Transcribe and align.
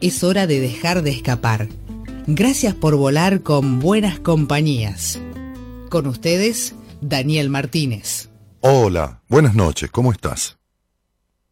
es 0.00 0.24
hora 0.24 0.46
de 0.46 0.60
dejar 0.60 1.02
de 1.02 1.10
escapar. 1.10 1.68
Gracias 2.26 2.74
por 2.74 2.96
volar 2.96 3.42
con 3.42 3.78
buenas 3.78 4.18
compañías. 4.18 5.20
Con 5.90 6.06
ustedes, 6.06 6.74
Daniel 7.00 7.50
Martínez. 7.50 8.28
Hola, 8.60 9.22
buenas 9.28 9.54
noches, 9.54 9.90
¿cómo 9.90 10.12
estás? 10.12 10.58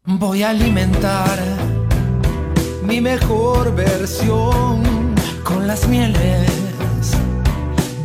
Voy 0.05 0.43
a 0.43 0.49
alimentar 0.49 1.39
mi 2.83 3.01
mejor 3.01 3.73
versión 3.73 4.83
con 5.43 5.65
las 5.65 5.87
mieles 5.87 6.51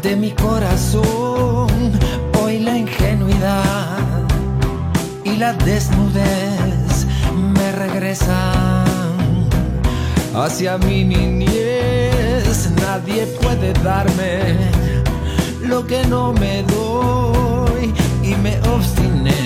de 0.02 0.16
mi 0.16 0.30
corazón. 0.30 1.68
Hoy 2.40 2.60
la 2.60 2.78
ingenuidad 2.78 3.98
y 5.24 5.36
la 5.36 5.52
desnudez 5.54 7.06
me 7.34 7.72
regresan 7.72 8.89
hacia 10.34 10.78
mi 10.78 11.04
niñez. 11.04 12.70
Nadie 12.76 13.26
puede 13.40 13.72
darme 13.84 14.56
lo 15.62 15.86
que 15.86 16.04
no 16.06 16.32
me 16.32 16.62
doy 16.64 17.92
y 18.22 18.34
me 18.36 18.60
obstiné 18.68 19.40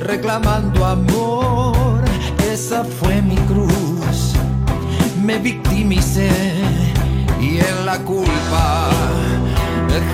reclamando 0.00 0.84
amor. 0.84 2.00
Esa 2.50 2.84
fue 2.84 3.22
mi 3.22 3.36
cruz. 3.36 4.34
Me 5.22 5.38
victimicé 5.38 6.30
y 7.40 7.58
en 7.58 7.86
la 7.86 7.98
culpa 7.98 8.90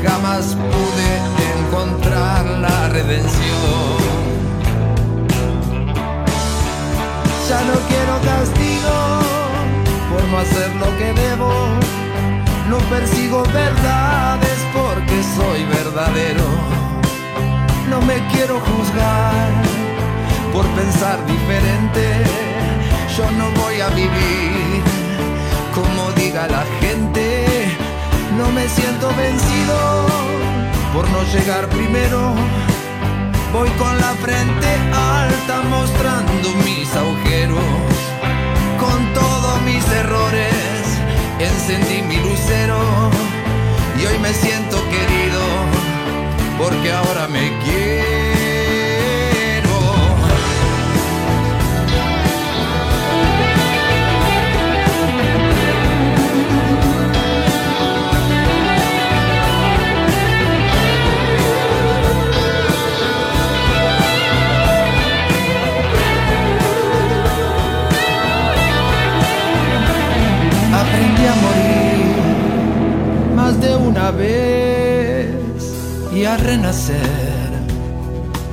jamás 0.04 0.56
pude 0.56 1.10
encontrar 1.58 2.44
la 2.44 2.88
redención. 2.88 4.13
Ya 7.48 7.60
no 7.60 7.74
quiero 7.88 8.14
castigo 8.22 8.96
por 10.10 10.24
no 10.28 10.38
hacer 10.38 10.74
lo 10.76 10.96
que 10.96 11.12
debo. 11.12 11.52
No 12.70 12.78
persigo 12.88 13.42
verdades 13.52 14.58
porque 14.72 15.22
soy 15.36 15.64
verdadero. 15.64 16.44
No 17.90 18.00
me 18.00 18.16
quiero 18.32 18.60
juzgar 18.60 19.50
por 20.54 20.64
pensar 20.68 21.18
diferente. 21.26 22.24
Yo 23.16 23.30
no 23.32 23.50
voy 23.62 23.80
a 23.80 23.88
vivir 23.90 24.82
como 25.74 26.12
diga 26.12 26.46
la 26.46 26.64
gente. 26.80 27.76
No 28.38 28.50
me 28.52 28.66
siento 28.68 29.08
vencido 29.16 30.06
por 30.94 31.08
no 31.10 31.22
llegar 31.24 31.68
primero. 31.68 32.34
Voy 33.54 33.70
con 33.78 33.96
la 34.00 34.12
frente 34.14 34.66
alta 34.92 35.62
mostrando 35.70 36.48
mis 36.64 36.92
agujeros 36.92 37.60
con 38.80 39.14
todos 39.14 39.62
mis 39.62 39.88
errores 39.92 40.74
encendí 41.38 42.02
mi 42.02 42.16
lucero 42.16 42.76
y 43.96 44.06
hoy 44.06 44.18
me 44.18 44.32
siento 44.34 44.76
querido 44.90 45.40
porque 46.58 46.90
ahora 46.90 47.28
me 47.28 47.56
quiero. 47.62 48.13
Una 73.62 74.10
vez 74.10 75.30
y 76.12 76.24
a 76.24 76.36
renacer 76.36 77.52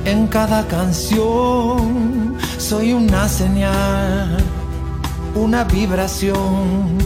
en 0.04 0.28
cada 0.28 0.66
canción. 0.68 2.36
Soy 2.58 2.92
una 2.92 3.28
señal, 3.28 4.36
una 5.34 5.64
vibración 5.64 6.98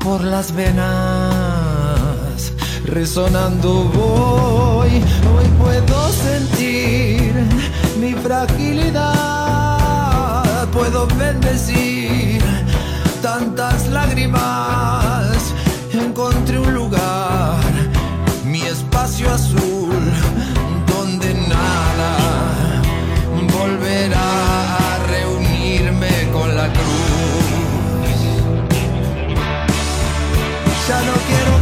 por 0.00 0.24
las 0.24 0.52
venas. 0.52 0.88
Resonando 2.84 3.84
voy, 3.84 4.90
hoy 5.34 5.48
puedo 5.58 6.08
sentir 6.12 7.32
mi 8.00 8.14
fragilidad. 8.14 9.14
Puedo 10.72 11.06
bendecir 11.18 12.42
tantas 13.22 13.88
lágrimas. 13.88 15.54
Encontré 15.92 16.58
un 16.58 16.67
espacio 19.08 19.30
azul 19.30 20.12
donde 20.86 21.34
nada 21.48 22.82
volverá 23.52 24.76
a 24.76 25.06
reunirme 25.06 26.10
con 26.32 26.54
la 26.54 26.68
cruz. 26.68 27.48
Ya 30.88 31.02
no 31.02 31.12
quiero 31.26 31.57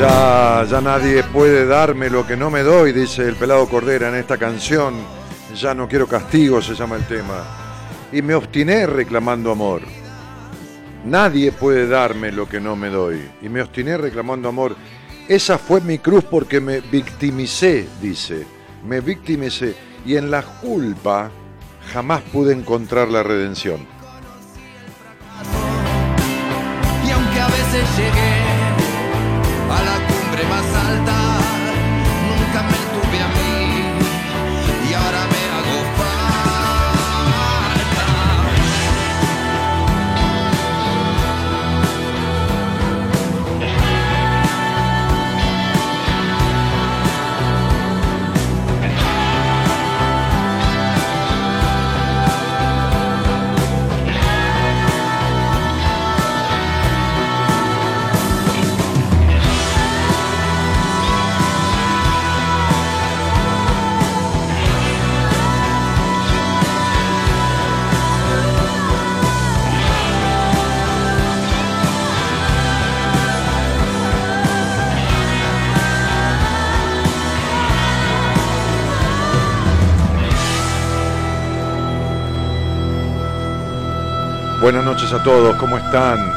Ya, 0.00 0.80
nadie 0.82 1.22
puede 1.24 1.66
darme 1.66 2.08
lo 2.08 2.26
que 2.26 2.34
no 2.34 2.48
me 2.48 2.62
doy, 2.62 2.90
dice 2.90 3.28
el 3.28 3.36
pelado 3.36 3.68
Cordera 3.68 4.08
en 4.08 4.14
esta 4.14 4.38
canción. 4.38 4.94
Ya 5.54 5.74
no 5.74 5.86
quiero 5.86 6.06
castigo, 6.06 6.62
se 6.62 6.74
llama 6.74 6.96
el 6.96 7.06
tema. 7.06 7.44
Y 8.10 8.22
me 8.22 8.34
obstiné 8.34 8.86
reclamando 8.86 9.52
amor. 9.52 9.82
Nadie 11.04 11.52
puede 11.52 11.86
darme 11.86 12.32
lo 12.32 12.48
que 12.48 12.60
no 12.60 12.76
me 12.76 12.88
doy. 12.88 13.20
Y 13.42 13.50
me 13.50 13.60
obstiné 13.60 13.98
reclamando 13.98 14.48
amor. 14.48 14.74
Esa 15.28 15.58
fue 15.58 15.82
mi 15.82 15.98
cruz 15.98 16.24
porque 16.24 16.62
me 16.62 16.80
victimicé, 16.80 17.86
dice. 18.00 18.46
Me 18.86 19.02
victimicé. 19.02 19.74
Y 20.06 20.16
en 20.16 20.30
la 20.30 20.40
culpa 20.40 21.30
jamás 21.92 22.22
pude 22.32 22.54
encontrar 22.54 23.08
la 23.08 23.22
redención. 23.22 23.86
Y 27.06 27.10
aunque 27.10 27.40
a 27.40 27.48
veces 27.48 27.98
llegué 27.98 28.49
a 29.70 29.82
la 29.84 29.99
Buenas 84.72 84.86
noches 84.86 85.12
a 85.12 85.20
todos, 85.24 85.56
¿cómo 85.56 85.78
están? 85.78 86.32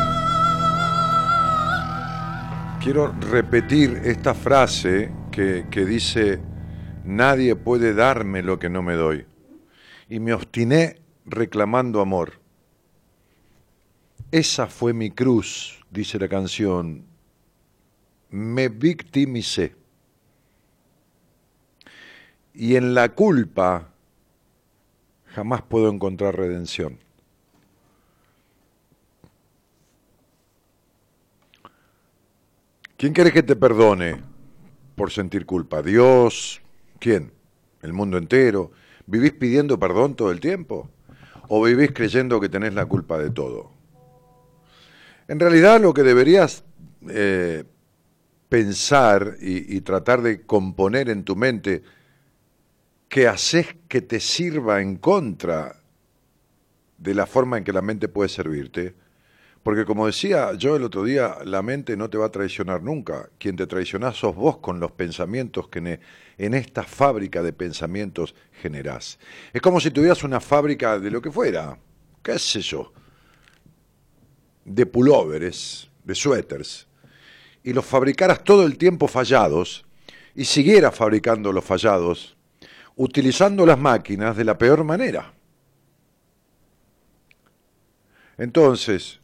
Quiero 2.82 3.12
repetir 3.30 4.02
esta 4.06 4.34
frase 4.34 5.12
que, 5.32 5.68
que, 5.70 5.86
dice, 5.86 6.42
nadie 7.06 7.56
puede 7.56 7.94
darme 7.94 8.42
lo 8.42 8.58
que 8.58 8.72
no 8.72 8.82
me 8.82 8.96
doy. 8.96 9.28
Y 10.10 10.20
me 10.20 10.34
obstiné 10.34 11.00
reclamando 11.28 12.02
amor. 12.02 12.40
Esa 14.32 14.66
fue 14.66 14.94
mi 14.94 15.12
cruz, 15.12 15.86
dice 15.92 16.18
la 16.18 16.28
canción. 16.28 17.06
Me 18.32 18.68
victimicé. 18.68 19.76
Y 22.52 22.78
en 22.78 22.96
la 22.96 23.10
culpa 23.10 23.90
jamás 25.36 25.62
puedo 25.62 25.88
encontrar 25.88 26.36
redención. 26.36 27.03
¿Quién 33.04 33.12
quiere 33.12 33.34
que 33.34 33.44
te 33.44 33.58
perdone 33.58 34.16
por 34.96 35.12
sentir 35.12 35.46
culpa? 35.46 35.82
¿Dios? 35.82 36.62
¿Quién? 37.00 37.34
¿El 37.82 37.92
mundo 37.92 38.18
entero? 38.18 38.72
¿Vivís 39.08 39.34
pidiendo 39.34 39.78
perdón 39.78 40.16
todo 40.16 40.32
el 40.32 40.40
tiempo? 40.40 40.90
¿O 41.50 41.62
vivís 41.62 41.92
creyendo 41.92 42.40
que 42.40 42.48
tenés 42.48 42.74
la 42.74 42.86
culpa 42.86 43.18
de 43.18 43.30
todo? 43.30 43.74
En 45.28 45.38
realidad 45.38 45.82
lo 45.82 45.94
que 45.94 46.04
deberías 46.04 46.64
eh, 47.10 47.66
pensar 48.48 49.36
y, 49.42 49.76
y 49.76 49.82
tratar 49.82 50.22
de 50.22 50.44
componer 50.44 51.10
en 51.10 51.26
tu 51.26 51.36
mente 51.36 51.84
que 53.10 53.28
haces 53.28 53.76
que 53.90 54.02
te 54.02 54.22
sirva 54.22 54.82
en 54.82 54.96
contra 54.96 55.76
de 56.98 57.14
la 57.14 57.26
forma 57.26 57.58
en 57.58 57.66
que 57.66 57.74
la 57.74 57.82
mente 57.82 58.08
puede 58.08 58.30
servirte, 58.30 58.96
porque 59.64 59.86
como 59.86 60.06
decía 60.06 60.54
yo 60.54 60.76
el 60.76 60.84
otro 60.84 61.06
día, 61.06 61.38
la 61.46 61.62
mente 61.62 61.96
no 61.96 62.10
te 62.10 62.18
va 62.18 62.26
a 62.26 62.32
traicionar 62.32 62.84
nunca. 62.84 63.30
Quien 63.40 63.56
te 63.56 63.66
traiciona 63.66 64.12
sos 64.12 64.36
vos 64.36 64.58
con 64.58 64.82
los 64.82 64.92
pensamientos 64.92 65.70
que 65.70 66.00
en 66.38 66.54
esta 66.54 66.84
fábrica 66.84 67.42
de 67.42 67.54
pensamientos 67.54 68.36
generás. 68.62 69.18
Es 69.54 69.62
como 69.62 69.80
si 69.80 69.90
tuvieras 69.90 70.24
una 70.24 70.42
fábrica 70.42 71.00
de 71.00 71.10
lo 71.10 71.22
que 71.22 71.32
fuera, 71.32 71.78
qué 72.22 72.38
sé 72.38 72.60
yo, 72.60 72.92
de 74.66 74.86
pulóveres, 74.86 75.90
de 76.04 76.14
suéteres, 76.14 76.88
y 77.64 77.72
los 77.72 77.86
fabricaras 77.86 78.44
todo 78.44 78.66
el 78.66 78.78
tiempo 78.78 79.08
fallados, 79.08 79.86
y 80.36 80.44
siguieras 80.44 80.94
fabricando 80.94 81.54
los 81.54 81.64
fallados, 81.64 82.36
utilizando 82.98 83.66
las 83.66 83.80
máquinas 83.80 84.36
de 84.36 84.44
la 84.44 84.58
peor 84.58 84.84
manera. 84.84 85.34
Entonces, 88.38 89.22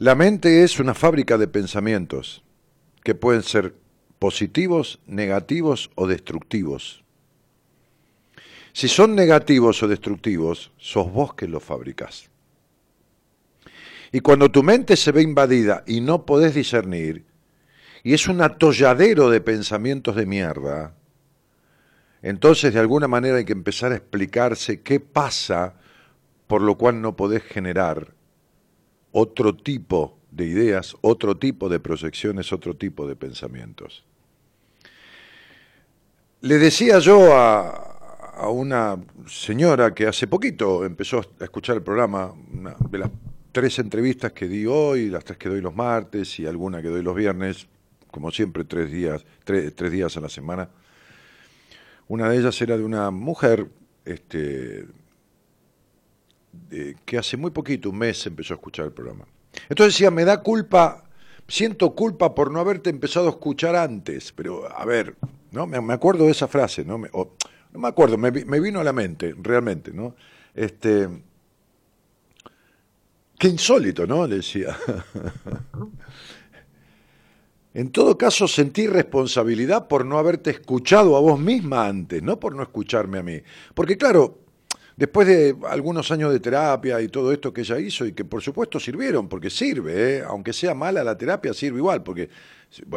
la 0.00 0.14
mente 0.14 0.62
es 0.62 0.78
una 0.78 0.94
fábrica 0.94 1.36
de 1.38 1.48
pensamientos 1.48 2.44
que 3.02 3.16
pueden 3.16 3.42
ser 3.42 3.74
positivos, 4.20 5.00
negativos 5.08 5.90
o 5.96 6.06
destructivos. 6.06 7.02
Si 8.72 8.86
son 8.86 9.16
negativos 9.16 9.82
o 9.82 9.88
destructivos, 9.88 10.70
sos 10.78 11.10
vos 11.10 11.34
que 11.34 11.48
los 11.48 11.64
fabricás. 11.64 12.30
Y 14.12 14.20
cuando 14.20 14.52
tu 14.52 14.62
mente 14.62 14.96
se 14.96 15.10
ve 15.10 15.22
invadida 15.22 15.82
y 15.84 16.00
no 16.00 16.24
podés 16.24 16.54
discernir, 16.54 17.24
y 18.04 18.14
es 18.14 18.28
un 18.28 18.40
atolladero 18.40 19.30
de 19.30 19.40
pensamientos 19.40 20.14
de 20.14 20.26
mierda, 20.26 20.94
entonces 22.22 22.72
de 22.72 22.78
alguna 22.78 23.08
manera 23.08 23.38
hay 23.38 23.44
que 23.44 23.52
empezar 23.52 23.90
a 23.90 23.96
explicarse 23.96 24.80
qué 24.80 25.00
pasa 25.00 25.74
por 26.46 26.62
lo 26.62 26.78
cual 26.78 27.02
no 27.02 27.16
podés 27.16 27.42
generar 27.42 28.17
otro 29.18 29.54
tipo 29.54 30.18
de 30.30 30.44
ideas, 30.46 30.96
otro 31.00 31.36
tipo 31.36 31.68
de 31.68 31.80
proyecciones, 31.80 32.52
otro 32.52 32.76
tipo 32.76 33.06
de 33.08 33.16
pensamientos. 33.16 34.04
Le 36.40 36.58
decía 36.58 37.00
yo 37.00 37.36
a, 37.36 37.88
a 38.36 38.48
una 38.48 38.96
señora 39.26 39.92
que 39.92 40.06
hace 40.06 40.28
poquito 40.28 40.84
empezó 40.84 41.18
a 41.18 41.44
escuchar 41.44 41.76
el 41.76 41.82
programa, 41.82 42.32
de 42.90 42.98
las 42.98 43.10
tres 43.50 43.80
entrevistas 43.80 44.32
que 44.32 44.46
di 44.46 44.64
hoy, 44.66 45.08
las 45.08 45.24
tres 45.24 45.38
que 45.38 45.48
doy 45.48 45.60
los 45.60 45.74
martes 45.74 46.38
y 46.38 46.46
alguna 46.46 46.80
que 46.80 46.88
doy 46.88 47.02
los 47.02 47.16
viernes, 47.16 47.66
como 48.12 48.30
siempre 48.30 48.64
tres 48.64 48.92
días, 48.92 49.26
tres, 49.44 49.74
tres 49.74 49.90
días 49.90 50.16
a 50.16 50.20
la 50.20 50.28
semana. 50.28 50.70
Una 52.06 52.28
de 52.28 52.38
ellas 52.38 52.60
era 52.62 52.76
de 52.76 52.84
una 52.84 53.10
mujer 53.10 53.66
este, 54.04 54.86
que 57.04 57.18
hace 57.18 57.36
muy 57.36 57.50
poquito, 57.50 57.90
un 57.90 57.98
mes, 57.98 58.26
empezó 58.26 58.54
a 58.54 58.56
escuchar 58.56 58.86
el 58.86 58.92
programa. 58.92 59.26
Entonces 59.68 59.94
decía, 59.94 60.10
me 60.10 60.24
da 60.24 60.42
culpa, 60.42 61.04
siento 61.46 61.94
culpa 61.94 62.34
por 62.34 62.50
no 62.50 62.60
haberte 62.60 62.90
empezado 62.90 63.26
a 63.26 63.30
escuchar 63.30 63.76
antes, 63.76 64.32
pero 64.32 64.70
a 64.70 64.84
ver, 64.84 65.16
¿no? 65.50 65.66
Me, 65.66 65.92
acuerdo 65.92 66.24
de 66.24 66.32
esa 66.32 66.48
frase, 66.48 66.84
¿no? 66.84 66.98
Me, 66.98 67.08
no 67.10 67.78
me 67.78 67.88
acuerdo, 67.88 68.16
me, 68.18 68.30
me, 68.30 68.60
vino 68.60 68.80
a 68.80 68.84
la 68.84 68.92
mente, 68.92 69.34
realmente, 69.40 69.92
¿no? 69.92 70.14
Este, 70.54 71.08
qué 73.38 73.48
insólito, 73.48 74.06
¿no? 74.06 74.26
Le 74.26 74.36
decía. 74.36 74.76
En 77.74 77.92
todo 77.92 78.18
caso, 78.18 78.48
sentí 78.48 78.88
responsabilidad 78.88 79.86
por 79.86 80.04
no 80.04 80.18
haberte 80.18 80.50
escuchado 80.50 81.16
a 81.16 81.20
vos 81.20 81.38
misma 81.38 81.86
antes, 81.86 82.20
no 82.24 82.40
por 82.40 82.56
no 82.56 82.62
escucharme 82.62 83.18
a 83.18 83.22
mí. 83.22 83.40
Porque 83.72 83.96
claro, 83.96 84.40
después 84.98 85.28
de 85.28 85.56
algunos 85.68 86.10
años 86.10 86.32
de 86.32 86.40
terapia 86.40 87.00
y 87.00 87.06
todo 87.06 87.32
esto 87.32 87.52
que 87.52 87.60
ella 87.60 87.78
hizo 87.78 88.04
y 88.04 88.12
que 88.12 88.24
por 88.24 88.42
supuesto 88.42 88.80
sirvieron, 88.80 89.28
porque 89.28 89.48
sirve, 89.48 90.16
¿eh? 90.16 90.24
aunque 90.26 90.52
sea 90.52 90.74
mala 90.74 91.04
la 91.04 91.16
terapia, 91.16 91.54
sirve 91.54 91.78
igual, 91.78 92.02
porque 92.02 92.28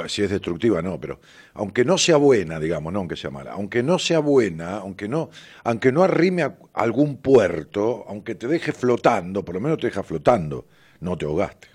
si 0.07 0.23
es 0.23 0.31
destructiva 0.31 0.81
no, 0.81 0.99
pero 0.99 1.19
aunque 1.53 1.85
no 1.85 1.99
sea 1.99 2.17
buena, 2.17 2.59
digamos, 2.59 2.91
no 2.91 2.99
aunque 2.99 3.15
sea 3.15 3.29
mala, 3.29 3.51
aunque 3.51 3.83
no 3.83 3.99
sea 3.99 4.17
buena, 4.17 4.77
aunque 4.77 5.07
no, 5.07 5.29
aunque 5.63 5.91
no 5.91 6.03
arrime 6.03 6.41
a 6.41 6.57
algún 6.73 7.17
puerto, 7.17 8.03
aunque 8.07 8.33
te 8.33 8.47
deje 8.47 8.71
flotando, 8.71 9.45
por 9.45 9.53
lo 9.53 9.61
menos 9.61 9.77
te 9.77 9.85
deja 9.85 10.01
flotando, 10.01 10.65
no 11.01 11.15
te 11.15 11.25
ahogaste. 11.25 11.67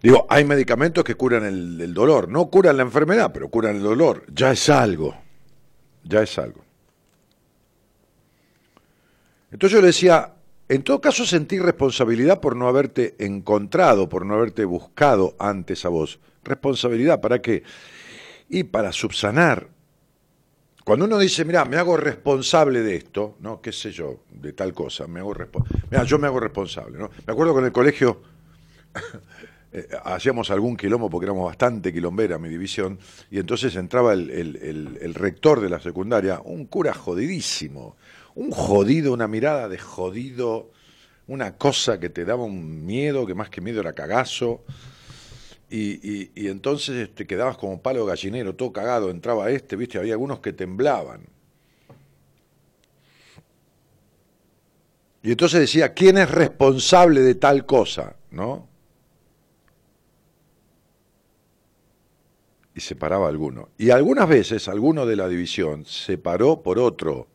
Digo, 0.00 0.24
hay 0.30 0.44
medicamentos 0.44 1.02
que 1.02 1.16
curan 1.16 1.44
el 1.44 1.92
dolor, 1.92 2.28
no 2.28 2.48
curan 2.48 2.76
la 2.76 2.84
enfermedad, 2.84 3.32
pero 3.34 3.48
curan 3.48 3.74
el 3.74 3.82
dolor, 3.82 4.24
ya 4.32 4.52
es 4.52 4.68
algo, 4.68 5.16
ya 6.04 6.22
es 6.22 6.38
algo. 6.38 6.67
Entonces 9.50 9.74
yo 9.76 9.80
le 9.80 9.88
decía, 9.88 10.34
en 10.68 10.82
todo 10.82 11.00
caso 11.00 11.24
sentí 11.24 11.58
responsabilidad 11.58 12.40
por 12.40 12.54
no 12.54 12.68
haberte 12.68 13.14
encontrado, 13.18 14.08
por 14.08 14.26
no 14.26 14.34
haberte 14.34 14.64
buscado 14.64 15.34
antes 15.38 15.84
a 15.84 15.88
vos. 15.88 16.20
¿Responsabilidad 16.44 17.20
para 17.20 17.40
qué? 17.40 17.62
Y 18.48 18.64
para 18.64 18.92
subsanar. 18.92 19.68
Cuando 20.84 21.04
uno 21.04 21.18
dice, 21.18 21.44
mira, 21.44 21.64
me 21.64 21.76
hago 21.76 21.96
responsable 21.96 22.82
de 22.82 22.96
esto, 22.96 23.36
¿no? 23.40 23.60
¿Qué 23.60 23.72
sé 23.72 23.90
yo? 23.92 24.20
De 24.30 24.52
tal 24.52 24.72
cosa, 24.72 25.06
me 25.06 25.20
hago 25.20 25.34
Mira, 25.90 26.04
yo 26.04 26.18
me 26.18 26.26
hago 26.26 26.40
responsable, 26.40 26.98
¿no? 26.98 27.10
Me 27.26 27.32
acuerdo 27.32 27.52
con 27.52 27.64
el 27.64 27.72
colegio 27.72 28.22
eh, 29.72 29.88
hacíamos 30.04 30.50
algún 30.50 30.76
quilombo 30.76 31.10
porque 31.10 31.26
éramos 31.26 31.46
bastante 31.46 31.92
quilombera 31.92 32.38
mi 32.38 32.48
división, 32.48 32.98
y 33.30 33.38
entonces 33.38 33.76
entraba 33.76 34.14
el, 34.14 34.30
el, 34.30 34.98
el 35.00 35.14
rector 35.14 35.60
de 35.60 35.68
la 35.68 35.80
secundaria, 35.80 36.40
un 36.42 36.66
cura 36.66 36.94
jodidísimo, 36.94 37.96
un 38.38 38.52
jodido, 38.52 39.12
una 39.12 39.26
mirada 39.26 39.68
de 39.68 39.78
jodido, 39.78 40.70
una 41.26 41.56
cosa 41.56 41.98
que 41.98 42.08
te 42.08 42.24
daba 42.24 42.44
un 42.44 42.86
miedo, 42.86 43.26
que 43.26 43.34
más 43.34 43.50
que 43.50 43.60
miedo 43.60 43.80
era 43.80 43.94
cagazo. 43.94 44.62
Y, 45.68 46.30
y, 46.40 46.46
entonces 46.46 47.12
te 47.16 47.26
quedabas 47.26 47.58
como 47.58 47.82
palo 47.82 48.06
gallinero, 48.06 48.54
todo 48.54 48.72
cagado, 48.72 49.10
entraba 49.10 49.50
este, 49.50 49.74
viste, 49.74 49.98
había 49.98 50.12
algunos 50.12 50.38
que 50.38 50.52
temblaban. 50.52 51.22
Y 55.24 55.32
entonces 55.32 55.58
decía, 55.58 55.92
¿quién 55.92 56.16
es 56.16 56.30
responsable 56.30 57.22
de 57.22 57.34
tal 57.34 57.66
cosa? 57.66 58.14
¿No? 58.30 58.68
Y 62.72 62.80
separaba 62.80 63.26
a 63.26 63.30
alguno. 63.30 63.70
Y 63.78 63.90
algunas 63.90 64.28
veces 64.28 64.68
alguno 64.68 65.06
de 65.06 65.16
la 65.16 65.26
división 65.26 65.84
se 65.84 66.18
paró 66.18 66.62
por 66.62 66.78
otro 66.78 67.26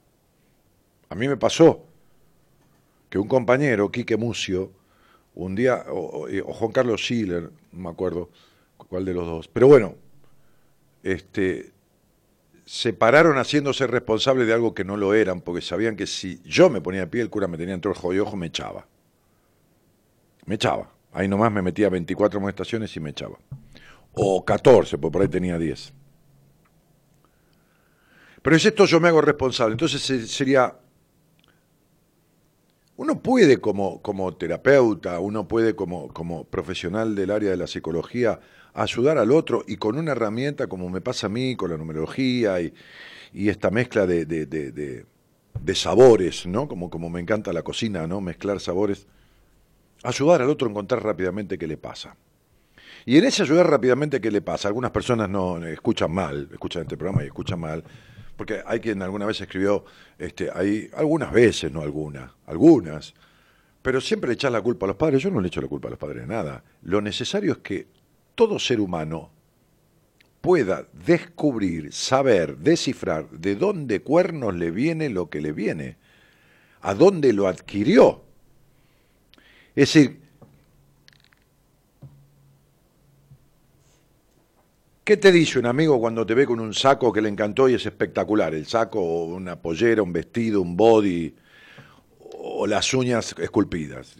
a 1.13 1.15
mí 1.15 1.27
me 1.27 1.37
pasó 1.37 1.85
que 3.07 3.19
un 3.19 3.27
compañero, 3.27 3.91
Quique 3.91 4.17
Mucio, 4.17 4.71
un 5.35 5.53
día, 5.53 5.85
o, 5.87 6.27
Juan 6.53 6.71
Carlos 6.71 7.01
Schiller, 7.01 7.51
no 7.71 7.83
me 7.83 7.89
acuerdo 7.89 8.31
cuál 8.77 9.05
de 9.05 9.13
los 9.13 9.27
dos, 9.27 9.47
pero 9.47 9.67
bueno, 9.67 9.93
este, 11.03 11.71
se 12.65 12.93
pararon 12.93 13.37
haciéndose 13.37 13.85
responsables 13.85 14.47
de 14.47 14.53
algo 14.53 14.73
que 14.73 14.83
no 14.83 14.97
lo 14.97 15.13
eran, 15.13 15.41
porque 15.41 15.61
sabían 15.61 15.95
que 15.95 16.07
si 16.07 16.41
yo 16.45 16.71
me 16.71 16.81
ponía 16.81 17.01
de 17.01 17.07
pie, 17.07 17.21
el 17.21 17.29
cura 17.29 17.47
me 17.47 17.59
tenía 17.59 17.75
en 17.75 17.81
todo 17.81 17.93
el 17.93 17.99
jodido 17.99 18.23
ojo, 18.23 18.35
me 18.35 18.47
echaba. 18.47 18.87
Me 20.47 20.55
echaba. 20.55 20.91
Ahí 21.11 21.27
nomás 21.27 21.51
me 21.51 21.61
metía 21.61 21.89
24 21.89 22.39
amonestaciones 22.39 22.95
y 22.95 22.99
me 22.99 23.11
echaba. 23.11 23.37
O 24.13 24.43
14, 24.43 24.97
porque 24.97 25.13
por 25.13 25.21
ahí 25.21 25.27
tenía 25.27 25.59
10. 25.59 25.93
Pero 28.41 28.55
es 28.55 28.65
esto 28.65 28.85
yo 28.85 28.99
me 28.99 29.09
hago 29.09 29.21
responsable. 29.21 29.73
Entonces 29.73 30.01
sería 30.31 30.75
uno 32.95 33.21
puede 33.21 33.57
como, 33.59 34.01
como 34.01 34.35
terapeuta, 34.35 35.19
uno 35.19 35.47
puede 35.47 35.75
como, 35.75 36.09
como 36.09 36.45
profesional 36.45 37.15
del 37.15 37.31
área 37.31 37.49
de 37.49 37.57
la 37.57 37.67
psicología 37.67 38.39
ayudar 38.73 39.17
al 39.17 39.31
otro 39.31 39.63
y 39.67 39.77
con 39.77 39.97
una 39.97 40.11
herramienta 40.11 40.67
como 40.67 40.89
me 40.89 41.01
pasa 41.01 41.27
a 41.27 41.29
mí, 41.29 41.55
con 41.55 41.71
la 41.71 41.77
numerología 41.77 42.61
y, 42.61 42.73
y 43.33 43.49
esta 43.49 43.71
mezcla 43.71 44.05
de, 44.05 44.25
de, 44.25 44.45
de, 44.45 45.75
sabores, 45.75 46.45
¿no? 46.45 46.67
Como, 46.67 46.89
como 46.89 47.09
me 47.09 47.19
encanta 47.19 47.51
la 47.51 47.63
cocina, 47.63 48.05
¿no? 48.05 48.21
Mezclar 48.21 48.59
sabores, 48.59 49.07
ayudar 50.03 50.41
al 50.41 50.49
otro 50.49 50.67
a 50.67 50.71
encontrar 50.71 51.03
rápidamente 51.03 51.57
qué 51.57 51.67
le 51.67 51.77
pasa. 51.77 52.15
Y 53.05 53.17
en 53.17 53.25
ese 53.25 53.43
ayudar 53.43 53.69
rápidamente 53.69 54.21
qué 54.21 54.31
le 54.31 54.41
pasa, 54.41 54.67
algunas 54.67 54.91
personas 54.91 55.29
no 55.29 55.63
escuchan 55.65 56.11
mal, 56.11 56.47
escuchan 56.51 56.83
este 56.83 56.95
programa 56.95 57.23
y 57.23 57.27
escuchan 57.27 57.59
mal, 57.59 57.83
porque 58.35 58.61
hay 58.65 58.79
quien 58.79 59.01
alguna 59.01 59.25
vez 59.25 59.39
escribió, 59.41 59.85
este, 60.17 60.49
hay 60.53 60.89
algunas 60.95 61.31
veces, 61.31 61.71
no 61.71 61.81
algunas, 61.81 62.31
algunas, 62.45 63.13
pero 63.81 64.01
siempre 64.01 64.29
le 64.29 64.35
echas 64.35 64.51
la 64.51 64.61
culpa 64.61 64.85
a 64.85 64.87
los 64.87 64.95
padres. 64.95 65.21
Yo 65.21 65.29
no 65.29 65.41
le 65.41 65.47
echo 65.47 65.61
la 65.61 65.67
culpa 65.67 65.87
a 65.87 65.91
los 65.91 65.99
padres 65.99 66.21
de 66.21 66.27
nada. 66.27 66.63
Lo 66.83 67.01
necesario 67.01 67.51
es 67.51 67.57
que 67.59 67.87
todo 68.33 68.57
ser 68.57 68.79
humano 68.79 69.29
pueda 70.41 70.87
descubrir, 71.05 71.93
saber, 71.93 72.57
descifrar 72.57 73.29
de 73.29 73.55
dónde 73.55 74.01
cuernos 74.01 74.55
le 74.55 74.71
viene 74.71 75.09
lo 75.09 75.29
que 75.29 75.41
le 75.41 75.51
viene, 75.51 75.97
a 76.81 76.93
dónde 76.93 77.33
lo 77.33 77.47
adquirió. 77.47 78.23
Es 79.75 79.93
decir, 79.93 80.22
¿Qué 85.03 85.17
te 85.17 85.33
dice 85.33 85.59
un 85.59 85.65
amigo 85.65 85.99
cuando 85.99 86.25
te 86.25 86.33
ve 86.33 86.45
con 86.45 86.61
un 86.61 86.73
saco 86.73 87.11
que 87.11 87.21
le 87.21 87.27
encantó 87.27 87.67
y 87.67 87.73
es 87.73 87.85
espectacular? 87.85 88.53
El 88.53 88.65
saco, 88.65 89.25
una 89.25 89.57
pollera, 89.57 90.01
un 90.01 90.13
vestido, 90.13 90.61
un 90.61 90.77
body, 90.77 91.35
o 92.45 92.65
las 92.65 92.93
uñas 92.93 93.35
esculpidas. 93.37 94.15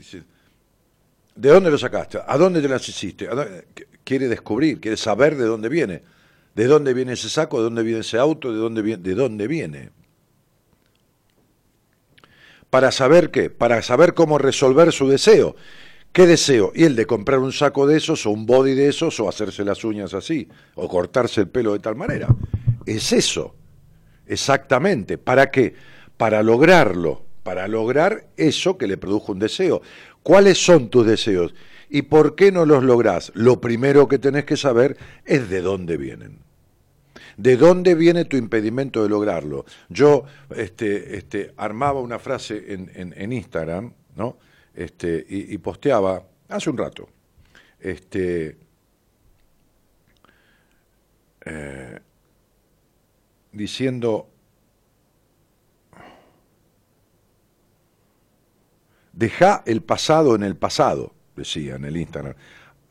¿de 1.35 1.49
dónde 1.49 1.71
lo 1.71 1.77
sacaste? 1.77 2.19
¿A 2.27 2.37
dónde 2.37 2.61
te 2.61 2.67
las 2.67 2.87
hiciste? 2.87 3.29
Quiere 4.03 4.27
descubrir, 4.27 4.81
quiere 4.81 4.97
saber 4.97 5.37
de 5.37 5.45
dónde 5.45 5.69
viene. 5.69 6.03
¿De 6.53 6.65
dónde 6.65 6.93
viene 6.93 7.13
ese 7.13 7.29
saco? 7.29 7.59
¿De 7.59 7.63
dónde 7.63 7.83
viene 7.83 8.01
ese 8.01 8.17
auto? 8.17 8.51
¿De 8.51 8.59
dónde 8.59 8.81
viene? 8.81 9.01
¿De 9.01 9.15
dónde 9.15 9.47
viene? 9.47 9.89
¿Para 12.69 12.91
saber 12.91 13.31
qué? 13.31 13.49
Para 13.49 13.81
saber 13.81 14.13
cómo 14.13 14.37
resolver 14.37 14.91
su 14.91 15.07
deseo. 15.07 15.55
¿Qué 16.13 16.27
deseo? 16.27 16.71
Y 16.75 16.83
el 16.83 16.95
de 16.95 17.07
comprar 17.07 17.39
un 17.39 17.51
saco 17.51 17.87
de 17.87 17.97
esos 17.97 18.27
o 18.27 18.29
un 18.29 18.45
body 18.45 18.75
de 18.75 18.87
esos 18.87 19.19
o 19.19 19.27
hacerse 19.27 19.65
las 19.65 19.83
uñas 19.83 20.13
así 20.13 20.47
o 20.75 20.87
cortarse 20.87 21.41
el 21.41 21.47
pelo 21.47 21.73
de 21.73 21.79
tal 21.79 21.95
manera. 21.95 22.27
Es 22.85 23.11
eso, 23.11 23.55
exactamente. 24.27 25.17
¿Para 25.17 25.49
qué? 25.49 25.73
Para 26.15 26.43
lograrlo, 26.43 27.23
para 27.41 27.67
lograr 27.67 28.27
eso 28.37 28.77
que 28.77 28.85
le 28.85 28.97
produjo 28.97 29.31
un 29.31 29.39
deseo. 29.39 29.81
¿Cuáles 30.21 30.63
son 30.63 30.89
tus 30.89 31.03
deseos? 31.07 31.55
¿Y 31.89 32.03
por 32.03 32.35
qué 32.35 32.51
no 32.51 32.67
los 32.67 32.83
lográs? 32.83 33.31
Lo 33.33 33.59
primero 33.59 34.07
que 34.07 34.19
tenés 34.19 34.45
que 34.45 34.55
saber 34.55 34.95
es 35.25 35.49
de 35.49 35.61
dónde 35.61 35.97
vienen. 35.97 36.37
¿De 37.37 37.57
dónde 37.57 37.95
viene 37.95 38.25
tu 38.25 38.37
impedimento 38.37 39.01
de 39.01 39.09
lograrlo? 39.09 39.65
Yo 39.89 40.25
este, 40.55 41.17
este, 41.17 41.53
armaba 41.57 42.01
una 42.01 42.19
frase 42.19 42.71
en, 42.71 42.91
en, 42.93 43.15
en 43.17 43.33
Instagram, 43.33 43.93
¿no? 44.15 44.37
Este, 44.73 45.25
y, 45.27 45.57
posteaba 45.59 46.23
hace 46.49 46.69
un 46.69 46.77
rato, 46.77 47.07
este, 47.79 48.57
eh, 51.45 51.99
diciendo, 53.51 54.29
deja 59.11 59.63
el 59.65 59.83
pasado 59.83 60.35
en 60.35 60.43
el 60.43 60.55
pasado, 60.55 61.13
decía 61.35 61.75
en 61.75 61.85
el 61.85 61.97
Instagram, 61.97 62.35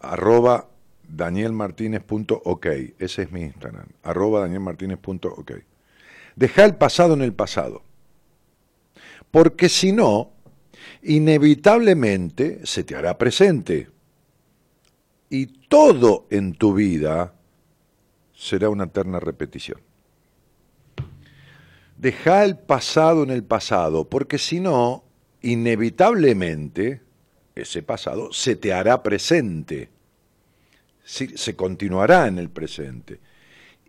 arroba 0.00 0.68
danielmartinez.ok, 1.08 2.66
ese 2.98 3.22
es 3.22 3.32
mi 3.32 3.42
Instagram, 3.42 3.86
arroba 4.02 4.40
danielmartinez.ok. 4.40 5.52
Deja 6.36 6.64
el 6.64 6.76
pasado 6.76 7.14
en 7.14 7.22
el 7.22 7.34
pasado, 7.34 7.82
porque 9.30 9.68
si 9.68 9.92
no, 9.92 10.32
inevitablemente 11.02 12.60
se 12.64 12.84
te 12.84 12.94
hará 12.94 13.18
presente. 13.18 13.88
Y 15.28 15.46
todo 15.46 16.26
en 16.30 16.54
tu 16.54 16.74
vida 16.74 17.34
será 18.34 18.68
una 18.68 18.84
eterna 18.84 19.18
repetición. 19.18 19.80
Deja 21.96 22.44
el 22.44 22.58
pasado 22.58 23.22
en 23.22 23.30
el 23.30 23.44
pasado, 23.44 24.08
porque 24.08 24.38
si 24.38 24.60
no, 24.60 25.04
inevitablemente 25.40 27.00
ese 27.54 27.82
pasado 27.82 28.32
se 28.32 28.56
te 28.56 28.72
hará 28.72 29.02
presente, 29.02 29.90
se 31.04 31.56
continuará 31.56 32.26
en 32.26 32.38
el 32.38 32.50
presente. 32.50 33.20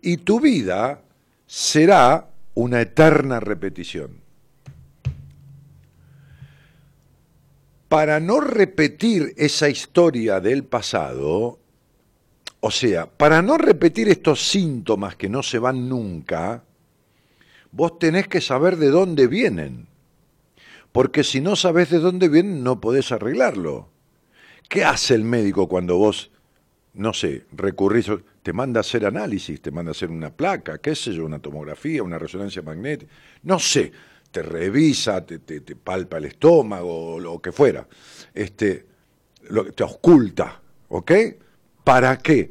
Y 0.00 0.18
tu 0.18 0.40
vida 0.40 1.02
será 1.46 2.28
una 2.54 2.80
eterna 2.80 3.40
repetición. 3.40 4.23
Para 7.88 8.20
no 8.20 8.40
repetir 8.40 9.34
esa 9.36 9.68
historia 9.68 10.40
del 10.40 10.64
pasado, 10.64 11.58
o 12.60 12.70
sea, 12.70 13.06
para 13.06 13.42
no 13.42 13.58
repetir 13.58 14.08
estos 14.08 14.48
síntomas 14.48 15.16
que 15.16 15.28
no 15.28 15.42
se 15.42 15.58
van 15.58 15.88
nunca, 15.88 16.64
vos 17.70 17.98
tenés 17.98 18.26
que 18.28 18.40
saber 18.40 18.76
de 18.76 18.88
dónde 18.88 19.26
vienen. 19.26 19.86
Porque 20.92 21.24
si 21.24 21.40
no 21.40 21.56
sabés 21.56 21.90
de 21.90 21.98
dónde 21.98 22.28
vienen, 22.28 22.62
no 22.62 22.80
podés 22.80 23.12
arreglarlo. 23.12 23.90
¿Qué 24.68 24.84
hace 24.84 25.14
el 25.14 25.24
médico 25.24 25.68
cuando 25.68 25.96
vos, 25.98 26.30
no 26.94 27.12
sé, 27.12 27.44
recurrís, 27.52 28.06
te 28.42 28.52
manda 28.52 28.80
a 28.80 28.82
hacer 28.82 29.04
análisis, 29.04 29.60
te 29.60 29.70
manda 29.70 29.90
a 29.90 29.92
hacer 29.92 30.10
una 30.10 30.30
placa, 30.30 30.78
qué 30.78 30.94
sé 30.94 31.12
yo, 31.12 31.26
una 31.26 31.40
tomografía, 31.40 32.02
una 32.02 32.18
resonancia 32.18 32.62
magnética? 32.62 33.12
No 33.42 33.58
sé 33.58 33.92
te 34.34 34.42
revisa, 34.42 35.24
te, 35.24 35.38
te, 35.38 35.76
palpa 35.76 36.18
el 36.18 36.24
estómago, 36.24 37.14
o 37.14 37.20
lo 37.20 37.40
que 37.40 37.52
fuera, 37.52 37.86
este, 38.34 38.84
lo, 39.48 39.70
te 39.72 39.84
oculta, 39.84 40.60
¿ok? 40.88 41.12
¿Para 41.84 42.18
qué? 42.18 42.50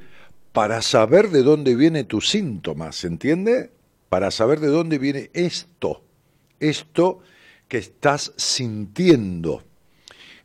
Para 0.53 0.81
saber 0.81 1.29
de 1.29 1.43
dónde 1.43 1.75
viene 1.75 2.05
tu 2.05 2.21
síntoma, 2.21 2.93
¿se 2.93 3.07
entiende? 3.07 3.69
Para 4.07 4.31
saber 4.31 4.61
de 4.61 4.67
dónde 4.67 4.97
viene 4.97 5.29
esto, 5.33 6.05
esto 6.61 7.19
que 7.67 7.79
estás 7.79 8.31
sintiendo. 8.37 9.61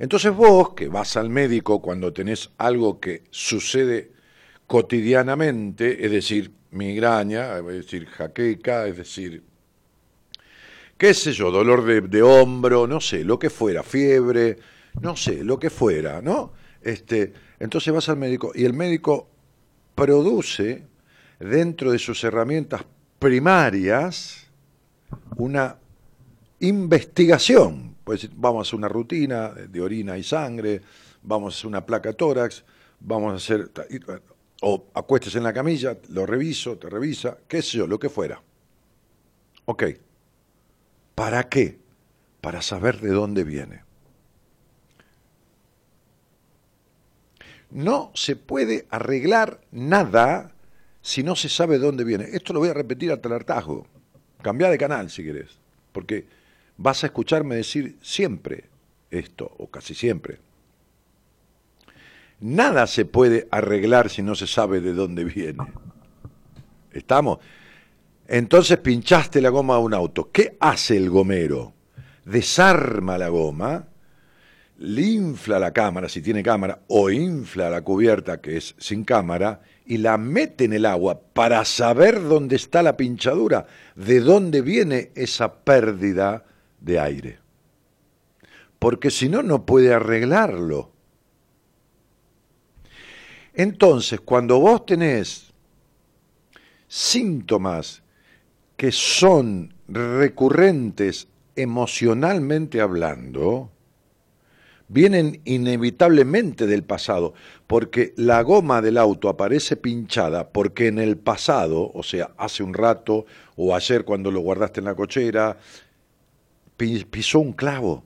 Entonces 0.01 0.35
vos, 0.35 0.71
que 0.75 0.89
vas 0.89 1.17
al 1.17 1.31
médico 1.31 1.81
cuando 1.81 2.13
tenés 2.13 2.51
algo 2.59 2.99
que 2.99 3.23
sucede 3.31 4.11
cotidianamente, 4.67 6.05
es 6.05 6.11
decir, 6.11 6.51
migraña, 6.73 7.59
es 7.59 7.65
decir, 7.65 8.07
jaqueca, 8.07 8.89
es 8.89 8.97
decir, 8.97 9.45
qué 10.99 11.15
sé 11.15 11.33
yo, 11.33 11.51
dolor 11.53 11.85
de, 11.85 12.23
hombro, 12.23 12.87
no 12.87 13.01
sé, 13.01 13.25
lo 13.25 13.39
que 13.39 13.49
fuera, 13.49 13.85
fiebre, 13.85 14.59
no 15.01 15.17
sé, 15.17 15.45
lo 15.45 15.59
que 15.59 15.71
fuera, 15.71 16.21
¿no? 16.21 16.53
Este, 16.83 17.33
entonces 17.61 17.95
vas 17.95 18.09
al 18.09 18.17
médico 18.17 18.51
y 18.55 18.65
el 18.65 18.73
médico 18.73 19.29
produce 19.95 20.87
dentro 21.39 21.93
de 21.93 21.99
sus 22.01 22.23
herramientas 22.25 22.85
primarias 23.19 24.49
una 25.37 25.77
investigación. 26.61 27.97
Pues 28.03 28.29
vamos 28.37 28.61
a 28.61 28.63
hacer 28.69 28.79
una 28.79 28.89
rutina 28.89 29.51
de 29.51 29.81
orina 29.81 30.19
y 30.19 30.25
sangre, 30.25 30.81
vamos 31.23 31.55
a 31.55 31.57
hacer 31.57 31.69
una 31.69 31.87
placa 31.87 32.13
tórax, 32.13 32.65
vamos 33.01 33.33
a 33.33 33.37
hacer, 33.37 33.71
o 34.63 34.87
acuestes 34.95 35.37
en 35.37 35.45
la 35.45 35.53
camilla, 35.53 35.97
lo 36.09 36.27
reviso, 36.27 36.77
te 36.77 36.89
revisa, 36.89 37.39
qué 37.47 37.63
sé 37.63 37.79
yo, 37.79 37.87
lo 37.87 38.01
que 38.01 38.09
fuera. 38.09 38.43
Ok. 39.67 39.85
¿Para 41.19 41.49
qué? 41.49 41.81
Para 42.41 42.63
saber 42.63 43.01
de 43.01 43.09
dónde 43.09 43.43
viene. 43.43 43.83
No 47.73 48.13
se 48.15 48.37
puede 48.37 48.87
arreglar 48.89 49.61
nada 49.73 50.53
si 51.03 51.25
no 51.25 51.35
se 51.35 51.49
sabe 51.49 51.81
de 51.81 51.87
dónde 51.87 52.05
viene. 52.05 52.29
Esto 52.33 52.53
lo 52.53 52.61
voy 52.61 52.69
a 52.69 52.75
repetir 52.75 53.11
hasta 53.11 53.27
el 53.27 53.35
hartazgo. 53.35 53.89
Cambia 54.43 54.71
de 54.71 54.79
canal 54.79 55.11
si 55.11 55.25
querés, 55.25 55.59
porque 55.91 56.29
vas 56.77 57.03
a 57.03 57.09
escucharme 57.09 57.57
decir 57.57 57.99
siempre 58.01 58.67
esto, 59.11 59.53
o 59.59 59.67
casi 59.67 59.95
siempre. 59.95 60.39
Nada 62.39 62.87
se 62.87 63.05
puede 63.05 63.49
arreglar 63.51 64.09
si 64.09 64.23
no 64.23 64.37
se 64.37 64.47
sabe 64.47 64.81
de 64.81 64.93
dónde 64.93 65.25
viene. 65.25 65.67
¿Estamos? 66.93 67.41
Entonces 68.29 68.77
pinchaste 68.79 69.41
la 69.41 69.49
goma 69.49 69.77
a 69.77 69.79
un 69.79 69.95
auto. 69.95 70.31
¿Qué 70.31 70.57
hace 70.61 70.99
el 70.99 71.09
gomero? 71.09 71.73
Desarma 72.27 73.17
la 73.17 73.31
goma, 73.31 73.89
le 74.77 75.03
infla 75.03 75.59
la 75.59 75.73
cámara, 75.73 76.11
si 76.11 76.21
tiene 76.21 76.43
cámara, 76.43 76.83
o 76.89 77.09
infla 77.11 77.71
la 77.71 77.81
cubierta, 77.81 78.43
que 78.43 78.59
es 78.59 78.75
sin 78.79 79.03
cámara, 79.03 79.63
y 79.87 79.97
la 79.97 80.19
mete 80.19 80.65
en 80.65 80.75
el 80.75 80.85
agua 80.85 81.19
para 81.33 81.65
saber 81.65 82.23
dónde 82.23 82.57
está 82.57 82.83
la 82.83 82.99
pinchadura, 82.99 83.67
de 83.97 84.21
dónde 84.21 84.61
viene 84.61 85.11
esa 85.15 85.65
pérdida 85.65 86.45
de 86.81 87.01
aire. 87.01 87.39
porque 88.79 89.11
si 89.11 89.29
no, 89.29 89.43
no 89.43 89.67
puede 89.67 89.93
arreglarlo. 89.93 90.93
Entonces, 93.55 94.21
cuando 94.21 94.61
vos 94.61 94.87
tenés 94.87 95.53
síntomas 96.87 98.03
que 98.79 98.93
son 98.93 99.75
recurrentes 99.89 101.27
emocionalmente 101.57 102.81
hablando, 102.81 103.73
vienen 104.87 105.43
inevitablemente 105.45 106.69
del 106.69 106.85
pasado, 106.85 107.35
porque 107.67 108.15
la 108.17 108.41
goma 108.43 108.81
del 108.81 108.97
auto 108.97 109.29
aparece 109.29 109.75
pinchada 109.75 110.51
porque 110.51 110.87
en 110.87 111.01
el 111.01 111.19
pasado, 111.19 111.91
o 111.93 112.05
sea, 112.05 112.31
hace 112.39 112.63
un 112.63 112.73
rato 112.73 113.27
o 113.57 113.75
ayer 113.75 114.05
cuando 114.05 114.31
lo 114.31 114.41
guardaste 114.41 114.79
en 114.79 114.87
la 114.87 114.95
cochera, 114.95 115.59
pisó 116.77 117.41
un 117.41 117.55
clavo. 117.55 118.05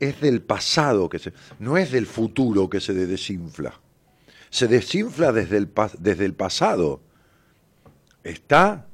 Es 0.00 0.20
del 0.20 0.42
pasado 0.42 1.08
que 1.08 1.20
se, 1.20 1.32
no 1.60 1.76
es 1.76 1.92
del 1.92 2.06
futuro 2.06 2.68
que 2.68 2.80
se 2.80 2.92
desinfla. 2.92 3.80
Se 4.50 4.66
desinfla 4.66 5.30
desde 5.30 5.58
el, 5.58 5.70
desde 6.00 6.24
el 6.24 6.34
pasado. 6.34 7.00
¿Está? 8.24 8.88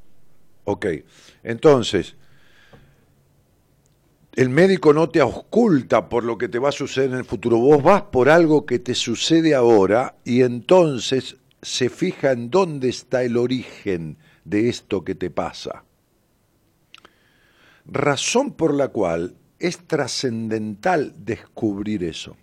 Ok. 0.70 0.86
Entonces, 1.44 2.14
el 4.34 4.50
médico 4.50 4.92
no 4.92 5.08
te 5.08 5.18
ausculta 5.18 6.10
por 6.10 6.24
lo 6.24 6.36
que 6.36 6.46
te 6.46 6.58
va 6.58 6.68
a 6.68 6.72
suceder 6.72 7.08
en 7.08 7.16
el 7.16 7.24
futuro, 7.24 7.56
vos 7.56 7.82
vas 7.82 8.02
por 8.02 8.28
algo 8.28 8.66
que 8.66 8.78
te 8.78 8.94
sucede 8.94 9.54
ahora 9.54 10.16
y 10.24 10.42
entonces 10.42 11.38
se 11.62 11.88
fija 11.88 12.32
en 12.32 12.50
dónde 12.50 12.90
está 12.90 13.22
el 13.22 13.38
origen 13.38 14.18
de 14.44 14.68
esto 14.68 15.04
que 15.04 15.14
te 15.14 15.30
pasa. 15.30 15.84
Razón 17.86 18.52
por 18.52 18.74
la 18.74 18.88
cual 18.88 19.36
es 19.58 19.78
trascendental 19.86 21.14
descubrir 21.16 22.04
eso. 22.04 22.36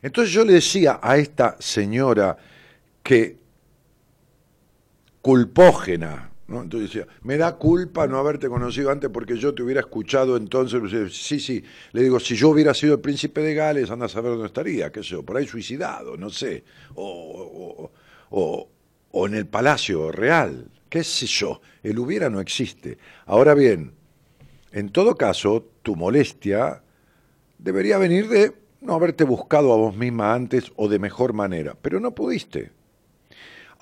Entonces 0.00 0.32
yo 0.32 0.42
le 0.42 0.54
decía 0.54 1.00
a 1.02 1.18
esta 1.18 1.58
señora 1.60 2.38
que 3.02 3.41
culpógena, 5.22 6.32
entonces 6.60 6.92
decía, 6.92 7.06
me 7.22 7.38
da 7.38 7.56
culpa 7.56 8.06
no 8.06 8.18
haberte 8.18 8.48
conocido 8.48 8.90
antes 8.90 9.08
porque 9.10 9.36
yo 9.36 9.54
te 9.54 9.62
hubiera 9.62 9.80
escuchado 9.80 10.36
entonces. 10.36 11.16
Sí, 11.16 11.40
sí. 11.40 11.64
Le 11.92 12.02
digo, 12.02 12.20
si 12.20 12.36
yo 12.36 12.50
hubiera 12.50 12.74
sido 12.74 12.94
el 12.94 13.00
príncipe 13.00 13.40
de 13.40 13.54
Gales, 13.54 13.90
anda 13.90 14.06
a 14.06 14.08
saber 14.08 14.32
dónde 14.32 14.48
estaría, 14.48 14.92
qué 14.92 15.02
sé 15.02 15.10
yo, 15.10 15.22
por 15.22 15.36
ahí 15.36 15.46
suicidado, 15.46 16.16
no 16.16 16.28
sé. 16.28 16.64
O, 16.94 17.90
o, 18.30 18.68
o 19.12 19.26
en 19.26 19.34
el 19.34 19.46
palacio 19.46 20.12
real, 20.12 20.68
qué 20.88 21.02
sé 21.04 21.26
yo. 21.26 21.60
El 21.82 21.98
hubiera 21.98 22.28
no 22.28 22.40
existe. 22.40 22.98
Ahora 23.24 23.54
bien, 23.54 23.92
en 24.72 24.90
todo 24.90 25.16
caso, 25.16 25.66
tu 25.82 25.96
molestia 25.96 26.82
debería 27.58 27.96
venir 27.98 28.28
de 28.28 28.52
no 28.80 28.94
haberte 28.94 29.24
buscado 29.24 29.72
a 29.72 29.76
vos 29.76 29.96
misma 29.96 30.34
antes 30.34 30.72
o 30.76 30.88
de 30.88 30.98
mejor 30.98 31.32
manera, 31.32 31.76
pero 31.80 32.00
no 32.00 32.14
pudiste. 32.14 32.72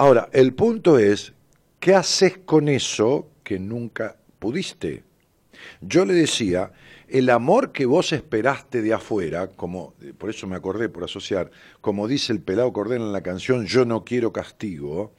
Ahora, 0.01 0.31
el 0.33 0.55
punto 0.55 0.99
es 0.99 1.35
¿Qué 1.79 1.95
haces 1.95 2.39
con 2.39 2.71
eso 2.71 3.29
que 3.45 3.59
nunca 3.59 4.17
pudiste? 4.39 5.05
Yo 5.83 6.07
le 6.07 6.15
decía, 6.15 6.73
el 7.07 7.29
amor 7.29 7.71
que 7.71 7.85
vos 7.85 8.15
esperaste 8.15 8.81
de 8.81 8.95
afuera, 8.95 9.49
como 9.49 9.93
por 10.17 10.31
eso 10.31 10.47
me 10.47 10.57
acordé 10.57 10.89
por 10.89 11.05
asociar, 11.05 11.51
como 11.83 12.09
dice 12.09 12.33
el 12.33 12.41
pelado 12.41 12.73
Cordero 12.73 13.05
en 13.05 13.13
la 13.13 13.21
canción 13.21 13.67
Yo 13.67 13.85
no 13.85 14.03
quiero 14.03 14.33
castigo, 14.33 15.13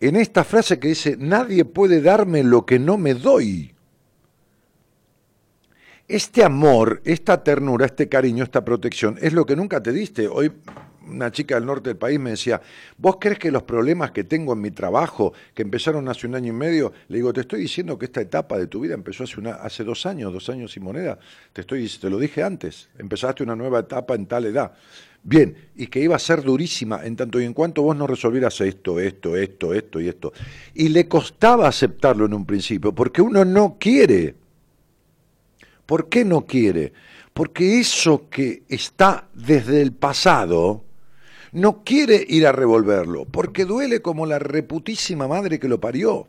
en 0.00 0.16
esta 0.16 0.42
frase 0.42 0.80
que 0.80 0.88
dice, 0.88 1.16
nadie 1.18 1.66
puede 1.66 2.00
darme 2.00 2.42
lo 2.42 2.64
que 2.64 2.78
no 2.78 2.96
me 2.96 3.12
doy. 3.12 3.74
Este 6.08 6.42
amor, 6.42 7.02
esta 7.04 7.44
ternura, 7.44 7.84
este 7.84 8.08
cariño, 8.08 8.42
esta 8.42 8.64
protección, 8.64 9.18
es 9.20 9.34
lo 9.34 9.44
que 9.44 9.54
nunca 9.54 9.82
te 9.82 9.92
diste. 9.92 10.28
Hoy 10.28 10.50
una 11.06 11.30
chica 11.30 11.54
del 11.54 11.66
norte 11.66 11.90
del 11.90 11.96
país 11.96 12.18
me 12.18 12.30
decía, 12.30 12.60
¿vos 12.98 13.16
crees 13.20 13.38
que 13.38 13.50
los 13.50 13.62
problemas 13.62 14.10
que 14.10 14.24
tengo 14.24 14.52
en 14.52 14.60
mi 14.60 14.70
trabajo, 14.70 15.32
que 15.54 15.62
empezaron 15.62 16.08
hace 16.08 16.26
un 16.26 16.34
año 16.34 16.48
y 16.48 16.56
medio, 16.56 16.92
le 17.08 17.16
digo, 17.16 17.32
te 17.32 17.42
estoy 17.42 17.60
diciendo 17.60 17.98
que 17.98 18.06
esta 18.06 18.20
etapa 18.20 18.58
de 18.58 18.66
tu 18.66 18.80
vida 18.80 18.94
empezó 18.94 19.24
hace, 19.24 19.40
una, 19.40 19.52
hace 19.54 19.84
dos 19.84 20.06
años, 20.06 20.32
dos 20.32 20.48
años 20.48 20.76
y 20.76 20.80
moneda, 20.80 21.18
te, 21.52 21.62
estoy, 21.62 21.88
te 21.88 22.10
lo 22.10 22.18
dije 22.18 22.42
antes, 22.42 22.88
empezaste 22.98 23.42
una 23.42 23.56
nueva 23.56 23.80
etapa 23.80 24.14
en 24.14 24.26
tal 24.26 24.46
edad. 24.46 24.72
Bien, 25.22 25.56
y 25.74 25.88
que 25.88 25.98
iba 25.98 26.14
a 26.14 26.20
ser 26.20 26.42
durísima 26.42 27.04
en 27.04 27.16
tanto 27.16 27.40
y 27.40 27.44
en 27.44 27.52
cuanto 27.52 27.82
vos 27.82 27.96
no 27.96 28.06
resolvieras 28.06 28.60
esto, 28.60 29.00
esto, 29.00 29.36
esto, 29.36 29.74
esto 29.74 30.00
y 30.00 30.08
esto. 30.08 30.32
Y 30.72 30.88
le 30.88 31.08
costaba 31.08 31.66
aceptarlo 31.66 32.26
en 32.26 32.34
un 32.34 32.46
principio, 32.46 32.94
porque 32.94 33.22
uno 33.22 33.44
no 33.44 33.76
quiere. 33.78 34.36
¿Por 35.84 36.08
qué 36.08 36.24
no 36.24 36.46
quiere? 36.46 36.92
Porque 37.32 37.80
eso 37.80 38.28
que 38.30 38.62
está 38.68 39.28
desde 39.34 39.82
el 39.82 39.92
pasado, 39.92 40.85
no 41.56 41.84
quiere 41.84 42.22
ir 42.28 42.46
a 42.46 42.52
revolverlo, 42.52 43.24
porque 43.24 43.64
duele 43.64 44.02
como 44.02 44.26
la 44.26 44.38
reputísima 44.38 45.26
madre 45.26 45.58
que 45.58 45.68
lo 45.68 45.80
parió. 45.80 46.28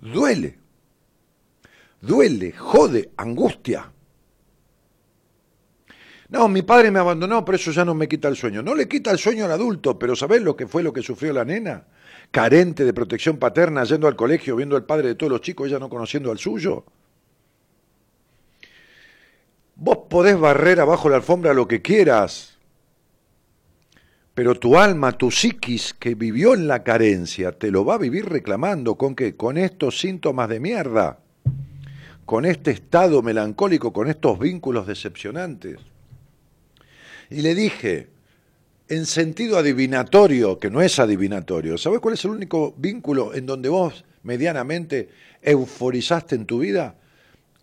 Duele. 0.00 0.56
Duele, 2.00 2.52
jode, 2.52 3.10
angustia. 3.16 3.90
No, 6.28 6.48
mi 6.48 6.62
padre 6.62 6.92
me 6.92 7.00
abandonó, 7.00 7.44
pero 7.44 7.56
eso 7.56 7.72
ya 7.72 7.84
no 7.84 7.92
me 7.92 8.06
quita 8.06 8.28
el 8.28 8.36
sueño. 8.36 8.62
No 8.62 8.76
le 8.76 8.86
quita 8.86 9.10
el 9.10 9.18
sueño 9.18 9.46
al 9.46 9.50
adulto, 9.50 9.98
pero 9.98 10.14
¿sabés 10.14 10.42
lo 10.42 10.56
que 10.56 10.68
fue 10.68 10.84
lo 10.84 10.92
que 10.92 11.02
sufrió 11.02 11.32
la 11.32 11.44
nena? 11.44 11.84
Carente 12.30 12.84
de 12.84 12.94
protección 12.94 13.38
paterna, 13.38 13.82
yendo 13.82 14.06
al 14.06 14.14
colegio, 14.14 14.54
viendo 14.54 14.76
al 14.76 14.86
padre 14.86 15.08
de 15.08 15.14
todos 15.16 15.32
los 15.32 15.40
chicos, 15.40 15.66
ella 15.66 15.80
no 15.80 15.90
conociendo 15.90 16.30
al 16.30 16.38
suyo. 16.38 16.84
Vos 19.74 19.98
podés 20.08 20.38
barrer 20.38 20.78
abajo 20.78 21.08
la 21.08 21.16
alfombra 21.16 21.52
lo 21.52 21.66
que 21.66 21.82
quieras, 21.82 22.51
pero 24.34 24.54
tu 24.54 24.78
alma, 24.78 25.12
tu 25.12 25.30
psiquis 25.30 25.94
que 25.94 26.14
vivió 26.14 26.54
en 26.54 26.66
la 26.66 26.82
carencia, 26.82 27.52
te 27.52 27.70
lo 27.70 27.84
va 27.84 27.96
a 27.96 27.98
vivir 27.98 28.26
reclamando 28.26 28.94
con 28.94 29.14
qué? 29.14 29.36
Con 29.36 29.58
estos 29.58 30.00
síntomas 30.00 30.48
de 30.48 30.58
mierda, 30.58 31.18
con 32.24 32.46
este 32.46 32.70
estado 32.70 33.22
melancólico, 33.22 33.92
con 33.92 34.08
estos 34.08 34.38
vínculos 34.38 34.86
decepcionantes. 34.86 35.78
Y 37.28 37.42
le 37.42 37.54
dije, 37.54 38.08
en 38.88 39.04
sentido 39.04 39.58
adivinatorio, 39.58 40.58
que 40.58 40.70
no 40.70 40.80
es 40.80 40.98
adivinatorio, 40.98 41.76
¿sabes 41.76 42.00
cuál 42.00 42.14
es 42.14 42.24
el 42.24 42.30
único 42.30 42.74
vínculo 42.78 43.34
en 43.34 43.44
donde 43.44 43.68
vos 43.68 44.04
medianamente 44.22 45.10
euforizaste 45.42 46.36
en 46.36 46.46
tu 46.46 46.60
vida? 46.60 46.96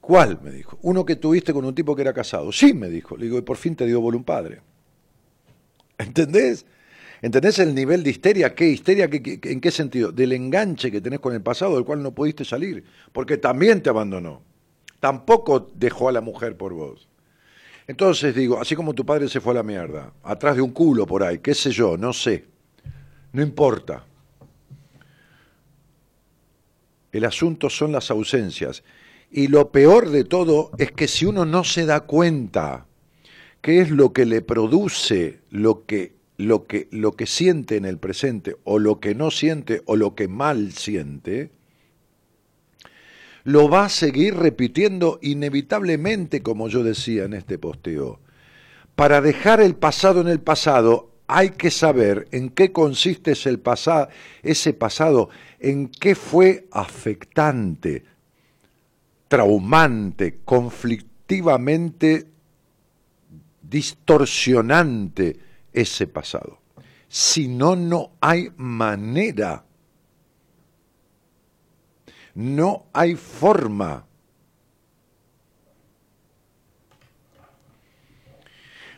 ¿Cuál? 0.01 0.39
me 0.41 0.51
dijo. 0.51 0.77
Uno 0.84 1.05
que 1.05 1.15
tuviste 1.15 1.53
con 1.53 1.65
un 1.65 1.75
tipo 1.75 1.95
que 1.95 2.01
era 2.03 2.13
casado. 2.13 2.51
Sí, 2.51 2.73
me 2.73 2.89
dijo. 2.89 3.17
Le 3.17 3.25
digo, 3.25 3.38
y 3.38 3.41
por 3.41 3.58
fin 3.58 3.75
te 3.75 3.86
dio 3.86 3.99
un 3.99 4.23
padre. 4.23 4.62
¿Entendés? 5.99 6.65
¿Entendés 7.21 7.59
el 7.59 7.75
nivel 7.75 8.01
de 8.01 8.12
histeria? 8.12 8.55
¿Qué 8.55 8.69
histeria? 8.69 9.09
¿En 9.12 9.62
qué 9.62 9.71
sentido? 9.71 10.12
Del 10.12 10.31
enganche 10.31 10.89
que 10.89 11.01
tenés 11.01 11.19
con 11.19 11.33
el 11.33 11.41
pasado 11.41 11.75
del 11.75 11.83
cual 11.83 12.01
no 12.01 12.13
pudiste 12.13 12.45
salir, 12.45 12.83
porque 13.12 13.38
también 13.38 13.83
te 13.83 13.89
abandonó. 13.89 14.41
Tampoco 15.01 15.69
dejó 15.75 16.09
a 16.09 16.13
la 16.13 16.21
mujer 16.21 16.55
por 16.55 16.73
vos. 16.73 17.09
Entonces 17.88 18.33
digo, 18.33 18.62
así 18.62 18.75
como 18.75 18.93
tu 18.93 19.05
padre 19.05 19.27
se 19.27 19.41
fue 19.41 19.51
a 19.51 19.55
la 19.55 19.63
mierda, 19.63 20.13
atrás 20.23 20.55
de 20.55 20.62
un 20.62 20.71
culo 20.71 21.05
por 21.05 21.23
ahí, 21.23 21.39
qué 21.39 21.53
sé 21.53 21.71
yo, 21.71 21.97
no 21.97 22.13
sé, 22.13 22.45
no 23.33 23.41
importa. 23.41 24.05
El 27.12 27.25
asunto 27.25 27.69
son 27.69 27.91
las 27.91 28.12
ausencias. 28.12 28.83
Y 29.31 29.47
lo 29.47 29.71
peor 29.71 30.09
de 30.09 30.23
todo 30.23 30.71
es 30.77 30.91
que 30.91 31.07
si 31.07 31.25
uno 31.25 31.45
no 31.45 31.63
se 31.63 31.85
da 31.85 32.01
cuenta 32.01 32.85
qué 33.62 33.82
es 33.82 33.91
lo 33.91 34.13
que 34.13 34.26
le 34.26 34.41
produce 34.41 35.39
lo 35.50 35.86
que, 35.86 36.13
lo 36.38 36.65
que, 36.65 36.88
lo 36.91 37.13
que 37.13 37.26
siente 37.26 37.76
en 37.76 37.86
el 37.86 37.98
presente, 37.98 38.56
o 38.63 38.80
lo 38.80 39.00
que 39.00 39.15
no 39.15 39.32
siente, 39.32 39.82
o 39.86 39.95
lo 39.95 40.15
que 40.15 40.28
mal 40.28 40.72
siente, 40.72 41.52
lo 43.43 43.69
va 43.69 43.86
a 43.86 43.89
seguir 43.89 44.36
repitiendo 44.36 45.19
inevitablemente, 45.22 46.41
como 46.41 46.67
yo 46.67 46.84
decía 46.84 47.26
en 47.26 47.34
este 47.34 47.58
posteo. 47.58 48.19
Para 48.95 49.22
dejar 49.22 49.62
el 49.62 49.76
pasado 49.76 50.22
en 50.22 50.28
el 50.28 50.39
pasado, 50.39 51.10
hay 51.28 51.52
que 51.52 51.72
saber 51.72 52.28
en 52.32 52.50
qué 52.50 52.72
consiste 52.72 53.32
ese 53.34 54.74
pasado, 54.74 55.30
en 55.60 55.88
qué 55.88 56.15
fue 56.15 56.67
afectante, 56.72 58.04
traumante, 59.28 60.39
conflictivamente 60.43 62.26
distorsionante 63.69 65.39
ese 65.71 66.08
pasado. 66.08 66.60
Si 67.08 67.47
no, 67.47 67.75
no 67.75 68.12
hay 68.21 68.51
manera. 68.58 69.65
No 72.36 72.86
hay 72.93 73.15
forma. 73.15 74.05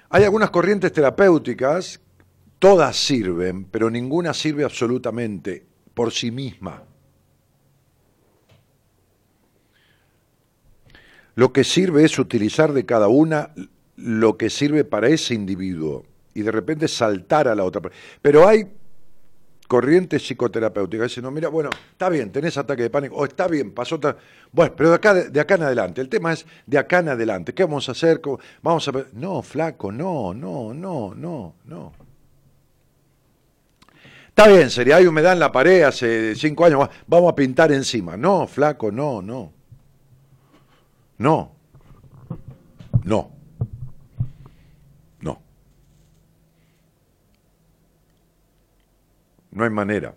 Hay 0.10 0.26
algunas 0.26 0.50
corrientes 0.50 0.92
terapéuticas, 0.92 2.02
todas 2.60 2.98
sirven, 2.98 3.64
pero 3.64 3.90
ninguna 3.90 4.34
sirve 4.34 4.66
absolutamente 4.66 5.66
por 5.94 6.12
sí 6.12 6.32
misma. 6.32 6.84
Lo 11.36 11.54
que 11.54 11.64
sirve 11.64 12.04
es 12.04 12.20
utilizar 12.20 12.74
de 12.74 12.86
cada 12.86 13.08
una 13.08 13.54
lo 14.02 14.38
que 14.38 14.50
sirve 14.50 14.84
para 14.84 15.08
ese 15.08 15.34
individuo 15.34 16.06
y 16.34 16.42
de 16.42 16.52
repente 16.52 16.88
saltar 16.88 17.48
a 17.48 17.56
la 17.56 17.64
otra. 17.64 17.82
Pero 18.22 18.48
hay 18.48 18.68
corrientes 19.68 20.22
psicoterapéuticas. 20.24 21.10
Dicen, 21.10 21.24
no, 21.24 21.32
mira, 21.32 21.48
bueno, 21.48 21.70
está 21.92 22.10
bien, 22.10 22.30
tenés 22.32 22.58
ataque 22.58 22.84
de 22.84 22.90
pánico, 22.90 23.16
o 23.16 23.24
está 23.26 23.48
bien, 23.48 23.72
pasó 23.72 23.96
otra. 23.96 24.18
Bueno, 24.52 24.74
pero 24.76 24.90
de 24.90 24.96
acá, 24.96 25.14
de 25.14 25.40
acá 25.40 25.56
en 25.56 25.64
adelante. 25.64 26.02
El 26.02 26.10
tema 26.10 26.34
es 26.34 26.46
de 26.66 26.78
acá 26.78 27.00
en 27.00 27.10
adelante. 27.10 27.54
¿Qué 27.54 27.64
vamos 27.64 27.88
a 27.88 27.94
hacer? 27.94 28.22
Vamos 28.62 28.88
a. 28.88 28.92
No, 29.14 29.42
flaco, 29.42 29.92
no, 29.92 30.34
no, 30.34 30.74
no, 30.74 31.14
no, 31.16 31.56
no. 31.64 31.94
Está 34.28 34.48
bien, 34.48 34.70
sería, 34.70 34.96
hay 34.98 35.06
humedad 35.06 35.34
en 35.34 35.40
la 35.40 35.52
pared 35.52 35.84
hace 35.84 36.36
cinco 36.36 36.66
años, 36.66 36.90
vamos 37.06 37.32
a 37.32 37.36
pintar 37.36 37.72
encima. 37.72 38.18
No, 38.18 38.48
flaco, 38.48 38.92
no, 38.92 39.22
no. 39.22 39.54
No. 41.18 41.52
No. 43.04 43.32
No. 43.32 43.41
No 49.52 49.64
hay 49.64 49.70
manera. 49.70 50.16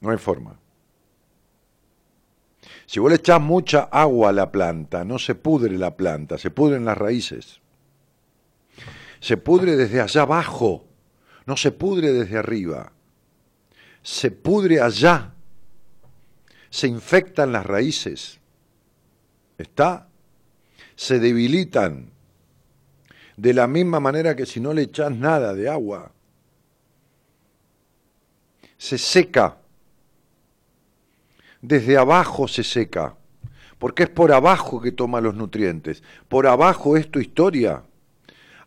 No 0.00 0.10
hay 0.10 0.18
forma. 0.18 0.58
Si 2.86 3.00
vos 3.00 3.10
le 3.10 3.16
echás 3.16 3.40
mucha 3.40 3.84
agua 3.84 4.30
a 4.30 4.32
la 4.32 4.52
planta, 4.52 5.04
no 5.04 5.18
se 5.18 5.34
pudre 5.34 5.78
la 5.78 5.96
planta, 5.96 6.36
se 6.38 6.50
pudren 6.50 6.84
las 6.84 6.98
raíces. 6.98 7.60
Se 9.20 9.36
pudre 9.36 9.76
desde 9.76 10.00
allá 10.00 10.22
abajo, 10.22 10.84
no 11.46 11.56
se 11.56 11.72
pudre 11.72 12.12
desde 12.12 12.38
arriba. 12.38 12.92
Se 14.02 14.30
pudre 14.30 14.80
allá. 14.80 15.34
Se 16.70 16.88
infectan 16.88 17.52
las 17.52 17.66
raíces. 17.66 18.40
¿Está? 19.58 20.08
Se 20.96 21.18
debilitan. 21.18 22.11
De 23.36 23.54
la 23.54 23.66
misma 23.66 24.00
manera 24.00 24.36
que 24.36 24.46
si 24.46 24.60
no 24.60 24.72
le 24.72 24.82
echas 24.82 25.10
nada 25.10 25.54
de 25.54 25.68
agua. 25.68 26.12
Se 28.76 28.98
seca. 28.98 29.56
Desde 31.60 31.96
abajo 31.96 32.48
se 32.48 32.64
seca. 32.64 33.16
Porque 33.78 34.04
es 34.04 34.10
por 34.10 34.32
abajo 34.32 34.80
que 34.80 34.92
toma 34.92 35.20
los 35.20 35.34
nutrientes. 35.34 36.02
Por 36.28 36.46
abajo 36.46 36.96
es 36.96 37.10
tu 37.10 37.18
historia. 37.18 37.82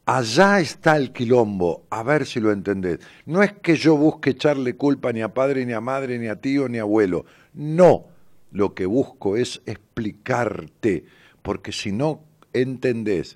Allá 0.05 0.59
está 0.59 0.97
el 0.97 1.11
quilombo, 1.11 1.85
a 1.89 2.03
ver 2.03 2.27
si 2.27 2.39
lo 2.39 2.51
entendés. 2.51 2.99
No 3.25 3.41
es 3.41 3.53
que 3.53 3.75
yo 3.75 3.97
busque 3.97 4.31
echarle 4.31 4.75
culpa 4.75 5.11
ni 5.11 5.23
a 5.23 5.33
padre, 5.33 5.65
ni 5.65 5.73
a 5.73 5.81
madre, 5.81 6.19
ni 6.19 6.27
a 6.27 6.39
tío, 6.39 6.69
ni 6.69 6.77
a 6.77 6.83
abuelo. 6.83 7.25
No, 7.55 8.05
lo 8.51 8.75
que 8.75 8.85
busco 8.85 9.35
es 9.35 9.63
explicarte, 9.65 11.05
porque 11.41 11.71
si 11.71 11.91
no 11.91 12.21
entendés 12.53 13.35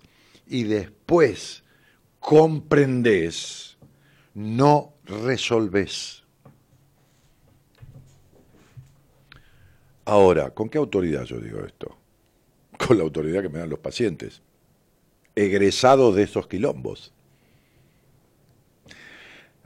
y 0.49 0.63
después 0.63 1.63
comprendés, 2.19 3.77
no 4.33 4.95
resolvés. 5.05 6.23
Ahora, 10.05 10.49
¿con 10.49 10.69
qué 10.69 10.79
autoridad 10.79 11.23
yo 11.23 11.39
digo 11.39 11.63
esto? 11.63 11.95
Con 12.79 12.97
la 12.97 13.03
autoridad 13.03 13.43
que 13.43 13.49
me 13.49 13.59
dan 13.59 13.69
los 13.69 13.79
pacientes 13.79 14.41
egresados 15.35 16.15
de 16.15 16.23
esos 16.23 16.47
quilombos, 16.47 17.13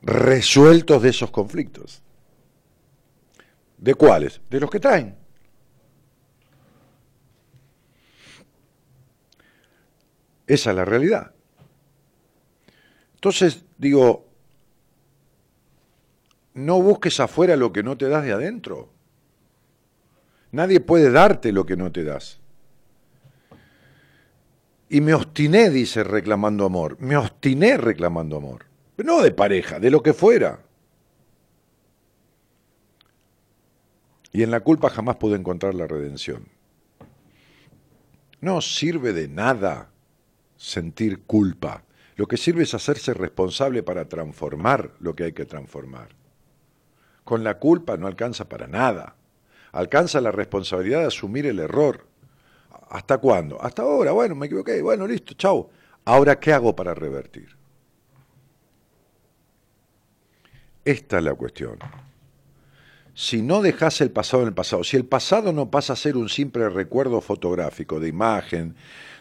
resueltos 0.01 1.01
de 1.01 1.09
esos 1.09 1.31
conflictos. 1.31 2.01
¿De 3.77 3.95
cuáles? 3.95 4.41
De 4.49 4.59
los 4.59 4.69
que 4.69 4.79
traen. 4.79 5.22
Esa 10.47 10.71
es 10.71 10.75
la 10.75 10.85
realidad. 10.85 11.31
Entonces, 13.15 13.63
digo, 13.77 14.25
no 16.53 16.81
busques 16.81 17.19
afuera 17.19 17.55
lo 17.55 17.71
que 17.71 17.83
no 17.83 17.97
te 17.97 18.09
das 18.09 18.25
de 18.25 18.33
adentro. 18.33 18.89
Nadie 20.51 20.79
puede 20.79 21.09
darte 21.11 21.51
lo 21.51 21.65
que 21.65 21.77
no 21.77 21.91
te 21.91 22.03
das. 22.03 22.39
Y 24.89 25.01
me 25.01 25.13
obstiné, 25.13 25.69
dice, 25.69 26.03
reclamando 26.03 26.65
amor. 26.65 26.97
Me 26.99 27.17
obstiné 27.17 27.77
reclamando 27.77 28.37
amor. 28.37 28.65
No 28.97 29.23
de 29.23 29.31
pareja, 29.31 29.79
de 29.79 29.89
lo 29.89 30.03
que 30.03 30.13
fuera. 30.13 30.59
Y 34.31 34.43
en 34.43 34.51
la 34.51 34.59
culpa 34.59 34.89
jamás 34.89 35.15
pude 35.15 35.35
encontrar 35.35 35.73
la 35.73 35.87
redención. 35.87 36.47
No 38.41 38.61
sirve 38.61 39.13
de 39.13 39.27
nada 39.27 39.92
sentir 40.63 41.23
culpa. 41.23 41.83
Lo 42.15 42.27
que 42.27 42.37
sirve 42.37 42.63
es 42.63 42.73
hacerse 42.73 43.13
responsable 43.13 43.83
para 43.83 44.07
transformar 44.07 44.91
lo 44.99 45.15
que 45.15 45.25
hay 45.25 45.33
que 45.33 45.45
transformar. 45.45 46.09
Con 47.23 47.43
la 47.43 47.57
culpa 47.59 47.97
no 47.97 48.07
alcanza 48.07 48.47
para 48.47 48.67
nada. 48.67 49.15
Alcanza 49.71 50.21
la 50.21 50.31
responsabilidad 50.31 51.01
de 51.01 51.07
asumir 51.07 51.45
el 51.47 51.59
error 51.59 52.05
¿Hasta 52.93 53.17
cuándo? 53.17 53.59
Hasta 53.59 53.81
ahora, 53.81 54.11
bueno, 54.11 54.35
me 54.35 54.45
equivoqué, 54.45 54.79
bueno, 54.83 55.07
listo, 55.07 55.33
chau. 55.33 55.67
Ahora, 56.05 56.39
¿qué 56.39 56.53
hago 56.53 56.75
para 56.75 56.93
revertir? 56.93 57.47
Esta 60.85 61.17
es 61.17 61.23
la 61.23 61.33
cuestión. 61.33 61.79
Si 63.15 63.41
no 63.41 63.63
dejas 63.63 63.99
el 64.01 64.11
pasado 64.11 64.43
en 64.43 64.49
el 64.49 64.53
pasado, 64.53 64.83
si 64.83 64.95
el 64.95 65.05
pasado 65.05 65.51
no 65.53 65.71
pasa 65.71 65.93
a 65.93 65.95
ser 65.95 66.15
un 66.15 66.29
simple 66.29 66.69
recuerdo 66.69 67.19
fotográfico 67.19 67.99
de 67.99 68.09
imagen, 68.09 68.75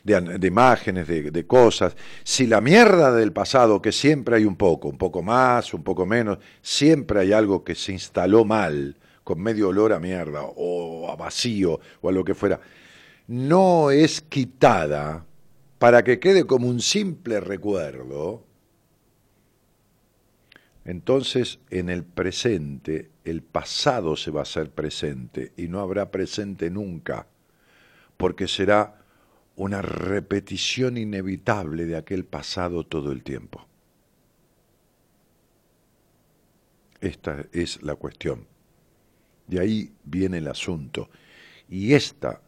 de, 0.04 0.46
imágenes, 0.46 1.06
de, 1.06 1.30
de, 1.30 1.46
cosas, 1.46 1.96
si 2.24 2.46
la 2.46 2.60
mierda 2.60 3.12
del 3.12 3.32
pasado, 3.32 3.80
que 3.80 3.92
siempre 3.92 4.36
hay 4.36 4.44
un 4.44 4.56
poco, 4.56 4.88
un 4.88 4.98
poco 4.98 5.22
más, 5.22 5.72
un 5.74 5.82
poco 5.82 6.06
menos, 6.06 6.38
siempre 6.60 7.20
hay 7.20 7.32
algo 7.32 7.62
que 7.62 7.74
se 7.74 7.92
instaló 7.92 8.44
mal, 8.44 8.96
con 9.22 9.40
medio 9.40 9.68
olor 9.68 9.92
a 9.92 10.00
mierda, 10.00 10.42
o 10.42 11.08
a 11.10 11.16
vacío, 11.16 11.78
o 12.00 12.08
a 12.08 12.12
lo 12.12 12.24
que 12.24 12.34
fuera, 12.34 12.60
no 13.28 13.90
es 13.90 14.20
quitada 14.20 15.24
para 15.78 16.02
que 16.02 16.18
quede 16.18 16.46
como 16.46 16.68
un 16.68 16.80
simple 16.80 17.40
recuerdo, 17.40 18.44
entonces 20.84 21.60
en 21.70 21.88
el 21.88 22.02
presente 22.02 23.10
el 23.24 23.42
pasado 23.42 24.16
se 24.16 24.32
va 24.32 24.40
a 24.40 24.42
hacer 24.42 24.70
presente 24.70 25.52
y 25.56 25.68
no 25.68 25.80
habrá 25.80 26.10
presente 26.10 26.70
nunca, 26.70 27.28
porque 28.16 28.48
será 28.48 29.01
una 29.62 29.80
repetición 29.80 30.96
inevitable 30.96 31.86
de 31.86 31.96
aquel 31.96 32.24
pasado 32.24 32.84
todo 32.84 33.12
el 33.12 33.22
tiempo. 33.22 33.64
Esta 37.00 37.46
es 37.52 37.80
la 37.82 37.94
cuestión. 37.94 38.46
De 39.46 39.60
ahí 39.60 39.92
viene 40.04 40.38
el 40.38 40.48
asunto. 40.48 41.10
Y 41.68 41.94
esta 41.94 42.40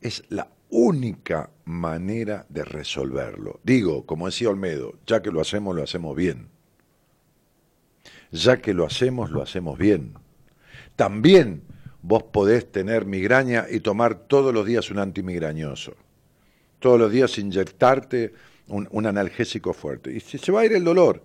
es 0.00 0.22
la 0.28 0.48
única 0.70 1.50
manera 1.64 2.46
de 2.48 2.64
resolverlo. 2.64 3.58
Digo, 3.64 4.06
como 4.06 4.26
decía 4.26 4.50
Olmedo, 4.50 4.94
ya 5.06 5.22
que 5.22 5.32
lo 5.32 5.40
hacemos, 5.40 5.74
lo 5.74 5.82
hacemos 5.82 6.14
bien. 6.16 6.48
Ya 8.30 8.58
que 8.58 8.74
lo 8.74 8.86
hacemos, 8.86 9.30
lo 9.30 9.42
hacemos 9.42 9.76
bien. 9.76 10.14
También 10.94 11.62
vos 12.00 12.22
podés 12.22 12.70
tener 12.70 13.06
migraña 13.06 13.66
y 13.68 13.80
tomar 13.80 14.28
todos 14.28 14.54
los 14.54 14.64
días 14.66 14.90
un 14.92 15.00
antimigrañoso. 15.00 15.96
Todos 16.80 16.98
los 16.98 17.12
días 17.12 17.38
inyectarte 17.38 18.32
un, 18.66 19.06
analgésico 19.06 19.72
fuerte. 19.72 20.12
Y 20.12 20.20
se 20.20 20.50
va 20.50 20.62
a 20.62 20.64
ir 20.64 20.72
el 20.72 20.84
dolor, 20.84 21.22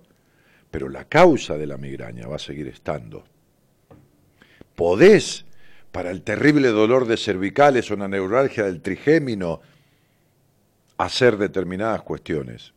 pero 0.69 0.89
la 0.89 1.05
causa 1.05 1.57
de 1.57 1.65
la 1.65 1.77
migraña 1.77 2.27
va 2.27 2.35
a 2.35 2.39
seguir 2.39 2.67
estando. 2.67 3.23
Podés 4.75 5.45
para 5.95 6.11
el 6.11 6.23
terrible 6.23 6.67
dolor 6.69 7.07
de 7.07 7.15
cervicales 7.15 7.89
o 7.89 7.93
una 7.93 8.09
neuralgia 8.09 8.65
del 8.65 8.81
trigémino, 8.81 9.61
hacer 10.97 11.37
determinadas 11.37 12.01
cuestiones. 12.01 12.73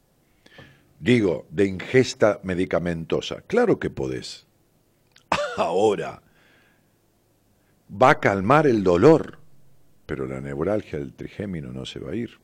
Digo, 1.00 1.46
de 1.50 1.66
ingesta 1.66 2.38
medicamentosa. 2.44 3.40
Claro 3.48 3.80
que 3.80 3.90
podés. 3.90 4.46
Ahora, 5.56 6.22
va 7.90 8.10
a 8.10 8.20
calmar 8.20 8.68
el 8.68 8.84
dolor, 8.84 9.40
pero 10.06 10.24
la 10.26 10.40
neuralgia 10.40 11.00
del 11.00 11.12
trigémino 11.14 11.72
no 11.72 11.86
se 11.86 11.98
va 11.98 12.12
a 12.12 12.14
ir. 12.14 12.38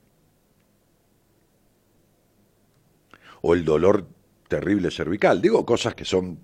O 3.46 3.54
el 3.54 3.64
dolor 3.64 4.06
terrible 4.48 4.90
cervical. 4.90 5.42
Digo 5.42 5.66
cosas 5.66 5.94
que 5.94 6.04
son 6.04 6.38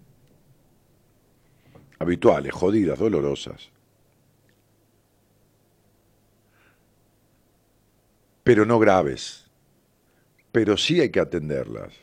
habituales, 1.99 2.53
jodidas, 2.53 2.99
dolorosas. 2.99 3.71
pero 8.51 8.65
no 8.67 8.81
graves. 8.81 9.45
Pero 10.51 10.77
sí 10.77 11.01
hay 11.01 11.11
que 11.11 11.21
atenderlas. 11.21 11.95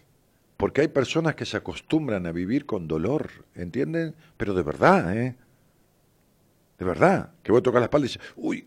Porque 0.56 0.80
hay 0.80 0.88
personas 0.88 1.36
que 1.36 1.46
se 1.46 1.58
acostumbran 1.58 2.26
a 2.26 2.32
vivir 2.32 2.66
con 2.66 2.88
dolor, 2.88 3.30
¿entienden? 3.54 4.16
Pero 4.38 4.54
de 4.54 4.64
verdad, 4.64 5.18
¿eh? 5.18 5.36
De 6.80 6.86
verdad, 6.86 7.32
que 7.44 7.52
voy 7.52 7.60
a 7.60 7.64
tocar 7.64 7.82
la 7.82 7.88
espalda 7.88 8.06
y 8.06 8.08
dice, 8.08 8.22
uy, 8.38 8.66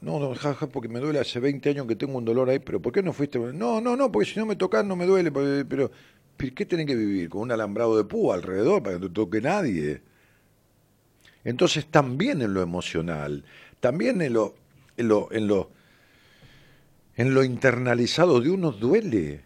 no, 0.00 0.20
no, 0.20 0.34
jaja, 0.34 0.68
porque 0.68 0.88
me 0.88 1.00
duele 1.00 1.18
hace 1.18 1.40
20 1.40 1.70
años 1.70 1.86
que 1.86 1.96
tengo 1.96 2.16
un 2.18 2.24
dolor 2.24 2.48
ahí, 2.50 2.58
pero 2.60 2.80
¿por 2.80 2.92
qué 2.92 3.02
no 3.02 3.12
fuiste? 3.12 3.38
No, 3.38 3.80
no, 3.80 3.96
no, 3.96 4.12
porque 4.12 4.30
si 4.30 4.38
no 4.38 4.46
me 4.46 4.56
tocas 4.56 4.84
no 4.84 4.94
me 4.96 5.06
duele, 5.06 5.32
porque- 5.32 5.64
pero, 5.68 5.90
¿qué 6.36 6.66
tienen 6.66 6.86
que 6.86 6.94
vivir? 6.94 7.28
¿Con 7.28 7.42
un 7.42 7.52
alambrado 7.52 7.96
de 7.96 8.04
púa 8.04 8.36
alrededor 8.36 8.82
para 8.82 8.96
que 8.96 9.00
no 9.02 9.08
te 9.08 9.14
toque 9.14 9.40
nadie? 9.40 10.02
Entonces 11.44 11.86
también 11.86 12.42
en 12.42 12.54
lo 12.54 12.62
emocional, 12.62 13.44
también 13.80 14.20
en 14.22 14.34
lo, 14.34 14.54
en 14.96 15.08
lo, 15.08 15.28
en 15.32 15.46
lo, 15.48 15.70
en 17.16 17.34
lo 17.34 17.44
internalizado 17.44 18.40
de 18.40 18.50
uno 18.50 18.70
duele. 18.72 19.42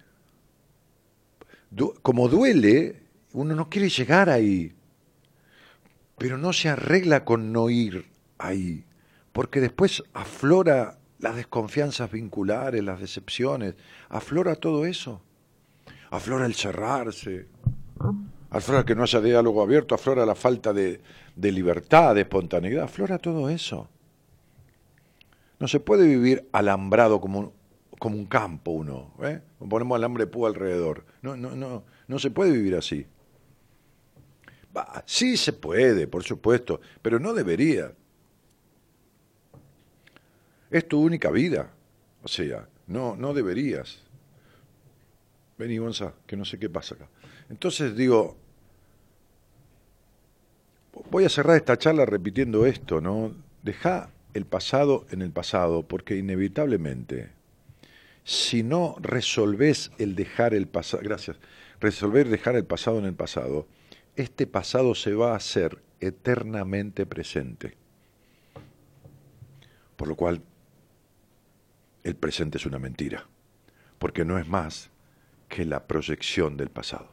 Du- 1.71 1.95
como 2.03 2.29
duele, 2.29 3.01
uno 3.33 3.55
no 3.55 3.69
quiere 3.71 3.89
llegar 3.89 4.29
ahí, 4.29 4.73
pero 6.19 6.39
no 6.39 6.53
se 6.53 6.69
arregla 6.69 7.25
con 7.25 7.53
no 7.53 7.71
ir 7.71 8.07
ahí, 8.39 8.85
porque 9.33 9.61
después 9.61 10.03
aflora 10.13 10.99
las 11.19 11.37
desconfianzas 11.37 12.11
vinculares, 12.11 12.83
las 12.83 13.01
decepciones, 13.01 13.75
aflora 14.09 14.57
todo 14.57 14.85
eso, 14.87 15.23
aflora 16.11 16.47
el 16.47 16.55
cerrarse, 16.55 17.47
aflora 18.51 18.85
que 18.85 18.95
no 18.95 19.05
haya 19.05 19.21
diálogo 19.21 19.63
abierto, 19.63 19.95
aflora 19.95 20.27
la 20.27 20.35
falta 20.35 20.73
de, 20.73 21.01
de 21.37 21.53
libertad, 21.53 22.15
de 22.15 22.23
espontaneidad, 22.23 22.85
aflora 22.85 23.19
todo 23.19 23.49
eso. 23.49 23.89
No 25.59 25.69
se 25.69 25.79
puede 25.79 26.07
vivir 26.07 26.49
alambrado 26.51 27.21
como 27.21 27.39
un, 27.39 27.53
como 27.99 28.17
un 28.17 28.27
campo 28.27 28.73
uno, 28.73 29.13
¿eh? 29.23 29.41
Ponemos 29.71 29.95
alambre 29.95 30.25
de 30.25 30.31
púa 30.31 30.49
alrededor. 30.49 31.05
No, 31.23 31.37
no, 31.37 31.55
no, 31.55 31.85
no 32.09 32.19
se 32.19 32.33
puede 32.33 32.51
vivir 32.51 32.75
así. 32.75 33.07
Sí 35.07 35.37
se 35.37 35.53
puede, 35.53 36.09
por 36.09 36.25
supuesto, 36.25 36.81
pero 37.01 37.21
no 37.21 37.33
debería. 37.33 37.93
Es 40.73 40.89
tu 40.89 41.01
única 41.01 41.31
vida. 41.31 41.71
O 42.23 42.29
sea, 42.29 42.67
no, 42.87 43.15
no 43.15 43.35
deberías. 43.35 44.01
Vení, 45.59 45.79
Gonza, 45.79 46.15
que 46.27 46.37
no 46.37 46.45
sé 46.45 46.59
qué 46.59 46.71
pasa 46.71 46.95
acá. 46.95 47.09
Entonces 47.51 47.95
digo, 47.95 48.37
voy 51.11 51.25
a 51.25 51.29
cerrar 51.29 51.57
esta 51.57 51.77
charla 51.77 52.07
repitiendo 52.07 52.65
esto, 52.65 53.01
¿no? 53.03 53.35
Deja 53.63 54.11
el 54.33 54.47
pasado 54.47 55.07
en 55.11 55.21
el 55.21 55.31
pasado, 55.31 55.83
porque 55.83 56.17
inevitablemente, 56.17 57.31
si 58.25 58.63
no 58.63 58.97
resolvés 58.99 59.91
el 59.99 60.15
dejar 60.15 60.55
el 60.55 60.69
pasado, 60.69 61.03
gracias, 61.05 61.37
resolver 61.81 62.29
dejar 62.29 62.57
el 62.57 62.65
pasado 62.65 62.99
en 62.99 63.05
el 63.05 63.15
pasado, 63.15 63.67
este 64.17 64.47
pasado 64.47 64.95
se 64.95 65.13
va 65.13 65.33
a 65.33 65.37
hacer 65.37 65.79
eternamente 66.01 67.05
presente. 67.05 67.77
Por 69.97 70.09
lo 70.09 70.17
cual, 70.17 70.43
el 72.03 72.17
presente 72.17 72.59
es 72.59 72.67
una 72.67 72.79
mentira, 72.79 73.27
porque 73.99 74.25
no 74.25 74.39
es 74.39 74.49
más 74.49 74.91
que 75.49 75.65
la 75.65 75.87
proyección 75.87 76.57
del 76.57 76.71
pasado. 76.71 77.11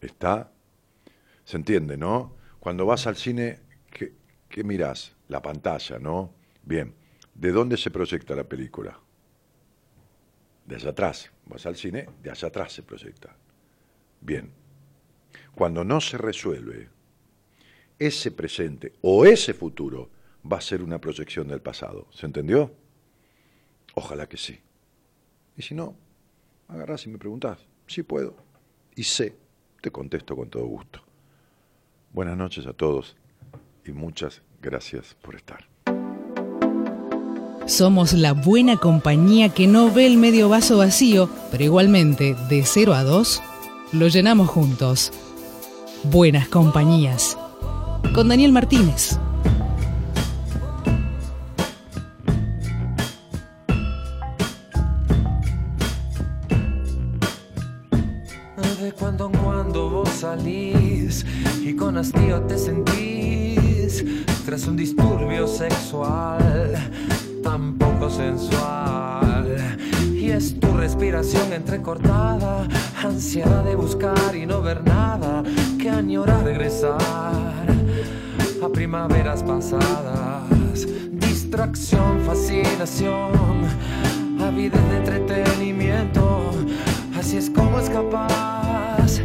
¿Está? 0.00 0.52
¿Se 1.44 1.56
entiende, 1.56 1.96
no? 1.96 2.36
Cuando 2.60 2.86
vas 2.86 3.06
al 3.06 3.16
cine, 3.16 3.60
¿qué, 3.90 4.12
qué 4.48 4.64
mirás? 4.64 5.14
La 5.28 5.40
pantalla, 5.40 5.98
¿no? 5.98 6.34
Bien, 6.62 6.94
¿de 7.34 7.52
dónde 7.52 7.76
se 7.76 7.90
proyecta 7.90 8.34
la 8.34 8.44
película? 8.44 8.98
De 10.66 10.76
allá 10.76 10.90
atrás. 10.90 11.30
Vas 11.46 11.66
al 11.66 11.76
cine, 11.76 12.08
de 12.22 12.30
allá 12.30 12.48
atrás 12.48 12.72
se 12.72 12.82
proyecta. 12.82 13.36
Bien. 14.20 14.50
Cuando 15.54 15.84
no 15.84 16.00
se 16.00 16.18
resuelve, 16.18 16.88
ese 17.98 18.30
presente 18.30 18.94
o 19.02 19.24
ese 19.24 19.54
futuro 19.54 20.10
va 20.50 20.58
a 20.58 20.62
ser 20.62 20.82
una 20.82 21.00
proyección 21.00 21.48
del 21.48 21.60
pasado. 21.60 22.06
¿Se 22.10 22.26
entendió? 22.26 22.74
Ojalá 23.94 24.28
que 24.28 24.36
sí. 24.36 24.58
Y 25.56 25.62
si 25.62 25.74
no, 25.74 25.94
agarrás 26.68 27.06
y 27.06 27.08
me 27.08 27.18
preguntás. 27.18 27.58
Sí 27.86 28.02
puedo. 28.02 28.36
Y 28.96 29.04
sé, 29.04 29.36
te 29.80 29.90
contesto 29.90 30.36
con 30.36 30.50
todo 30.50 30.66
gusto. 30.66 31.00
Buenas 32.12 32.36
noches 32.36 32.66
a 32.66 32.72
todos 32.72 33.16
y 33.84 33.92
muchas 33.92 34.42
gracias 34.62 35.14
por 35.22 35.34
estar. 35.34 35.68
Somos 37.66 38.12
la 38.12 38.32
buena 38.32 38.76
compañía 38.76 39.48
que 39.48 39.66
no 39.66 39.90
ve 39.90 40.06
el 40.06 40.18
medio 40.18 40.48
vaso 40.48 40.78
vacío, 40.78 41.30
pero 41.50 41.64
igualmente, 41.64 42.36
de 42.48 42.62
0 42.64 42.92
a 42.92 43.02
2, 43.04 43.42
lo 43.92 44.08
llenamos 44.08 44.48
juntos. 44.48 45.12
Buenas 46.04 46.48
compañías. 46.48 47.38
Con 48.14 48.28
Daniel 48.28 48.52
Martínez. 48.52 49.18
Entrecortada, 71.84 72.66
ansiedad 73.02 73.62
de 73.62 73.76
buscar 73.76 74.34
y 74.34 74.46
no 74.46 74.62
ver 74.62 74.82
nada, 74.84 75.42
que 75.78 75.90
añora 75.90 76.42
regresar 76.42 76.96
a 78.62 78.68
primaveras 78.72 79.42
pasadas. 79.42 80.86
Distracción, 81.10 82.22
fascinación, 82.24 83.32
avidez 84.40 84.82
de 84.88 84.96
entretenimiento. 84.96 86.52
Así 87.18 87.36
es 87.36 87.50
como 87.50 87.78
escapas 87.78 89.20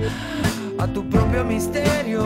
a 0.78 0.88
tu 0.88 1.10
propio 1.10 1.45
misterio 1.45 2.26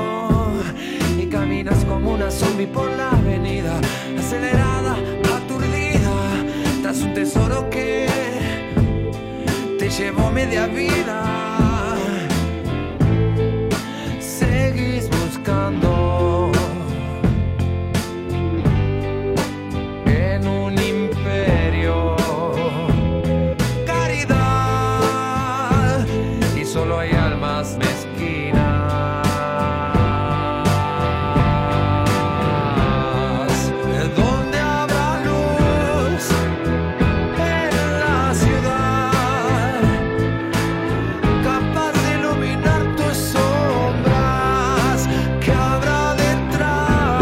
y 1.15 1.28
caminas 1.28 1.86
como 1.86 2.12
una 2.12 2.32
zombie 2.32 2.65
por 2.65 2.89
la 2.89 3.12
avenida, 3.12 3.80
acelerada, 4.17 4.96
aturdida, 5.36 6.15
tras 6.82 7.02
un 7.02 7.13
tesoro 7.13 7.69
que 7.69 8.33
llevó 9.98 10.32
media 10.32 10.66
vida. 10.68 11.53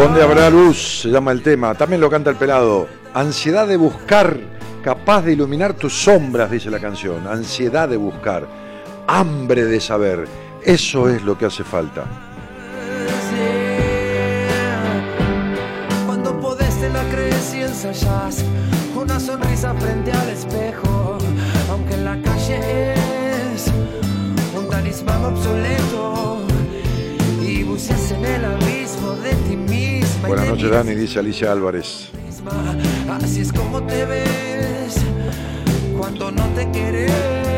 ¿Dónde 0.01 0.23
habrá 0.23 0.49
luz? 0.49 1.01
Se 1.03 1.09
llama 1.09 1.31
el 1.31 1.43
tema. 1.43 1.75
También 1.75 2.01
lo 2.01 2.09
canta 2.09 2.31
el 2.31 2.35
pelado. 2.35 2.87
Ansiedad 3.13 3.67
de 3.67 3.77
buscar, 3.77 4.35
capaz 4.83 5.21
de 5.21 5.33
iluminar 5.33 5.75
tus 5.75 5.93
sombras, 5.93 6.49
dice 6.49 6.71
la 6.71 6.79
canción. 6.79 7.27
Ansiedad 7.27 7.87
de 7.87 7.97
buscar, 7.97 8.47
hambre 9.05 9.63
de 9.65 9.79
saber. 9.79 10.27
Eso 10.63 11.07
es 11.07 11.21
lo 11.21 11.37
que 11.37 11.45
hace 11.45 11.63
falta. 11.63 12.05
Cuando 16.07 16.35
podés 16.39 16.81
te 16.81 16.89
la 16.89 17.03
crees 17.11 17.53
y 17.53 18.97
una 18.97 19.19
sonrisa 19.19 19.75
frente 19.75 20.11
al 20.11 20.29
espejo, 20.29 21.19
aunque 21.69 21.93
en 21.93 22.05
la 22.05 22.19
calle 22.23 22.93
es 23.53 23.67
un 24.57 24.67
talismán 24.67 25.25
obsoleto 25.25 25.80
Buenas 30.31 30.47
noches, 30.47 30.71
Dani, 30.71 30.95
dice 30.95 31.19
Alicia 31.19 31.51
Álvarez. 31.51 32.09
misma. 32.25 32.51
Así 33.21 33.41
es 33.41 33.51
como 33.51 33.83
te 33.83 34.05
ves 34.05 34.95
cuando 35.97 36.31
no 36.31 36.45
te 36.55 36.71
querés. 36.71 37.50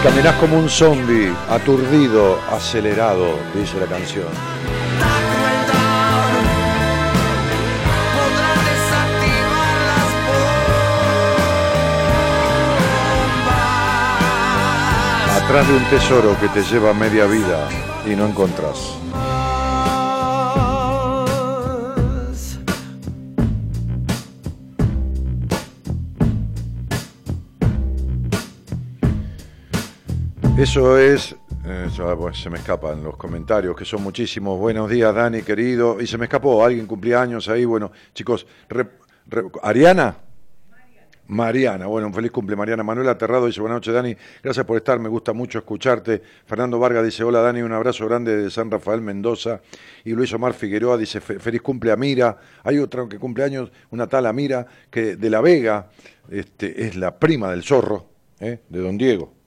Y 0.00 0.02
caminás 0.02 0.34
como 0.36 0.58
un 0.58 0.68
zombie, 0.70 1.30
aturdido, 1.50 2.38
acelerado, 2.50 3.38
dice 3.54 3.78
la 3.78 3.86
canción. 3.86 4.24
Atrás 15.36 15.68
de 15.68 15.74
un 15.74 15.84
tesoro 15.84 16.36
que 16.40 16.48
te 16.48 16.62
lleva 16.62 16.94
media 16.94 17.26
vida 17.26 17.68
y 18.06 18.16
no 18.16 18.26
encontrás. 18.26 18.99
Eso 30.60 30.98
es, 30.98 31.34
eh, 31.64 31.88
bueno, 32.16 32.34
se 32.34 32.50
me 32.50 32.58
escapan 32.58 33.02
los 33.02 33.16
comentarios, 33.16 33.74
que 33.74 33.86
son 33.86 34.02
muchísimos. 34.02 34.58
Buenos 34.58 34.90
días, 34.90 35.14
Dani, 35.14 35.40
querido. 35.40 35.98
Y 36.00 36.06
se 36.06 36.18
me 36.18 36.26
escapó, 36.26 36.62
alguien 36.62 36.86
cumplía 36.86 37.22
años 37.22 37.48
ahí. 37.48 37.64
Bueno, 37.64 37.90
chicos, 38.12 38.46
¿Ariana? 39.62 40.16
Mariana, 41.28 41.86
bueno, 41.86 42.08
un 42.08 42.12
feliz 42.14 42.30
cumple, 42.30 42.56
Mariana. 42.56 42.82
Manuel 42.82 43.08
Aterrado 43.08 43.46
dice, 43.46 43.60
buenas 43.60 43.76
noches, 43.76 43.94
Dani, 43.94 44.14
gracias 44.42 44.66
por 44.66 44.76
estar, 44.76 44.98
me 44.98 45.08
gusta 45.08 45.32
mucho 45.32 45.58
escucharte. 45.60 46.20
Fernando 46.44 46.78
Vargas 46.78 47.04
dice, 47.04 47.22
hola, 47.24 47.40
Dani, 47.40 47.62
un 47.62 47.72
abrazo 47.72 48.04
grande 48.06 48.36
de 48.36 48.50
San 48.50 48.70
Rafael 48.70 49.00
Mendoza. 49.00 49.60
Y 50.04 50.10
Luis 50.10 50.32
Omar 50.34 50.52
Figueroa 50.54 50.98
dice, 50.98 51.20
"Fe- 51.20 51.38
feliz 51.38 51.62
cumple, 51.62 51.92
Amira. 51.92 52.36
Hay 52.64 52.78
otra 52.78 53.08
que 53.08 53.18
cumple 53.18 53.44
años, 53.44 53.70
una 53.90 54.08
tal 54.08 54.26
Amira, 54.26 54.66
que 54.90 55.16
de 55.16 55.30
La 55.30 55.40
Vega, 55.40 55.88
este, 56.28 56.84
es 56.84 56.96
la 56.96 57.18
prima 57.18 57.50
del 57.50 57.62
zorro, 57.62 58.06
¿eh? 58.40 58.58
de 58.68 58.78
Don 58.80 58.98
Diego. 58.98 59.39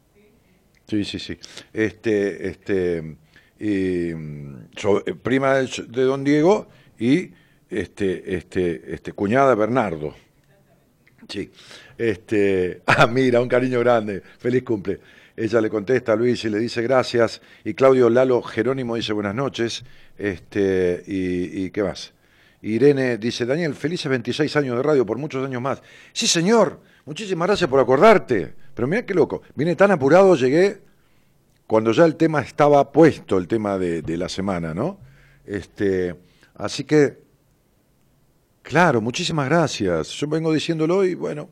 Sí, 0.87 1.05
sí, 1.05 1.19
sí. 1.19 1.37
Este, 1.71 2.47
este, 2.47 3.15
y, 3.59 4.09
eh, 4.09 5.15
prima 5.21 5.55
de, 5.55 6.03
Don 6.03 6.23
Diego 6.23 6.67
y 6.99 7.31
este, 7.69 8.35
este, 8.35 8.93
este, 8.93 9.13
cuñada 9.13 9.55
Bernardo. 9.55 10.13
Sí. 11.27 11.49
Este, 11.97 12.81
ah, 12.87 13.07
mira, 13.07 13.41
un 13.41 13.47
cariño 13.47 13.79
grande. 13.79 14.21
Feliz 14.39 14.63
cumple. 14.63 14.99
Ella 15.35 15.61
le 15.61 15.69
contesta 15.69 16.13
a 16.13 16.15
Luis 16.15 16.43
y 16.45 16.49
le 16.49 16.59
dice 16.59 16.81
gracias. 16.81 17.41
Y 17.63 17.73
Claudio 17.73 18.09
Lalo 18.09 18.41
Jerónimo 18.41 18.95
dice 18.95 19.13
buenas 19.13 19.33
noches. 19.33 19.83
Este, 20.17 21.03
y, 21.07 21.65
y 21.65 21.71
qué 21.71 21.83
más. 21.83 22.13
Irene 22.63 23.17
dice, 23.17 23.45
Daniel, 23.45 23.73
felices 23.75 24.09
26 24.09 24.55
años 24.55 24.77
de 24.77 24.83
radio, 24.83 25.05
por 25.05 25.17
muchos 25.17 25.45
años 25.45 25.61
más. 25.61 25.81
Sí, 26.13 26.27
señor, 26.27 26.79
muchísimas 27.05 27.47
gracias 27.47 27.69
por 27.69 27.79
acordarte. 27.79 28.53
Pero 28.73 28.87
mira 28.87 29.05
qué 29.05 29.13
loco, 29.13 29.41
vine 29.55 29.75
tan 29.75 29.91
apurado, 29.91 30.35
llegué 30.35 30.81
cuando 31.67 31.91
ya 31.91 32.05
el 32.05 32.15
tema 32.15 32.41
estaba 32.41 32.91
puesto, 32.91 33.37
el 33.37 33.47
tema 33.47 33.77
de, 33.77 34.01
de 34.01 34.17
la 34.17 34.29
semana, 34.29 34.73
¿no? 34.73 34.99
Este, 35.45 36.15
así 36.55 36.83
que, 36.83 37.17
claro, 38.61 39.01
muchísimas 39.01 39.47
gracias. 39.47 40.09
Yo 40.09 40.27
vengo 40.27 40.53
diciéndolo 40.53 41.05
y 41.05 41.15
bueno, 41.15 41.49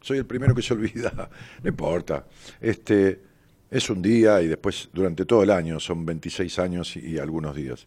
soy 0.00 0.18
el 0.18 0.26
primero 0.26 0.54
que 0.54 0.62
se 0.62 0.74
olvida. 0.74 1.30
No 1.62 1.68
importa. 1.68 2.26
Este, 2.60 3.20
es 3.70 3.90
un 3.90 4.02
día 4.02 4.40
y 4.42 4.48
después 4.48 4.88
durante 4.92 5.24
todo 5.24 5.42
el 5.42 5.50
año 5.50 5.78
son 5.78 6.04
26 6.06 6.58
años 6.58 6.96
y, 6.96 7.12
y 7.12 7.18
algunos 7.18 7.54
días. 7.54 7.86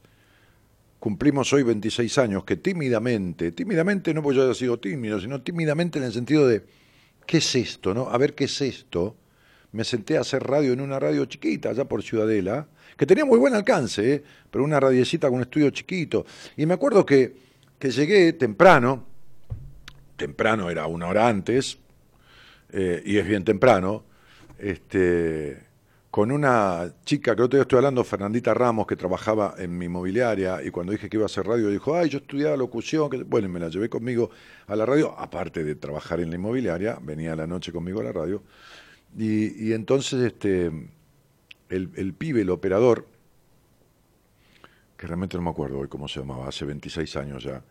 Cumplimos 1.00 1.52
hoy 1.52 1.64
26 1.64 2.18
años 2.18 2.44
que 2.46 2.56
tímidamente, 2.56 3.52
tímidamente 3.52 4.14
no 4.14 4.24
porque 4.24 4.38
yo 4.38 4.44
haya 4.46 4.54
sido 4.54 4.80
tímido, 4.80 5.20
sino 5.20 5.42
tímidamente 5.42 6.00
en 6.00 6.06
el 6.06 6.14
sentido 6.14 6.48
de, 6.48 6.64
¿qué 7.26 7.38
es 7.38 7.56
esto? 7.56 7.94
No? 7.94 8.10
A 8.10 8.18
ver, 8.18 8.34
¿qué 8.34 8.46
es 8.46 8.62
esto? 8.62 9.16
Me 9.72 9.84
senté 9.84 10.18
a 10.18 10.22
hacer 10.22 10.44
radio 10.44 10.74
en 10.74 10.82
una 10.82 11.00
radio 11.00 11.26
chiquita, 11.26 11.70
allá 11.70 11.86
por 11.86 12.04
Ciudadela, 12.04 12.68
que 12.96 13.06
tenía 13.06 13.26
muy 13.26 13.40
buen 13.40 13.56
alcance, 13.56 14.14
¿eh? 14.14 14.24
pero 14.52 14.64
una 14.64 14.80
radiecita 14.80 15.28
con 15.28 15.38
un 15.38 15.42
estudio 15.44 15.70
chiquito. 15.72 16.26
Y 16.58 16.66
me 16.66 16.76
acuerdo 16.76 17.06
que, 17.06 17.36
que 17.80 17.90
llegué 17.90 18.34
temprano, 18.34 19.06
temprano 20.16 20.70
era 20.70 20.86
una 20.88 21.08
hora 21.08 21.28
antes, 21.28 21.78
eh, 22.72 23.02
y 23.06 23.18
es 23.18 23.28
bien 23.28 23.44
temprano, 23.44 24.04
este, 24.60 25.60
con 26.14 26.32
una 26.32 26.94
chica 27.06 27.36
que 27.36 27.42
otro 27.42 27.58
día 27.58 27.64
estoy 27.64 27.78
hablando, 27.78 28.04
Fernandita 28.04 28.54
Ramos, 28.54 28.86
que 28.86 28.96
trabajaba 28.96 29.56
en 29.58 29.76
mi 29.76 29.86
inmobiliaria, 29.86 30.64
y 30.64 30.70
cuando 30.70 30.92
dije 30.92 31.10
que 31.10 31.18
iba 31.18 31.24
a 31.24 31.26
hacer 31.26 31.44
radio, 31.44 31.70
dijo, 31.70 31.98
ay, 31.98 32.08
yo 32.08 32.20
estudiaba 32.20 32.56
locución, 32.56 33.10
que... 33.10 33.24
bueno, 33.24 33.48
y 33.48 33.52
me 33.52 33.60
la 33.60 33.70
llevé 33.70 33.90
conmigo 33.90 34.30
a 34.68 34.76
la 34.76 34.86
radio, 34.86 35.18
aparte 35.18 35.64
de 35.64 35.74
trabajar 35.74 36.20
en 36.20 36.30
la 36.30 36.36
inmobiliaria, 36.36 37.00
venía 37.02 37.36
la 37.36 37.48
noche 37.48 37.72
conmigo 37.72 38.00
a 38.02 38.04
la 38.04 38.12
radio, 38.12 38.44
y, 39.18 39.70
y 39.70 39.74
entonces 39.74 40.22
este, 40.22 40.68
el, 41.70 41.90
el 41.96 42.14
pibe, 42.14 42.42
el 42.42 42.52
operador, 42.52 43.08
que 44.96 45.08
realmente 45.08 45.36
no 45.38 45.42
me 45.42 45.50
acuerdo 45.50 45.80
hoy 45.80 45.88
cómo 45.88 46.08
se 46.08 46.20
llamaba, 46.20 46.48
hace 46.48 46.64
26 46.64 47.16
años 47.16 47.44
ya, 47.44 47.64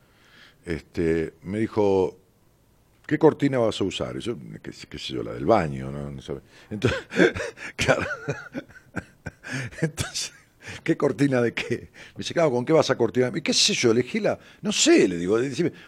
este, 0.67 1.35
me 1.43 1.61
dijo, 1.61 2.19
¿qué 3.13 3.19
cortina 3.19 3.59
vas 3.59 3.79
a 3.79 3.85
usar? 3.85 4.17
Y 4.17 4.59
qué, 4.61 4.73
sé 4.73 5.13
yo, 5.13 5.23
la 5.23 5.35
del 5.35 5.45
baño, 5.45 5.91
¿no? 5.91 6.09
Entonces, 6.09 6.43
claro. 7.77 8.07
Entonces, 9.83 10.33
¿qué 10.83 10.97
cortina 10.97 11.43
de 11.43 11.53
qué? 11.53 11.91
Me 12.15 12.19
dice, 12.19 12.33
claro, 12.33 12.51
¿con 12.51 12.65
qué 12.65 12.73
vas 12.73 12.89
a 12.89 12.97
cortinar? 12.97 13.37
¿Y 13.37 13.43
qué 13.43 13.53
sé 13.53 13.75
yo? 13.75 13.91
Elegí 13.91 14.19
la, 14.19 14.39
no 14.63 14.73
sé, 14.73 15.07
le 15.07 15.19
digo, 15.19 15.37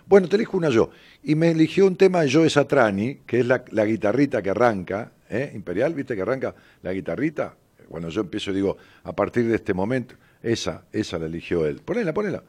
bueno, 0.05 0.29
te 0.29 0.37
elijo 0.37 0.59
una 0.59 0.69
yo. 0.69 0.91
Y 1.23 1.35
me 1.35 1.53
eligió 1.53 1.87
un 1.87 1.97
tema 1.97 2.21
de 2.21 2.31
Joe 2.31 2.51
Satrani, 2.51 3.21
que 3.27 3.41
es 3.41 3.47
la, 3.47 3.65
la 3.71 3.87
guitarrita 3.87 4.43
que 4.43 4.51
arranca, 4.51 5.13
¿eh? 5.31 5.51
Imperial, 5.55 5.95
¿viste 5.95 6.15
que 6.15 6.21
arranca 6.21 6.55
la 6.83 6.93
guitarrita? 6.93 7.57
Cuando 7.89 8.11
yo 8.11 8.21
empiezo, 8.21 8.53
digo, 8.53 8.77
a 9.03 9.17
partir 9.17 9.49
de 9.49 9.55
este 9.55 9.73
momento, 9.73 10.15
esa, 10.43 10.85
esa 10.93 11.19
la 11.19 11.25
eligió 11.25 11.65
él. 11.65 11.81
Ponela, 11.81 12.13
ponela. 12.13 12.45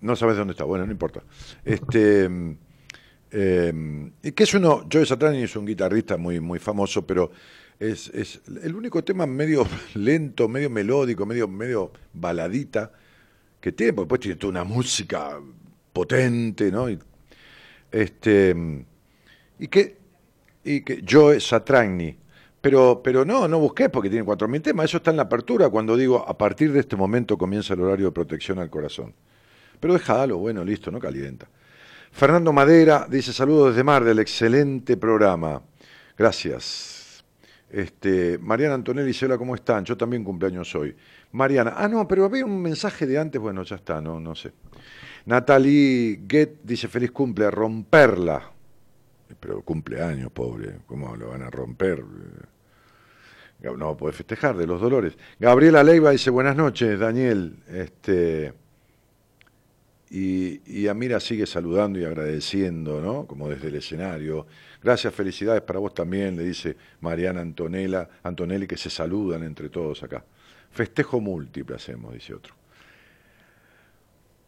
No 0.00 0.16
sabes 0.16 0.38
dónde 0.38 0.52
está, 0.52 0.64
bueno, 0.64 0.86
no 0.86 0.92
importa. 0.92 1.22
Este, 1.62 2.56
eh, 3.30 4.10
y 4.22 4.32
que 4.32 4.42
es 4.42 4.54
uno, 4.54 4.86
Joe 4.92 5.06
Satrani 5.06 5.42
es 5.42 5.54
un 5.56 5.66
guitarrista 5.66 6.16
muy, 6.16 6.40
muy 6.40 6.58
famoso, 6.58 7.06
pero 7.06 7.30
es, 7.78 8.08
es 8.08 8.40
el 8.62 8.74
único 8.74 9.02
tema 9.04 9.26
medio 9.26 9.66
lento, 9.94 10.48
medio 10.48 10.70
melódico, 10.70 11.26
medio, 11.26 11.48
medio 11.48 11.92
baladita 12.12 12.92
que 13.60 13.72
tiene, 13.72 13.92
porque 13.92 14.04
después 14.04 14.20
tiene 14.20 14.36
toda 14.36 14.50
una 14.50 14.64
música 14.64 15.38
potente, 15.92 16.70
¿no? 16.70 16.90
Y, 16.90 16.98
este, 17.90 18.54
y 19.58 19.68
que, 19.68 19.96
y 20.64 20.82
que 20.82 21.04
Joe 21.08 21.40
Satrani, 21.40 22.16
pero, 22.60 23.00
pero 23.02 23.24
no, 23.24 23.48
no 23.48 23.58
busqué 23.58 23.88
porque 23.88 24.10
tiene 24.10 24.24
4.000 24.24 24.62
temas, 24.62 24.86
eso 24.86 24.98
está 24.98 25.10
en 25.10 25.16
la 25.16 25.24
apertura 25.24 25.68
cuando 25.68 25.96
digo, 25.96 26.24
a 26.26 26.36
partir 26.36 26.72
de 26.72 26.80
este 26.80 26.96
momento 26.96 27.38
comienza 27.38 27.74
el 27.74 27.80
horario 27.80 28.06
de 28.06 28.12
protección 28.12 28.58
al 28.58 28.70
corazón. 28.70 29.14
Pero 29.78 29.94
déjalo, 29.94 30.38
bueno, 30.38 30.62
listo, 30.64 30.90
no 30.90 30.98
calienta. 30.98 31.48
Fernando 32.10 32.52
Madera 32.52 33.06
dice 33.08 33.32
saludos 33.32 33.70
desde 33.70 33.84
Mar 33.84 34.04
del 34.04 34.18
excelente 34.18 34.96
programa. 34.96 35.62
Gracias. 36.16 37.24
Este, 37.70 38.36
Mariana 38.38 38.74
Antonelli 38.74 39.08
dice, 39.08 39.26
hola, 39.26 39.38
¿cómo 39.38 39.54
están? 39.54 39.84
Yo 39.84 39.96
también 39.96 40.24
cumpleaños 40.24 40.74
hoy. 40.74 40.94
Mariana, 41.32 41.74
ah, 41.76 41.88
no, 41.88 42.06
pero 42.08 42.24
había 42.24 42.44
un 42.44 42.60
mensaje 42.60 43.06
de 43.06 43.16
antes, 43.16 43.40
bueno, 43.40 43.62
ya 43.62 43.76
está, 43.76 44.00
no, 44.00 44.18
no 44.18 44.34
sé. 44.34 44.52
Natalie 45.26 46.22
Get 46.28 46.62
dice, 46.64 46.88
feliz 46.88 47.12
cumple, 47.12 47.50
romperla. 47.50 48.50
Pero 49.38 49.62
cumpleaños, 49.62 50.32
pobre, 50.32 50.80
¿cómo 50.86 51.14
lo 51.14 51.28
van 51.28 51.42
a 51.42 51.50
romper? 51.50 52.02
No 53.62 53.96
puede 53.96 54.12
festejar 54.12 54.56
de 54.56 54.66
los 54.66 54.80
dolores. 54.80 55.16
Gabriela 55.38 55.84
Leiva 55.84 56.10
dice, 56.10 56.30
buenas 56.30 56.56
noches, 56.56 56.98
Daniel. 56.98 57.62
Este, 57.68 58.52
y, 60.10 60.60
y 60.66 60.88
Amira 60.88 61.20
sigue 61.20 61.46
saludando 61.46 61.98
y 61.98 62.04
agradeciendo, 62.04 63.00
¿no? 63.00 63.26
Como 63.26 63.48
desde 63.48 63.68
el 63.68 63.76
escenario. 63.76 64.46
Gracias, 64.82 65.14
felicidades 65.14 65.62
para 65.62 65.78
vos 65.78 65.94
también, 65.94 66.36
le 66.36 66.42
dice 66.42 66.76
Mariana 67.00 67.40
Antonella, 67.40 68.08
Antonelli, 68.24 68.66
que 68.66 68.76
se 68.76 68.90
saludan 68.90 69.44
entre 69.44 69.68
todos 69.68 70.02
acá. 70.02 70.24
Festejo 70.72 71.20
múltiple 71.20 71.76
hacemos, 71.76 72.12
dice 72.12 72.34
otro. 72.34 72.54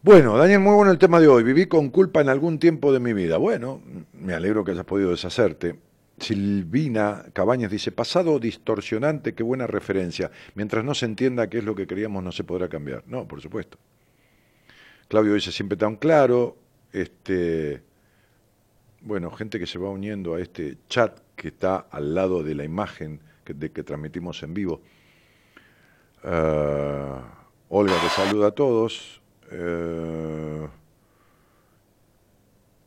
Bueno, 0.02 0.36
Daniel, 0.36 0.58
muy 0.58 0.74
bueno 0.74 0.90
el 0.90 0.98
tema 0.98 1.20
de 1.20 1.28
hoy. 1.28 1.44
Viví 1.44 1.66
con 1.66 1.90
culpa 1.90 2.20
en 2.20 2.28
algún 2.28 2.58
tiempo 2.58 2.92
de 2.92 2.98
mi 2.98 3.12
vida. 3.12 3.36
Bueno, 3.36 3.80
me 4.12 4.34
alegro 4.34 4.64
que 4.64 4.72
hayas 4.72 4.84
podido 4.84 5.10
deshacerte. 5.10 5.76
Silvina 6.18 7.24
Cabañas 7.32 7.70
dice, 7.70 7.92
pasado 7.92 8.40
distorsionante, 8.40 9.32
qué 9.34 9.44
buena 9.44 9.68
referencia. 9.68 10.32
Mientras 10.56 10.84
no 10.84 10.94
se 10.94 11.06
entienda 11.06 11.48
qué 11.48 11.58
es 11.58 11.64
lo 11.64 11.76
que 11.76 11.86
queríamos, 11.86 12.24
no 12.24 12.32
se 12.32 12.42
podrá 12.42 12.68
cambiar. 12.68 13.04
No, 13.06 13.28
por 13.28 13.40
supuesto. 13.40 13.78
Claudio 15.12 15.34
dice, 15.34 15.52
siempre 15.52 15.76
tan 15.76 15.96
claro. 15.96 16.56
Este, 16.90 17.82
bueno, 19.02 19.30
gente 19.30 19.58
que 19.58 19.66
se 19.66 19.78
va 19.78 19.90
uniendo 19.90 20.36
a 20.36 20.40
este 20.40 20.78
chat 20.88 21.20
que 21.36 21.48
está 21.48 21.76
al 21.90 22.14
lado 22.14 22.42
de 22.42 22.54
la 22.54 22.64
imagen 22.64 23.20
que, 23.44 23.52
de 23.52 23.70
que 23.70 23.82
transmitimos 23.82 24.42
en 24.42 24.54
vivo. 24.54 24.80
Uh, 26.24 27.20
Olga 27.68 27.94
te 28.00 28.08
saluda 28.08 28.46
a 28.46 28.50
todos. 28.52 29.20
Uh, 29.52 30.68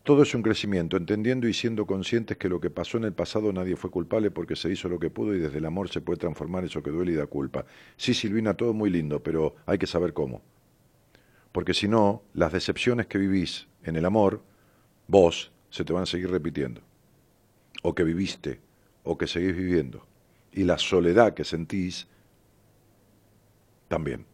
Todo 0.02 0.24
es 0.24 0.34
un 0.34 0.42
crecimiento, 0.42 0.98
entendiendo 0.98 1.48
y 1.48 1.54
siendo 1.54 1.86
conscientes 1.86 2.38
que 2.38 2.50
lo 2.50 2.60
que 2.60 2.72
pasó 2.72 2.98
en 2.98 3.04
el 3.04 3.14
pasado 3.14 3.54
nadie 3.54 3.76
fue 3.76 3.92
culpable 3.92 4.32
porque 4.32 4.56
se 4.56 4.72
hizo 4.72 4.90
lo 4.90 4.98
que 4.98 5.12
pudo 5.12 5.36
y 5.36 5.40
desde 5.40 5.60
el 5.60 5.66
amor 5.66 5.90
se 5.90 6.02
puede 6.02 6.18
transformar 6.18 6.64
eso 6.64 6.82
que 6.82 6.90
duele 6.90 7.12
y 7.12 7.16
da 7.16 7.28
culpa. 7.28 7.66
Sí, 7.98 8.16
Silvina, 8.16 8.56
todo 8.56 8.74
muy 8.74 8.90
lindo, 8.90 9.22
pero 9.22 9.58
hay 9.68 9.78
que 9.78 9.86
saber 9.86 10.14
cómo. 10.14 10.42
Porque 11.56 11.74
si 11.74 11.88
no, 11.88 12.22
las 12.34 12.52
decepciones 12.52 13.08
que 13.08 13.18
vivís 13.18 13.66
en 13.86 13.96
el 13.96 14.04
amor, 14.04 14.44
vos, 15.08 15.54
se 15.70 15.86
te 15.86 15.94
van 15.94 16.04
a 16.04 16.06
seguir 16.06 16.30
repitiendo. 16.30 16.82
O 17.82 17.96
que 17.96 18.04
viviste, 18.04 18.60
o 19.06 19.18
que 19.18 19.26
seguís 19.26 19.56
viviendo. 19.56 20.06
Y 20.52 20.66
la 20.66 20.78
soledad 20.78 21.34
que 21.34 21.46
sentís, 21.46 22.08
también. 23.88 24.26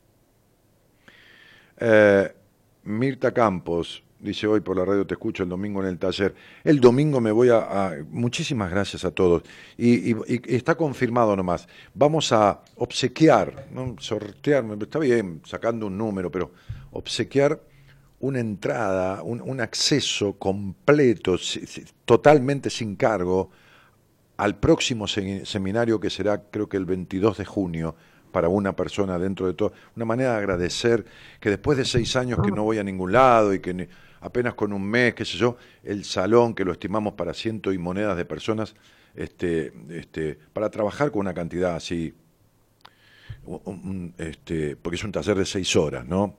Eh, 1.77 2.33
Mirta 2.85 3.31
Campos, 3.31 4.03
dice 4.19 4.47
hoy 4.47 4.61
por 4.61 4.75
la 4.75 4.83
radio 4.83 5.05
te 5.05 5.13
escucho 5.13 5.43
el 5.43 5.49
domingo 5.49 5.83
en 5.83 5.89
el 5.89 5.99
taller. 5.99 6.33
El 6.63 6.79
domingo 6.79 7.21
me 7.21 7.31
voy 7.31 7.49
a... 7.49 8.03
muchísimas 8.09 8.71
gracias 8.71 9.05
a 9.05 9.11
todos. 9.11 9.43
Y, 9.77 10.15
está 10.51 10.73
confirmado 10.73 11.35
nomás. 11.35 11.67
Vamos 11.93 12.31
a 12.31 12.61
obsequiar, 12.77 13.67
¿no? 13.71 13.95
sortear, 13.99 14.65
está 14.81 14.97
bien, 14.97 15.43
sacando 15.45 15.85
un 15.85 15.99
número, 15.99 16.31
pero 16.31 16.49
obsequiar 16.91 17.61
una 18.19 18.39
entrada, 18.39 19.23
un, 19.23 19.61
acceso 19.61 20.33
completo, 20.33 21.37
totalmente 22.05 22.69
sin 22.69 22.95
cargo, 22.95 23.49
al 24.37 24.57
próximo 24.57 25.07
seminario 25.07 25.99
que 25.99 26.09
será 26.09 26.43
creo 26.49 26.69
que 26.69 26.77
el 26.77 26.85
22 26.85 27.37
de 27.37 27.45
junio 27.45 27.95
para 28.31 28.47
una 28.47 28.75
persona 28.75 29.19
dentro 29.19 29.47
de 29.47 29.53
todo. 29.53 29.73
Una 29.95 30.05
manera 30.05 30.31
de 30.31 30.37
agradecer 30.37 31.05
que 31.39 31.49
después 31.49 31.77
de 31.77 31.85
seis 31.85 32.15
años 32.15 32.39
que 32.43 32.51
no 32.51 32.63
voy 32.63 32.77
a 32.77 32.83
ningún 32.83 33.11
lado 33.11 33.53
y 33.53 33.59
que 33.59 33.89
apenas 34.21 34.53
con 34.53 34.71
un 34.71 34.83
mes, 34.83 35.13
qué 35.13 35.25
sé 35.25 35.37
yo, 35.37 35.57
el 35.83 36.05
salón 36.05 36.53
que 36.53 36.63
lo 36.63 36.71
estimamos 36.71 37.13
para 37.13 37.33
ciento 37.33 37.73
y 37.73 37.77
monedas 37.77 38.15
de 38.17 38.25
personas, 38.25 38.75
este, 39.15 39.73
este, 39.89 40.37
para 40.53 40.69
trabajar 40.69 41.11
con 41.11 41.21
una 41.21 41.33
cantidad 41.33 41.75
así, 41.75 42.13
este, 44.17 44.75
porque 44.75 44.95
es 44.95 45.03
un 45.03 45.11
taller 45.11 45.37
de 45.37 45.45
seis 45.45 45.75
horas, 45.75 46.05
¿no? 46.05 46.37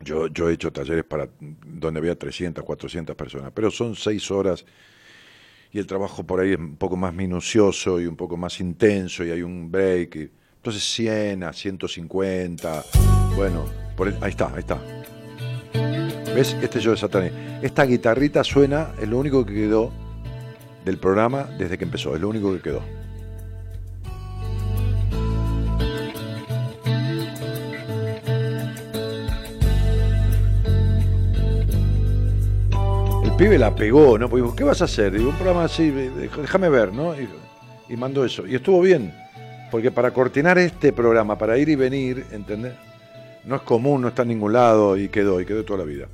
Yo, 0.00 0.28
yo 0.28 0.48
he 0.48 0.52
hecho 0.52 0.72
talleres 0.72 1.04
para 1.04 1.28
donde 1.40 1.98
había 1.98 2.16
300, 2.16 2.64
400 2.64 3.16
personas, 3.16 3.52
pero 3.54 3.70
son 3.70 3.96
seis 3.96 4.30
horas 4.30 4.64
y 5.72 5.78
el 5.78 5.86
trabajo 5.86 6.24
por 6.24 6.40
ahí 6.40 6.52
es 6.52 6.58
un 6.58 6.76
poco 6.76 6.96
más 6.96 7.12
minucioso 7.12 8.00
y 8.00 8.06
un 8.06 8.16
poco 8.16 8.36
más 8.36 8.60
intenso 8.60 9.24
y 9.24 9.30
hay 9.30 9.42
un 9.42 9.70
break. 9.70 10.30
Entonces 10.56 10.82
100 10.94 11.44
a 11.44 11.52
150, 11.52 12.84
bueno, 13.36 13.66
por, 13.96 14.08
ahí 14.08 14.30
está, 14.30 14.48
ahí 14.48 14.60
está. 14.60 14.78
¿Ves? 16.34 16.56
Este 16.62 16.80
yo 16.80 16.92
de 16.92 16.96
Satanás. 16.96 17.32
Esta 17.62 17.84
guitarrita 17.84 18.44
suena, 18.44 18.92
es 19.00 19.08
lo 19.08 19.18
único 19.18 19.44
que 19.44 19.54
quedó 19.54 19.92
del 20.84 20.98
programa 20.98 21.44
desde 21.58 21.78
que 21.78 21.84
empezó, 21.84 22.14
es 22.14 22.20
lo 22.20 22.28
único 22.28 22.52
que 22.54 22.60
quedó. 22.60 22.97
Pibe 33.38 33.56
la 33.56 33.72
pegó, 33.72 34.18
¿no? 34.18 34.28
Porque 34.28 34.42
dijo, 34.42 34.56
¿qué 34.56 34.64
vas 34.64 34.82
a 34.82 34.86
hacer? 34.86 35.12
Digo, 35.12 35.30
un 35.30 35.36
programa 35.36 35.64
así, 35.64 35.90
déjame 35.90 36.68
ver, 36.68 36.92
¿no? 36.92 37.14
Y, 37.14 37.28
y 37.88 37.96
mandó 37.96 38.24
eso. 38.24 38.44
Y 38.46 38.56
estuvo 38.56 38.80
bien. 38.80 39.14
Porque 39.70 39.92
para 39.92 40.10
coordinar 40.10 40.58
este 40.58 40.92
programa, 40.92 41.38
para 41.38 41.56
ir 41.56 41.68
y 41.68 41.76
venir, 41.76 42.26
¿entendés? 42.32 42.74
No 43.44 43.54
es 43.54 43.62
común, 43.62 44.02
no 44.02 44.08
está 44.08 44.22
en 44.22 44.28
ningún 44.28 44.52
lado 44.52 44.96
y 44.96 45.08
quedó, 45.08 45.40
y 45.40 45.46
quedó 45.46 45.64
toda 45.64 45.78
la 45.78 45.84
vida. 45.84 46.08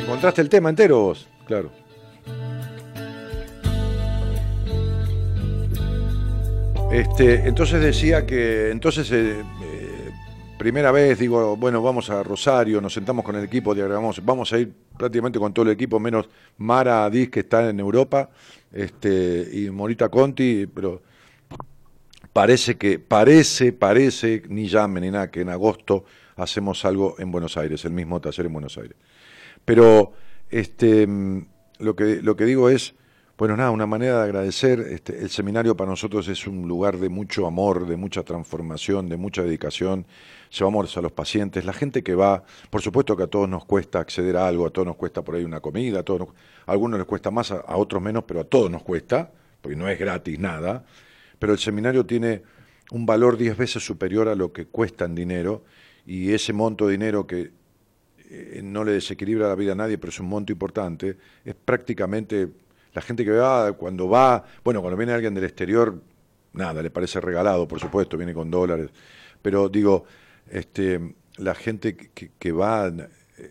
¿Encontraste 0.00 0.40
el 0.40 0.48
tema 0.48 0.70
entero 0.70 1.00
vos? 1.00 1.28
Claro. 1.46 1.70
Este, 6.90 7.46
entonces 7.46 7.82
decía 7.82 8.24
que, 8.24 8.70
entonces, 8.70 9.12
eh, 9.12 9.42
primera 10.60 10.92
vez 10.92 11.18
digo, 11.18 11.56
bueno, 11.56 11.80
vamos 11.80 12.10
a 12.10 12.22
Rosario, 12.22 12.82
nos 12.82 12.92
sentamos 12.92 13.24
con 13.24 13.34
el 13.34 13.44
equipo, 13.44 13.74
diagramamos, 13.74 14.22
vamos 14.22 14.52
a 14.52 14.58
ir 14.58 14.70
prácticamente 14.94 15.38
con 15.38 15.54
todo 15.54 15.64
el 15.64 15.72
equipo, 15.72 15.98
menos 15.98 16.28
Mara 16.58 17.08
Diz 17.08 17.30
que 17.30 17.40
está 17.40 17.70
en 17.70 17.80
Europa, 17.80 18.28
este, 18.70 19.48
y 19.54 19.70
Morita 19.70 20.10
Conti, 20.10 20.66
pero 20.66 21.00
Parece 22.32 22.76
que, 22.76 23.00
parece, 23.00 23.72
parece, 23.72 24.42
ni 24.48 24.68
llame 24.68 25.00
ni 25.00 25.10
nada, 25.10 25.32
que 25.32 25.40
en 25.40 25.48
agosto 25.48 26.04
hacemos 26.36 26.84
algo 26.84 27.16
en 27.18 27.32
Buenos 27.32 27.56
Aires, 27.56 27.84
el 27.84 27.92
mismo 27.92 28.20
taller 28.20 28.46
en 28.46 28.52
Buenos 28.52 28.78
Aires. 28.78 28.96
Pero 29.64 30.12
este, 30.48 31.08
lo, 31.80 31.96
que, 31.96 32.22
lo 32.22 32.36
que 32.36 32.44
digo 32.44 32.70
es, 32.70 32.94
bueno, 33.36 33.56
nada, 33.56 33.72
una 33.72 33.86
manera 33.86 34.18
de 34.18 34.24
agradecer. 34.24 34.78
Este, 34.78 35.18
el 35.18 35.30
seminario 35.30 35.76
para 35.76 35.90
nosotros 35.90 36.28
es 36.28 36.46
un 36.46 36.68
lugar 36.68 36.98
de 36.98 37.08
mucho 37.08 37.48
amor, 37.48 37.88
de 37.88 37.96
mucha 37.96 38.22
transformación, 38.22 39.08
de 39.08 39.16
mucha 39.16 39.42
dedicación. 39.42 40.06
Llevamos 40.50 40.96
a 40.96 41.00
los 41.00 41.12
pacientes, 41.12 41.64
la 41.64 41.72
gente 41.72 42.02
que 42.02 42.14
va, 42.14 42.42
por 42.70 42.82
supuesto 42.82 43.16
que 43.16 43.22
a 43.22 43.26
todos 43.28 43.48
nos 43.48 43.64
cuesta 43.64 44.00
acceder 44.00 44.36
a 44.36 44.48
algo, 44.48 44.66
a 44.66 44.70
todos 44.70 44.86
nos 44.86 44.96
cuesta 44.96 45.22
por 45.22 45.36
ahí 45.36 45.44
una 45.44 45.60
comida, 45.60 46.00
a, 46.00 46.02
todos 46.02 46.28
a 46.66 46.72
algunos 46.72 46.98
les 46.98 47.06
cuesta 47.06 47.30
más, 47.30 47.52
a 47.52 47.76
otros 47.76 48.02
menos, 48.02 48.24
pero 48.24 48.40
a 48.40 48.44
todos 48.44 48.70
nos 48.70 48.82
cuesta, 48.82 49.30
porque 49.60 49.76
no 49.76 49.88
es 49.88 49.98
gratis 49.98 50.38
nada. 50.38 50.84
Pero 51.38 51.52
el 51.52 51.58
seminario 51.58 52.04
tiene 52.04 52.42
un 52.90 53.06
valor 53.06 53.36
diez 53.36 53.56
veces 53.56 53.84
superior 53.84 54.28
a 54.28 54.34
lo 54.34 54.52
que 54.52 54.66
cuesta 54.66 55.04
en 55.04 55.14
dinero 55.14 55.62
y 56.04 56.32
ese 56.32 56.52
monto 56.52 56.86
de 56.86 56.92
dinero 56.92 57.26
que 57.26 57.52
eh, 58.28 58.60
no 58.62 58.84
le 58.84 58.92
desequilibra 58.92 59.48
la 59.48 59.54
vida 59.54 59.72
a 59.72 59.76
nadie, 59.76 59.98
pero 59.98 60.10
es 60.10 60.20
un 60.20 60.28
monto 60.28 60.52
importante, 60.52 61.16
es 61.44 61.54
prácticamente 61.54 62.48
la 62.92 63.02
gente 63.02 63.24
que 63.24 63.30
va, 63.30 63.72
cuando 63.72 64.08
va, 64.08 64.44
bueno, 64.64 64.80
cuando 64.80 64.96
viene 64.96 65.12
alguien 65.12 65.34
del 65.34 65.44
exterior, 65.44 66.00
nada, 66.52 66.82
le 66.82 66.90
parece 66.90 67.20
regalado, 67.20 67.68
por 67.68 67.78
supuesto, 67.78 68.16
viene 68.16 68.34
con 68.34 68.50
dólares, 68.50 68.90
pero 69.40 69.68
digo, 69.68 70.04
este, 70.50 71.14
la 71.36 71.54
gente 71.54 71.96
que, 71.96 72.52
va, 72.52 72.88
eh, 72.88 73.50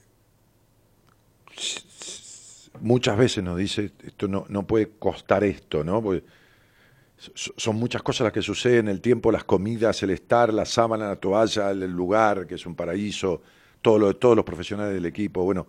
muchas 2.82 3.18
veces 3.18 3.44
nos 3.44 3.58
dice, 3.58 3.92
esto 4.04 4.28
no, 4.28 4.46
no 4.50 4.68
puede 4.68 4.90
costar 5.00 5.44
esto, 5.44 5.84
¿no? 5.84 6.04
son 7.34 7.76
muchas 7.76 8.02
cosas 8.02 8.26
las 8.26 8.34
que 8.34 8.42
suceden, 8.42 8.88
el 8.88 9.02
tiempo, 9.02 9.32
las 9.32 9.44
comidas, 9.44 10.02
el 10.04 10.12
estar, 10.12 10.54
la 10.54 10.66
sábana, 10.66 11.10
la 11.10 11.16
toalla, 11.18 11.72
el 11.72 11.92
lugar, 11.92 12.48
que 12.48 12.56
es 12.56 12.66
un 12.66 12.76
paraíso, 12.76 13.42
todo 13.82 14.00
lo, 14.00 14.16
todos 14.16 14.38
los 14.38 14.46
profesionales 14.46 14.94
del 14.94 15.06
equipo. 15.06 15.44
Bueno, 15.44 15.68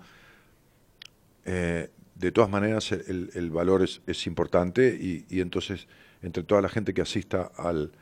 eh, 1.44 1.90
de 2.14 2.32
todas 2.32 2.50
maneras 2.50 2.92
el, 2.92 3.50
valor 3.50 3.82
es, 3.82 4.26
importante 4.26 4.96
y, 5.00 5.40
entonces 5.40 5.88
entre 6.22 6.42
toda 6.42 6.60
la 6.60 6.68
gente 6.68 6.92
que 6.92 7.00
asista 7.00 7.50
al, 7.56 7.92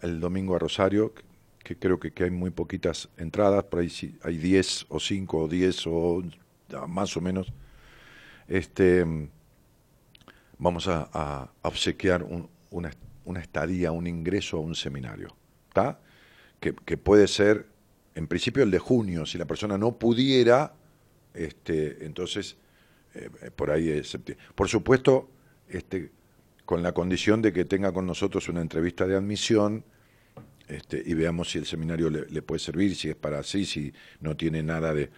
al, 0.00 0.18
domingo 0.18 0.56
a 0.56 0.58
Rosario, 0.58 1.12
que 1.66 1.76
creo 1.76 1.98
que, 1.98 2.12
hay 2.22 2.30
muy 2.30 2.50
poquitas 2.50 3.08
entradas, 3.16 3.64
por 3.64 3.80
ahí 3.80 3.90
sí, 3.90 4.16
hay 4.22 4.38
10 4.38 4.86
o 4.88 5.00
5 5.00 5.36
o 5.36 5.48
10 5.48 5.86
o 5.88 6.22
más 6.86 7.16
o 7.16 7.20
menos, 7.20 7.52
este 8.46 9.04
vamos 10.58 10.86
a, 10.86 11.50
obsequiar 11.62 12.24
una, 12.70 13.40
estadía, 13.40 13.90
un 13.90 14.06
ingreso 14.06 14.58
a 14.58 14.60
un 14.60 14.76
seminario, 14.76 15.34
¿está? 15.68 15.98
Que, 16.60 16.96
puede 16.96 17.26
ser, 17.26 17.66
en 18.14 18.28
principio, 18.28 18.62
el 18.62 18.70
de 18.70 18.78
junio. 18.78 19.26
Si 19.26 19.36
la 19.36 19.44
persona 19.44 19.76
no 19.76 19.98
pudiera, 19.98 20.72
este, 21.34 22.06
entonces, 22.06 22.56
eh, 23.14 23.28
por 23.54 23.72
ahí 23.72 23.88
es 23.90 24.10
septiembre. 24.10 24.46
Por 24.54 24.68
supuesto, 24.68 25.28
este, 25.68 26.12
con 26.64 26.84
la 26.84 26.92
condición 26.92 27.42
de 27.42 27.52
que 27.52 27.64
tenga 27.64 27.92
con 27.92 28.06
nosotros 28.06 28.48
una 28.48 28.60
entrevista 28.60 29.06
de 29.06 29.16
admisión 29.16 29.84
este, 30.68 31.02
y 31.04 31.14
veamos 31.14 31.50
si 31.50 31.58
el 31.58 31.66
seminario 31.66 32.10
le, 32.10 32.42
puede 32.42 32.58
servir, 32.58 32.96
si 32.96 33.08
es 33.08 33.16
para 33.16 33.38
así, 33.38 33.64
si 33.64 33.92
no 34.20 34.36
tiene 34.36 34.62
nada 34.62 34.92
de 34.92 35.10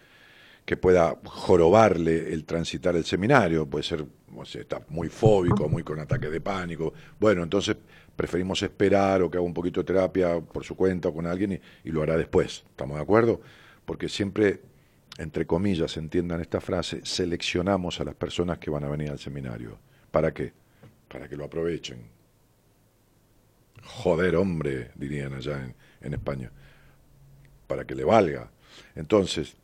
que 0.65 0.77
pueda 0.77 1.19
jorobarle 1.25 2.33
el 2.35 2.45
transitar 2.45 2.95
el 2.95 3.05
seminario, 3.05 3.67
puede 3.67 3.85
ser, 3.85 4.05
o 4.37 4.45
sea, 4.45 4.61
está 4.61 4.83
muy 4.91 5.09
fóbico, 5.09 5.67
muy 5.67 5.83
con 5.83 5.99
ataques 5.99 6.31
de 6.31 6.43
pánico. 6.43 6.93
Bueno, 7.19 7.43
entonces 7.43 7.77
preferimos 8.15 8.63
esperar 8.63 9.23
o 9.23 9.31
que 9.31 9.39
haga 9.39 9.47
un 9.47 9.55
poquito 9.55 9.81
de 9.81 9.85
terapia 9.85 10.39
por 10.41 10.65
su 10.65 10.77
cuenta 10.77 11.09
o 11.09 11.15
con 11.15 11.27
alguien 11.27 11.59
y, 11.83 11.91
lo 11.91 12.03
hará 12.03 12.19
después. 12.19 12.65
¿Estamos 12.69 12.99
de 12.99 13.03
acuerdo? 13.03 13.41
Porque 13.87 14.11
siempre, 14.11 14.61
entre 15.17 15.47
comillas, 15.47 15.97
entiendan 15.97 16.43
esta 16.43 16.61
frase, 16.61 17.01
seleccionamos 17.03 17.99
a 18.01 18.05
las 18.05 18.15
personas 18.15 18.59
que 18.59 18.69
van 18.69 18.85
a 18.85 18.89
venir 18.91 19.09
al 19.09 19.19
seminario. 19.19 19.79
¿Para 20.11 20.35
qué? 20.35 20.53
Para 21.09 21.31
que 21.31 21.37
lo 21.37 21.45
aprovechen. 21.45 22.18
Joder, 23.85 24.37
hombre, 24.37 24.91
dirían 24.95 25.35
allá 25.35 25.63
en, 25.65 25.75
en 26.01 26.15
España. 26.15 26.51
Para 27.67 27.85
que 27.85 27.95
le 27.95 28.05
valga. 28.05 28.51
Entonces, 28.95 29.57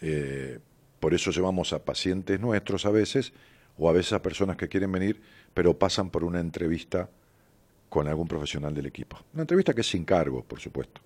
eh, 0.00 0.58
por 1.00 1.14
eso 1.14 1.30
llevamos 1.30 1.72
a 1.72 1.84
pacientes 1.84 2.40
nuestros 2.40 2.86
a 2.86 2.90
veces, 2.90 3.32
o 3.78 3.88
a 3.88 3.92
veces 3.92 4.12
a 4.12 4.22
personas 4.22 4.56
que 4.56 4.68
quieren 4.68 4.92
venir, 4.92 5.20
pero 5.54 5.78
pasan 5.78 6.10
por 6.10 6.24
una 6.24 6.40
entrevista 6.40 7.08
con 7.88 8.08
algún 8.08 8.28
profesional 8.28 8.74
del 8.74 8.86
equipo. 8.86 9.18
Una 9.32 9.42
entrevista 9.42 9.74
que 9.74 9.82
es 9.82 9.86
sin 9.88 10.04
cargo, 10.04 10.42
por 10.42 10.60
supuesto. 10.60 11.00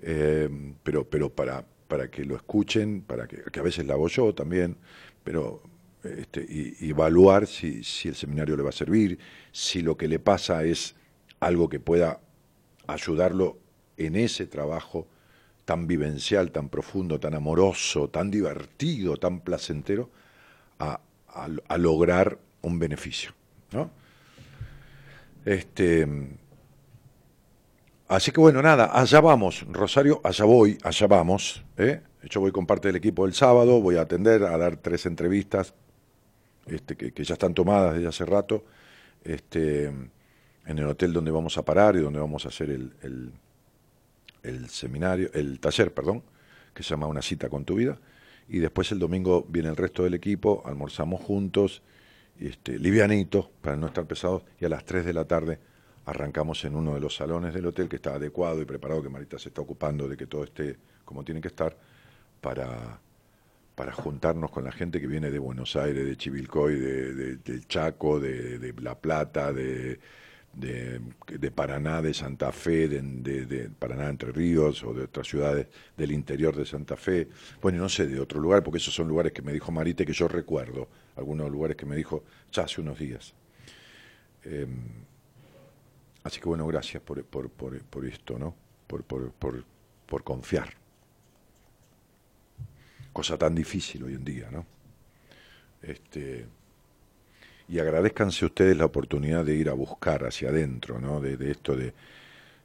Eh, 0.00 0.48
pero, 0.82 1.08
pero 1.08 1.30
para, 1.30 1.64
para 1.88 2.10
que 2.10 2.24
lo 2.24 2.36
escuchen, 2.36 3.02
para 3.02 3.26
que, 3.26 3.42
que 3.50 3.60
a 3.60 3.62
veces 3.62 3.86
la 3.86 3.94
hago 3.94 4.08
yo 4.08 4.34
también, 4.34 4.76
pero 5.24 5.62
este, 6.02 6.40
y, 6.40 6.76
y 6.80 6.90
evaluar 6.90 7.46
si, 7.46 7.82
si 7.82 8.08
el 8.08 8.14
seminario 8.14 8.56
le 8.56 8.62
va 8.62 8.70
a 8.70 8.72
servir, 8.72 9.18
si 9.52 9.82
lo 9.82 9.96
que 9.96 10.08
le 10.08 10.18
pasa 10.18 10.64
es 10.64 10.94
algo 11.40 11.68
que 11.68 11.80
pueda 11.80 12.20
ayudarlo 12.86 13.58
en 13.96 14.16
ese 14.16 14.46
trabajo 14.46 15.06
tan 15.64 15.86
vivencial, 15.86 16.52
tan 16.52 16.68
profundo, 16.68 17.18
tan 17.18 17.34
amoroso, 17.34 18.08
tan 18.08 18.30
divertido, 18.30 19.16
tan 19.16 19.40
placentero, 19.40 20.10
a, 20.78 21.00
a- 21.28 21.78
lograr 21.78 22.38
un 22.62 22.78
beneficio. 22.78 23.32
¿no? 23.72 23.90
Este, 25.44 26.06
así 28.08 28.30
que 28.30 28.40
bueno, 28.40 28.62
nada, 28.62 28.90
allá 28.98 29.20
vamos, 29.20 29.66
Rosario, 29.70 30.20
allá 30.24 30.44
voy, 30.44 30.78
allá 30.82 31.06
vamos. 31.06 31.64
¿eh? 31.76 32.00
Yo 32.30 32.40
voy 32.40 32.52
con 32.52 32.66
parte 32.66 32.88
del 32.88 32.96
equipo 32.96 33.26
el 33.26 33.34
sábado, 33.34 33.80
voy 33.80 33.96
a 33.96 34.02
atender, 34.02 34.44
a 34.44 34.56
dar 34.58 34.76
tres 34.76 35.06
entrevistas 35.06 35.74
este, 36.66 36.96
que, 36.96 37.12
que 37.12 37.24
ya 37.24 37.34
están 37.34 37.54
tomadas 37.54 37.94
desde 37.94 38.08
hace 38.08 38.24
rato, 38.24 38.64
este, 39.24 39.92
en 40.66 40.78
el 40.78 40.86
hotel 40.86 41.12
donde 41.12 41.30
vamos 41.30 41.58
a 41.58 41.64
parar 41.64 41.96
y 41.96 42.00
donde 42.00 42.18
vamos 42.20 42.44
a 42.44 42.48
hacer 42.48 42.70
el, 42.70 42.92
el- 43.02 43.32
seminario, 44.68 45.30
el 45.34 45.60
taller, 45.60 45.92
perdón, 45.92 46.22
que 46.74 46.82
se 46.82 46.90
llama 46.90 47.06
Una 47.06 47.22
cita 47.22 47.48
con 47.48 47.64
tu 47.64 47.74
vida. 47.76 47.98
Y 48.48 48.58
después 48.58 48.92
el 48.92 48.98
domingo 48.98 49.44
viene 49.48 49.68
el 49.68 49.76
resto 49.76 50.04
del 50.04 50.14
equipo, 50.14 50.62
almorzamos 50.66 51.20
juntos, 51.20 51.82
este, 52.38 52.78
livianitos, 52.78 53.48
para 53.60 53.76
no 53.76 53.86
estar 53.88 54.06
pesados, 54.06 54.42
y 54.60 54.64
a 54.64 54.68
las 54.68 54.84
3 54.84 55.04
de 55.04 55.12
la 55.14 55.24
tarde 55.24 55.58
arrancamos 56.04 56.64
en 56.64 56.76
uno 56.76 56.94
de 56.94 57.00
los 57.00 57.16
salones 57.16 57.52
del 57.54 57.66
hotel 57.66 57.88
que 57.88 57.96
está 57.96 58.14
adecuado 58.14 58.62
y 58.62 58.64
preparado, 58.64 59.02
que 59.02 59.08
Marita 59.08 59.38
se 59.38 59.48
está 59.48 59.62
ocupando 59.62 60.06
de 60.08 60.16
que 60.16 60.26
todo 60.26 60.44
esté 60.44 60.76
como 61.04 61.24
tiene 61.24 61.40
que 61.40 61.48
estar, 61.48 61.76
para, 62.40 63.00
para 63.74 63.92
juntarnos 63.92 64.50
con 64.50 64.64
la 64.64 64.72
gente 64.72 65.00
que 65.00 65.06
viene 65.06 65.30
de 65.30 65.38
Buenos 65.38 65.76
Aires, 65.76 66.04
de 66.06 66.16
Chivilcoy, 66.16 66.78
de, 66.78 67.14
de- 67.14 67.36
del 67.36 67.66
Chaco, 67.68 68.20
de 68.20 68.74
La 68.80 68.98
Plata, 68.98 69.52
de, 69.52 69.98
de, 70.56 71.50
Paraná, 71.50 72.00
de 72.00 72.14
Santa 72.14 72.50
Fe, 72.50 72.88
de, 72.88 73.70
Paraná, 73.78 74.08
Entre 74.08 74.32
Ríos 74.32 74.82
o 74.84 74.94
de 74.94 75.04
otras 75.04 75.28
ciudades 75.28 75.66
del 75.96 76.12
interior 76.12 76.56
de 76.56 76.64
Santa 76.64 76.96
Fe. 76.96 77.28
Bueno, 77.60 77.78
no 77.78 77.88
sé, 77.88 78.06
de 78.06 78.18
otro 78.18 78.40
lugar, 78.40 78.62
porque 78.62 78.78
esos 78.78 78.94
son 78.94 79.06
lugares 79.06 79.32
que 79.32 79.42
me 79.42 79.52
dijo 79.52 79.70
Marita 79.70 80.02
y 80.02 80.06
que 80.06 80.12
yo 80.12 80.28
recuerdo, 80.28 80.88
algunos 81.16 81.50
lugares 81.50 81.76
que 81.76 81.86
me 81.86 81.96
dijo 81.96 82.24
ya 82.50 82.62
hace 82.62 82.80
unos 82.80 82.98
días. 82.98 83.34
Eh, 84.44 84.66
así 86.22 86.40
que 86.40 86.48
bueno, 86.48 86.66
gracias 86.66 87.02
por, 87.02 87.22
por, 87.24 87.50
por, 87.50 87.78
por 87.82 88.06
esto, 88.06 88.38
¿no? 88.38 88.54
Por, 88.86 89.04
por 89.04 90.24
confiar. 90.24 90.72
Cosa 93.12 93.36
tan 93.36 93.54
difícil 93.54 94.04
hoy 94.04 94.14
en 94.14 94.24
día, 94.24 94.48
¿no? 94.50 94.64
Este, 95.82 96.46
y 97.68 97.78
agradezcanse 97.78 98.44
ustedes 98.44 98.76
la 98.76 98.84
oportunidad 98.84 99.44
de 99.44 99.54
ir 99.54 99.68
a 99.68 99.72
buscar 99.74 100.24
hacia 100.24 100.50
adentro, 100.50 101.00
¿no? 101.00 101.20
De, 101.20 101.36
de 101.36 101.50
esto 101.50 101.74
de, 101.76 101.92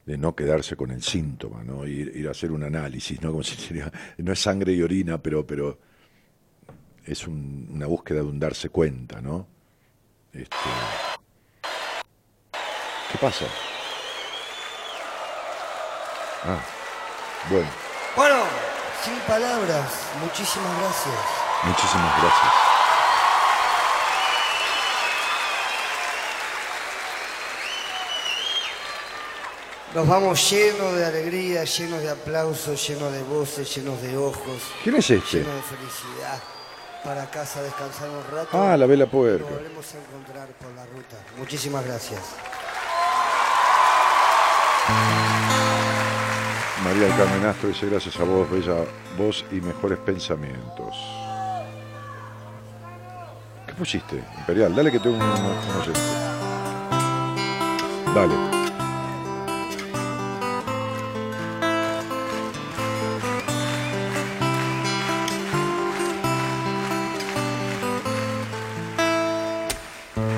de 0.06 0.18
no 0.18 0.36
quedarse 0.36 0.76
con 0.76 0.92
el 0.92 1.02
síntoma, 1.02 1.64
¿no? 1.64 1.88
Ir, 1.88 2.12
ir 2.16 2.28
a 2.28 2.32
hacer 2.32 2.52
un 2.52 2.64
análisis, 2.64 3.22
¿no? 3.22 3.32
Como 3.32 3.44
si 3.44 3.56
sería, 3.56 3.92
no 4.18 4.32
es 4.32 4.40
sangre 4.40 4.74
y 4.74 4.82
orina, 4.84 5.18
pero, 5.18 5.46
pero 5.46 5.80
es 7.06 7.28
un- 7.28 7.68
una 7.72 7.88
búsqueda 7.88 8.20
de 8.20 8.26
un 8.26 8.40
darse 8.40 8.70
cuenta, 8.70 9.22
¿no? 9.22 9.48
Este, 10.34 10.56
¿Qué 13.12 13.18
pasa? 13.20 13.46
Ah, 16.46 16.60
bueno, 17.50 17.68
Bueno, 18.16 18.36
sin 19.04 19.16
palabras, 19.28 20.10
muchísimas 20.22 20.78
gracias. 20.80 21.16
muchísimas 21.66 22.22
gracias. 22.22 22.71
Nos 29.94 30.08
vamos 30.08 30.50
llenos 30.50 30.96
de 30.96 31.06
alegría, 31.06 31.64
llenos 31.66 32.02
de 32.02 32.10
aplausos, 32.10 32.88
llenos 32.88 33.12
de 33.12 33.24
voces, 33.24 33.76
llenos 33.76 34.02
de 34.02 34.18
ojos, 34.18 34.62
¿Quién 34.84 34.96
es 34.96 35.10
este? 35.10 35.40
llenos 35.40 35.56
de 35.56 35.62
felicidad. 35.64 36.40
Para 37.04 37.26
casa 37.32 37.62
descansar 37.64 38.10
un 38.10 38.24
rato. 38.32 38.50
Ah, 38.54 38.78
la 38.78 38.86
vela 38.86 39.06
Nos 39.06 39.12
puerca. 39.12 39.44
volvemos 39.50 39.86
a 39.94 39.98
encontrar 39.98 40.48
por 40.50 40.72
la 40.76 40.86
ruta. 40.86 41.18
Muchísimas 41.38 41.84
gracias. 41.84 42.22
María 46.84 47.04
del 47.08 47.18
Carmen 47.18 47.46
Astro 47.46 47.70
dice 47.70 47.88
gracias 47.88 48.18
a 48.20 48.24
vos, 48.24 48.50
bella 48.50 48.76
voz 49.18 49.44
y 49.52 49.56
mejores 49.56 49.98
pensamientos. 50.00 50.96
¿Qué 53.68 53.74
pusiste? 53.74 54.24
Imperial, 54.40 54.76
dale 54.76 54.92
que 54.92 55.00
tengo 55.00 55.16
un, 55.18 55.22
un-. 55.24 55.52
Dale. 58.14 58.71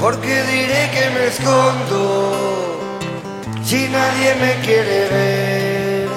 Porque 0.04 0.44
diré 0.44 0.92
que 0.92 1.10
me 1.12 1.28
escondo 1.28 2.34
si 3.64 3.88
nadie 3.88 4.36
me 4.36 4.56
quiere 4.60 5.08
ver. 5.08 6.10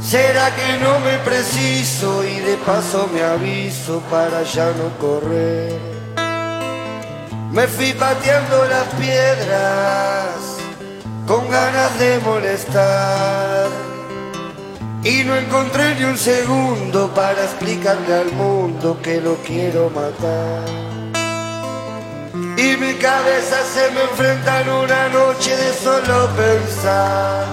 ¿Será 0.00 0.54
que 0.54 0.78
no 0.78 1.00
me 1.00 1.18
preciso 1.18 2.22
y 2.22 2.38
de 2.38 2.56
paso 2.58 3.10
me 3.12 3.24
aviso 3.24 4.00
para 4.08 4.44
ya 4.44 4.66
no 4.66 4.96
correr? 5.00 5.80
Me 7.50 7.66
fui 7.66 7.92
pateando 7.92 8.64
las 8.66 8.86
piedras 9.00 10.30
con 11.26 11.50
ganas 11.50 11.98
de 11.98 12.20
molestar. 12.20 13.66
Y 15.02 15.24
no 15.24 15.34
encontré 15.34 15.96
ni 15.96 16.04
un 16.04 16.16
segundo 16.16 17.12
para 17.16 17.42
explicarle 17.42 18.14
al 18.14 18.30
mundo 18.30 18.96
que 19.02 19.20
lo 19.20 19.34
quiero 19.38 19.90
matar. 19.90 20.89
Y 22.62 22.76
mi 22.76 22.92
cabeza 22.92 23.64
se 23.74 23.90
me 23.92 24.02
enfrenta 24.02 24.60
en 24.60 24.68
una 24.68 25.08
noche 25.08 25.56
de 25.56 25.72
solo 25.72 26.28
pensar. 26.36 27.46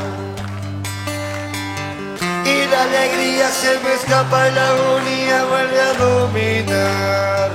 Y 2.43 2.65
la 2.71 2.83
alegría 2.83 3.47
se 3.49 3.79
me 3.83 3.93
escapa 3.93 4.49
y 4.49 4.51
la 4.53 4.67
agonía 4.67 5.45
vuelve 5.45 5.81
a 5.81 5.93
dominar. 5.93 7.51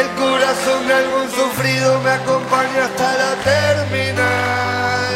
El 0.00 0.08
corazón 0.22 0.86
de 0.88 0.94
algún 0.94 1.28
sufrido 1.30 2.00
me 2.00 2.10
acompaña 2.10 2.84
hasta 2.86 3.08
la 3.22 3.32
terminal. 3.52 5.14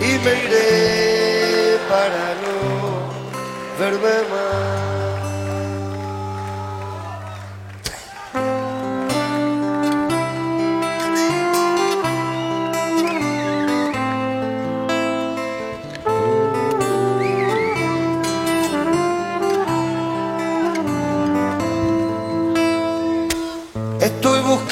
Y 0.00 0.10
me 0.24 0.32
iré 0.44 1.78
para 1.90 2.24
no 2.42 3.10
verme 3.80 4.16
más. 4.30 4.91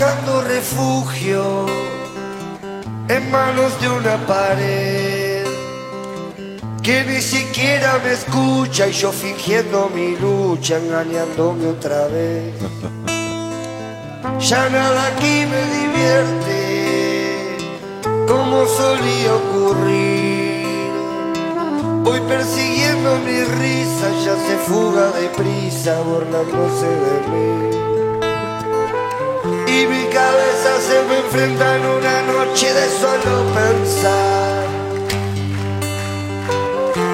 Buscando 0.00 0.40
refugio 0.40 1.66
en 3.06 3.30
manos 3.30 3.78
de 3.82 3.88
una 3.90 4.16
pared 4.26 5.44
que 6.82 7.04
ni 7.04 7.20
siquiera 7.20 7.98
me 8.02 8.12
escucha 8.12 8.88
y 8.88 8.92
yo 8.92 9.12
fingiendo 9.12 9.90
mi 9.94 10.16
lucha, 10.16 10.78
engañándome 10.78 11.66
otra 11.66 12.06
vez. 12.06 12.54
Ya 14.40 14.70
nada 14.70 15.08
aquí 15.08 15.44
me 15.52 15.62
divierte 15.78 17.56
como 18.26 18.64
solía 18.64 19.34
ocurrir. 19.34 20.88
Voy 22.04 22.20
persiguiendo 22.20 23.18
mi 23.18 23.44
risa, 23.44 24.08
ya 24.24 24.34
se 24.46 24.56
fuga 24.66 25.10
deprisa, 25.10 26.00
burlándose 26.00 26.86
de 26.86 27.28
mí. 27.28 27.89
Y 29.72 29.86
mi 29.86 30.04
cabeza 30.06 30.80
se 30.88 30.96
me 31.08 31.18
enfrenta 31.18 31.76
en 31.76 31.86
una 31.86 32.22
noche 32.22 32.74
de 32.74 32.88
solo 32.88 33.32
pensar. 33.54 34.66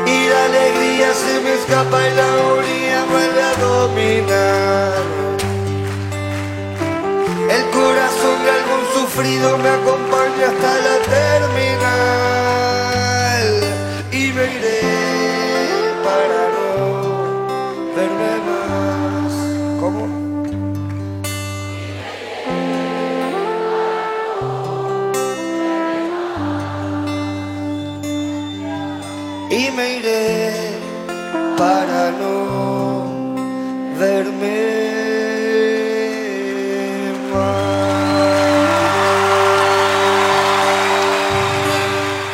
Y 0.06 0.28
la 0.30 0.44
alegría 0.46 1.08
se 1.12 1.40
me 1.42 1.52
escapa 1.52 1.98
y 2.08 2.14
la 2.14 2.26
agonía 2.32 3.04
vuelve 3.12 3.42
a 3.42 3.54
dominar. 3.68 4.94
El 7.56 7.64
corazón 7.78 8.36
de 8.44 8.50
algún 8.58 8.84
sufrido 8.94 9.58
me 9.58 9.68
acompaña 9.68 10.46
hasta 10.50 10.72
la 10.86 10.96
terminal. 11.14 12.95
Verme 33.98 34.66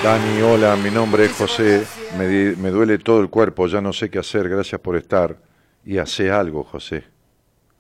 Dani, 0.03 0.43
hola, 0.43 0.75
mi 0.75 0.91
nombre 0.91 1.27
es 1.27 1.33
José, 1.33 1.87
me, 2.19 2.57
me 2.57 2.71
duele 2.71 2.99
todo 2.99 3.21
el 3.21 3.31
cuerpo, 3.31 3.69
ya 3.69 3.81
no 3.81 3.93
sé 3.93 4.11
qué 4.11 4.19
hacer, 4.19 4.49
gracias 4.49 4.81
por 4.81 4.97
estar. 4.97 5.39
Y 5.85 5.99
hace 5.99 6.29
algo, 6.29 6.65
José, 6.65 7.05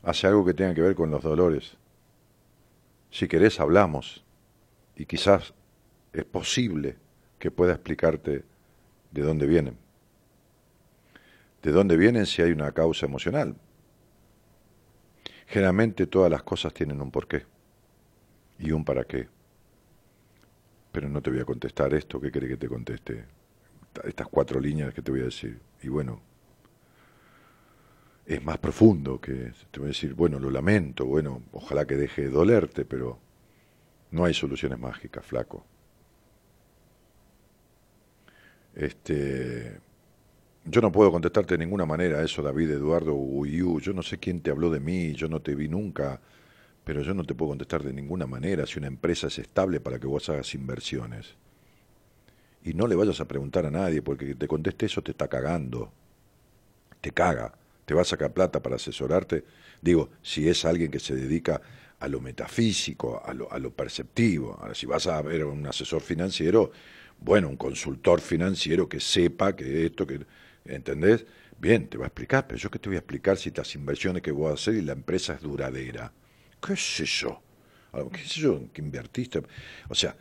hace 0.05 0.29
algo 0.29 0.45
que 0.45 0.55
tenga 0.55 0.73
que 0.73 0.83
ver 0.83 0.95
con 0.95 1.11
los 1.11 1.21
dolores. 1.21 1.77
Si 3.11 3.27
querés, 3.27 3.59
hablamos. 3.59 4.25
Y 4.95 5.05
quizás 5.05 5.53
es 6.13 6.25
posible 6.25 6.97
que 7.41 7.51
pueda 7.51 7.73
explicarte 7.73 8.45
de 9.11 9.23
dónde 9.23 9.47
vienen. 9.47 9.82
De 11.63 11.71
dónde 11.71 11.97
vienen 11.97 12.27
si 12.27 12.43
hay 12.43 12.53
una 12.53 12.73
causa 12.73 13.07
emocional. 13.07 13.57
Generalmente 15.47 16.07
todas 16.07 16.31
las 16.31 16.43
cosas 16.43 16.73
tienen 16.73 17.01
un 17.01 17.11
porqué 17.11 17.45
y 18.59 18.73
un 18.73 18.85
para 18.85 19.05
qué. 19.05 19.29
Pero 20.91 21.09
no 21.09 21.21
te 21.23 21.31
voy 21.31 21.41
a 21.41 21.45
contestar 21.45 21.95
esto, 21.95 22.21
¿qué 22.21 22.31
querés 22.31 22.51
que 22.51 22.57
te 22.57 22.69
conteste? 22.69 23.25
Estas 24.05 24.29
cuatro 24.29 24.61
líneas 24.61 24.93
que 24.95 25.03
te 25.03 25.11
voy 25.11 25.21
a 25.21 25.25
decir. 25.25 25.61
Y 25.83 25.89
bueno, 25.89 26.21
es 28.27 28.43
más 28.43 28.59
profundo 28.59 29.21
que 29.21 29.53
te 29.71 29.81
voy 29.81 29.87
a 29.87 29.89
decir, 29.89 30.15
bueno, 30.15 30.39
lo 30.39 30.51
lamento, 30.51 31.05
bueno, 31.05 31.43
ojalá 31.53 31.87
que 31.87 31.97
deje 31.97 32.23
de 32.23 32.31
dolerte, 32.31 32.85
pero 32.85 33.19
no 34.11 34.25
hay 34.25 34.35
soluciones 34.35 34.79
mágicas, 34.79 35.25
flaco. 35.25 35.67
Este, 38.75 39.81
yo 40.65 40.81
no 40.81 40.93
puedo 40.93 41.11
contestarte 41.11 41.55
de 41.55 41.65
ninguna 41.65 41.87
manera 41.87 42.23
eso, 42.23 42.43
David 42.43 42.71
Eduardo 42.71 43.15
Uyu. 43.15 43.81
Yo 43.81 43.93
no 43.93 44.03
sé 44.03 44.19
quién 44.19 44.41
te 44.41 44.51
habló 44.51 44.71
de 44.71 44.81
mí, 44.81 45.13
yo 45.13 45.29
no 45.29 45.41
te 45.41 45.55
vi 45.55 45.69
nunca, 45.69 46.21
pero 46.85 47.03
yo 47.03 47.15
no 47.15 47.25
te 47.25 47.35
puedo 47.35 47.51
contestar 47.51 47.83
de 47.83 47.93
ninguna 47.93 48.27
manera 48.27 48.67
si 48.67 48.79
una 48.79 48.87
empresa 48.87 49.27
es 49.27 49.39
estable 49.39 49.81
para 49.81 49.99
que 49.99 50.07
vos 50.07 50.29
hagas 50.29 50.55
inversiones. 50.55 51.35
Y 52.65 52.75
no 52.75 52.87
le 52.87 52.95
vayas 52.95 53.21
a 53.21 53.27
preguntar 53.27 53.67
a 53.67 53.71
nadie, 53.71 54.03
porque 54.03 54.27
que 54.27 54.35
te 54.37 54.47
conteste 54.47 54.87
eso 54.87 55.03
te 55.03 55.11
está 55.11 55.27
cagando. 55.27 55.93
Te 57.01 57.11
caga. 57.11 57.53
Te 57.85 57.95
va 57.95 58.03
a 58.03 58.05
sacar 58.05 58.33
plata 58.33 58.63
para 58.63 58.77
asesorarte. 58.77 59.45
Digo, 59.81 60.11
si 60.23 60.49
es 60.49 60.65
alguien 60.65 60.93
que 60.93 61.01
se 61.01 61.17
dedica 61.17 61.61
a 61.99 62.07
lo 62.07 62.21
metafísico, 62.21 63.21
a 63.25 63.35
lo, 63.35 63.51
a 63.51 63.59
lo 63.59 63.73
perceptivo. 63.73 64.57
Ahora, 64.61 64.77
si 64.77 64.87
vas 64.87 65.09
a 65.09 65.21
ver 65.23 65.45
un 65.45 65.67
asesor 65.67 66.03
financiero, 66.03 66.71
bueno, 67.19 67.49
un 67.49 67.57
consultor 67.57 68.21
financiero 68.21 68.89
que 68.89 69.01
sepa 69.01 69.57
que 69.57 69.87
esto, 69.87 70.07
que 70.07 70.21
¿entendés? 70.65 71.27
Bien, 71.59 71.89
te 71.89 71.97
va 71.97 72.05
a 72.05 72.09
explicar, 72.09 72.47
pero 72.47 72.59
yo 72.59 72.71
qué 72.71 72.79
te 72.79 72.89
voy 72.89 72.97
a 72.97 73.01
explicar 73.01 73.37
si 73.37 73.51
las 73.51 73.75
inversiones 73.75 74.23
que 74.23 74.33
voy 74.33 74.51
a 74.51 74.55
hacer 74.55 74.75
y 74.75 74.83
la 74.83 74.93
empresa 74.93 75.35
es 75.35 75.43
duradera. 75.43 76.13
¿Qué 76.61 76.77
sé 76.77 77.05
yo? 77.05 77.41
Algo, 77.93 78.11
¿Qué 78.11 78.19
sé 78.19 78.41
yo? 78.41 78.65
¿Qué 78.73 78.81
invertiste? 78.81 79.43
O 79.89 79.95
sea, 79.95 80.17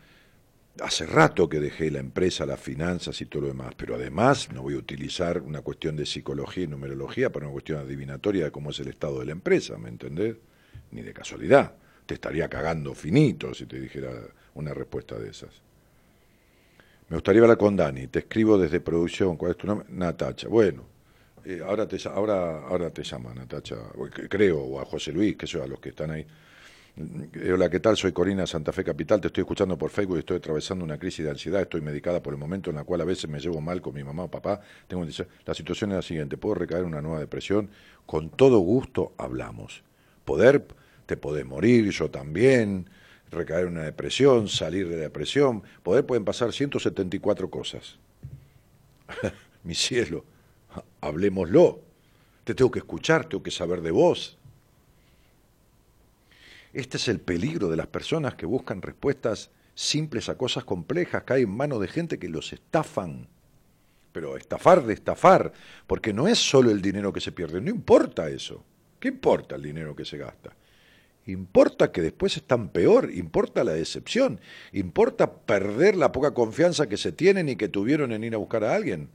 hace 0.80 1.06
rato 1.06 1.48
que 1.48 1.60
dejé 1.60 1.90
la 1.90 1.98
empresa, 1.98 2.46
las 2.46 2.60
finanzas 2.60 3.20
y 3.20 3.26
todo 3.26 3.42
lo 3.42 3.48
demás, 3.48 3.74
pero 3.76 3.94
además 3.94 4.50
no 4.52 4.62
voy 4.62 4.74
a 4.74 4.78
utilizar 4.78 5.40
una 5.40 5.60
cuestión 5.60 5.96
de 5.96 6.06
psicología 6.06 6.64
y 6.64 6.68
numerología 6.68 7.30
para 7.30 7.46
una 7.46 7.52
cuestión 7.52 7.80
adivinatoria 7.80 8.44
de 8.44 8.50
cómo 8.50 8.70
es 8.70 8.80
el 8.80 8.88
estado 8.88 9.20
de 9.20 9.26
la 9.26 9.32
empresa, 9.32 9.76
¿me 9.78 9.88
entendés? 9.88 10.36
Ni 10.90 11.02
de 11.02 11.12
casualidad. 11.12 11.74
Te 12.06 12.14
estaría 12.14 12.48
cagando 12.48 12.94
finito 12.94 13.54
si 13.54 13.66
te 13.66 13.80
dijera 13.80 14.12
una 14.54 14.74
respuesta 14.74 15.18
de 15.18 15.30
esas. 15.30 15.62
Me 17.12 17.16
gustaría 17.16 17.42
hablar 17.42 17.58
con 17.58 17.76
Dani. 17.76 18.06
Te 18.06 18.20
escribo 18.20 18.56
desde 18.56 18.80
producción. 18.80 19.36
¿Cuál 19.36 19.50
es 19.50 19.58
tu 19.58 19.66
nombre? 19.66 19.86
Natacha. 19.90 20.48
Bueno, 20.48 20.86
eh, 21.44 21.60
ahora, 21.62 21.86
te, 21.86 21.98
ahora, 22.08 22.66
ahora 22.66 22.88
te 22.88 23.02
llama 23.02 23.34
Natacha, 23.34 23.76
creo, 24.30 24.60
o 24.60 24.80
a 24.80 24.86
José 24.86 25.12
Luis, 25.12 25.36
que 25.36 25.44
yo, 25.44 25.62
a 25.62 25.66
los 25.66 25.78
que 25.78 25.90
están 25.90 26.10
ahí. 26.10 26.26
Eh, 26.96 27.52
Hola, 27.52 27.68
¿qué 27.68 27.80
tal? 27.80 27.98
Soy 27.98 28.12
Corina 28.12 28.46
Santa 28.46 28.72
Fe 28.72 28.82
Capital. 28.82 29.20
Te 29.20 29.26
estoy 29.26 29.42
escuchando 29.42 29.76
por 29.76 29.90
Facebook 29.90 30.16
y 30.16 30.20
estoy 30.20 30.38
atravesando 30.38 30.86
una 30.86 30.96
crisis 30.96 31.22
de 31.22 31.32
ansiedad. 31.32 31.60
Estoy 31.60 31.82
medicada 31.82 32.22
por 32.22 32.32
el 32.32 32.38
momento 32.38 32.70
en 32.70 32.76
la 32.76 32.84
cual 32.84 33.02
a 33.02 33.04
veces 33.04 33.28
me 33.28 33.40
llevo 33.40 33.60
mal 33.60 33.82
con 33.82 33.94
mi 33.94 34.02
mamá 34.02 34.22
o 34.22 34.30
papá. 34.30 34.62
Tengo 34.88 35.04
la 35.44 35.52
situación 35.52 35.90
es 35.90 35.96
la 35.96 36.02
siguiente: 36.02 36.38
puedo 36.38 36.54
recaer 36.54 36.80
en 36.80 36.86
una 36.86 37.02
nueva 37.02 37.20
depresión. 37.20 37.68
Con 38.06 38.30
todo 38.30 38.58
gusto 38.60 39.12
hablamos. 39.18 39.82
Poder, 40.24 40.66
te 41.04 41.18
podés 41.18 41.44
morir, 41.44 41.90
yo 41.90 42.10
también. 42.10 42.88
Recaer 43.32 43.66
en 43.66 43.72
una 43.72 43.82
depresión, 43.82 44.48
salir 44.48 44.88
de 44.88 44.96
la 44.96 45.02
depresión. 45.02 45.62
Poder 45.82 46.04
pueden 46.06 46.24
pasar 46.24 46.52
174 46.52 47.50
cosas. 47.50 47.98
mi 49.64 49.74
cielo, 49.74 50.24
hablemoslo. 51.00 51.80
Te 52.44 52.54
tengo 52.54 52.70
que 52.70 52.80
escuchar, 52.80 53.24
tengo 53.26 53.42
que 53.42 53.50
saber 53.50 53.80
de 53.80 53.90
vos. 53.90 54.36
Este 56.72 56.96
es 56.96 57.08
el 57.08 57.20
peligro 57.20 57.68
de 57.68 57.76
las 57.76 57.86
personas 57.86 58.34
que 58.34 58.46
buscan 58.46 58.82
respuestas 58.82 59.50
simples 59.74 60.28
a 60.28 60.36
cosas 60.36 60.64
complejas, 60.64 61.22
caen 61.24 61.48
en 61.48 61.56
manos 61.56 61.80
de 61.80 61.88
gente 61.88 62.18
que 62.18 62.28
los 62.28 62.52
estafan. 62.52 63.28
Pero 64.12 64.36
estafar 64.36 64.84
de 64.84 64.94
estafar, 64.94 65.52
porque 65.86 66.12
no 66.12 66.28
es 66.28 66.38
solo 66.38 66.70
el 66.70 66.82
dinero 66.82 67.12
que 67.12 67.20
se 67.20 67.32
pierde, 67.32 67.60
no 67.60 67.70
importa 67.70 68.28
eso. 68.28 68.64
¿Qué 69.00 69.08
importa 69.08 69.56
el 69.56 69.62
dinero 69.62 69.96
que 69.96 70.04
se 70.04 70.18
gasta? 70.18 70.54
Importa 71.26 71.92
que 71.92 72.00
después 72.00 72.36
están 72.36 72.68
peor, 72.68 73.10
importa 73.12 73.62
la 73.62 73.72
decepción, 73.72 74.40
importa 74.72 75.30
perder 75.30 75.96
la 75.96 76.10
poca 76.10 76.34
confianza 76.34 76.88
que 76.88 76.96
se 76.96 77.12
tienen 77.12 77.48
y 77.48 77.54
que 77.54 77.68
tuvieron 77.68 78.12
en 78.12 78.24
ir 78.24 78.34
a 78.34 78.38
buscar 78.38 78.64
a 78.64 78.74
alguien. 78.74 79.08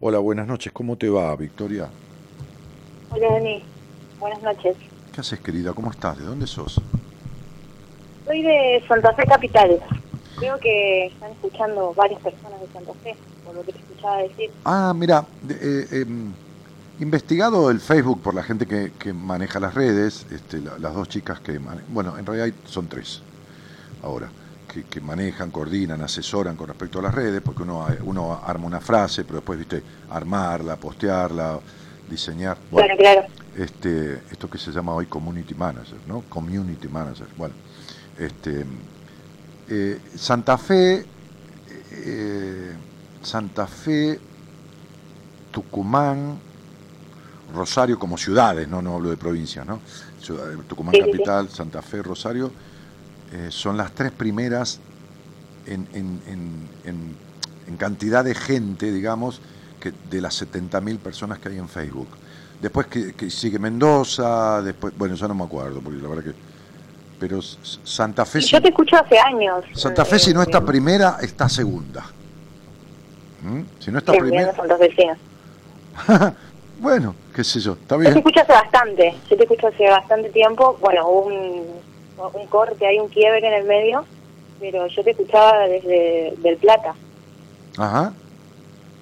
Hola, 0.00 0.18
buenas 0.18 0.48
noches, 0.48 0.72
¿cómo 0.72 0.96
te 0.96 1.08
va, 1.08 1.36
Victoria? 1.36 1.88
Hola 3.10 3.32
Dani, 3.32 3.62
buenas 4.18 4.42
noches. 4.42 4.76
¿Qué 5.14 5.20
haces, 5.20 5.38
querida? 5.38 5.72
¿Cómo 5.72 5.90
estás? 5.90 6.18
¿De 6.18 6.24
dónde 6.24 6.48
sos? 6.48 6.80
Soy 8.24 8.42
de 8.42 8.82
Santa 8.88 9.12
Fe 9.14 9.24
Capital. 9.24 9.78
Creo 10.38 10.58
que 10.58 11.06
están 11.06 11.30
escuchando 11.32 11.92
varias 11.94 12.20
personas 12.22 12.60
de 12.60 12.66
Santa 12.72 12.92
Fe, 13.04 13.14
por 13.44 13.54
lo 13.54 13.62
que 13.62 13.72
te 13.72 13.78
escuchaba 13.78 14.22
decir. 14.22 14.50
Ah, 14.64 14.92
mira, 14.96 15.24
eh, 15.48 15.86
em, 15.92 16.32
investigado 17.00 17.70
el 17.70 17.80
Facebook 17.80 18.20
por 18.20 18.34
la 18.34 18.42
gente 18.42 18.66
que, 18.66 18.92
que 18.98 19.12
maneja 19.12 19.58
las 19.60 19.74
redes, 19.74 20.26
este, 20.30 20.60
la- 20.60 20.78
las 20.78 20.94
dos 20.94 21.08
chicas 21.08 21.40
que, 21.40 21.58
bueno, 21.88 22.18
en 22.18 22.26
realidad 22.26 22.54
son 22.66 22.88
tres 22.88 23.22
ahora, 24.02 24.28
que, 24.72 24.84
que 24.84 25.00
manejan, 25.00 25.50
coordinan, 25.50 26.00
asesoran 26.02 26.56
con 26.56 26.68
respecto 26.68 26.98
a 26.98 27.02
las 27.02 27.14
redes, 27.14 27.40
porque 27.42 27.62
uno, 27.62 27.86
uno 28.04 28.40
arma 28.44 28.66
una 28.66 28.80
frase, 28.80 29.24
pero 29.24 29.36
después, 29.36 29.58
viste, 29.58 29.82
armarla, 30.10 30.76
postearla, 30.76 31.58
diseñar. 32.08 32.56
Bueno, 32.70 32.94
Claro, 32.96 33.22
claro. 33.22 33.34
este, 33.56 34.14
esto 34.30 34.48
que 34.50 34.58
se 34.58 34.70
llama 34.70 34.94
hoy 34.94 35.06
community 35.06 35.54
manager, 35.54 35.98
¿no? 36.06 36.20
Community 36.28 36.88
manager. 36.88 37.26
Bueno, 37.36 37.54
este, 38.18 38.64
eh, 39.68 40.00
Santa 40.16 40.56
Fe, 40.58 41.04
eh, 41.92 42.72
Santa 43.22 43.66
Fe, 43.66 44.18
Tucumán, 45.52 46.38
Rosario 47.54 47.98
como 47.98 48.16
ciudades, 48.16 48.68
no, 48.68 48.80
no 48.82 48.94
hablo 48.94 49.10
de 49.10 49.16
provincias, 49.16 49.66
¿no? 49.66 49.80
Tucumán 50.68 50.94
Sí, 50.94 51.00
sí, 51.00 51.04
sí. 51.06 51.10
capital, 51.12 51.48
Santa 51.48 51.82
Fe, 51.82 52.02
Rosario, 52.02 52.50
eh, 53.32 53.48
son 53.50 53.76
las 53.76 53.92
tres 53.92 54.12
primeras 54.12 54.78
en, 55.66 55.86
en- 55.92 56.20
en- 56.26 56.68
en- 57.68 57.76
cantidad 57.76 58.24
de 58.24 58.34
gente, 58.34 58.90
digamos, 58.92 59.40
que 59.80 59.92
de 60.10 60.20
las 60.20 60.34
70.000 60.42 60.98
personas 60.98 61.38
que 61.38 61.48
hay 61.50 61.58
en 61.58 61.68
Facebook. 61.68 62.08
Después 62.60 62.88
que, 62.88 63.14
que 63.14 63.30
sigue 63.30 63.58
Mendoza, 63.58 64.60
después, 64.60 64.92
bueno, 64.98 65.14
ya 65.14 65.28
no 65.28 65.34
me 65.34 65.44
acuerdo, 65.44 65.80
porque 65.80 66.00
la 66.02 66.08
verdad 66.08 66.24
que... 66.24 66.34
Pero 67.18 67.40
Santa 67.42 68.24
Fe, 68.26 68.40
Y 68.40 68.42
yo 68.42 68.60
te 68.60 68.68
escucho 68.68 68.96
hace 68.96 69.18
años. 69.18 69.64
Santa 69.74 70.04
Fe 70.04 70.18
si 70.18 70.34
no 70.34 70.40
Eh, 70.40 70.44
está 70.44 70.58
eh, 70.58 70.62
primera, 70.62 71.16
está 71.22 71.48
segunda. 71.48 72.04
¿Mm? 73.42 73.60
Si 73.78 73.90
no 73.90 73.98
está 73.98 74.12
primera... 74.12 74.54
Santa 74.54 74.76
Fecina. 74.76 75.16
bueno, 76.80 77.14
qué 77.34 77.44
sé 77.44 77.60
yo, 77.60 77.72
está 77.72 77.96
Yo 77.96 78.02
te 78.02 78.08
bien. 78.08 78.18
escucho 78.18 78.40
hace 78.40 78.52
bastante, 78.52 79.14
yo 79.28 79.36
te 79.36 79.42
escucho 79.44 79.66
hace 79.68 79.88
bastante 79.88 80.30
tiempo. 80.30 80.76
Bueno, 80.80 81.06
hubo 81.08 81.20
un, 81.26 81.66
un 82.34 82.46
corte, 82.48 82.86
hay 82.86 82.98
un 82.98 83.08
quiebre 83.08 83.46
en 83.46 83.54
el 83.54 83.64
medio, 83.64 84.04
pero 84.58 84.86
yo 84.86 85.04
te 85.04 85.10
escuchaba 85.10 85.66
desde 85.68 86.34
Del 86.38 86.56
Plata. 86.56 86.94
Ajá. 87.78 88.12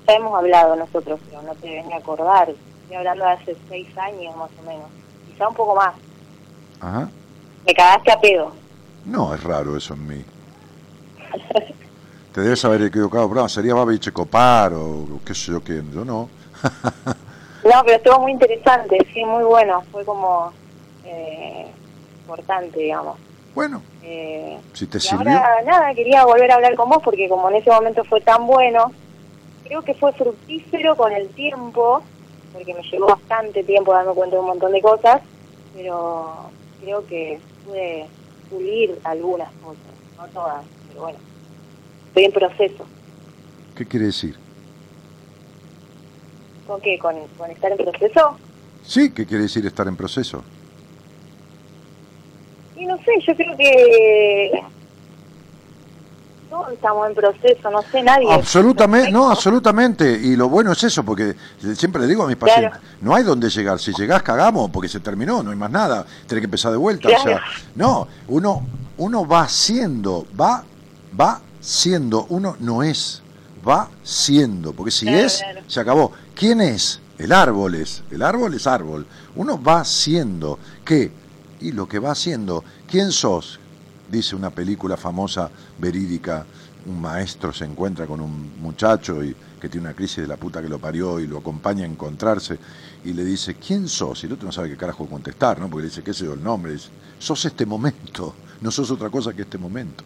Ya 0.07 0.15
hemos 0.15 0.35
hablado 0.37 0.77
nosotros, 0.77 1.21
pero 1.29 1.43
no 1.43 1.55
te 1.55 1.69
venía 1.71 1.97
a 1.97 1.99
acordar. 1.99 2.49
Estoy 2.83 2.97
hablando 2.97 3.25
de 3.25 3.31
hace 3.33 3.57
seis 3.69 3.87
años 3.99 4.37
más 4.37 4.51
o 4.59 4.63
menos, 4.67 4.87
quizá 5.31 5.49
un 5.49 5.55
poco 5.55 5.75
más. 5.77 5.95
Ajá. 6.81 7.09
Me 7.67 7.75
cagaste 7.75 8.13
a 8.13 8.21
pedo. 8.21 8.53
No, 9.05 9.35
es 9.35 9.43
raro 9.43 9.77
eso 9.77 9.95
en 9.95 10.07
mí. 10.07 10.25
Te 12.33 12.41
debes 12.43 12.65
haber 12.65 12.83
equivocado, 12.83 13.29
pero 13.29 13.49
sería 13.49 13.75
Babi 13.75 13.99
Checopar 13.99 14.73
o 14.75 15.07
qué 15.25 15.35
sé 15.35 15.53
yo 15.53 15.61
quién, 15.63 15.91
yo 15.93 16.05
no. 16.05 16.29
No, 17.65 17.83
pero 17.85 17.97
estuvo 17.97 18.21
muy 18.21 18.33
interesante, 18.33 18.99
sí, 19.13 19.25
muy 19.25 19.45
bueno. 19.45 19.83
Fue 19.93 20.05
como 20.05 20.53
eh, 21.05 21.67
importante, 22.23 22.79
digamos. 22.79 23.19
Bueno, 23.55 23.83
Eh, 24.03 24.59
si 24.73 24.87
te 24.87 25.01
sirvió. 25.01 25.19
ahora, 25.37 25.63
nada, 25.65 25.93
quería 25.95 26.25
volver 26.25 26.51
a 26.53 26.55
hablar 26.55 26.75
con 26.77 26.89
vos 26.89 27.01
porque 27.03 27.29
como 27.29 27.51
en 27.51 27.57
ese 27.57 27.71
momento 27.71 28.05
fue 28.05 28.21
tan 28.21 28.47
bueno, 28.47 28.93
creo 29.65 29.83
que 29.83 29.95
fue 29.95 30.13
fructífero 30.13 30.97
con 30.97 31.13
el 31.13 31.29
tiempo 31.31 32.03
porque 32.53 32.73
me 32.75 32.83
llevó 32.83 33.07
bastante 33.09 33.63
tiempo 33.65 33.93
darme 33.93 34.13
cuenta 34.15 34.37
de 34.37 34.41
un 34.41 34.49
montón 34.49 34.73
de 34.73 34.81
cosas, 34.81 35.21
pero 35.75 36.35
creo 36.81 37.07
que 37.07 37.39
pude 37.67 38.07
pulir 38.49 38.99
algunas 39.05 39.51
cosas, 39.63 39.83
no 40.17 40.27
todas, 40.29 40.65
pero 40.89 41.03
bueno, 41.03 41.19
estoy 42.09 42.25
en 42.25 42.33
proceso. 42.33 42.87
¿Qué 43.77 43.85
quiere 43.87 44.07
decir? 44.07 44.39
¿Con 46.69 46.81
qué? 46.83 46.99
¿Con, 46.99 47.17
con 47.37 47.51
estar 47.51 47.73
en 47.73 47.79
proceso? 47.79 48.37
Sí, 48.87 49.11
¿qué 49.11 49.27
quiere 49.27 49.43
decir 49.45 49.67
estar 49.67 49.89
en 49.89 49.97
proceso? 49.97 50.45
Y 52.77 52.85
no 52.87 52.97
sé, 52.99 53.11
yo 53.27 53.35
creo 53.35 53.57
que 53.57 54.63
todos 56.51 56.73
estamos 56.73 57.09
en 57.09 57.15
proceso, 57.15 57.71
no 57.71 57.83
sé, 57.91 58.03
nadie. 58.03 58.33
Absolutamente, 58.33 59.11
no, 59.11 59.31
absolutamente. 59.31 60.13
Y 60.13 60.37
lo 60.37 60.49
bueno 60.49 60.73
es 60.73 60.85
eso, 60.85 61.03
porque 61.05 61.35
siempre 61.75 62.03
le 62.03 62.07
digo 62.09 62.23
a 62.23 62.27
mis 62.29 62.37
pacientes, 62.37 62.71
Claro. 62.71 62.85
no 63.01 63.15
hay 63.15 63.25
dónde 63.25 63.51
llegar. 63.51 63.79
Si 63.81 63.93
llegás, 63.93 64.23
cagamos, 64.23 64.71
porque 64.71 64.89
se 64.89 65.01
terminó, 65.01 65.43
no 65.43 65.51
hay 65.51 65.57
más 65.57 65.71
nada. 65.71 66.05
Tenés 66.27 66.43
que 66.43 66.47
empezar 66.47 66.71
de 66.71 66.79
vuelta. 66.79 67.09
O 67.09 67.11
sea, 67.11 67.23
Claro. 67.23 67.41
no, 67.75 68.09
uno, 68.29 68.67
uno 68.99 69.27
va 69.27 69.49
siendo, 69.49 70.27
va, 70.41 70.63
va 71.19 71.41
siendo, 71.61 72.27
uno 72.31 72.57
no 72.61 72.83
es, 72.83 73.23
va 73.67 73.89
siendo. 74.03 74.73
Porque 74.73 74.91
si 74.91 75.07
Claro, 75.07 75.27
es, 75.27 75.39
claro. 75.39 75.61
se 75.67 75.81
acabó. 75.81 76.13
¿Quién 76.35 76.61
es? 76.61 77.01
El 77.19 77.33
árbol 77.33 77.75
es, 77.75 78.05
el 78.13 78.23
árbol 78.23 78.55
es 78.55 78.67
árbol. 78.67 79.05
Uno 79.35 79.61
va 79.61 79.85
siendo, 79.85 80.59
¿qué? 80.85 81.11
Y 81.61 81.73
lo 81.73 81.89
que 81.89 81.99
va 81.99 82.13
haciendo, 82.13 82.63
¿quién 82.89 83.11
sos? 83.11 83.59
Dice 84.09 84.37
una 84.37 84.51
película 84.51 84.97
famosa, 84.97 85.51
verídica, 85.79 86.47
un 86.87 87.01
maestro 87.01 87.53
se 87.53 87.65
encuentra 87.65 88.07
con 88.07 88.21
un 88.21 88.61
muchacho 88.61 89.23
y 89.25 89.35
que 89.61 89.69
tiene 89.69 89.89
una 89.89 89.97
crisis 89.97 90.19
de 90.19 90.29
la 90.29 90.37
puta 90.37 90.63
que 90.63 90.69
lo 90.69 90.79
parió 90.79 91.19
y 91.19 91.27
lo 91.27 91.39
acompaña 91.39 91.85
a 91.85 91.89
encontrarse 91.89 92.57
y 93.05 93.13
le 93.13 93.25
dice, 93.25 93.57
¿quién 93.57 93.89
sos? 93.89 94.23
Y 94.23 94.27
el 94.27 94.35
otro 94.35 94.47
no 94.47 94.53
sabe 94.53 94.71
qué 94.71 94.77
carajo 94.77 95.07
contestar, 95.07 95.59
¿no? 95.59 95.69
Porque 95.69 95.83
le 95.83 95.89
dice, 95.89 96.03
¿qué 96.05 96.15
sé 96.15 96.25
yo 96.25 96.35
el 96.35 96.43
nombre? 96.43 96.73
Dice, 96.73 96.89
sos 97.19 97.45
este 97.45 97.67
momento, 97.67 98.35
no 98.61 98.71
sos 98.71 98.91
otra 98.93 99.11
cosa 99.11 99.33
que 99.33 99.43
este 99.43 99.59
momento. 99.59 100.05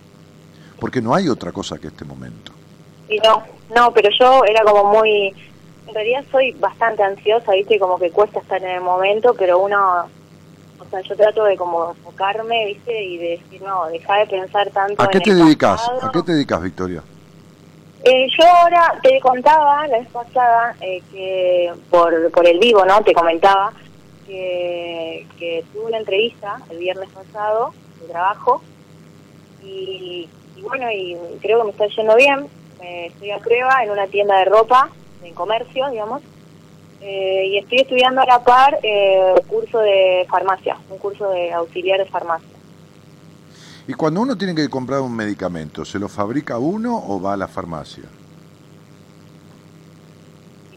Porque 0.80 1.02
no 1.02 1.14
hay 1.14 1.28
otra 1.28 1.52
cosa 1.52 1.78
que 1.78 1.88
este 1.88 2.06
momento. 2.06 2.52
Y 3.08 3.18
no, 3.18 3.42
no, 3.74 3.92
pero 3.92 4.08
yo 4.18 4.44
era 4.44 4.62
como 4.64 4.92
muy... 4.92 5.34
En 5.86 5.94
realidad 5.94 6.24
soy 6.30 6.52
bastante 6.52 7.02
ansiosa, 7.02 7.52
¿viste? 7.52 7.78
Como 7.78 7.98
que 7.98 8.10
cuesta 8.10 8.40
estar 8.40 8.62
en 8.62 8.70
el 8.70 8.80
momento, 8.80 9.34
pero 9.34 9.58
uno... 9.58 10.06
O 10.78 10.84
sea, 10.90 11.00
yo 11.00 11.16
trato 11.16 11.44
de 11.44 11.56
como 11.56 11.90
enfocarme, 11.90 12.66
¿viste? 12.66 13.02
Y 13.04 13.16
de 13.18 13.28
decir, 13.30 13.62
no, 13.62 13.86
deja 13.86 14.18
de 14.18 14.26
pensar 14.26 14.68
tanto 14.70 15.02
¿A 15.02 15.08
qué 15.08 15.18
en 15.18 15.24
te 15.24 15.34
dedicas? 15.34 15.80
pasado. 15.80 16.06
¿A 16.06 16.12
qué 16.12 16.22
te 16.22 16.32
dedicas, 16.32 16.62
Victoria? 16.62 17.02
Eh, 18.04 18.26
yo 18.36 18.44
ahora 18.46 18.98
te 19.00 19.20
contaba 19.20 19.86
la 19.86 19.98
vez 19.98 20.08
pasada 20.08 20.74
eh, 20.80 21.00
que 21.12 21.72
por, 21.88 22.30
por 22.32 22.46
el 22.46 22.58
vivo, 22.58 22.84
¿no? 22.84 23.00
Te 23.02 23.12
comentaba 23.14 23.72
que, 24.26 25.24
que 25.38 25.64
tuve 25.72 25.84
una 25.84 25.98
entrevista 25.98 26.58
el 26.70 26.78
viernes 26.78 27.08
pasado 27.10 27.72
de 28.00 28.08
trabajo 28.08 28.60
y, 29.62 30.28
y 30.56 30.62
bueno, 30.62 30.90
y 30.90 31.16
creo 31.40 31.58
que 31.58 31.64
me 31.64 31.70
está 31.70 31.86
yendo 31.86 32.16
bien. 32.16 32.48
Eh, 32.82 33.06
estoy 33.06 33.30
a 33.30 33.38
prueba 33.38 33.84
en 33.84 33.90
una 33.90 34.06
tienda 34.08 34.38
de 34.38 34.44
ropa, 34.46 34.88
en 35.22 35.34
comercio, 35.34 35.88
digamos, 35.90 36.20
eh, 37.00 37.46
y 37.46 37.58
estoy 37.58 37.78
estudiando 37.78 38.20
a 38.20 38.26
la 38.26 38.42
par 38.42 38.78
eh, 38.82 39.34
curso 39.46 39.78
de 39.78 40.26
farmacia, 40.28 40.76
un 40.90 40.98
curso 40.98 41.30
de 41.30 41.52
auxiliar 41.52 41.98
de 41.98 42.06
farmacia. 42.06 42.48
Y 43.86 43.94
cuando 43.94 44.22
uno 44.22 44.36
tiene 44.36 44.54
que 44.54 44.68
comprar 44.68 45.00
un 45.00 45.14
medicamento, 45.14 45.84
¿se 45.84 45.98
lo 45.98 46.08
fabrica 46.08 46.58
uno 46.58 46.96
o 47.06 47.20
va 47.20 47.34
a 47.34 47.36
la 47.36 47.48
farmacia? 47.48 48.04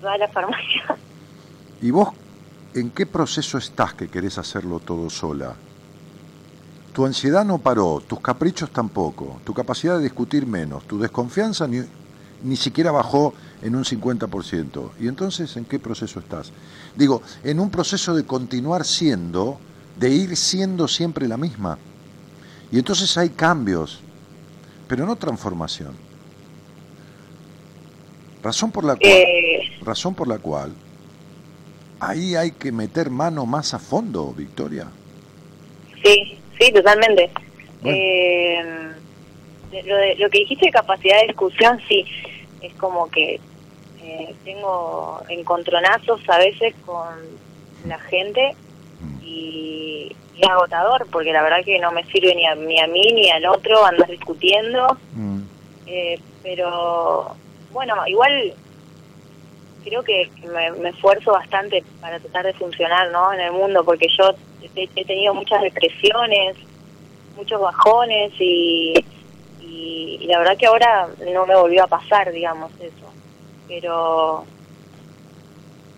Va 0.03 0.13
a 0.13 0.17
la 0.17 0.27
farmacia. 0.27 0.97
¿Y 1.81 1.89
vos 1.89 2.09
en 2.75 2.91
qué 2.91 3.05
proceso 3.05 3.57
estás 3.57 3.93
que 3.93 4.09
querés 4.09 4.37
hacerlo 4.37 4.79
todo 4.79 5.09
sola? 5.09 5.55
Tu 6.95 7.05
ansiedad 7.05 7.43
no 7.43 7.57
paró, 7.57 8.01
tus 8.07 8.21
caprichos 8.21 8.71
tampoco, 8.71 9.41
tu 9.43 9.53
capacidad 9.53 9.97
de 9.97 10.03
discutir 10.03 10.47
menos, 10.47 10.87
tu 10.87 10.97
desconfianza 10.97 11.67
ni, 11.67 11.81
ni 12.41 12.55
siquiera 12.55 12.89
bajó 12.89 13.33
en 13.61 13.75
un 13.75 13.83
50%. 13.83 14.91
¿Y 15.01 15.09
entonces 15.09 15.57
en 15.57 15.65
qué 15.65 15.77
proceso 15.77 16.19
estás? 16.19 16.53
Digo, 16.95 17.21
en 17.43 17.59
un 17.59 17.69
proceso 17.69 18.15
de 18.15 18.23
continuar 18.23 18.85
siendo, 18.85 19.59
de 19.99 20.09
ir 20.09 20.37
siendo 20.37 20.87
siempre 20.87 21.27
la 21.27 21.35
misma. 21.35 21.77
Y 22.71 22.77
entonces 22.77 23.17
hay 23.17 23.31
cambios, 23.31 23.99
pero 24.87 25.05
no 25.05 25.17
transformación. 25.17 25.95
Razón 28.41 28.71
por 28.71 28.85
la 28.85 28.95
cual 28.95 29.11
Eh, 29.11 29.59
razón 29.81 30.15
por 30.15 30.29
la 30.29 30.37
cual 30.37 30.71
ahí 31.99 32.35
hay 32.35 32.51
que 32.51 32.71
meter 32.71 33.09
mano 33.09 33.45
más 33.45 33.73
a 33.73 33.79
fondo, 33.79 34.33
Victoria. 34.33 34.87
Sí, 36.01 36.39
sí, 36.59 36.71
totalmente. 36.71 37.29
Bueno. 37.81 37.97
Eh, 37.99 38.91
lo, 39.85 39.95
de- 39.97 40.15
lo 40.15 40.29
que 40.29 40.39
dijiste 40.39 40.67
de 40.67 40.71
capacidad 40.71 41.19
de 41.21 41.27
discusión, 41.27 41.79
sí, 41.87 42.05
es 42.61 42.73
como 42.75 43.09
que 43.09 43.39
eh, 44.01 44.35
tengo 44.45 45.21
encontronazos 45.29 46.21
a 46.29 46.37
veces 46.37 46.73
con 46.85 47.07
la 47.87 47.99
gente 47.99 48.55
y, 49.21 50.15
y 50.35 50.41
es 50.41 50.49
agotador, 50.49 51.05
porque 51.11 51.33
la 51.33 51.43
verdad 51.43 51.63
que 51.65 51.77
no 51.79 51.91
me 51.91 52.03
sirve 52.05 52.33
ni 52.35 52.45
a, 52.45 52.55
ni 52.55 52.79
a 52.79 52.87
mí 52.87 53.01
ni 53.13 53.29
al 53.29 53.45
otro 53.47 53.83
andar 53.85 54.09
discutiendo, 54.09 54.97
Mm, 55.13 55.41
eh, 55.87 56.19
pero 56.43 57.35
bueno, 57.71 57.95
igual 58.07 58.53
creo 59.83 60.03
que 60.03 60.29
que 60.41 60.47
me, 60.47 60.71
me 60.71 60.89
esfuerzo 60.89 61.31
bastante 61.31 61.83
para 62.01 62.19
tratar 62.19 62.45
de 62.45 62.53
funcionar 62.53 63.11
¿no? 63.11 63.31
en 63.33 63.39
el 63.39 63.51
mundo, 63.51 63.83
porque 63.83 64.07
yo 64.17 64.31
he, 64.75 65.05
tenido 65.05 65.33
muchas 65.33 65.61
depresiones, 65.61 66.55
muchos 67.35 67.59
bajones 67.59 68.31
y, 68.39 68.93
y, 69.61 70.25
la 70.27 70.39
verdad 70.39 70.57
que 70.57 70.67
ahora 70.67 71.07
no 71.33 71.45
me 71.45 71.55
volvió 71.55 71.83
a 71.83 71.87
pasar, 71.87 72.31
digamos, 72.31 72.71
eso. 72.79 73.11
Pero, 73.67 74.45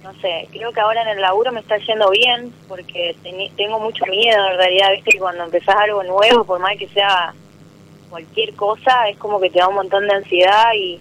no 0.04 0.14
sé, 0.22 0.48
creo 0.52 0.72
que 0.72 0.80
ahora 0.80 1.02
en 1.02 1.10
el 1.10 1.22
laburo 1.22 1.52
me 1.52 1.60
está 1.60 1.78
yendo 1.78 2.10
bien, 2.10 2.54
porque 2.68 3.16
tengo 3.56 3.80
mucho 3.80 4.06
miedo 4.06 4.48
en 4.52 4.58
realidad, 4.58 4.92
viste, 4.92 5.12
que 5.12 5.20
cuando 5.20 5.44
empezás 5.44 5.76
algo 5.76 6.04
nuevo, 6.04 6.44
por 6.44 6.60
más 6.60 6.78
que 6.78 6.88
sea 6.90 7.34
cualquier 8.10 8.54
cosa, 8.56 9.10
es 9.10 9.18
como 9.18 9.40
que 9.40 9.50
te 9.50 9.60
da 9.60 9.68
un 9.68 9.76
montón 9.76 10.08
de 10.08 10.16
ansiedad 10.16 10.74
y, 10.74 11.00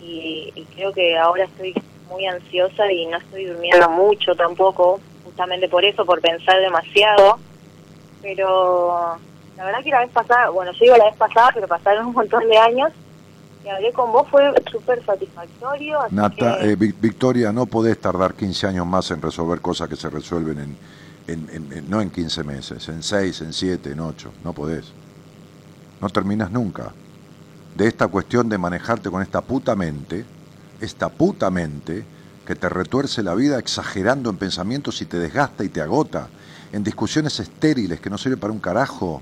y 0.00 0.66
creo 0.74 0.92
que 0.92 1.16
ahora 1.16 1.44
estoy 1.44 1.74
muy 2.08 2.26
ansiosa 2.26 2.90
y 2.90 3.06
no 3.06 3.18
estoy 3.18 3.44
durmiendo 3.44 3.88
mucho 3.90 4.34
tampoco, 4.34 5.00
justamente 5.38 5.68
por 5.68 5.84
eso, 5.84 6.04
por 6.04 6.20
pensar 6.20 6.58
demasiado. 6.60 7.38
Pero 8.22 9.16
la 9.56 9.64
verdad 9.64 9.78
que 9.84 9.90
la 9.90 10.00
vez 10.00 10.10
pasada, 10.10 10.48
bueno, 10.50 10.72
yo 10.72 10.78
digo 10.80 10.96
la 10.96 11.04
vez 11.04 11.16
pasada, 11.16 11.50
pero 11.54 11.68
pasaron 11.68 12.06
un 12.06 12.12
montón 12.14 12.48
de 12.48 12.58
años 12.58 12.90
y 13.64 13.68
hablé 13.68 13.92
con 13.92 14.10
vos, 14.12 14.26
fue 14.28 14.52
súper 14.70 15.04
satisfactorio. 15.04 16.00
así 16.00 16.14
Nata, 16.16 16.58
que- 16.58 16.72
eh, 16.72 16.76
Vic- 16.76 17.00
Victoria, 17.00 17.52
no 17.52 17.66
podés 17.66 18.00
tardar 18.00 18.34
15 18.34 18.66
años 18.66 18.86
más 18.86 19.10
en 19.12 19.22
resolver 19.22 19.60
cosas 19.60 19.88
que 19.88 19.94
se 19.96 20.10
resuelven 20.10 20.58
en, 20.58 20.76
en- 21.32 21.48
en- 21.52 21.72
en- 21.78 21.90
no 21.90 22.00
en 22.00 22.10
15 22.10 22.42
meses, 22.42 22.88
en 22.88 23.02
6, 23.04 23.40
en 23.42 23.52
7, 23.52 23.92
en 23.92 24.00
8. 24.00 24.32
No 24.42 24.52
podés. 24.52 24.92
No 26.00 26.08
terminas 26.08 26.50
nunca. 26.50 26.92
De 27.76 27.86
esta 27.86 28.08
cuestión 28.08 28.48
de 28.48 28.58
manejarte 28.58 29.08
con 29.10 29.22
esta 29.22 29.40
puta 29.42 29.76
mente, 29.76 30.24
esta 30.80 31.08
puta 31.08 31.50
mente 31.50 32.04
que 32.48 32.54
te 32.56 32.70
retuerce 32.70 33.22
la 33.22 33.34
vida 33.34 33.58
exagerando 33.58 34.30
en 34.30 34.38
pensamientos 34.38 35.02
y 35.02 35.04
te 35.04 35.18
desgasta 35.18 35.64
y 35.64 35.68
te 35.68 35.82
agota, 35.82 36.28
en 36.72 36.82
discusiones 36.82 37.38
estériles 37.40 38.00
que 38.00 38.08
no 38.08 38.16
sirven 38.16 38.40
para 38.40 38.54
un 38.54 38.58
carajo. 38.58 39.20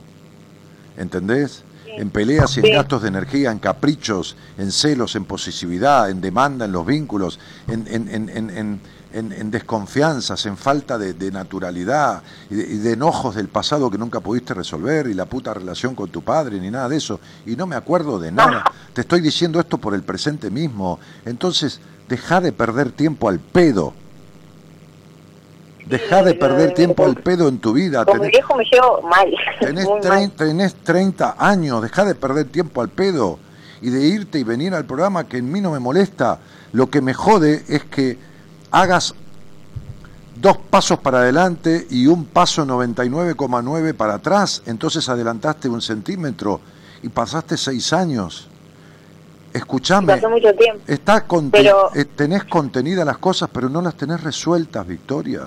¿Entendés? 0.96 1.64
En 1.98 2.10
peleas 2.10 2.56
y 2.56 2.60
en 2.60 2.66
gastos 2.76 3.02
de 3.02 3.08
energía, 3.08 3.50
en 3.50 3.58
caprichos, 3.58 4.36
en 4.58 4.70
celos, 4.70 5.16
en 5.16 5.24
posesividad, 5.24 6.08
en 6.08 6.20
demanda, 6.20 6.66
en 6.66 6.72
los 6.72 6.86
vínculos, 6.86 7.40
en, 7.66 7.88
en- 7.90 8.08
en- 8.56 8.80
en- 9.18 9.50
desconfianzas, 9.50 10.44
en 10.46 10.56
falta 10.56 10.98
de, 10.98 11.14
de 11.14 11.30
naturalidad 11.30 12.22
y 12.50 12.54
de, 12.54 12.62
y 12.64 12.76
de 12.78 12.92
enojos 12.92 13.34
del 13.34 13.48
pasado 13.48 13.90
que 13.90 13.98
nunca 13.98 14.20
pudiste 14.20 14.54
resolver 14.54 15.06
y 15.06 15.14
la 15.14 15.24
puta 15.26 15.54
relación 15.54 15.94
con 15.94 16.10
tu 16.10 16.22
padre 16.22 16.60
ni 16.60 16.70
nada 16.70 16.88
de 16.88 16.96
eso. 16.96 17.20
Y 17.46 17.56
no 17.56 17.66
me 17.66 17.76
acuerdo 17.76 18.18
de 18.18 18.30
nada. 18.32 18.64
Te 18.92 19.00
estoy 19.02 19.20
diciendo 19.20 19.58
esto 19.60 19.78
por 19.78 19.94
el 19.94 20.02
presente 20.02 20.50
mismo. 20.50 20.98
Entonces, 21.24 21.80
deja 22.08 22.40
de 22.40 22.52
perder 22.52 22.92
tiempo 22.92 23.28
al 23.28 23.38
pedo. 23.40 23.94
Deja 25.86 26.22
de 26.24 26.34
perder 26.34 26.74
tiempo 26.74 27.04
al 27.04 27.14
pedo 27.16 27.46
en 27.48 27.58
tu 27.58 27.72
vida. 27.72 28.04
Con 28.04 28.18
mi 28.20 28.26
Tenés- 28.26 28.32
viejo 28.32 28.56
me 28.56 28.64
llevo 28.64 29.02
mal. 29.02 29.30
Tenés, 29.60 29.86
mal. 29.88 30.30
tenés 30.32 30.74
30 30.74 31.36
años, 31.38 31.80
dejá 31.80 32.04
de 32.04 32.14
perder 32.16 32.46
tiempo 32.46 32.80
al 32.82 32.88
pedo 32.88 33.38
y 33.80 33.90
de 33.90 34.04
irte 34.08 34.38
y 34.40 34.42
venir 34.42 34.74
al 34.74 34.84
programa 34.84 35.28
que 35.28 35.36
en 35.38 35.50
mí 35.52 35.60
no 35.60 35.70
me 35.70 35.78
molesta. 35.78 36.40
Lo 36.72 36.90
que 36.90 37.00
me 37.00 37.14
jode 37.14 37.64
es 37.68 37.84
que 37.84 38.18
hagas 38.70 39.14
dos 40.40 40.56
pasos 40.58 40.98
para 40.98 41.18
adelante 41.18 41.86
y 41.90 42.06
un 42.06 42.26
paso 42.26 42.64
99,9 42.66 43.94
para 43.94 44.14
atrás, 44.14 44.62
entonces 44.66 45.08
adelantaste 45.08 45.68
un 45.68 45.80
centímetro 45.80 46.60
y 47.02 47.08
pasaste 47.08 47.56
seis 47.56 47.92
años. 47.92 48.48
escuchame, 49.52 50.20
mucho 50.28 50.52
tiempo. 50.54 50.82
está 50.86 51.24
Pero- 51.50 51.90
eh, 51.94 52.04
tenés 52.04 52.44
contenidas 52.44 53.06
las 53.06 53.16
cosas, 53.16 53.48
pero 53.50 53.70
no 53.70 53.80
las 53.80 53.94
tenés 53.96 54.22
resueltas, 54.22 54.86
Victoria. 54.86 55.46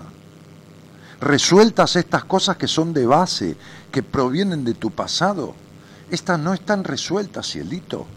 Resueltas 1.21 1.95
estas 1.95 2.23
cosas 2.23 2.57
que 2.57 2.67
son 2.67 2.91
de 2.91 3.05
base, 3.05 3.55
que 3.91 4.01
provienen 4.01 4.63
de 4.65 4.73
tu 4.73 4.89
pasado. 4.89 5.53
Estas 6.09 6.39
no 6.39 6.55
están 6.55 6.83
resueltas, 6.83 7.45
cielito. 7.51 8.07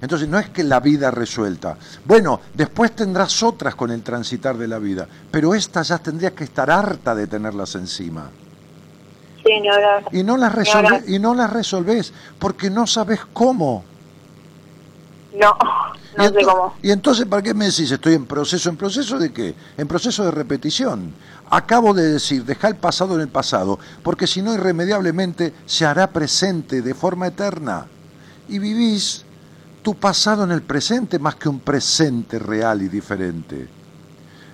Entonces 0.00 0.28
no 0.28 0.38
es 0.38 0.48
que 0.50 0.62
la 0.62 0.80
vida 0.80 1.10
resuelta. 1.10 1.76
Bueno, 2.04 2.40
después 2.54 2.92
tendrás 2.92 3.42
otras 3.42 3.74
con 3.74 3.90
el 3.90 4.02
transitar 4.02 4.56
de 4.56 4.68
la 4.68 4.78
vida, 4.78 5.08
pero 5.30 5.54
estas 5.54 5.88
ya 5.88 5.98
tendrías 5.98 6.32
que 6.32 6.44
estar 6.44 6.70
harta 6.70 7.14
de 7.14 7.26
tenerlas 7.26 7.74
encima. 7.74 8.30
Sí, 9.44 9.60
ni 9.60 9.68
hablar. 9.68 10.04
Y 10.12 10.22
no 10.22 10.36
las 10.36 10.74
hablar. 10.74 11.02
y 11.06 11.18
no 11.18 11.34
las 11.34 11.50
resolvés 11.52 12.12
porque 12.38 12.70
no 12.70 12.86
sabes 12.86 13.20
cómo. 13.32 13.84
No, 15.34 15.56
no 16.16 16.24
y, 16.24 16.28
sé 16.28 16.44
cómo. 16.44 16.74
y 16.82 16.90
entonces, 16.90 17.26
¿para 17.26 17.42
qué 17.42 17.54
me 17.54 17.66
decís? 17.66 17.90
Estoy 17.90 18.14
en 18.14 18.26
proceso. 18.26 18.68
¿En 18.70 18.76
proceso 18.76 19.18
de 19.18 19.32
qué? 19.32 19.54
En 19.76 19.88
proceso 19.88 20.24
de 20.24 20.30
repetición. 20.30 21.12
Acabo 21.50 21.94
de 21.94 22.12
decir, 22.12 22.44
deja 22.44 22.68
el 22.68 22.76
pasado 22.76 23.14
en 23.14 23.22
el 23.22 23.28
pasado, 23.28 23.78
porque 24.02 24.26
si 24.26 24.42
no, 24.42 24.52
irremediablemente 24.52 25.54
se 25.66 25.86
hará 25.86 26.10
presente 26.10 26.82
de 26.82 26.94
forma 26.94 27.28
eterna. 27.28 27.86
Y 28.48 28.58
vivís 28.58 29.24
tu 29.88 29.94
pasado 29.94 30.44
en 30.44 30.50
el 30.50 30.60
presente 30.60 31.18
más 31.18 31.36
que 31.36 31.48
un 31.48 31.60
presente 31.60 32.38
real 32.38 32.82
y 32.82 32.88
diferente. 32.90 33.66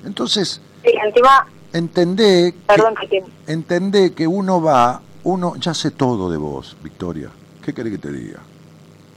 Entonces, 0.05 0.61
Sí, 0.85 0.93
encima, 1.05 1.45
entendé 1.73 2.53
que, 2.53 2.59
perdón 2.69 2.95
que 3.01 3.09
te... 3.09 3.25
entendé 3.53 4.13
que 4.13 4.29
uno 4.29 4.63
va, 4.63 5.01
uno 5.25 5.57
ya 5.57 5.75
sé 5.75 5.91
todo 5.91 6.31
de 6.31 6.37
vos, 6.37 6.77
Victoria. 6.85 7.31
¿Qué 7.65 7.75
querés 7.75 7.95
que 7.95 7.99
te 7.99 8.13
diga? 8.13 8.39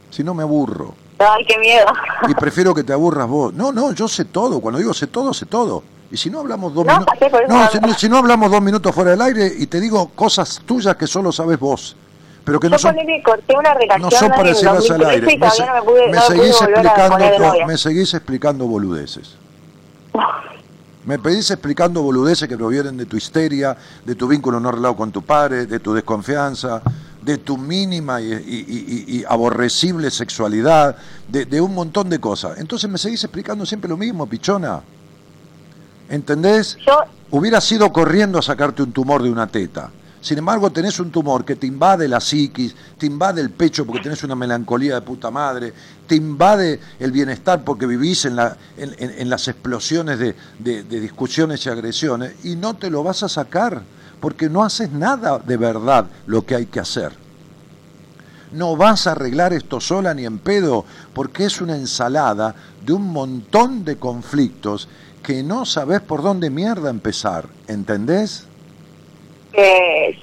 Si 0.09 0.23
no 0.23 0.33
me 0.33 0.41
aburro. 0.41 0.95
Ay, 1.19 1.45
qué 1.47 1.59
miedo. 1.59 1.85
Y 2.27 2.33
prefiero 2.39 2.73
que 2.73 2.83
te 2.83 2.93
aburras 2.93 3.27
vos. 3.27 3.53
No, 3.53 3.71
no, 3.71 3.91
yo 3.91 4.07
sé 4.07 4.25
todo. 4.25 4.59
Cuando 4.59 4.79
digo 4.79 4.95
sé 4.95 5.05
todo, 5.05 5.35
sé 5.35 5.45
todo. 5.45 5.83
Y 6.09 6.17
si 6.17 6.31
no 6.31 6.39
hablamos 6.39 6.73
dos 6.73 6.83
No, 6.83 6.93
minutos. 6.93 7.15
si, 7.71 7.79
no- 7.79 7.93
si 7.93 8.09
no 8.09 8.17
hablamos 8.17 8.49
dos 8.49 8.61
minutos 8.63 8.95
fuera 8.95 9.11
del 9.11 9.21
aire 9.21 9.53
y 9.55 9.67
te 9.67 9.79
digo 9.79 10.09
cosas 10.15 10.63
tuyas 10.65 10.95
que 10.95 11.05
solo 11.05 11.31
sabes 11.31 11.59
vos. 11.59 11.95
Pero 12.47 12.61
que 12.61 12.69
no 12.69 12.77
Yo 12.77 12.79
son, 12.79 12.95
corté 13.25 13.55
una 13.57 13.73
relación 13.73 14.01
no 14.03 14.09
son 14.09 14.29
para 14.29 14.43
decirlas 14.43 14.89
al 14.89 14.99
2013 14.99 15.09
aire. 15.11 15.51
se- 15.51 15.65
no 15.65 15.73
me 15.73 15.81
pude, 15.81 16.07
me 16.07 16.07
no 16.07 16.13
me 16.13 16.17
pude 16.21 16.37
seguís 16.37 16.61
a 16.61 16.65
explicando, 16.65 17.17
me 17.67 17.77
seguís 17.77 18.13
boludeces. 18.67 19.35
Me 21.03 21.19
pedís 21.19 21.51
explicando 21.51 22.01
boludeces 22.01 22.47
que 22.47 22.55
provienen 22.55 22.95
de 22.95 23.05
tu 23.05 23.17
histeria, 23.17 23.75
de 24.05 24.15
tu 24.15 24.29
vínculo 24.29 24.61
no 24.61 24.69
arreglado 24.69 24.95
con 24.95 25.11
tu 25.11 25.23
padre, 25.23 25.65
de 25.65 25.79
tu 25.79 25.93
desconfianza, 25.93 26.81
de 27.21 27.37
tu 27.37 27.57
mínima 27.57 28.21
y, 28.21 28.31
y- 28.31 29.05
y- 29.09 29.17
y 29.17 29.25
aborrecible 29.27 30.09
sexualidad, 30.09 30.95
de, 31.27 31.43
de 31.43 31.59
un 31.59 31.75
montón 31.75 32.09
de 32.09 32.19
cosas. 32.19 32.59
Entonces 32.59 32.89
me 32.89 32.97
seguís 32.97 33.21
explicando 33.25 33.65
siempre 33.65 33.89
lo 33.89 33.97
mismo, 33.97 34.25
pichona. 34.25 34.79
¿Entendés? 36.09 36.77
Yo, 36.87 37.01
Hubieras 37.29 37.69
ido 37.73 37.91
corriendo 37.91 38.39
a 38.39 38.41
sacarte 38.41 38.81
un 38.83 38.93
tumor 38.93 39.21
de 39.21 39.29
una 39.29 39.47
teta. 39.47 39.89
Sin 40.21 40.37
embargo, 40.39 40.71
tenés 40.71 40.99
un 40.99 41.11
tumor 41.11 41.45
que 41.45 41.55
te 41.55 41.67
invade 41.67 42.07
la 42.07 42.19
psiquis, 42.19 42.75
te 42.97 43.05
invade 43.05 43.39
el 43.41 43.51
pecho 43.51 43.85
porque 43.85 44.01
tenés 44.01 44.23
una 44.23 44.35
melancolía 44.35 44.95
de 44.95 45.01
puta 45.01 45.29
madre, 45.31 45.71
te 46.07 46.15
invade 46.15 46.79
el 46.99 47.11
bienestar 47.11 47.63
porque 47.63 47.85
vivís 47.85 48.25
en, 48.25 48.35
la- 48.35 48.57
en- 48.77 49.29
las 49.29 49.47
explosiones 49.47 50.19
de 50.19 50.83
discusiones 50.83 51.65
y 51.65 51.69
agresiones 51.69 52.33
y 52.43 52.55
no 52.55 52.73
te 52.75 52.89
lo 52.89 53.03
vas 53.03 53.23
a 53.23 53.29
sacar 53.29 53.83
porque 54.19 54.49
no 54.49 54.63
haces 54.63 54.91
nada 54.91 55.37
de 55.39 55.57
verdad 55.57 56.07
lo 56.25 56.45
que 56.45 56.55
hay 56.55 56.65
que 56.65 56.79
hacer. 56.79 57.11
No 58.51 58.75
vas 58.77 59.07
a 59.07 59.11
arreglar 59.11 59.53
esto 59.53 59.79
sola 59.79 60.13
ni 60.13 60.25
en 60.25 60.39
pedo, 60.39 60.85
porque 61.13 61.45
es 61.45 61.59
una 61.61 61.75
ensalada 61.75 62.55
de 62.85 62.93
un 62.93 63.11
montón 63.11 63.83
de 63.83 63.97
conflictos 63.97 64.87
que 65.21 65.43
no 65.43 65.65
sabes 65.65 65.99
por 66.01 66.23
dónde 66.23 66.49
mierda 66.49 66.89
empezar, 66.89 67.49
¿entendés? 67.67 68.45
Eh, 69.53 70.17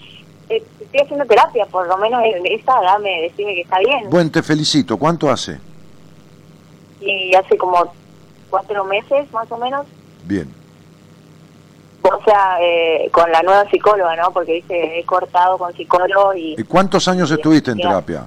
eh, 0.48 0.62
estoy 0.80 1.00
haciendo 1.00 1.24
terapia, 1.26 1.66
por 1.66 1.86
lo 1.86 1.96
menos 1.98 2.22
en 2.24 2.46
esa, 2.46 2.80
dame, 2.82 3.22
decime 3.22 3.54
que 3.54 3.60
está 3.62 3.78
bien. 3.78 4.08
Bueno, 4.10 4.30
te 4.30 4.42
felicito. 4.42 4.96
¿Cuánto 4.96 5.30
hace? 5.30 5.58
Y 7.00 7.34
hace 7.34 7.56
como 7.56 7.92
cuatro 8.50 8.84
meses, 8.84 9.30
más 9.32 9.50
o 9.50 9.56
menos. 9.58 9.86
Bien. 10.24 10.48
O 12.02 12.22
sea, 12.24 12.58
eh, 12.60 13.08
con 13.10 13.30
la 13.32 13.42
nueva 13.42 13.68
psicóloga, 13.70 14.14
¿no? 14.16 14.30
Porque 14.32 14.52
dice, 14.54 14.98
he 14.98 15.04
cortado 15.04 15.56
con 15.56 15.72
psicólogo 15.74 16.34
y... 16.34 16.54
¿Y 16.58 16.64
cuántos 16.64 17.08
años 17.08 17.30
estuviste 17.30 17.70
en 17.70 17.78
terapia? 17.78 18.26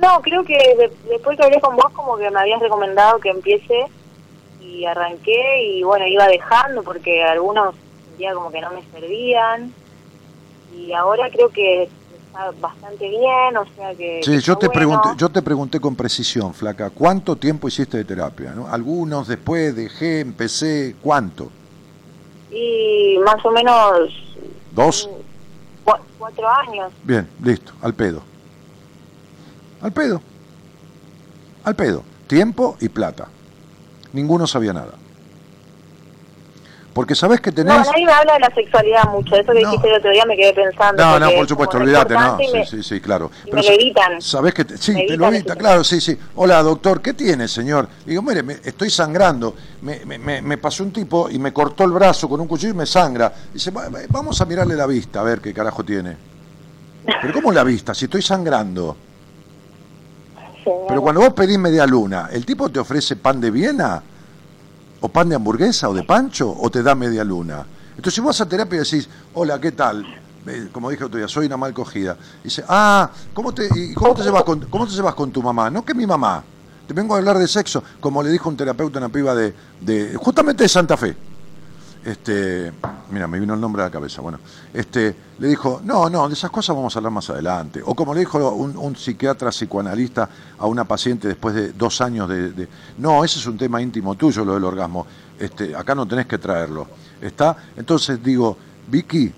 No, 0.00 0.20
creo 0.22 0.44
que 0.44 0.54
de- 0.56 0.92
después 1.08 1.36
que 1.36 1.44
hablé 1.44 1.60
con 1.60 1.74
vos, 1.76 1.90
como 1.92 2.16
que 2.16 2.30
me 2.30 2.38
habías 2.40 2.60
recomendado 2.60 3.18
que 3.18 3.30
empiece 3.30 3.86
y 4.60 4.84
arranqué 4.84 5.62
y 5.64 5.82
bueno, 5.82 6.06
iba 6.06 6.26
dejando 6.28 6.82
porque 6.82 7.22
algunos 7.24 7.74
sentía 8.14 8.32
como 8.34 8.50
que 8.50 8.60
no 8.60 8.70
me 8.70 8.82
servían 8.92 9.72
y 10.76 10.92
ahora 10.92 11.28
creo 11.30 11.48
que 11.50 11.84
está 11.84 12.50
bastante 12.60 13.08
bien, 13.08 13.56
o 13.56 13.64
sea 13.76 13.94
que... 13.94 14.20
Sí, 14.24 14.32
que 14.32 14.40
yo 14.40 14.56
te 14.56 14.66
bueno. 14.66 14.78
pregunté, 15.00 15.08
yo 15.16 15.28
te 15.28 15.42
pregunté 15.42 15.80
con 15.80 15.96
precisión, 15.96 16.54
flaca, 16.54 16.90
¿cuánto 16.90 17.36
tiempo 17.36 17.68
hiciste 17.68 17.96
de 17.98 18.04
terapia? 18.04 18.52
no? 18.54 18.68
Algunos, 18.68 19.28
después, 19.28 19.74
dejé, 19.74 20.20
empecé, 20.20 20.96
¿cuánto? 21.02 21.50
Y 22.50 23.18
más 23.24 23.44
o 23.44 23.50
menos 23.50 24.00
¿Dos? 24.72 25.08
cu- 25.84 25.92
cuatro 26.18 26.48
años. 26.48 26.92
Bien, 27.02 27.28
listo, 27.42 27.72
al 27.82 27.94
pedo. 27.94 28.22
Al 29.80 29.92
pedo. 29.92 30.20
Al 31.64 31.74
pedo. 31.74 32.02
Tiempo 32.26 32.76
y 32.80 32.88
plata. 32.88 33.28
Ninguno 34.12 34.46
sabía 34.46 34.72
nada. 34.72 34.92
Porque 36.94 37.16
sabés 37.16 37.40
que 37.40 37.50
tenés... 37.50 37.74
No, 37.74 37.84
nadie 37.84 38.06
me 38.06 38.12
habla 38.12 38.34
de 38.34 38.38
la 38.38 38.54
sexualidad 38.54 39.04
mucho, 39.10 39.34
eso 39.34 39.52
que 39.52 39.60
No. 39.62 39.68
dijiste 39.68 39.88
el 39.88 39.94
otro 39.96 40.10
día 40.12 40.24
me 40.26 40.36
quedé 40.36 40.54
pensando. 40.54 41.02
No, 41.04 41.18
no, 41.18 41.30
por 41.32 41.48
supuesto, 41.48 41.76
olvídate, 41.78 42.14
no. 42.14 42.38
y 42.40 42.52
me- 42.52 42.64
sí, 42.66 42.84
sí, 42.84 43.00
claro. 43.00 43.32
y 43.44 43.50
me 43.50 43.62
lo 43.64 43.68
evitan. 43.68 44.22
Sabés 44.22 44.54
que 44.54 44.64
te- 44.64 44.78
sí, 44.78 44.92
Me 44.92 45.04
te 45.04 45.16
lo 45.16 45.26
evitan 45.26 45.58
claro, 45.58 45.82
sí, 45.82 46.00
sí. 46.00 46.16
Hola, 46.36 46.62
doctor, 46.62 47.02
¿qué 47.02 47.12
tiene, 47.12 47.48
señor? 47.48 47.88
Digo, 48.06 48.22
mire, 48.22 48.44
me- 48.44 48.58
estoy 48.64 48.90
sangrando. 48.90 49.56
Me, 49.82 50.04
me- 50.06 50.18
me- 50.18 50.40
me 50.40 50.56
pasó 50.56 50.84
un 50.84 50.92
tipo 50.92 51.28
y 51.28 51.38
me 51.40 51.52
cortó 51.52 51.82
el 51.82 51.90
brazo 51.90 52.28
con 52.28 52.40
un 52.40 52.46
cuchillo 52.46 52.72
y 52.74 52.76
me 52.76 52.86
sangra. 52.86 53.32
Dice, 53.52 53.72
"Va- 53.72 53.88
va- 53.88 53.98
vamos 54.10 54.40
a 54.40 54.44
mirarle 54.44 54.76
la 54.76 54.86
vista, 54.86 55.18
a 55.18 55.24
ver 55.24 55.40
qué 55.40 55.52
carajo 55.52 55.82
tiene. 55.84 56.16
Pero 57.20 57.34
¿cómo 57.34 57.50
la 57.50 57.64
vista? 57.64 57.92
Si 57.92 58.04
estoy 58.04 58.22
sangrando. 58.22 58.96
Pero 60.88 61.02
cuando 61.02 61.20
vos 61.22 61.32
pedís 61.34 61.58
media 61.58 61.86
luna, 61.86 62.28
¿el 62.32 62.46
tipo 62.46 62.70
te 62.70 62.78
ofrece 62.78 63.16
pan 63.16 63.40
de 63.40 63.50
Viena? 63.50 64.00
¿O 65.04 65.08
pan 65.10 65.28
de 65.28 65.34
hamburguesa? 65.34 65.90
¿O 65.90 65.92
de 65.92 66.02
pancho? 66.02 66.48
¿O 66.48 66.70
te 66.70 66.82
da 66.82 66.94
media 66.94 67.22
luna? 67.22 67.66
Entonces, 67.90 68.14
si 68.14 68.22
vos 68.22 68.28
vas 68.28 68.40
a 68.40 68.48
terapia 68.48 68.76
y 68.76 68.84
decís, 68.84 69.06
hola, 69.34 69.60
¿qué 69.60 69.72
tal? 69.72 70.02
Eh, 70.46 70.70
Como 70.72 70.88
dije 70.88 71.04
otro 71.04 71.18
día, 71.18 71.28
soy 71.28 71.44
una 71.44 71.58
mal 71.58 71.74
cogida. 71.74 72.16
Dice, 72.42 72.64
ah, 72.66 73.10
¿cómo 73.34 73.52
te, 73.52 73.68
y 73.74 73.92
cómo 73.92 74.14
te, 74.14 74.22
llevas 74.22 74.44
con, 74.44 74.60
¿cómo 74.60 74.86
te 74.86 74.94
llevas 74.94 75.12
con 75.12 75.30
tu 75.30 75.42
mamá? 75.42 75.68
No 75.68 75.84
que 75.84 75.92
mi 75.92 76.06
mamá. 76.06 76.42
Te 76.88 76.94
vengo 76.94 77.14
a 77.14 77.18
hablar 77.18 77.36
de 77.36 77.46
sexo, 77.46 77.84
como 78.00 78.22
le 78.22 78.30
dijo 78.30 78.48
un 78.48 78.56
terapeuta 78.56 78.98
a 78.98 79.02
una 79.02 79.10
piba 79.10 79.34
de, 79.34 79.54
de 79.82 80.16
justamente 80.16 80.62
de 80.62 80.70
Santa 80.70 80.96
Fe. 80.96 81.14
Este, 82.04 82.70
mira, 83.10 83.26
me 83.26 83.40
vino 83.40 83.54
el 83.54 83.60
nombre 83.60 83.80
a 83.82 83.86
la 83.86 83.90
cabeza. 83.90 84.20
Bueno, 84.20 84.38
este, 84.74 85.16
le 85.38 85.48
dijo, 85.48 85.80
no, 85.84 86.10
no, 86.10 86.28
de 86.28 86.34
esas 86.34 86.50
cosas 86.50 86.76
vamos 86.76 86.94
a 86.94 86.98
hablar 86.98 87.12
más 87.12 87.30
adelante. 87.30 87.80
O 87.84 87.94
como 87.94 88.12
le 88.12 88.20
dijo 88.20 88.52
un, 88.52 88.94
psiquiatra 88.94 89.48
psicoanalista 89.50 90.28
a 90.58 90.66
una 90.66 90.84
paciente 90.84 91.28
después 91.28 91.54
de 91.54 91.72
dos 91.72 92.00
años 92.02 92.28
de, 92.28 92.52
de- 92.52 92.68
no, 92.98 93.24
ese 93.24 93.38
es 93.38 93.46
un 93.46 93.56
tema 93.56 93.80
íntimo 93.80 94.14
tuyo, 94.16 94.44
lo 94.44 94.52
del 94.54 94.64
orgasmo. 94.64 95.06
Este, 95.38 95.74
acá 95.74 95.94
no 95.94 96.06
tenés 96.06 96.26
que 96.26 96.36
traerlo. 96.36 96.86
Está, 97.22 97.56
entonces 97.76 98.22
digo, 98.22 98.56
Vicky, 98.88 99.32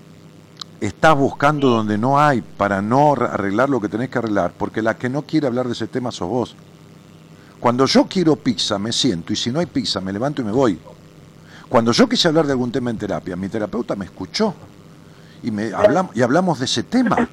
estás 0.81 1.15
buscando 1.17 1.69
donde 1.69 1.97
no 1.97 2.19
hay 2.19 2.41
para 2.41 2.81
no 2.81 3.13
ar- 3.13 3.23
arreglar 3.33 3.69
lo 3.69 3.79
que 3.79 3.87
tenés 3.87 4.09
que 4.09 4.17
arreglar, 4.17 4.51
porque 4.57 4.81
la 4.81 4.97
que 4.97 5.07
no 5.07 5.21
quiere 5.21 5.47
hablar 5.47 5.67
de 5.67 5.73
ese 5.73 5.87
tema 5.87 6.11
sos 6.11 6.27
vos. 6.27 6.55
Cuando 7.61 7.85
yo 7.85 8.05
quiero 8.07 8.35
pizza, 8.35 8.77
me 8.77 8.91
siento, 8.91 9.31
y 9.31 9.37
si 9.37 9.51
no 9.51 9.59
hay 9.59 9.65
pizza, 9.67 10.01
me 10.01 10.11
levanto 10.11 10.41
y 10.41 10.45
me 10.45 10.51
voy. 10.51 10.77
Cuando 11.69 11.91
yo 11.91 12.07
quise 12.07 12.27
hablar 12.27 12.45
de 12.45 12.53
algún 12.53 12.71
tema 12.71 12.89
en 12.89 12.97
terapia, 12.97 13.35
mi 13.35 13.49
terapeuta 13.49 13.95
me 13.95 14.05
escuchó 14.05 14.53
y, 15.43 15.51
me 15.51 15.71
hablam- 15.71 16.09
y 16.13 16.21
hablamos 16.21 16.59
de 16.59 16.65
ese 16.65 16.83
tema. 16.83 17.27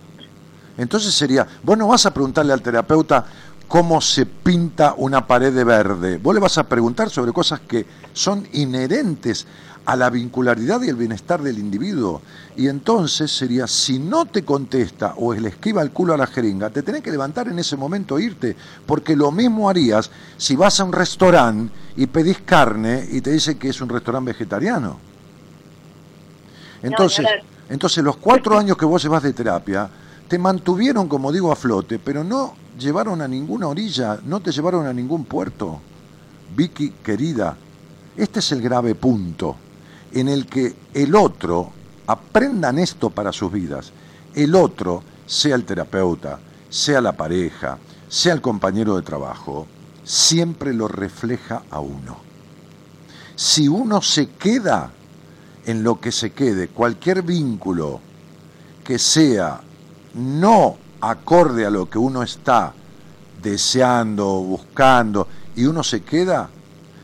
Entonces 0.76 1.14
sería, 1.14 1.46
vos 1.62 1.78
no 1.78 1.86
vas 1.88 2.04
a 2.06 2.12
preguntarle 2.12 2.52
al 2.52 2.60
terapeuta 2.60 3.24
cómo 3.68 4.00
se 4.00 4.26
pinta 4.26 4.94
una 4.96 5.26
pared 5.26 5.52
de 5.54 5.64
verde, 5.64 6.18
vos 6.18 6.34
le 6.34 6.40
vas 6.40 6.58
a 6.58 6.64
preguntar 6.64 7.10
sobre 7.10 7.32
cosas 7.32 7.60
que 7.60 7.86
son 8.12 8.46
inherentes 8.52 9.46
a 9.86 9.96
la 9.96 10.08
vincularidad 10.10 10.82
y 10.82 10.88
el 10.88 10.96
bienestar 10.96 11.42
del 11.42 11.58
individuo. 11.58 12.22
Y 12.56 12.68
entonces 12.68 13.30
sería, 13.30 13.66
si 13.66 13.98
no 13.98 14.24
te 14.24 14.44
contesta 14.44 15.14
o 15.16 15.34
le 15.34 15.48
esquiva 15.48 15.82
el 15.82 15.90
culo 15.90 16.14
a 16.14 16.16
la 16.16 16.26
jeringa, 16.26 16.70
te 16.70 16.82
tenés 16.82 17.02
que 17.02 17.10
levantar 17.10 17.48
en 17.48 17.58
ese 17.58 17.76
momento 17.76 18.18
e 18.18 18.24
irte, 18.24 18.56
porque 18.86 19.16
lo 19.16 19.30
mismo 19.30 19.68
harías 19.68 20.10
si 20.36 20.56
vas 20.56 20.80
a 20.80 20.84
un 20.84 20.92
restaurante 20.92 21.72
y 21.96 22.06
pedís 22.06 22.38
carne 22.44 23.06
y 23.10 23.20
te 23.20 23.30
dice 23.30 23.58
que 23.58 23.68
es 23.68 23.80
un 23.80 23.88
restaurante 23.88 24.32
vegetariano. 24.32 24.98
Entonces, 26.82 27.26
entonces 27.68 28.04
los 28.04 28.16
cuatro 28.16 28.58
años 28.58 28.76
que 28.76 28.84
vos 28.84 29.02
llevas 29.02 29.22
de 29.22 29.32
terapia 29.32 29.88
te 30.28 30.38
mantuvieron, 30.38 31.08
como 31.08 31.32
digo, 31.32 31.52
a 31.52 31.56
flote, 31.56 31.98
pero 31.98 32.24
no 32.24 32.54
llevaron 32.78 33.20
a 33.20 33.28
ninguna 33.28 33.68
orilla, 33.68 34.18
no 34.24 34.40
te 34.40 34.52
llevaron 34.52 34.86
a 34.86 34.92
ningún 34.92 35.24
puerto. 35.24 35.80
Vicky, 36.56 36.90
querida, 37.02 37.56
este 38.16 38.38
es 38.38 38.52
el 38.52 38.62
grave 38.62 38.94
punto 38.94 39.56
en 40.14 40.28
el 40.28 40.46
que 40.46 40.74
el 40.94 41.14
otro, 41.14 41.72
aprendan 42.06 42.78
esto 42.78 43.10
para 43.10 43.32
sus 43.32 43.52
vidas, 43.52 43.92
el 44.34 44.54
otro, 44.54 45.02
sea 45.26 45.54
el 45.54 45.64
terapeuta, 45.64 46.38
sea 46.68 47.00
la 47.00 47.12
pareja, 47.12 47.78
sea 48.08 48.34
el 48.34 48.40
compañero 48.40 48.96
de 48.96 49.02
trabajo, 49.02 49.66
siempre 50.04 50.72
lo 50.72 50.88
refleja 50.88 51.62
a 51.70 51.80
uno. 51.80 52.18
Si 53.36 53.68
uno 53.68 54.02
se 54.02 54.28
queda 54.28 54.90
en 55.66 55.82
lo 55.82 56.00
que 56.00 56.12
se 56.12 56.32
quede, 56.32 56.68
cualquier 56.68 57.22
vínculo 57.22 58.00
que 58.84 58.98
sea 58.98 59.60
no 60.14 60.76
acorde 61.00 61.66
a 61.66 61.70
lo 61.70 61.88
que 61.88 61.98
uno 61.98 62.22
está 62.22 62.72
deseando, 63.42 64.26
buscando, 64.40 65.26
y 65.56 65.64
uno 65.64 65.82
se 65.82 66.02
queda, 66.02 66.48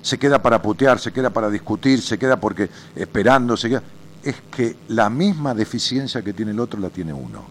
se 0.03 0.18
queda 0.18 0.40
para 0.40 0.61
putear, 0.62 0.98
se 0.98 1.12
queda 1.12 1.30
para 1.30 1.51
discutir, 1.51 2.01
se 2.01 2.18
queda 2.18 2.38
porque 2.38 2.68
esperando, 2.96 3.57
se 3.57 3.68
queda, 3.68 3.82
es 4.22 4.36
que 4.55 4.76
la 4.88 5.11
misma 5.11 5.55
deficiencia 5.55 6.22
que 6.22 6.32
tiene 6.32 6.53
el 6.53 6.61
otro 6.61 6.80
la 6.80 6.90
tiene 6.90 7.12
uno. 7.12 7.44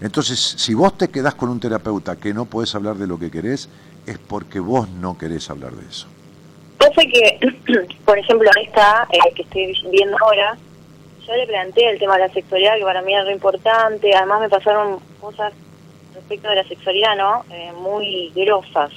Entonces, 0.00 0.38
si 0.38 0.74
vos 0.74 0.98
te 0.98 1.08
quedás 1.08 1.34
con 1.34 1.48
un 1.48 1.60
terapeuta 1.60 2.16
que 2.16 2.34
no 2.34 2.46
podés 2.46 2.74
hablar 2.74 2.96
de 2.96 3.06
lo 3.06 3.18
que 3.18 3.30
querés, 3.30 3.68
es 4.06 4.18
porque 4.18 4.58
vos 4.58 4.88
no 4.88 5.16
querés 5.16 5.48
hablar 5.48 5.72
de 5.72 5.88
eso. 5.88 6.08
Sé 6.80 7.06
que, 7.06 7.38
por 8.04 8.18
ejemplo, 8.18 8.50
esta 8.60 9.06
eh, 9.12 9.32
que 9.34 9.42
estoy 9.42 9.74
viendo 9.90 10.16
ahora, 10.20 10.56
yo 11.26 11.36
le 11.36 11.46
planteé 11.46 11.90
el 11.90 11.98
tema 11.98 12.16
de 12.16 12.26
la 12.26 12.32
sexualidad, 12.32 12.76
que 12.76 12.82
para 12.82 13.02
mí 13.02 13.14
era 13.14 13.22
lo 13.22 13.30
importante. 13.30 14.14
Además, 14.14 14.40
me 14.40 14.48
pasaron 14.48 14.98
cosas 15.20 15.52
respecto 16.14 16.48
de 16.48 16.56
la 16.56 16.64
sexualidad, 16.64 17.16
¿no? 17.16 17.44
Eh, 17.50 17.72
muy 17.80 18.32
grosas. 18.34 18.90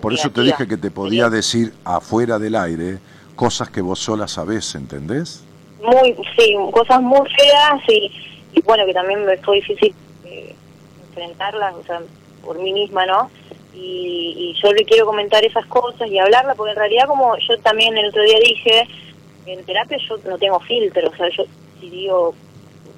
Por 0.00 0.12
eso 0.12 0.30
te 0.30 0.42
dije 0.42 0.68
que 0.68 0.76
te 0.76 0.90
podía 0.90 1.28
decir 1.28 1.72
afuera 1.84 2.38
del 2.38 2.54
aire 2.54 2.98
cosas 3.34 3.70
que 3.70 3.80
vos 3.80 3.98
sola 3.98 4.28
sabés, 4.28 4.74
¿entendés? 4.74 5.44
Muy, 5.82 6.16
sí, 6.36 6.56
cosas 6.72 7.02
muy 7.02 7.28
feas 7.30 7.82
y, 7.88 8.10
y 8.54 8.62
bueno, 8.62 8.86
que 8.86 8.94
también 8.94 9.24
me 9.24 9.36
fue 9.38 9.56
difícil 9.56 9.94
eh, 10.24 10.54
enfrentarlas, 11.08 11.74
o 11.74 11.82
sea, 11.84 12.00
por 12.44 12.58
mí 12.58 12.72
misma, 12.72 13.04
¿no? 13.06 13.30
Y, 13.74 14.34
y, 14.38 14.62
yo 14.62 14.72
le 14.72 14.84
quiero 14.84 15.04
comentar 15.04 15.44
esas 15.44 15.66
cosas 15.66 16.08
y 16.08 16.18
hablarla, 16.18 16.54
porque 16.54 16.72
en 16.72 16.78
realidad, 16.78 17.06
como 17.06 17.36
yo 17.36 17.58
también 17.58 17.96
el 17.98 18.08
otro 18.08 18.22
día 18.22 18.38
dije, 18.40 18.88
en 19.44 19.62
terapia 19.64 19.98
yo 20.08 20.16
no 20.24 20.38
tengo 20.38 20.58
filtro, 20.60 21.08
o 21.08 21.16
sea, 21.16 21.28
yo 21.28 21.44
si 21.78 21.90
digo 21.90 22.34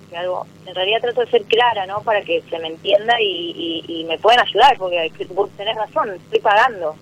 que 0.08 0.16
algo, 0.16 0.46
en 0.66 0.74
realidad 0.74 1.00
trato 1.00 1.20
de 1.20 1.30
ser 1.30 1.42
clara, 1.44 1.86
¿no? 1.86 2.00
Para 2.02 2.22
que 2.22 2.42
se 2.48 2.58
me 2.58 2.68
entienda 2.68 3.14
y, 3.20 3.84
y, 3.86 4.04
me 4.04 4.18
puedan 4.18 4.40
ayudar, 4.40 4.76
porque 4.78 5.10
vos 5.30 5.50
tenés 5.56 5.76
razón, 5.76 6.10
estoy 6.10 6.40
pagando. 6.40 6.96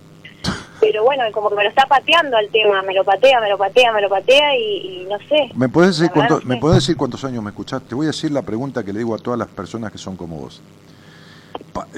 Pero 0.80 1.04
bueno, 1.04 1.24
como 1.32 1.48
que 1.48 1.56
me 1.56 1.64
lo 1.64 1.70
está 1.70 1.86
pateando 1.86 2.36
al 2.36 2.48
tema, 2.48 2.82
me 2.82 2.94
lo 2.94 3.02
patea, 3.04 3.40
me 3.40 3.48
lo 3.48 3.56
patea, 3.56 3.92
me 3.92 4.02
lo 4.02 4.08
patea 4.08 4.56
y, 4.58 5.06
no 5.08 5.18
sé. 5.28 5.50
¿Me 5.54 5.68
puedes, 5.68 5.98
decir 5.98 6.12
cuánto, 6.12 6.40
¿Me 6.44 6.58
puedes 6.58 6.76
decir 6.76 6.96
cuántos 6.96 7.24
años 7.24 7.42
me 7.42 7.50
escuchaste? 7.50 7.88
Te 7.88 7.94
voy 7.94 8.06
a 8.06 8.08
decir 8.08 8.30
la 8.30 8.42
pregunta 8.42 8.84
que 8.84 8.92
le 8.92 8.98
digo 8.98 9.14
a 9.14 9.18
todas 9.18 9.38
las 9.38 9.48
personas 9.48 9.90
que 9.90 9.98
son 9.98 10.16
como 10.16 10.36
vos. 10.36 10.60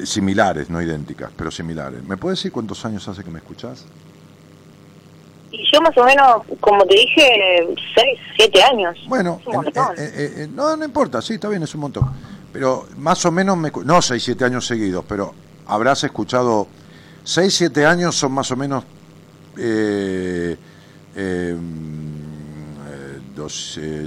similares, 0.04 0.70
no 0.70 0.80
idénticas, 0.80 1.30
pero 1.36 1.50
similares. 1.50 2.02
¿Me 2.04 2.16
puedes 2.16 2.38
decir 2.38 2.52
cuántos 2.52 2.84
años 2.84 3.06
hace 3.08 3.24
que 3.24 3.30
me 3.30 3.38
escuchás? 3.38 3.84
Y 5.50 5.64
yo 5.72 5.80
más 5.80 5.96
o 5.96 6.04
menos, 6.04 6.42
como 6.60 6.84
te 6.84 6.94
dije, 6.94 7.66
6, 7.94 8.18
7 8.36 8.62
años. 8.62 8.96
Bueno, 9.06 9.40
eh, 9.96 10.34
eh, 10.36 10.48
no, 10.54 10.76
no 10.76 10.84
importa, 10.84 11.22
sí, 11.22 11.34
está 11.34 11.48
bien, 11.48 11.62
es 11.62 11.74
un 11.74 11.82
montón. 11.82 12.10
Pero 12.52 12.86
más 12.96 13.24
o 13.24 13.30
menos, 13.32 13.56
me, 13.56 13.70
no 13.84 14.02
6, 14.02 14.22
7 14.22 14.44
años 14.44 14.66
seguidos, 14.66 15.04
pero 15.08 15.34
habrás 15.66 16.04
escuchado 16.04 16.66
6, 17.24 17.54
7 17.54 17.86
años 17.86 18.16
son 18.16 18.32
más 18.32 18.50
o 18.50 18.56
menos 18.56 18.84
eh, 19.56 20.56
eh, 21.16 21.56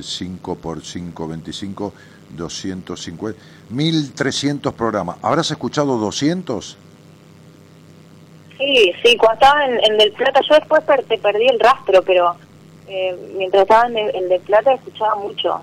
5 0.04 0.56
por 0.56 0.84
5, 0.84 1.28
25, 1.28 1.94
250, 2.36 3.40
1300 3.70 4.74
programas. 4.74 5.18
¿Habrás 5.22 5.52
escuchado 5.52 5.98
200? 5.98 6.78
Sí, 8.62 8.94
sí, 9.04 9.18
cuando 9.18 9.34
estaba 9.34 9.66
en, 9.66 9.98
Del 9.98 10.12
Plata, 10.12 10.40
yo 10.48 10.54
después 10.54 10.84
te 11.08 11.18
perdí 11.18 11.48
el 11.48 11.60
rastro, 11.60 12.04
pero 12.04 12.36
eh, 12.88 13.34
mientras 13.36 13.64
estaba 13.64 13.88
en, 13.88 13.98
el, 13.98 14.30
Del 14.30 14.40
Plata 14.42 14.74
escuchaba 14.74 15.16
mucho. 15.16 15.62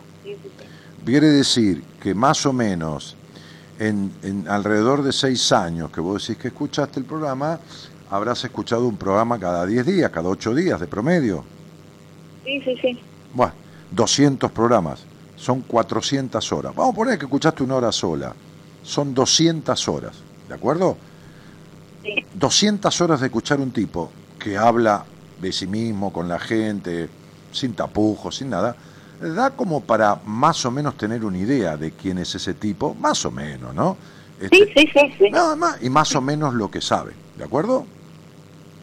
Quiere 1.05 1.29
decir 1.29 1.85
que 2.03 2.13
más 2.13 2.45
o 2.45 2.53
menos 2.53 3.17
en, 3.79 4.13
en, 4.25 4.49
alrededor 4.49 5.03
de 5.03 5.13
seis 5.13 5.53
años 5.53 5.93
que 5.93 6.01
vos 6.01 6.27
decís 6.27 6.43
que 6.43 6.49
escuchaste 6.49 6.99
el 6.99 7.07
programa, 7.07 7.61
habrás 8.11 8.43
escuchado 8.43 8.89
un 8.89 8.97
programa 8.97 9.39
cada 9.39 9.65
diez 9.65 9.87
días, 9.87 10.11
cada 10.11 10.29
ocho 10.29 10.53
días 10.53 10.81
de 10.81 10.89
promedio. 10.89 11.45
Sí, 12.45 12.61
sí, 12.63 12.77
sí. 12.83 12.99
Bueno, 13.33 13.53
200 13.93 14.51
programas, 14.51 15.05
son 15.37 15.61
400 15.61 16.53
horas. 16.53 16.75
Vamos 16.75 16.95
a 16.95 16.97
poner 16.97 17.17
que 17.17 17.27
escuchaste 17.27 17.63
una 17.63 17.77
hora 17.77 17.93
sola, 17.93 18.35
son 18.83 19.15
200 19.15 19.89
horas, 19.89 20.17
¿de 20.49 20.55
acuerdo? 20.55 20.97
200 22.35 23.01
horas 23.01 23.21
de 23.21 23.27
escuchar 23.27 23.61
un 23.61 23.71
tipo 23.71 24.11
que 24.39 24.57
habla 24.57 25.05
de 25.41 25.53
sí 25.53 25.67
mismo, 25.67 26.13
con 26.13 26.29
la 26.29 26.39
gente, 26.39 27.09
sin 27.53 27.75
tapujos, 27.75 28.37
sin 28.37 28.51
nada, 28.51 28.77
da 29.21 29.51
como 29.51 29.81
para 29.81 30.21
más 30.27 30.65
o 30.65 30.71
menos 30.71 30.97
tener 30.97 31.25
una 31.25 31.39
idea 31.39 31.77
de 31.77 31.93
quién 31.93 32.19
es 32.19 32.35
ese 32.35 32.55
tipo, 32.55 32.95
más 32.95 33.25
o 33.25 33.31
menos, 33.31 33.75
¿no? 33.75 33.97
Este, 34.41 34.57
sí, 34.57 34.73
sí, 34.77 34.91
sí, 34.93 35.15
sí. 35.19 35.31
Nada 35.31 35.57
más, 35.57 35.83
y 35.83 35.91
más 35.91 36.15
o 36.15 36.21
menos 36.21 36.55
lo 36.55 36.71
que 36.71 36.81
sabe, 36.81 37.13
¿de 37.37 37.45
acuerdo? 37.45 37.85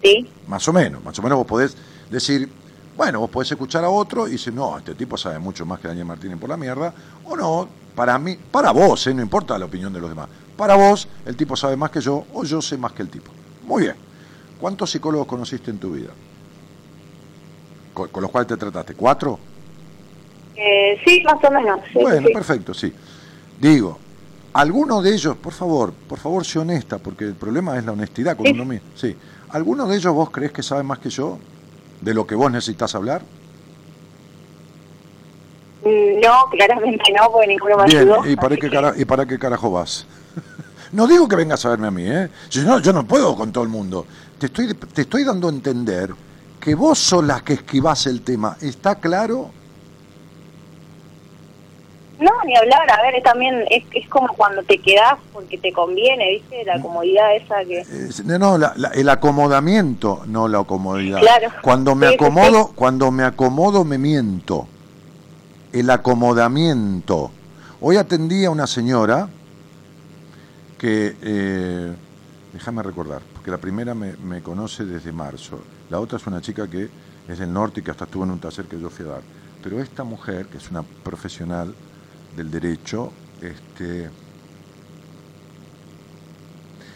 Sí. 0.03 0.27
Más 0.47 0.67
o 0.67 0.73
menos, 0.73 1.03
más 1.03 1.17
o 1.19 1.21
menos 1.21 1.37
vos 1.37 1.47
podés 1.47 1.77
decir, 2.09 2.49
bueno, 2.97 3.19
vos 3.21 3.29
podés 3.29 3.51
escuchar 3.51 3.83
a 3.85 3.89
otro 3.89 4.27
y 4.27 4.31
decir, 4.31 4.53
no, 4.53 4.77
este 4.77 4.95
tipo 4.95 5.17
sabe 5.17 5.39
mucho 5.39 5.65
más 5.65 5.79
que 5.79 5.87
Daniel 5.87 6.05
Martínez 6.05 6.37
por 6.37 6.49
la 6.49 6.57
mierda, 6.57 6.93
o 7.23 7.35
no, 7.35 7.67
para 7.95 8.19
mí, 8.19 8.37
para 8.51 8.71
vos, 8.71 9.07
¿eh? 9.07 9.13
no 9.13 9.21
importa 9.21 9.57
la 9.57 9.65
opinión 9.65 9.93
de 9.93 10.01
los 10.01 10.09
demás, 10.09 10.27
para 10.57 10.75
vos, 10.75 11.07
el 11.25 11.35
tipo 11.35 11.55
sabe 11.55 11.75
más 11.75 11.91
que 11.91 12.01
yo 12.01 12.25
o 12.33 12.43
yo 12.43 12.61
sé 12.61 12.77
más 12.77 12.93
que 12.93 13.01
el 13.01 13.09
tipo. 13.09 13.31
Muy 13.63 13.83
bien. 13.83 13.95
¿Cuántos 14.59 14.91
psicólogos 14.91 15.27
conociste 15.27 15.71
en 15.71 15.79
tu 15.79 15.91
vida? 15.91 16.11
¿Con, 17.93 18.09
los 18.21 18.31
cuales 18.31 18.47
te 18.47 18.57
trataste? 18.57 18.93
¿Cuatro? 18.93 19.39
Eh, 20.55 20.99
sí, 21.05 21.21
más 21.23 21.43
o 21.43 21.51
menos. 21.51 21.79
bueno, 21.93 22.27
perfecto, 22.33 22.73
sí. 22.73 22.93
Digo, 23.59 23.97
¿alguno 24.53 25.01
de 25.01 25.13
ellos, 25.13 25.35
por 25.37 25.53
favor, 25.53 25.93
por 25.93 26.19
favor, 26.19 26.45
sé 26.45 26.59
honesta, 26.59 26.97
porque 26.97 27.25
el 27.25 27.35
problema 27.35 27.77
es 27.77 27.85
la 27.85 27.91
honestidad 27.91 28.37
con 28.37 28.47
uno 28.47 28.65
mismo. 28.65 28.87
Sí. 28.95 29.15
¿Alguno 29.49 29.87
de 29.87 29.97
ellos 29.97 30.13
vos 30.13 30.29
crees 30.29 30.51
que 30.51 30.63
sabe 30.63 30.83
más 30.83 30.99
que 30.99 31.09
yo 31.09 31.37
de 32.01 32.13
lo 32.13 32.25
que 32.25 32.35
vos 32.35 32.51
necesitas 32.51 32.95
hablar? 32.95 33.21
Mm, 35.83 36.19
no, 36.21 36.49
claramente 36.51 37.03
no, 37.13 37.31
porque 37.31 37.47
ninguno 37.47 37.77
me 37.77 37.85
Bien, 37.85 38.09
¿y 38.25 38.35
para, 38.35 38.57
qué 38.57 38.69
¿y 38.97 39.05
para 39.05 39.25
qué 39.25 39.37
carajo 39.37 39.71
vas? 39.71 40.05
No 40.91 41.07
digo 41.07 41.27
que 41.27 41.35
vengas 41.35 41.65
a 41.65 41.69
verme 41.69 41.87
a 41.87 41.91
mí, 41.91 42.03
¿eh? 42.07 42.29
Yo 42.49 42.63
no, 42.63 42.79
yo 42.79 42.93
no 42.93 43.05
puedo 43.05 43.35
con 43.35 43.51
todo 43.51 43.63
el 43.63 43.69
mundo. 43.69 44.05
Te 44.39 44.47
estoy, 44.47 44.73
te 44.73 45.01
estoy 45.01 45.23
dando 45.23 45.47
a 45.47 45.51
entender 45.51 46.13
que 46.59 46.75
vos 46.75 46.97
sos 46.99 47.23
la 47.23 47.41
que 47.41 47.53
esquivás 47.53 48.07
el 48.07 48.21
tema. 48.21 48.57
¿Está 48.61 48.95
claro? 48.95 49.51
No, 52.19 52.31
ni 52.45 52.55
hablar, 52.55 52.89
a 52.89 53.01
ver, 53.01 53.21
también 53.23 53.65
es, 53.69 53.83
es 53.91 54.07
como 54.07 54.33
cuando 54.35 54.63
te 54.63 54.77
quedás 54.77 55.15
porque 55.33 55.57
te 55.57 55.73
conviene, 55.73 56.29
¿viste? 56.29 56.63
La 56.63 56.81
comodidad 56.81 57.35
esa 57.35 57.65
que... 57.65 57.83
no, 58.39 58.57
el 58.93 59.09
acomodamiento, 59.09 60.23
no 60.25 60.47
la 60.47 60.63
comodidad. 60.63 61.19
Claro. 61.19 61.49
Cuando 61.61 61.93
me 61.93 62.07
acomodo, 62.07 62.71
cuando 62.73 63.11
me 63.11 63.23
acomodo 63.23 63.83
me 63.83 63.97
miento. 63.97 64.67
El 65.73 65.89
acomodamiento. 65.89 67.31
Hoy 67.81 67.97
atendí 67.97 68.45
a 68.45 68.49
una 68.49 68.65
señora 68.65 69.27
que, 70.77 71.15
eh, 71.21 71.95
déjame 72.53 72.83
recordar, 72.83 73.21
porque 73.33 73.51
la 73.51 73.57
primera 73.57 73.93
me, 73.93 74.41
conoce 74.41 74.85
desde 74.85 75.11
marzo, 75.11 75.59
la 75.89 75.99
otra 75.99 76.17
es 76.17 76.27
una 76.27 76.41
chica 76.41 76.67
que 76.69 76.89
es 77.27 77.39
del 77.39 77.51
norte 77.51 77.79
y 77.79 77.83
que 77.83 77.91
hasta 77.91 78.05
estuvo 78.05 78.23
en 78.23 78.31
un 78.31 78.39
taller 78.39 78.65
que 78.65 78.79
yo 78.79 78.89
fui 78.89 79.05
a 79.05 79.09
dar. 79.09 79.21
Pero 79.63 79.81
esta 79.81 80.03
mujer, 80.03 80.47
que 80.47 80.57
es 80.57 80.69
una 80.69 80.83
profesional 80.83 81.73
del 82.35 82.51
derecho, 82.51 83.11
este, 83.41 84.09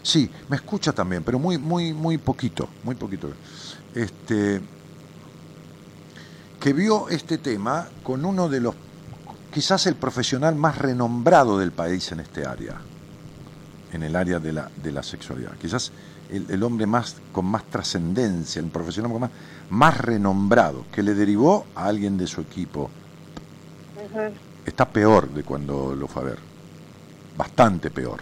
sí, 0.04 0.30
me 0.50 0.58
escucha 0.58 0.92
también, 0.92 1.24
pero 1.24 1.40
muy, 1.40 1.58
muy, 1.58 1.94
muy 1.94 2.18
poquito, 2.18 2.70
muy 2.84 2.96
poquito. 2.96 3.32
Este, 3.96 4.62
que 6.60 6.74
vio 6.74 7.10
este 7.10 7.38
tema 7.38 7.88
con 8.04 8.24
uno 8.24 8.50
de 8.50 8.60
los, 8.60 8.76
quizás 9.52 9.88
el 9.88 9.96
profesional 9.96 10.56
más 10.56 10.78
renombrado 10.78 11.58
del 11.58 11.72
país 11.72 12.12
en 12.12 12.20
este 12.20 12.46
área 12.46 12.80
en 13.92 14.04
el 14.04 14.16
área 14.16 14.40
de 14.40 14.54
la, 14.54 14.70
de 14.82 14.92
la 14.92 15.04
sexualidad. 15.04 15.52
Quizás 15.60 15.92
el, 16.30 16.64
hombre 16.64 16.86
más 16.86 17.16
con 17.32 17.46
más 17.46 17.64
trascendencia, 17.66 18.62
el 18.62 18.68
profesional 18.68 19.20
más, 19.20 19.32
más 19.70 19.98
renombrado, 19.98 20.86
que 20.92 21.04
le 21.04 21.14
derivó 21.16 21.66
a 21.76 21.86
alguien 21.86 22.18
de 22.18 22.28
su 22.28 22.42
equipo. 22.42 22.90
Está 24.66 24.88
peor 24.88 25.30
de 25.30 25.44
cuando 25.44 25.96
lo 25.96 26.08
fue 26.08 26.22
a 26.22 26.26
ver. 26.26 26.40
Bastante 27.38 27.90
peor. 27.90 28.22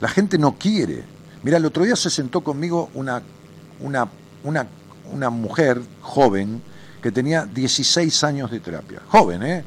La 0.00 0.08
gente 0.08 0.38
no 0.38 0.56
quiere. 0.56 1.04
Mira, 1.42 1.58
el 1.58 1.66
otro 1.66 1.84
día 1.84 1.96
se 1.96 2.10
sentó 2.10 2.42
conmigo 2.42 2.90
una, 2.94 3.22
una, 3.80 4.08
una, 4.44 4.66
una 5.12 5.30
mujer 5.30 5.80
joven 6.00 6.62
que 7.02 7.12
tenía 7.12 7.44
16 7.44 8.24
años 8.24 8.50
de 8.50 8.60
terapia. 8.60 9.02
Joven, 9.08 9.42
¿eh? 9.42 9.64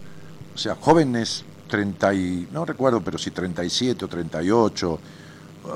O 0.55 0.57
sea, 0.57 0.75
joven 0.75 1.15
es 1.15 1.43
30 1.67 2.13
y, 2.13 2.47
no 2.51 2.65
recuerdo, 2.65 3.01
pero 3.01 3.17
si 3.17 3.31
37 3.31 4.05
o 4.05 4.07
38, 4.07 4.99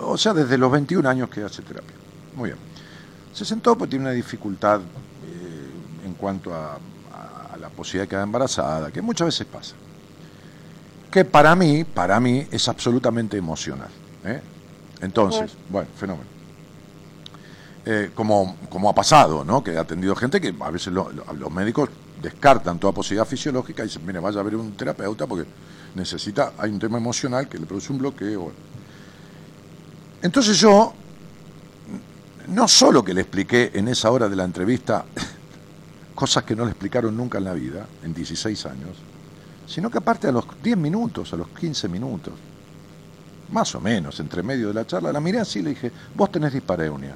o 0.04 0.18
sea, 0.18 0.34
desde 0.34 0.58
los 0.58 0.72
21 0.72 1.08
años 1.08 1.30
que 1.30 1.44
hace 1.44 1.62
terapia. 1.62 1.96
Muy 2.36 2.50
bien. 2.50 2.60
Se 3.34 3.46
sentó 3.46 3.78
porque 3.78 3.92
tiene 3.92 4.06
una 4.06 4.14
dificultad 4.14 4.80
eh, 4.82 6.06
en 6.06 6.14
cuanto 6.16 6.54
a, 6.54 6.76
a 7.54 7.58
la 7.58 7.70
posibilidad 7.70 8.04
de 8.06 8.10
quedar 8.10 8.24
embarazada, 8.24 8.92
que 8.92 9.02
muchas 9.02 9.28
veces 9.28 9.48
pasa. 9.48 9.76
Que 11.12 11.26
para 11.26 11.56
mí, 11.56 11.84
para 11.84 12.20
mí, 12.20 12.48
es 12.52 12.68
absolutamente 12.70 13.38
emocional. 13.38 13.90
¿eh? 14.26 14.42
Entonces, 15.02 15.52
bueno, 15.70 15.90
fenómeno. 15.98 16.30
Eh, 17.86 18.12
como, 18.14 18.56
como 18.70 18.90
ha 18.90 18.94
pasado, 18.96 19.44
¿no? 19.44 19.64
Que 19.64 19.76
ha 19.76 19.82
atendido 19.82 20.16
gente 20.16 20.40
que 20.40 20.54
a 20.60 20.70
veces 20.70 20.94
lo- 20.94 21.12
lo- 21.12 21.26
los 21.34 21.52
médicos 21.52 21.90
descartan 22.22 22.78
toda 22.80 22.94
posibilidad 22.94 23.26
fisiológica 23.26 23.82
y 23.84 23.88
dicen, 23.88 24.06
mire, 24.06 24.20
vaya 24.20 24.40
a 24.40 24.44
ver 24.44 24.56
un 24.56 24.74
terapeuta 24.74 25.26
porque 25.26 25.50
necesita, 25.96 26.54
hay 26.58 26.72
un 26.72 26.80
tema 26.80 26.98
emocional 26.98 27.48
que 27.48 27.58
le 27.58 27.66
produce 27.66 27.92
un 27.92 28.00
bloqueo. 28.00 28.52
Entonces 30.22 30.58
yo, 30.60 30.94
no 32.48 32.68
solo 32.68 33.04
que 33.04 33.14
le 33.14 33.22
expliqué 33.22 33.72
en 33.74 33.88
esa 33.88 34.12
hora 34.12 34.30
de 34.30 34.36
la 34.36 34.44
entrevista 34.44 35.06
cosas 36.16 36.44
que 36.44 36.56
no 36.56 36.66
le 36.66 36.72
explicaron 36.72 37.16
nunca 37.16 37.38
en 37.40 37.46
la 37.46 37.54
vida, 37.54 37.88
en 38.04 38.14
16 38.14 38.66
años, 38.68 38.98
sino 39.68 39.90
que 39.90 39.98
aparte 39.98 40.28
a 40.28 40.32
los 40.32 40.46
10 40.62 40.78
minutos, 40.78 41.34
a 41.34 41.38
los 41.38 41.48
15 41.50 41.88
minutos, 41.88 42.34
más 43.52 43.74
o 43.76 43.82
menos, 43.82 44.20
entre 44.20 44.44
medio 44.44 44.70
de 44.70 44.74
la 44.74 44.88
charla, 44.88 45.12
la 45.12 45.20
miré 45.20 45.40
así 45.40 45.60
y 45.60 45.64
le 45.64 45.70
dije, 45.72 45.92
vos 46.16 46.32
tenés 46.32 46.54
dispareunia. 46.54 47.16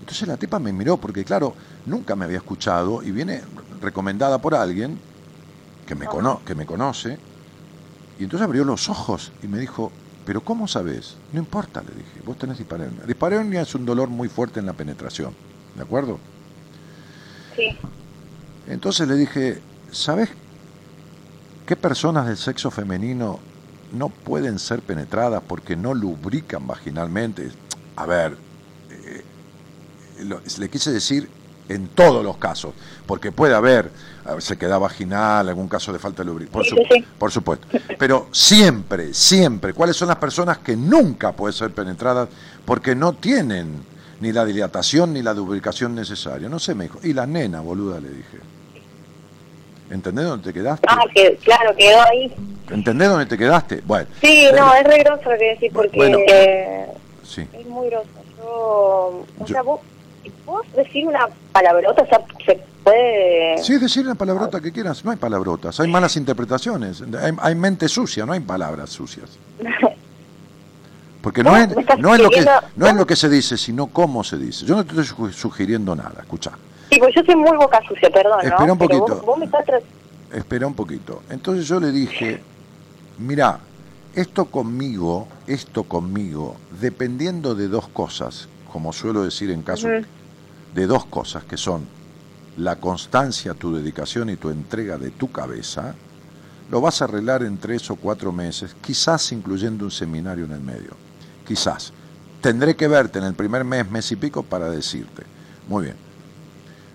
Entonces 0.00 0.28
la 0.28 0.36
tipa 0.36 0.58
me 0.58 0.72
miró 0.72 0.98
porque, 0.98 1.24
claro, 1.24 1.54
nunca 1.86 2.14
me 2.14 2.26
había 2.26 2.36
escuchado 2.36 3.02
y 3.02 3.10
viene 3.10 3.42
recomendada 3.80 4.38
por 4.38 4.54
alguien 4.54 4.98
que 5.86 5.94
me, 5.94 6.06
cono 6.06 6.40
que 6.44 6.54
me 6.54 6.66
conoce. 6.66 7.18
Y 8.18 8.24
entonces 8.24 8.44
abrió 8.44 8.64
los 8.64 8.88
ojos 8.88 9.32
y 9.42 9.48
me 9.48 9.58
dijo, 9.58 9.92
¿pero 10.24 10.40
cómo 10.40 10.68
sabes? 10.68 11.16
No 11.32 11.40
importa, 11.40 11.82
le 11.82 11.94
dije, 11.94 12.20
vos 12.24 12.38
tenés 12.38 12.58
dispareunia. 12.58 13.04
Dispareunia 13.06 13.62
es 13.62 13.74
un 13.74 13.84
dolor 13.84 14.08
muy 14.08 14.28
fuerte 14.28 14.60
en 14.60 14.66
la 14.66 14.72
penetración, 14.72 15.34
¿de 15.74 15.82
acuerdo? 15.82 16.18
Sí. 17.56 17.76
Entonces 18.68 19.06
le 19.08 19.16
dije, 19.16 19.60
¿sabes 19.92 20.30
qué 21.66 21.76
personas 21.76 22.26
del 22.26 22.36
sexo 22.36 22.70
femenino 22.70 23.40
no 23.92 24.08
pueden 24.08 24.58
ser 24.58 24.80
penetradas 24.80 25.42
porque 25.46 25.76
no 25.76 25.92
lubrican 25.94 26.66
vaginalmente? 26.66 27.50
A 27.96 28.06
ver, 28.06 28.36
eh, 28.90 29.24
lo- 30.24 30.40
le 30.58 30.68
quise 30.68 30.92
decir 30.92 31.28
en 31.68 31.88
todos 31.88 32.24
los 32.24 32.36
casos, 32.38 32.74
porque 33.06 33.32
puede 33.32 33.54
haber 33.54 33.90
sequedad 34.38 34.78
vaginal, 34.80 35.48
algún 35.48 35.68
caso 35.68 35.92
de 35.92 35.98
falta 35.98 36.22
de 36.22 36.26
lubricación, 36.30 36.78
por, 37.18 37.30
su- 37.30 37.34
supuesto. 37.40 37.66
Pero 37.98 38.28
siempre, 38.32 39.12
siempre, 39.14 39.72
¿cuáles 39.74 39.96
son 39.96 40.08
las 40.08 40.16
personas 40.18 40.58
que 40.58 40.76
nunca 40.76 41.32
pueden 41.32 41.52
ser 41.52 41.70
penetradas 41.72 42.28
porque 42.64 42.94
no 42.94 43.12
tienen 43.14 43.82
ni 44.20 44.32
la 44.32 44.44
dilatación 44.44 45.12
ni 45.12 45.22
la 45.22 45.34
lubricación 45.34 45.94
necesaria? 45.94 46.48
No 46.48 46.58
sé, 46.58 46.74
me 46.74 46.84
dijo. 46.84 46.98
Y 47.02 47.12
la 47.12 47.26
nena, 47.26 47.60
boluda, 47.60 48.00
le 48.00 48.08
dije. 48.08 48.38
¿Entendés 49.90 50.24
dónde 50.24 50.44
te 50.52 50.58
quedaste? 50.58 50.86
Ah, 50.90 51.04
que 51.14 51.36
claro, 51.44 51.74
quedó 51.76 52.00
ahí. 52.10 52.32
¿Entendés 52.70 53.08
dónde 53.08 53.26
te 53.26 53.36
quedaste? 53.36 53.82
Bueno. 53.84 54.08
Sí, 54.22 54.46
no, 54.56 54.74
es 54.74 54.84
re 54.84 54.98
grosso 55.04 55.30
lo 55.30 55.38
que 55.38 55.44
decís 55.50 55.70
porque 55.72 55.96
Bueno. 55.96 56.18
eh, 56.26 56.86
Sí. 57.22 57.46
es 57.52 57.66
muy 57.66 57.88
grosso. 57.90 58.08
Yo, 58.38 58.46
o 58.46 59.26
Yo- 59.40 59.46
sea, 59.46 59.62
vos, 59.62 59.80
vos 60.46 60.66
decir 60.74 61.06
una 61.06 61.28
palabrota, 61.52 62.02
o 62.02 62.06
sea, 62.06 62.20
se 62.46 62.58
puede... 62.84 63.58
Sí, 63.62 63.78
decir 63.78 64.04
la 64.06 64.14
palabrota 64.14 64.60
que 64.60 64.70
quieras. 64.70 65.04
No 65.04 65.10
hay 65.10 65.16
palabrotas, 65.16 65.80
hay 65.80 65.88
malas 65.90 66.16
interpretaciones. 66.16 67.02
Hay, 67.02 67.32
hay 67.40 67.54
mente 67.54 67.88
sucia, 67.88 68.24
no 68.26 68.32
hay 68.32 68.40
palabras 68.40 68.90
sucias. 68.90 69.30
Porque 71.22 71.42
no 71.42 71.56
es, 71.56 71.68
no 71.98 72.14
es 72.14 72.20
lo 72.20 72.28
que 72.28 72.44
no 72.76 72.86
es 72.86 72.94
lo 72.94 73.06
que 73.06 73.16
se 73.16 73.30
dice, 73.30 73.56
sino 73.56 73.86
cómo 73.86 74.22
se 74.22 74.36
dice. 74.36 74.66
Yo 74.66 74.76
no 74.76 74.84
te 74.84 74.90
estoy 75.00 75.04
su- 75.06 75.32
sugiriendo 75.32 75.96
nada, 75.96 76.16
escucha. 76.20 76.50
Sí, 76.90 76.98
pues 76.98 77.14
yo 77.14 77.22
soy 77.24 77.36
muy 77.36 77.56
boca 77.56 77.80
sucia, 77.88 78.10
perdón, 78.10 78.40
¿no? 78.42 78.48
Espera 78.48 78.72
un 78.72 78.78
poquito. 78.78 79.06
Vos, 79.06 79.22
vos 79.24 79.38
me 79.38 79.46
estás... 79.46 79.64
tra- 79.66 79.80
Espera 80.34 80.66
un 80.66 80.74
poquito. 80.74 81.22
Entonces 81.30 81.66
yo 81.66 81.80
le 81.80 81.92
dije, 81.92 82.42
mira, 83.18 83.58
esto 84.14 84.44
conmigo, 84.44 85.26
esto 85.46 85.84
conmigo, 85.84 86.56
dependiendo 86.78 87.54
de 87.54 87.68
dos 87.68 87.88
cosas, 87.88 88.48
como 88.70 88.92
suelo 88.92 89.22
decir 89.24 89.50
en 89.50 89.62
caso 89.62 89.88
de 89.88 90.86
dos 90.86 91.06
cosas 91.06 91.44
que 91.44 91.56
son 91.56 91.86
la 92.56 92.76
constancia, 92.76 93.54
tu 93.54 93.74
dedicación 93.74 94.30
y 94.30 94.36
tu 94.36 94.50
entrega 94.50 94.98
de 94.98 95.10
tu 95.10 95.30
cabeza, 95.30 95.94
lo 96.70 96.80
vas 96.80 97.00
a 97.00 97.04
arreglar 97.04 97.42
en 97.42 97.58
tres 97.58 97.90
o 97.90 97.96
cuatro 97.96 98.32
meses, 98.32 98.74
quizás 98.80 99.32
incluyendo 99.32 99.84
un 99.84 99.90
seminario 99.90 100.44
en 100.44 100.52
el 100.52 100.60
medio. 100.60 100.90
Quizás. 101.46 101.92
Tendré 102.40 102.76
que 102.76 102.88
verte 102.88 103.18
en 103.18 103.24
el 103.24 103.34
primer 103.34 103.64
mes, 103.64 103.90
mes 103.90 104.12
y 104.12 104.16
pico 104.16 104.42
para 104.42 104.68
decirte. 104.68 105.22
Muy 105.68 105.84
bien. 105.84 105.96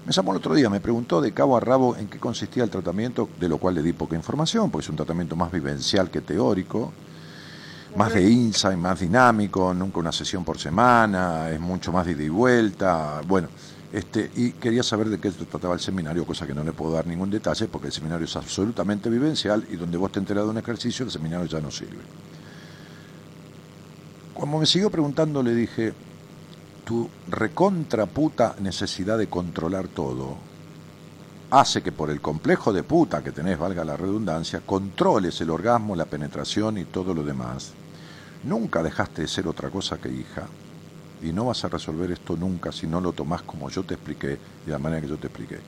Me 0.06 0.14
llamó 0.14 0.31
el 0.31 0.38
otro 0.38 0.53
día, 0.53 0.69
me 0.69 0.80
preguntó 0.80 1.22
de 1.22 1.34
cabo 1.34 1.57
a 1.57 1.60
rabo 1.60 1.95
en 1.95 2.07
qué 2.07 2.19
consistía 2.19 2.64
el 2.64 2.69
tratamiento, 2.69 3.30
de 3.40 3.49
lo 3.49 3.57
cual 3.57 3.76
le 3.76 3.81
di 3.81 3.94
poca 3.94 4.15
información, 4.15 4.72
porque 4.72 4.86
es 4.86 4.90
un 4.90 4.95
tratamiento 4.95 5.36
más 5.36 5.52
vivencial 5.52 6.10
que 6.10 6.22
teórico, 6.22 6.94
más 7.95 8.14
de 8.14 8.30
insight, 8.30 8.77
más 8.77 8.99
dinámico, 8.99 9.73
nunca 9.73 9.99
una 9.99 10.11
sesión 10.11 10.44
por 10.44 10.57
semana, 10.57 11.49
es 11.49 11.60
mucho 11.60 11.91
más 11.91 12.06
de 12.06 12.14
ida 12.14 12.23
y 12.23 12.30
vuelta, 12.30 13.22
bueno, 13.27 13.49
este, 13.91 14.30
y 14.36 14.52
quería 14.52 14.84
saber 14.84 15.10
de 15.10 15.20
qué 15.20 15.32
se 15.32 15.45
trataba 15.45 15.74
el 15.74 15.80
seminario, 15.80 16.26
cosa 16.26 16.45
que 16.45 16.53
no 16.53 16.64
le 16.64 16.74
puedo 16.74 16.94
dar 16.94 17.07
ningún 17.07 17.30
detalle, 17.30 17.68
porque 17.68 17.88
el 17.88 17.94
seminario 17.94 18.26
es 18.26 18.36
absolutamente 18.36 19.10
vivencial 19.10 19.66
y 19.72 19.76
donde 19.76 19.98
vos 19.98 20.11
te 20.11 20.20
enteras 20.20 20.44
de 20.44 20.52
un 20.52 20.57
ejercicio, 20.57 21.06
el 21.06 21.11
seminario 21.11 21.48
ya 21.48 21.60
no 21.60 21.72
sirve. 21.72 22.03
Cuando 24.34 24.60
me 24.60 24.66
siguió 24.66 24.90
preguntando, 24.90 25.41
le 25.41 25.56
dije, 25.56 25.94
tu 26.86 27.10
recontra 27.28 28.06
puta 28.06 28.56
necesidad 28.60 29.18
de 29.18 29.28
controlar 29.28 29.88
todo 29.88 30.49
hace 31.52 31.82
que 31.82 31.91
por 31.91 32.10
el 32.10 32.22
complejo 32.22 32.72
de 32.72 32.84
puta 32.84 33.24
que 33.24 33.32
tenés, 33.32 33.57
valga 33.57 33.84
la 33.84 33.98
redundancia, 33.98 34.61
controles 34.66 35.41
el 35.41 35.49
orgasmo, 35.49 35.95
la 35.95 36.06
penetración 36.06 36.78
y 36.78 36.86
todo 36.86 37.14
lo 37.14 37.24
demás. 37.24 37.74
Nunca 38.44 38.84
dejaste 38.84 39.24
de 39.24 39.28
ser 39.28 39.48
otra 39.48 39.70
cosa 39.70 39.98
que 39.98 40.10
hija. 40.10 40.48
Y 41.22 41.32
no 41.32 41.46
vas 41.46 41.64
a 41.66 41.70
resolver 41.70 42.12
esto 42.12 42.38
nunca 42.38 42.72
si 42.72 42.88
no 42.88 43.02
lo 43.02 43.12
tomás 43.12 43.41
como 43.41 43.70
yo 43.70 43.84
te 43.84 43.96
expliqué, 43.96 44.38
de 44.66 44.72
la 44.72 44.80
manera 44.80 45.02
que 45.02 45.08
yo 45.08 45.18
te 45.18 45.28
expliqué. 45.28 45.60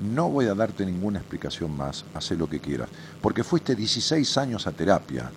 No 0.00 0.30
voy 0.30 0.46
a 0.46 0.54
darte 0.54 0.86
ninguna 0.86 1.18
explicación 1.18 1.76
más, 1.76 2.04
haz 2.14 2.30
lo 2.32 2.48
que 2.48 2.60
quieras. 2.60 2.88
Porque 3.20 3.44
fuiste 3.44 3.74
16 3.74 4.38
años 4.38 4.66
a 4.66 4.72
terapia, 4.72 5.30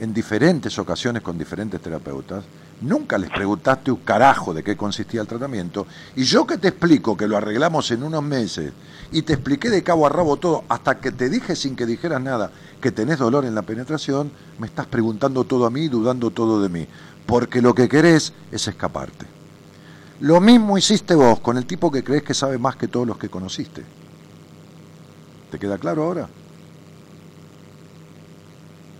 en 0.00 0.14
diferentes 0.14 0.78
ocasiones 0.78 1.22
con 1.22 1.36
diferentes 1.36 1.80
terapeutas, 1.80 2.44
nunca 2.80 3.18
les 3.18 3.30
preguntaste 3.30 3.90
un 3.90 3.98
carajo 3.98 4.54
de 4.54 4.62
qué 4.62 4.74
consistía 4.74 5.20
el 5.20 5.26
tratamiento, 5.26 5.86
y 6.16 6.24
yo 6.24 6.46
que 6.46 6.56
te 6.56 6.68
explico 6.68 7.16
que 7.16 7.28
lo 7.28 7.36
arreglamos 7.36 7.90
en 7.90 8.02
unos 8.02 8.22
meses, 8.22 8.72
y 9.12 9.22
te 9.22 9.34
expliqué 9.34 9.68
de 9.68 9.82
cabo 9.82 10.06
a 10.06 10.08
rabo 10.08 10.38
todo, 10.38 10.64
hasta 10.68 10.98
que 10.98 11.12
te 11.12 11.28
dije 11.28 11.54
sin 11.54 11.76
que 11.76 11.84
dijeras 11.84 12.22
nada 12.22 12.50
que 12.80 12.90
tenés 12.90 13.18
dolor 13.18 13.44
en 13.44 13.54
la 13.54 13.62
penetración, 13.62 14.32
me 14.58 14.66
estás 14.66 14.86
preguntando 14.86 15.44
todo 15.44 15.66
a 15.66 15.70
mí, 15.70 15.88
dudando 15.88 16.30
todo 16.30 16.62
de 16.62 16.70
mí, 16.70 16.86
porque 17.30 17.62
lo 17.62 17.74
que 17.74 17.88
querés 17.88 18.32
es 18.50 18.66
escaparte. 18.66 19.24
Lo 20.20 20.40
mismo 20.40 20.76
hiciste 20.76 21.14
vos 21.14 21.38
con 21.40 21.56
el 21.56 21.64
tipo 21.64 21.90
que 21.90 22.02
crees 22.02 22.24
que 22.24 22.34
sabe 22.34 22.58
más 22.58 22.74
que 22.76 22.88
todos 22.88 23.06
los 23.06 23.16
que 23.18 23.28
conociste. 23.28 23.84
¿Te 25.50 25.58
queda 25.58 25.78
claro 25.78 26.02
ahora? 26.02 26.28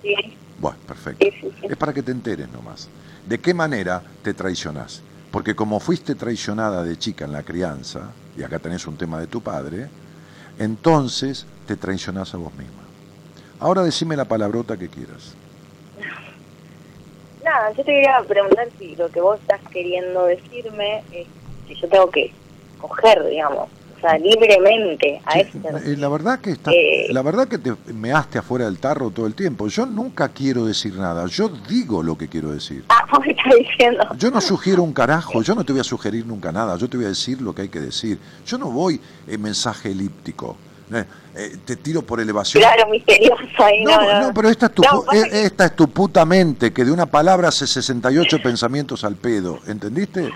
Sí, 0.03 0.15
Bueno, 0.61 0.79
perfecto. 0.87 1.27
sí, 1.27 1.33
sí, 1.41 1.53
sí. 1.61 1.67
Es 1.69 1.77
para 1.77 1.93
que 1.93 2.03
te 2.03 2.13
enteres 2.13 2.49
nomás. 2.51 2.89
¿De 3.29 3.39
qué 3.39 3.53
manera 3.53 4.03
te 4.23 4.33
traicionás? 4.33 5.03
Porque 5.33 5.55
como 5.55 5.81
fuiste 5.81 6.15
traicionada 6.15 6.83
de 6.85 6.97
chica 6.97 7.25
en 7.25 7.33
la 7.33 7.43
crianza, 7.43 8.13
y 8.37 8.43
acá 8.43 8.59
tenés 8.61 8.87
un 8.87 8.97
tema 8.97 9.19
de 9.21 9.27
tu 9.27 9.41
padre, 9.41 9.89
entonces 10.59 11.47
te 11.67 11.77
traicionás 11.77 12.33
a 12.35 12.39
vos 12.39 12.53
misma. 12.55 12.83
Ahora 13.59 13.83
decime 13.83 14.17
la 14.17 14.25
palabrota 14.25 14.77
que 14.77 14.89
quieras. 14.89 15.35
Nada, 17.45 17.71
yo 17.71 17.77
te 17.85 17.93
quería 17.93 18.23
preguntar 18.27 18.69
si 18.79 18.95
lo 18.97 19.09
que 19.09 19.21
vos 19.21 19.39
estás 19.41 19.61
queriendo 19.71 20.25
decirme 20.27 21.03
es 21.13 21.27
si 21.67 21.75
yo 21.75 21.89
tengo 21.89 22.11
que 22.11 22.33
coger, 22.81 23.25
digamos, 23.27 23.69
o 23.97 24.01
sea, 24.01 24.17
libremente 24.19 25.21
a 25.27 25.33
Sí, 25.35 25.41
este. 25.41 25.93
eh, 25.93 25.97
la 25.97 26.09
verdad 26.09 26.39
que 26.41 26.51
está, 26.53 26.71
Eh. 26.73 27.07
la 27.11 27.21
verdad 27.23 27.47
que 27.49 27.59
te 27.59 27.75
measte 27.93 28.39
afuera 28.39 28.65
del 28.65 28.79
tarro 28.79 29.11
todo 29.11 29.27
el 29.27 29.35
tiempo. 29.35 29.69
Yo 29.69 29.85
nunca 29.87 30.29
quiero 30.31 30.65
decir 30.65 30.95
nada. 30.95 31.27
Yo 31.27 31.49
digo 31.69 32.03
lo 32.03 32.17
que 32.17 32.29
quiero 32.29 32.51
decir. 32.51 32.85
Ah, 32.89 33.07
vos 33.13 33.21
me 33.27 33.33
estás 33.33 33.55
diciendo. 33.59 34.07
Yo 34.17 34.31
no 34.31 34.41
sugiero 34.41 34.83
un 34.83 34.93
carajo, 34.95 35.43
yo 35.43 35.55
no 35.55 35.65
te 35.65 35.73
voy 35.73 35.81
a 35.81 35.85
sugerir 35.85 36.25
nunca 36.27 36.51
nada, 36.53 36.77
yo 36.77 36.89
te 36.89 36.97
voy 36.97 37.07
a 37.07 37.11
decir 37.11 37.41
lo 37.43 37.55
que 37.55 37.63
hay 37.63 37.69
que 37.69 37.81
decir. 37.81 38.19
Yo 38.47 38.57
no 38.59 38.71
voy 38.71 39.01
en 39.27 39.43
mensaje 39.43 39.91
elíptico. 39.91 40.57
Eh, 40.93 41.05
eh, 41.37 41.57
te 41.65 41.77
tiro 41.77 42.03
por 42.03 42.21
elevación. 42.21 42.63
Claro, 42.63 42.91
misterioso 42.91 43.43
ahí, 43.65 43.85
No, 43.85 44.01
no, 44.01 44.21
no, 44.23 44.35
pero 44.35 44.49
esta 44.49 44.67
es, 44.67 44.73
tu, 44.75 44.83
No, 44.83 45.05
eh, 45.13 45.45
esta 45.45 45.67
es 45.67 45.77
tu 45.77 45.89
puta 45.89 46.25
mente, 46.25 46.73
que 46.73 46.85
de 46.85 46.91
una 46.91 47.07
palabra 47.07 47.49
hace 47.49 47.67
68 47.67 48.39
pensamientos 48.43 49.05
al 49.05 49.15
pedo. 49.17 49.61
¿Entendiste, 49.69 50.31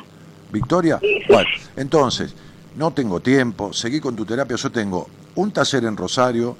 Victoria? 0.52 0.98
Sí, 1.00 1.18
sí. 1.26 1.32
Bueno, 1.32 1.48
entonces, 1.76 2.34
no 2.76 2.92
tengo 2.92 3.20
tiempo, 3.20 3.72
seguí 3.72 4.00
con 4.00 4.14
tu 4.14 4.24
terapia. 4.24 4.56
Yo 4.56 4.70
tengo 4.70 5.08
un 5.34 5.50
taller 5.50 5.84
en 5.84 5.96
Rosario, 5.96 6.56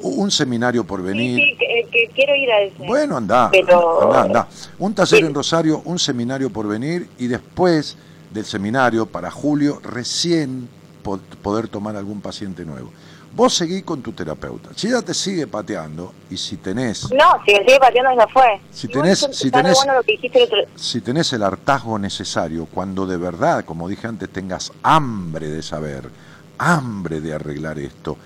un 0.00 0.30
seminario 0.30 0.82
por 0.84 1.00
Sí, 1.00 1.06
venir. 1.06 1.36
sí, 1.36 1.56
que, 1.56 1.88
que 1.90 2.10
quiero 2.14 2.34
ir 2.34 2.50
a 2.50 2.62
ese. 2.62 2.84
Bueno, 2.84 3.16
anda, 3.16 3.48
Pero- 3.52 4.02
anda, 4.12 4.22
anda. 4.22 4.48
Un 4.80 4.94
taller 4.94 5.20
Sí. 5.20 5.26
en 5.26 5.34
Rosario, 5.34 5.82
un 5.84 5.98
seminario 6.00 6.50
por 6.50 6.66
venir 6.66 7.08
y 7.18 7.28
después 7.28 7.96
del 8.32 8.44
seminario, 8.44 9.06
para 9.06 9.30
julio, 9.30 9.80
recién 9.84 10.68
po- 11.02 11.20
poder 11.42 11.68
tomar 11.68 11.94
algún 11.96 12.20
paciente 12.20 12.64
nuevo. 12.64 12.90
Vos 13.32 13.54
seguí 13.54 13.82
con 13.82 14.02
tu 14.02 14.12
terapeuta. 14.12 14.70
Si 14.74 14.88
ella 14.88 15.02
te 15.02 15.14
sigue 15.14 15.46
pateando 15.46 16.12
y 16.30 16.36
si 16.36 16.56
tenés, 16.56 17.04
No, 17.12 17.42
si 17.46 17.52
me 17.52 17.60
sigue 17.60 17.78
pateando 17.78 18.14
no 18.16 18.28
fue. 18.28 18.60
Si 18.72 18.88
tenés- 18.88 19.32
si 19.32 19.50
tenés- 19.50 19.74
bueno 19.76 19.92
el 20.04 20.42
otro... 20.42 20.58
si 20.74 21.00
tenés 21.00 21.32
el 21.32 21.42
hartazgo 21.44 21.98
necesario, 21.98 22.66
cuando 22.66 23.06
de 23.06 23.16
verdad, 23.16 23.64
como 23.64 23.88
dije 23.88 24.08
antes, 24.08 24.28
tengas 24.30 24.72
hambre 24.82 25.48
de 25.48 25.62
saber, 25.62 26.10
hambre 26.58 27.20
de 27.20 27.32
arreglar 27.34 27.78
esto, 27.78 28.16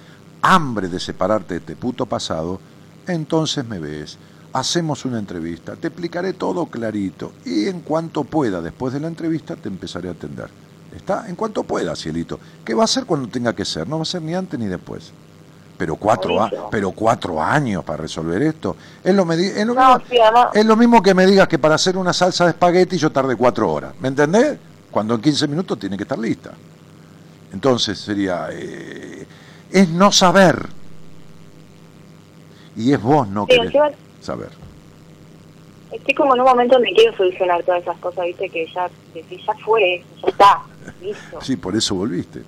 hambre 0.41 0.89
de 0.89 0.99
separarte 0.99 1.55
de 1.55 1.61
este 1.61 1.77
puto 1.77 2.07
pasado, 2.07 2.59
entonces 3.07 3.65
me 3.67 3.79
ves, 3.79 4.17
hacemos 4.55 5.05
una 5.05 5.19
entrevista, 5.19 5.77
te 5.77 5.89
explicaré 5.89 6.33
todo 6.33 6.67
clarito 6.67 7.33
y 7.45 7.69
en 7.69 7.81
cuanto 7.81 8.25
pueda, 8.25 8.63
después 8.63 8.95
de 8.95 9.01
la 9.01 9.09
entrevista, 9.09 9.55
te 9.57 9.69
empezaré 9.69 10.09
a 10.09 10.13
atender. 10.13 10.49
¿Está? 10.97 11.29
En 11.29 11.35
cuanto 11.35 11.65
pueda, 11.65 11.97
cielito. 11.97 12.39
¿Qué 12.65 12.73
va 12.75 12.85
a 12.85 12.87
ser 12.87 13.05
cuando 13.05 13.29
tenga 13.29 13.53
que 13.55 13.65
ser? 13.65 13.89
No 13.89 13.97
va 13.99 14.03
a 14.03 14.07
ser 14.07 14.23
ni 14.23 14.35
antes 14.35 14.59
ni 14.59 14.67
después. 14.67 15.11
Pero 15.77 15.97
cuatro, 15.97 16.41
a- 16.41 16.71
pero 16.71 16.93
cuatro 16.93 17.43
años 17.43 17.83
para 17.85 17.97
resolver 18.03 18.41
esto. 18.43 18.77
Es 19.03 19.13
lo, 19.15 19.25
medi- 19.27 19.53
es 19.57 19.67
lo 19.67 19.75
No, 19.75 19.97
mismo, 19.97 20.03
sí, 20.09 20.19
además- 20.21 20.49
es 20.55 20.65
lo 20.65 20.77
mismo 20.77 21.03
que 21.03 21.15
me 21.15 21.27
digas 21.27 21.49
que 21.49 21.59
para 21.59 21.75
hacer 21.75 21.97
una 21.97 22.13
salsa 22.13 22.45
de 22.45 22.51
espagueti 22.51 22.97
yo 22.97 23.11
tardé 23.11 23.35
cuatro 23.35 23.71
horas. 23.73 23.93
¿Me 24.01 24.07
entendés? 24.09 24.57
Cuando 24.93 25.15
en 25.17 25.21
15 25.21 25.49
minutos 25.49 25.79
tiene 25.81 25.97
que 25.97 26.05
estar 26.05 26.19
lista. 26.19 26.53
Entonces 27.53 27.99
sería... 27.99 28.47
eh, 28.53 29.27
es 29.73 29.89
no 29.89 30.13
saber. 30.13 30.69
Y 32.77 32.93
es 32.93 33.03
vos 33.03 33.27
no 33.29 33.47
Sí, 33.49 33.57
querés 33.57 33.73
saber. 34.21 34.51
Estoy 35.95 36.15
como 36.15 36.35
en 36.35 36.41
un 36.43 36.47
momento 36.49 36.75
donde 36.75 36.93
quiero 36.93 37.17
solucionar 37.17 37.63
todas 37.63 37.83
esas 37.83 37.97
cosas, 37.99 38.27
viste, 38.27 38.49
que 38.51 38.67
ya, 38.75 38.89
que 39.13 39.25
ya 39.37 39.55
fue, 39.65 40.03
ya 40.23 40.29
está, 40.29 40.63
listo. 41.01 41.41
Sí, 41.41 41.57
por 41.57 41.75
eso 41.77 41.95
volviste. 41.95 42.43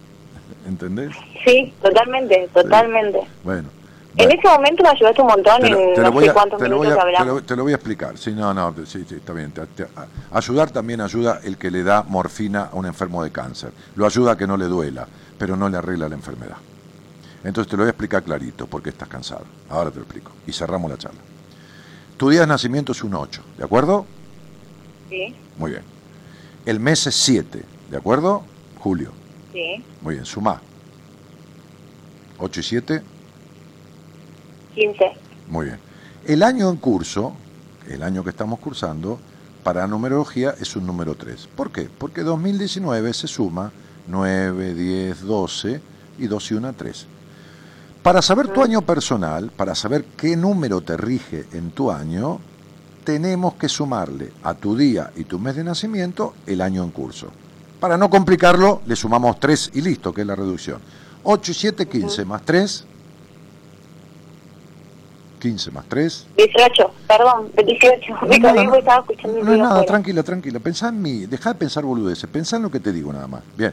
¿Entendés? 0.66 1.12
Sí, 1.44 1.72
totalmente, 1.80 2.48
totalmente. 2.52 3.20
Bueno. 3.44 3.68
En 4.16 4.32
ese 4.32 4.48
momento 4.48 4.82
me 4.82 4.88
ayudaste 4.88 5.20
un 5.20 5.28
montón 5.28 5.60
Te 5.60 5.68
lo, 5.70 5.78
en 5.78 5.94
te 5.94 6.00
lo 6.00 6.06
no 6.06 6.12
voy 6.12 6.24
sé 6.24 6.30
a, 6.30 6.32
cuántos 6.32 6.58
te 6.58 6.68
lo 6.68 6.76
voy 6.78 6.86
minutos 6.88 7.04
a- 7.14 7.18
te 7.18 7.24
lo- 7.26 7.42
te 7.42 7.56
lo 7.56 7.62
voy 7.64 7.72
a 7.72 7.76
explicar. 7.76 8.16
Sí, 8.18 8.32
no, 8.32 8.52
no, 8.54 8.74
sí, 8.86 9.04
sí, 9.06 9.14
está 9.16 9.32
bien. 9.34 9.52
Te- 9.52 9.66
te- 9.66 9.82
a- 9.84 10.06
ayudar 10.38 10.70
también 10.70 11.00
ayuda 11.02 11.40
el 11.44 11.56
que 11.58 11.70
le 11.70 11.82
da 11.84 12.02
morfina 12.02 12.70
a 12.72 12.74
un 12.76 12.86
enfermo 12.86 13.22
de 13.22 13.30
cáncer. 13.30 13.70
Lo 13.94 14.06
ayuda 14.06 14.32
a 14.32 14.36
que 14.36 14.46
no 14.46 14.56
le 14.56 14.64
duela, 14.64 15.06
pero 15.38 15.54
no 15.56 15.68
le 15.68 15.76
arregla 15.76 16.08
la 16.08 16.14
enfermedad. 16.14 16.56
Entonces 17.44 17.70
te 17.70 17.76
lo 17.76 17.82
voy 17.82 17.88
a 17.88 17.90
explicar 17.90 18.22
clarito 18.22 18.66
porque 18.66 18.88
estás 18.88 19.06
cansado. 19.08 19.44
Ahora 19.68 19.90
te 19.90 19.96
lo 19.96 20.02
explico. 20.02 20.32
Y 20.46 20.52
cerramos 20.52 20.90
la 20.90 20.96
charla. 20.96 21.20
Tu 22.16 22.30
día 22.30 22.40
de 22.40 22.46
nacimiento 22.46 22.92
es 22.92 23.04
un 23.04 23.14
8, 23.14 23.42
¿de 23.58 23.64
acuerdo? 23.64 24.06
Sí, 25.10 25.34
Muy 25.58 25.72
bien. 25.72 25.82
El 26.64 26.80
mes 26.80 27.06
es 27.06 27.14
7, 27.14 27.62
¿de 27.90 27.96
acuerdo? 27.96 28.42
Julio. 28.80 29.12
sí, 29.52 29.84
Muy 30.02 30.14
bien, 30.14 30.26
sumá. 30.26 30.60
8 32.38 32.60
y 32.60 32.62
7, 32.62 33.02
15. 34.74 35.12
Muy 35.48 35.66
bien. 35.66 35.78
El 36.26 36.42
año 36.42 36.68
en 36.70 36.76
curso, 36.76 37.34
el 37.88 38.02
año 38.02 38.24
que 38.24 38.30
estamos 38.30 38.58
cursando, 38.58 39.18
para 39.62 39.86
numerología 39.86 40.54
es 40.60 40.74
un 40.76 40.86
número 40.86 41.14
3. 41.14 41.48
¿Por 41.54 41.70
qué? 41.70 41.88
Porque 41.98 42.22
2019 42.22 43.12
se 43.14 43.26
suma 43.28 43.72
9, 44.08 44.74
10, 44.74 45.20
12 45.22 45.80
y 46.18 46.26
2 46.26 46.50
y 46.50 46.54
1, 46.54 46.72
3. 46.72 47.06
Para 48.06 48.22
saber 48.22 48.46
tu 48.46 48.62
año 48.62 48.82
personal, 48.82 49.50
para 49.50 49.74
saber 49.74 50.04
qué 50.16 50.36
número 50.36 50.80
te 50.80 50.96
rige 50.96 51.46
en 51.52 51.72
tu 51.72 51.90
año, 51.90 52.38
tenemos 53.02 53.54
que 53.54 53.68
sumarle 53.68 54.30
a 54.44 54.54
tu 54.54 54.76
día 54.76 55.10
y 55.16 55.24
tu 55.24 55.40
mes 55.40 55.56
de 55.56 55.64
nacimiento 55.64 56.34
el 56.46 56.60
año 56.60 56.84
en 56.84 56.92
curso. 56.92 57.32
Para 57.80 57.96
no 57.96 58.08
complicarlo, 58.08 58.80
le 58.86 58.94
sumamos 58.94 59.40
3 59.40 59.72
y 59.74 59.80
listo, 59.80 60.14
que 60.14 60.20
es 60.20 60.26
la 60.28 60.36
reducción. 60.36 60.80
8 61.24 61.50
y 61.50 61.54
7, 61.54 61.86
15 61.88 62.24
más 62.24 62.42
3. 62.42 62.84
15 65.40 65.70
más 65.72 65.84
3. 65.88 66.26
18, 66.36 66.90
perdón, 67.08 67.50
18. 67.56 68.14
Me 68.28 68.38
No, 68.38 68.46
cambié 68.46 68.64
no, 68.66 68.70
porque 68.70 68.78
estaba 68.78 69.00
escuchando 69.00 69.42
no 69.42 69.52
es 69.52 69.58
nada, 69.58 69.84
tranquila, 69.84 70.22
tranquila. 70.22 70.60
Pensá 70.60 70.90
en 70.90 71.02
mí, 71.02 71.26
dejá 71.26 71.54
de 71.54 71.58
pensar 71.58 71.84
boludeces, 71.84 72.30
pensá 72.30 72.54
en 72.54 72.62
lo 72.62 72.70
que 72.70 72.78
te 72.78 72.92
digo 72.92 73.12
nada 73.12 73.26
más. 73.26 73.42
Bien. 73.56 73.72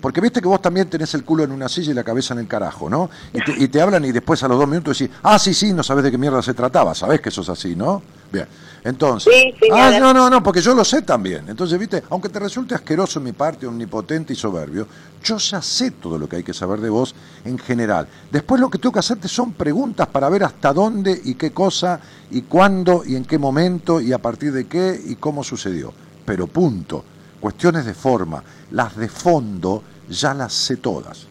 Porque 0.00 0.20
viste 0.20 0.40
que 0.40 0.48
vos 0.48 0.62
también 0.62 0.88
tenés 0.88 1.12
el 1.14 1.24
culo 1.24 1.44
en 1.44 1.52
una 1.52 1.68
silla 1.68 1.90
y 1.90 1.94
la 1.94 2.04
cabeza 2.04 2.34
en 2.34 2.40
el 2.40 2.46
carajo, 2.46 2.88
¿no? 2.88 3.10
Y 3.32 3.44
te, 3.44 3.64
y 3.64 3.68
te 3.68 3.80
hablan 3.80 4.04
y 4.04 4.12
después 4.12 4.42
a 4.42 4.48
los 4.48 4.58
dos 4.58 4.68
minutos 4.68 4.98
decís, 4.98 5.14
ah, 5.22 5.38
sí, 5.38 5.54
sí, 5.54 5.72
no 5.72 5.82
sabés 5.82 6.04
de 6.04 6.10
qué 6.10 6.18
mierda 6.18 6.42
se 6.42 6.54
trataba, 6.54 6.94
sabés 6.94 7.20
que 7.20 7.28
eso 7.28 7.42
es 7.42 7.48
así, 7.48 7.76
¿no? 7.76 8.02
Bien. 8.32 8.46
Entonces, 8.82 9.32
Sí, 9.32 9.68
ah, 9.72 9.98
no, 10.00 10.14
no, 10.14 10.30
no, 10.30 10.42
porque 10.42 10.62
yo 10.62 10.74
lo 10.74 10.84
sé 10.84 11.02
también. 11.02 11.44
Entonces, 11.48 11.78
viste, 11.78 12.02
aunque 12.10 12.28
te 12.28 12.38
resulte 12.38 12.74
asqueroso 12.74 13.18
en 13.18 13.26
mi 13.26 13.32
parte, 13.32 13.66
omnipotente 13.66 14.32
y 14.32 14.36
soberbio, 14.36 14.86
yo 15.22 15.36
ya 15.36 15.60
sé 15.60 15.90
todo 15.90 16.18
lo 16.18 16.28
que 16.28 16.36
hay 16.36 16.42
que 16.42 16.54
saber 16.54 16.80
de 16.80 16.88
vos 16.88 17.14
en 17.44 17.58
general. 17.58 18.08
Después 18.30 18.60
lo 18.60 18.70
que 18.70 18.78
tengo 18.78 18.92
que 18.92 19.00
hacerte 19.00 19.28
son 19.28 19.52
preguntas 19.52 20.06
para 20.08 20.28
ver 20.28 20.44
hasta 20.44 20.72
dónde 20.72 21.20
y 21.24 21.34
qué 21.34 21.50
cosa 21.50 22.00
y 22.30 22.42
cuándo 22.42 23.02
y 23.04 23.16
en 23.16 23.24
qué 23.24 23.38
momento 23.38 24.00
y 24.00 24.12
a 24.12 24.18
partir 24.18 24.52
de 24.52 24.66
qué 24.66 24.98
y 25.04 25.16
cómo 25.16 25.44
sucedió. 25.44 25.92
Pero 26.24 26.46
punto. 26.46 27.04
Cuestiones 27.40 27.86
de 27.86 27.94
forma. 27.94 28.42
Las 28.72 28.96
de 28.96 29.08
fondo 29.08 29.82
ya 30.08 30.34
las 30.34 30.52
sé 30.52 30.76
todas. 30.76 31.26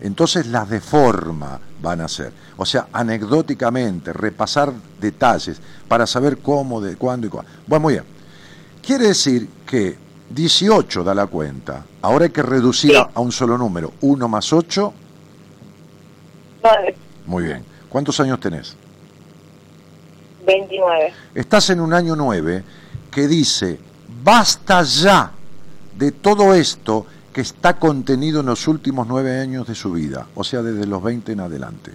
Entonces 0.00 0.46
las 0.46 0.68
de 0.68 0.80
forma 0.80 1.58
van 1.80 2.00
a 2.02 2.08
ser. 2.08 2.32
O 2.56 2.66
sea, 2.66 2.88
anecdóticamente, 2.92 4.12
repasar 4.12 4.72
detalles 5.00 5.60
para 5.88 6.06
saber 6.06 6.38
cómo, 6.38 6.80
de 6.80 6.96
cuándo 6.96 7.26
y 7.26 7.30
cuándo. 7.30 7.50
Bueno, 7.66 7.82
muy 7.82 7.94
bien. 7.94 8.04
Quiere 8.82 9.08
decir 9.08 9.48
que 9.66 9.96
18 10.30 11.02
da 11.04 11.14
la 11.14 11.26
cuenta. 11.26 11.84
Ahora 12.02 12.24
hay 12.26 12.30
que 12.30 12.42
reducir 12.42 12.90
Sí. 12.92 12.96
a, 12.96 13.20
un 13.20 13.32
solo 13.32 13.56
número. 13.56 13.92
1 14.00 14.28
más 14.28 14.52
8. 14.52 14.92
Nueve, 16.62 16.96
Muy 17.26 17.44
bien. 17.44 17.64
¿Cuántos 17.88 18.18
años 18.20 18.40
tenés? 18.40 18.76
29. 20.46 21.12
Estás 21.34 21.70
en 21.70 21.80
un 21.80 21.92
año 21.92 22.14
9 22.16 22.64
que 23.10 23.26
dice, 23.26 23.78
basta 24.22 24.82
ya 24.82 25.32
de 25.98 26.12
todo 26.12 26.54
esto 26.54 27.06
que 27.32 27.40
está 27.40 27.76
contenido 27.76 28.40
en 28.40 28.46
los 28.46 28.66
últimos 28.66 29.06
nueve 29.06 29.38
años 29.38 29.66
de 29.66 29.74
su 29.74 29.92
vida, 29.92 30.26
o 30.34 30.42
sea, 30.42 30.62
desde 30.62 30.86
los 30.86 31.02
20 31.02 31.32
en 31.32 31.40
adelante. 31.40 31.92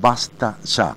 Basta 0.00 0.58
ya. 0.64 0.94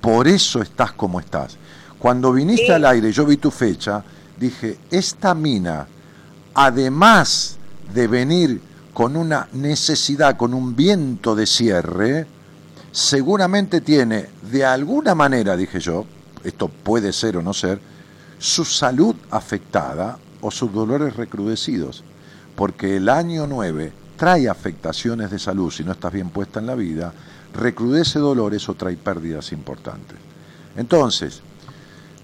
Por 0.00 0.28
eso 0.28 0.62
estás 0.62 0.92
como 0.92 1.20
estás. 1.20 1.56
Cuando 1.98 2.32
viniste 2.32 2.66
Sí. 2.66 2.72
al 2.72 2.84
aire, 2.86 3.12
yo 3.12 3.24
vi 3.26 3.36
tu 3.36 3.50
fecha, 3.50 4.02
dije, 4.38 4.78
esta 4.90 5.34
mina, 5.34 5.86
además 6.54 7.56
de 7.92 8.06
venir 8.06 8.60
con 8.92 9.16
una 9.16 9.48
necesidad, 9.52 10.36
con 10.36 10.54
un 10.54 10.74
viento 10.74 11.34
de 11.34 11.46
cierre, 11.46 12.26
seguramente 12.92 13.80
tiene, 13.80 14.28
de 14.50 14.64
alguna 14.64 15.14
manera, 15.14 15.56
dije 15.56 15.80
yo, 15.80 16.06
esto 16.44 16.68
puede 16.68 17.12
ser 17.12 17.36
o 17.36 17.42
no 17.42 17.52
ser, 17.52 17.80
su 18.38 18.64
salud 18.64 19.14
afectada 19.30 20.18
o 20.46 20.50
sus 20.52 20.72
dolores 20.72 21.16
recrudecidos, 21.16 22.04
porque 22.54 22.98
el 22.98 23.08
año 23.08 23.48
9 23.48 23.92
trae 24.16 24.48
afectaciones 24.48 25.32
de 25.32 25.40
salud 25.40 25.72
si 25.72 25.82
no 25.82 25.90
estás 25.90 26.12
bien 26.12 26.30
puesta 26.30 26.60
en 26.60 26.66
la 26.66 26.76
vida, 26.76 27.12
recrudece 27.52 28.20
dolores 28.20 28.68
o 28.68 28.74
trae 28.74 28.96
pérdidas 28.96 29.50
importantes. 29.50 30.16
Entonces, 30.76 31.42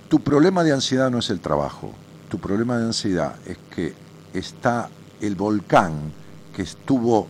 tu 0.09 0.21
problema 0.21 0.63
de 0.63 0.73
ansiedad 0.73 1.11
no 1.11 1.19
es 1.19 1.31
el 1.31 1.41
trabajo, 1.41 1.93
tu 2.29 2.39
problema 2.39 2.79
de 2.79 2.87
ansiedad 2.87 3.35
es 3.45 3.59
que 3.75 3.93
está 4.33 4.89
el 5.21 5.35
volcán 5.35 6.13
que 6.55 6.63
estuvo 6.63 7.27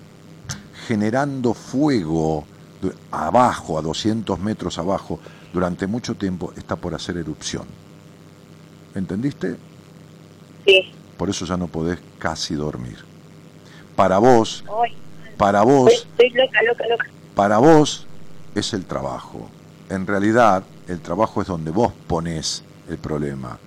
generando 0.86 1.54
fuego 1.54 2.44
abajo, 3.10 3.78
a 3.78 3.82
200 3.82 4.38
metros 4.40 4.76
abajo, 4.76 5.18
durante 5.54 5.86
mucho 5.86 6.16
tiempo, 6.16 6.52
está 6.54 6.76
por 6.76 6.94
hacer 6.94 7.16
erupción. 7.16 7.64
¿Entendiste? 8.94 9.71
Sí. 10.66 10.92
Por 11.16 11.30
eso 11.30 11.44
ya 11.44 11.56
no 11.56 11.68
podés 11.68 11.98
casi 12.18 12.54
dormir. 12.54 12.98
Para 13.96 14.18
vos, 14.18 14.64
Ay, 14.82 14.96
para 15.36 15.62
vos, 15.62 15.92
estoy, 15.92 16.26
estoy 16.26 16.30
loca, 16.30 16.62
loca, 16.62 16.86
loca. 16.88 17.06
para 17.34 17.58
vos 17.58 18.06
es 18.54 18.72
el 18.72 18.86
trabajo. 18.86 19.48
En 19.88 20.06
realidad, 20.06 20.64
el 20.88 21.00
trabajo 21.00 21.42
es 21.42 21.48
donde 21.48 21.70
vos 21.70 21.92
ponés 22.06 22.64
el 22.88 22.98
problema. 22.98 23.58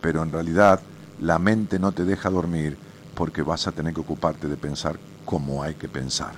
Pero 0.00 0.22
en 0.22 0.32
realidad, 0.32 0.80
la 1.20 1.38
mente 1.38 1.78
no 1.78 1.92
te 1.92 2.04
deja 2.04 2.30
dormir 2.30 2.76
porque 3.14 3.42
vas 3.42 3.66
a 3.66 3.72
tener 3.72 3.94
que 3.94 4.00
ocuparte 4.00 4.48
de 4.48 4.56
pensar 4.56 4.98
como 5.24 5.62
hay 5.62 5.74
que 5.74 5.88
pensar. 5.88 6.34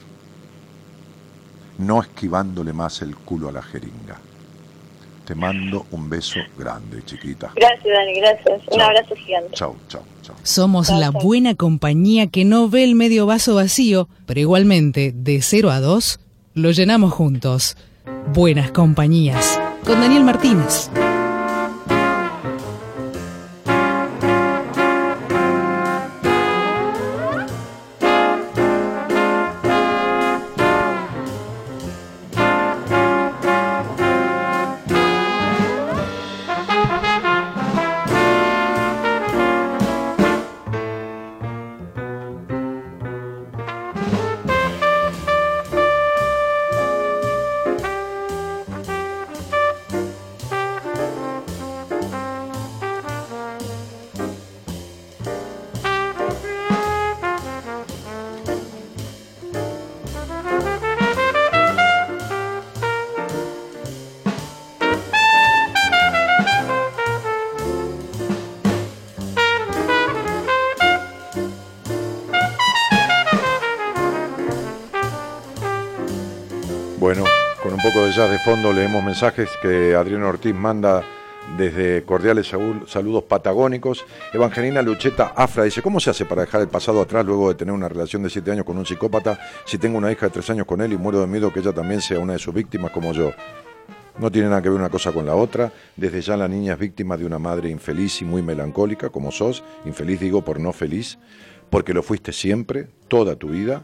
no 1.79 2.01
esquivándole 2.01 2.73
más 2.73 3.03
el 3.03 3.17
culo 3.17 3.49
a 3.49 3.53
la 3.53 3.63
jeringa. 3.63 4.21
Te 5.25 5.35
mando 5.35 5.87
un 5.91 6.11
beso 6.11 6.39
grande, 6.59 7.03
chiquita. 7.05 7.51
Gracias, 7.57 7.85
Dani, 7.85 8.15
gracias. 8.21 8.61
Un 8.71 8.81
abrazo 8.81 9.15
gigante. 9.17 9.51
Chau, 9.55 9.75
chau, 9.89 10.03
chau. 10.23 10.35
Somos 10.43 10.89
Chao, 10.89 11.01
la 11.01 11.11
chao. 11.13 11.23
buena 11.23 11.55
compañía 11.55 12.27
que 12.27 12.45
no 12.45 12.69
ve 12.69 12.85
el 12.85 12.95
medio 12.95 13.25
vaso 13.27 13.55
vacío, 13.55 14.09
pero 14.27 14.41
igualmente, 14.41 15.13
de 15.15 15.41
0 15.41 15.71
a 15.71 15.81
2, 15.81 16.21
lo 16.55 16.71
llenamos 16.73 17.13
juntos. 17.13 17.77
Buenas 18.35 18.71
compañías. 18.71 19.59
Con 19.85 20.01
Daniel 20.01 20.25
Martínez. 20.25 20.91
Fondo 78.45 78.75
leemos 78.75 79.03
mensajes 79.03 79.49
que 79.63 79.95
Adriano 79.95 80.29
Ortiz 80.29 80.55
manda 80.55 81.03
desde 81.57 82.05
cordiales 82.05 82.47
saludos 82.87 83.25
patagónicos. 83.25 84.05
Evangelina 84.35 84.83
Lucheta 84.83 85.33
Afra 85.35 85.65
dice, 85.65 85.81
¿cómo 85.81 85.99
se 85.99 86.11
hace 86.11 86.27
para 86.27 86.43
dejar 86.43 86.61
el 86.61 86.69
pasado 86.69 87.01
atrás 87.01 87.25
luego 87.25 87.49
de 87.49 87.55
tener 87.55 87.73
una 87.73 87.89
relación 87.89 88.23
de 88.23 88.29
siete 88.29 88.51
años 88.51 88.67
con 88.67 88.77
un 88.77 88.85
psicópata 88.85 89.39
si 89.65 89.79
tengo 89.79 89.97
una 89.97 90.13
hija 90.13 90.27
de 90.27 90.31
tres 90.31 90.51
años 90.51 90.67
con 90.67 90.83
él 90.83 90.93
y 90.93 90.99
muero 90.99 91.23
de 91.23 91.27
miedo 91.27 91.51
que 91.55 91.61
ella 91.61 91.73
también 91.73 92.03
sea 92.03 92.19
una 92.19 92.35
de 92.35 92.39
sus 92.39 92.53
víctimas 92.53 92.91
como 92.91 93.15
yo? 93.15 93.33
No 94.19 94.31
tiene 94.31 94.51
nada 94.51 94.61
que 94.61 94.69
ver 94.69 94.79
una 94.79 94.91
cosa 94.91 95.11
con 95.11 95.25
la 95.25 95.35
otra. 95.35 95.73
Desde 95.97 96.21
ya 96.21 96.37
la 96.37 96.47
niña 96.47 96.75
es 96.75 96.79
víctima 96.79 97.17
de 97.17 97.25
una 97.25 97.39
madre 97.39 97.71
infeliz 97.71 98.21
y 98.21 98.27
muy 98.27 98.43
melancólica, 98.43 99.09
como 99.09 99.33
sos. 99.33 99.65
Infeliz 99.87 100.21
digo 100.21 100.45
por 100.45 100.61
no 100.61 100.75
feliz, 100.75 101.19
porque 101.71 101.95
lo 101.95 102.03
fuiste 102.03 102.31
siempre, 102.31 102.89
toda 103.09 103.37
tu 103.37 103.49
vida. 103.49 103.81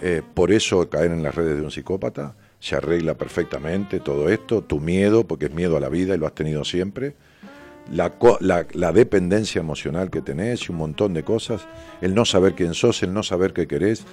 Eh, 0.00 0.22
por 0.34 0.52
eso 0.52 0.88
caer 0.88 1.10
en 1.10 1.24
las 1.24 1.34
redes 1.34 1.56
de 1.56 1.62
un 1.62 1.72
psicópata 1.72 2.36
se 2.60 2.76
arregla 2.76 3.14
perfectamente 3.14 4.00
todo 4.00 4.28
esto. 4.28 4.62
Tu 4.62 4.80
miedo, 4.80 5.26
porque 5.26 5.46
es 5.46 5.52
miedo 5.54 5.76
a 5.76 5.80
la 5.80 5.88
vida 5.88 6.14
y 6.14 6.18
lo 6.18 6.26
has 6.26 6.34
tenido 6.34 6.64
siempre. 6.64 7.14
La, 7.90 8.14
la- 8.40 8.66
la 8.72 8.92
dependencia 8.92 9.60
emocional 9.60 10.10
que 10.10 10.20
tenés 10.20 10.68
y 10.68 10.72
un 10.72 10.78
montón 10.78 11.14
de 11.14 11.22
cosas. 11.24 11.66
El 12.00 12.14
no 12.14 12.24
saber 12.24 12.54
quién 12.54 12.74
sos, 12.74 13.02
el 13.02 13.12
no 13.14 13.22
saber 13.22 13.52
qué 13.52 13.66
querés. 13.66 14.04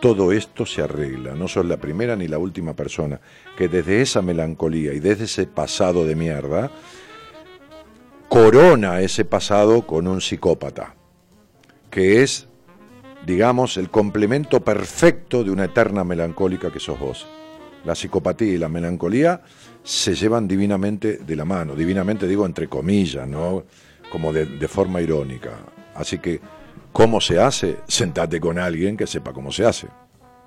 Todo 0.00 0.32
esto 0.32 0.64
se 0.64 0.80
arregla. 0.82 1.34
No 1.34 1.46
sos 1.46 1.66
la 1.66 1.76
primera 1.76 2.16
ni 2.16 2.26
la 2.28 2.38
última 2.38 2.74
persona 2.74 3.20
que 3.58 3.68
desde 3.68 4.00
esa 4.00 4.22
melancolía 4.22 4.94
y 4.94 5.00
desde 5.00 5.24
ese 5.24 5.46
pasado 5.46 6.06
de 6.06 6.16
mierda 6.16 6.70
corona 8.30 9.00
ese 9.00 9.24
pasado 9.24 9.86
con 9.86 10.06
un 10.06 10.20
psicópata, 10.20 10.94
que 11.90 12.22
es, 12.22 12.46
digamos, 13.26 13.76
el 13.76 13.90
complemento 13.90 14.60
perfecto 14.64 15.42
de 15.44 15.50
una 15.50 15.64
eterna 15.64 16.04
melancólica 16.04 16.70
que 16.72 16.80
sos 16.80 16.98
vos. 16.98 17.26
La 17.84 17.94
psicopatía 17.94 18.52
y 18.52 18.58
la 18.58 18.68
melancolía 18.68 19.40
se 19.82 20.14
llevan 20.14 20.46
divinamente 20.46 21.18
de 21.18 21.36
la 21.36 21.44
mano, 21.44 21.74
divinamente 21.74 22.26
digo 22.26 22.44
entre 22.44 22.68
comillas, 22.68 23.26
¿no? 23.26 23.64
Como 24.10 24.32
de, 24.32 24.68
forma 24.68 25.00
irónica. 25.00 25.50
Así 25.94 26.18
que, 26.18 26.40
¿cómo 26.92 27.20
se 27.20 27.38
hace? 27.40 27.78
Sentate 27.86 28.40
con 28.40 28.58
alguien 28.58 28.96
que 28.96 29.06
sepa 29.06 29.32
cómo 29.32 29.50
se 29.50 29.64
hace. 29.64 29.86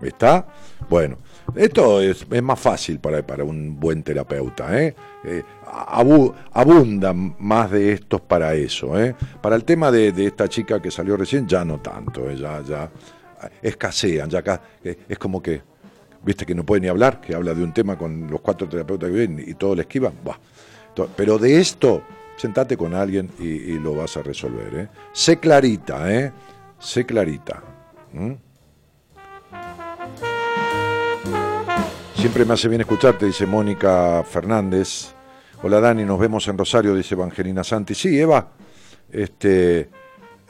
¿Está? 0.02 0.46
Bueno, 0.90 1.18
esto 1.56 2.02
es, 2.02 2.26
es 2.30 2.44
más 2.44 2.60
fácil 2.60 3.00
para, 3.00 3.26
para 3.26 3.44
un 3.46 3.80
buen 3.80 4.04
terapeuta. 4.04 4.78
¿eh? 4.78 4.94
Eh, 5.24 5.44
abu- 5.66 6.34
abundan 6.52 7.36
más 7.40 7.72
de 7.72 7.94
estos 7.94 8.20
para 8.20 8.54
eso. 8.54 9.00
¿eh? 9.00 9.16
Para 9.42 9.56
el 9.56 9.64
tema 9.64 9.92
de, 9.92 10.12
de 10.12 10.26
esta 10.26 10.50
chica 10.50 10.82
que 10.82 10.92
salió 10.92 11.16
recién, 11.16 11.48
ya 11.48 11.64
no 11.64 11.80
tanto. 11.80 12.30
Ya, 12.32 12.62
ya 12.62 12.92
escasean. 13.62 14.30
Ya 14.30 14.44
es 14.84 15.18
como 15.18 15.42
que, 15.42 15.62
viste 16.24 16.46
que 16.46 16.56
no 16.56 16.64
puede 16.66 16.82
ni 16.82 16.88
hablar, 16.88 17.20
que 17.22 17.36
habla 17.36 17.54
de 17.54 17.64
un 17.64 17.74
tema 17.74 17.98
con 17.98 18.28
los 18.30 18.42
cuatro 18.42 18.68
terapeutas 18.68 19.10
que 19.10 19.16
vienen 19.16 19.44
y 19.48 19.54
todo 19.56 19.76
le 19.76 19.82
esquivan. 19.84 20.14
Buah. 20.24 20.38
To- 20.96 21.10
Pero 21.16 21.38
de 21.38 21.60
esto, 21.60 22.04
sentate 22.38 22.78
con 22.78 22.94
alguien 22.94 23.30
y, 23.40 23.74
lo 23.80 23.96
vas 23.96 24.16
a 24.18 24.24
resolver. 24.24 24.74
¿eh? 24.76 24.88
Sé 25.12 25.38
clarita, 25.40 26.12
¿eh? 26.14 26.32
Sé 26.80 27.06
clarita. 27.06 27.62
Siempre 32.16 32.46
me 32.46 32.54
hace 32.54 32.68
bien 32.70 32.82
escucharte, 32.82 33.26
dice 33.26 33.46
Mónica 33.46 34.24
Fernández. 34.24 35.14
Hola 35.62 35.80
Dani, 35.80 36.04
nos 36.06 36.20
vemos 36.20 36.48
en 36.48 36.58
Rosario, 36.58 36.96
dice 36.96 37.16
Evangelina 37.16 37.64
Santi. 37.64 37.94
Sí, 37.96 38.18
Eva, 38.20 38.48
este, 39.12 39.90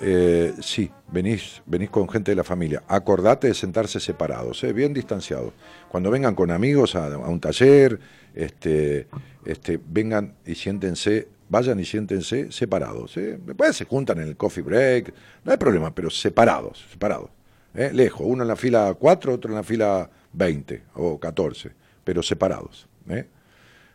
eh, 0.06 0.54
sí, 0.60 0.92
venís, 1.08 1.62
venís 1.66 1.90
con 1.90 2.10
gente 2.10 2.32
de 2.32 2.36
la 2.36 2.44
familia. 2.44 2.84
Acordate 2.88 3.48
de 3.48 3.54
sentarse 3.54 4.02
separados, 4.02 4.62
eh, 4.66 4.74
bien 4.74 4.94
distanciados. 4.94 5.54
Cuando 5.90 6.12
vengan 6.12 6.36
con 6.36 6.52
amigos 6.52 6.96
a, 6.96 7.18
un 7.18 7.40
taller, 7.40 8.00
este, 8.36 9.08
este, 9.46 9.80
vengan 9.84 10.36
y 10.46 10.56
siéntense, 10.56 11.30
vayan 11.48 11.80
y 11.80 11.86
siéntense 11.86 12.52
separados. 12.52 13.16
Eh. 13.16 13.40
Después 13.46 13.78
se 13.78 13.86
juntan 13.86 14.20
en 14.20 14.28
el 14.28 14.36
coffee 14.36 14.64
break, 14.64 15.14
no 15.46 15.54
hay 15.54 15.58
problema, 15.58 15.96
pero 15.96 16.10
separados, 16.10 16.86
separados. 16.92 17.30
Eh, 17.74 17.92
lejos, 17.94 18.22
uno 18.26 18.44
en 18.44 18.50
la 18.50 18.56
fila 18.58 18.94
4, 19.00 19.34
otro 19.34 19.52
en 19.52 19.56
la 19.56 19.64
fila 19.64 20.10
20 20.34 20.84
o 20.96 21.18
14, 21.18 21.72
pero 22.04 22.22
separados. 22.22 22.88
¿eh? 23.10 23.26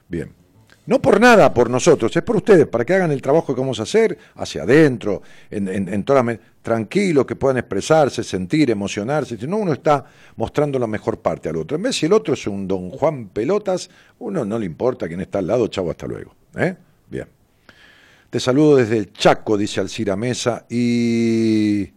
Bien. 0.09 0.33
No 0.89 1.03
por 1.03 1.21
nada, 1.21 1.53
por 1.53 1.69
nosotros, 1.69 2.17
es 2.17 2.23
por 2.23 2.37
ustedes, 2.37 2.67
para 2.67 2.83
que 2.83 2.95
hagan 2.95 3.11
el 3.11 3.21
trabajo 3.21 3.55
que 3.55 3.61
vamos 3.61 3.79
a 3.79 3.83
hacer 3.83 4.17
hacia 4.37 4.63
adentro, 4.63 5.21
en, 5.51 5.69
en, 5.69 5.87
en 5.87 6.41
tranquilos, 6.63 7.27
que 7.27 7.37
puedan 7.37 7.59
expresarse, 7.59 8.25
sentir, 8.25 8.71
emocionarse. 8.71 9.37
Si 9.37 9.47
no, 9.47 9.59
uno 9.59 9.75
está 9.75 10.07
mostrando 10.37 10.79
la 10.79 10.87
mejor 10.87 11.21
parte 11.21 11.51
al 11.51 11.57
otro. 11.57 11.77
En 11.77 11.83
vez 11.83 11.97
si 11.97 12.07
el 12.07 12.15
otro 12.15 12.33
es 12.33 12.47
un 12.47 12.67
don 12.67 12.89
Juan 12.89 13.29
Pelotas, 13.29 13.91
uno 14.21 14.47
no 14.47 14.59
le 14.59 14.65
importa 14.65 15.07
quién 15.09 15.21
está 15.21 15.41
al 15.41 15.49
lado, 15.49 15.67
chavo, 15.67 15.91
hasta 15.91 16.07
luego. 16.07 16.35
¿eh? 16.57 16.75
Bien. 17.11 17.27
Te 18.31 18.41
saludo 18.41 18.77
desde 18.77 18.97
el 18.97 19.13
Chaco, 19.13 19.59
dice 19.59 19.81
Alcira 19.81 20.17
Mesa, 20.17 20.65
y 20.71 21.93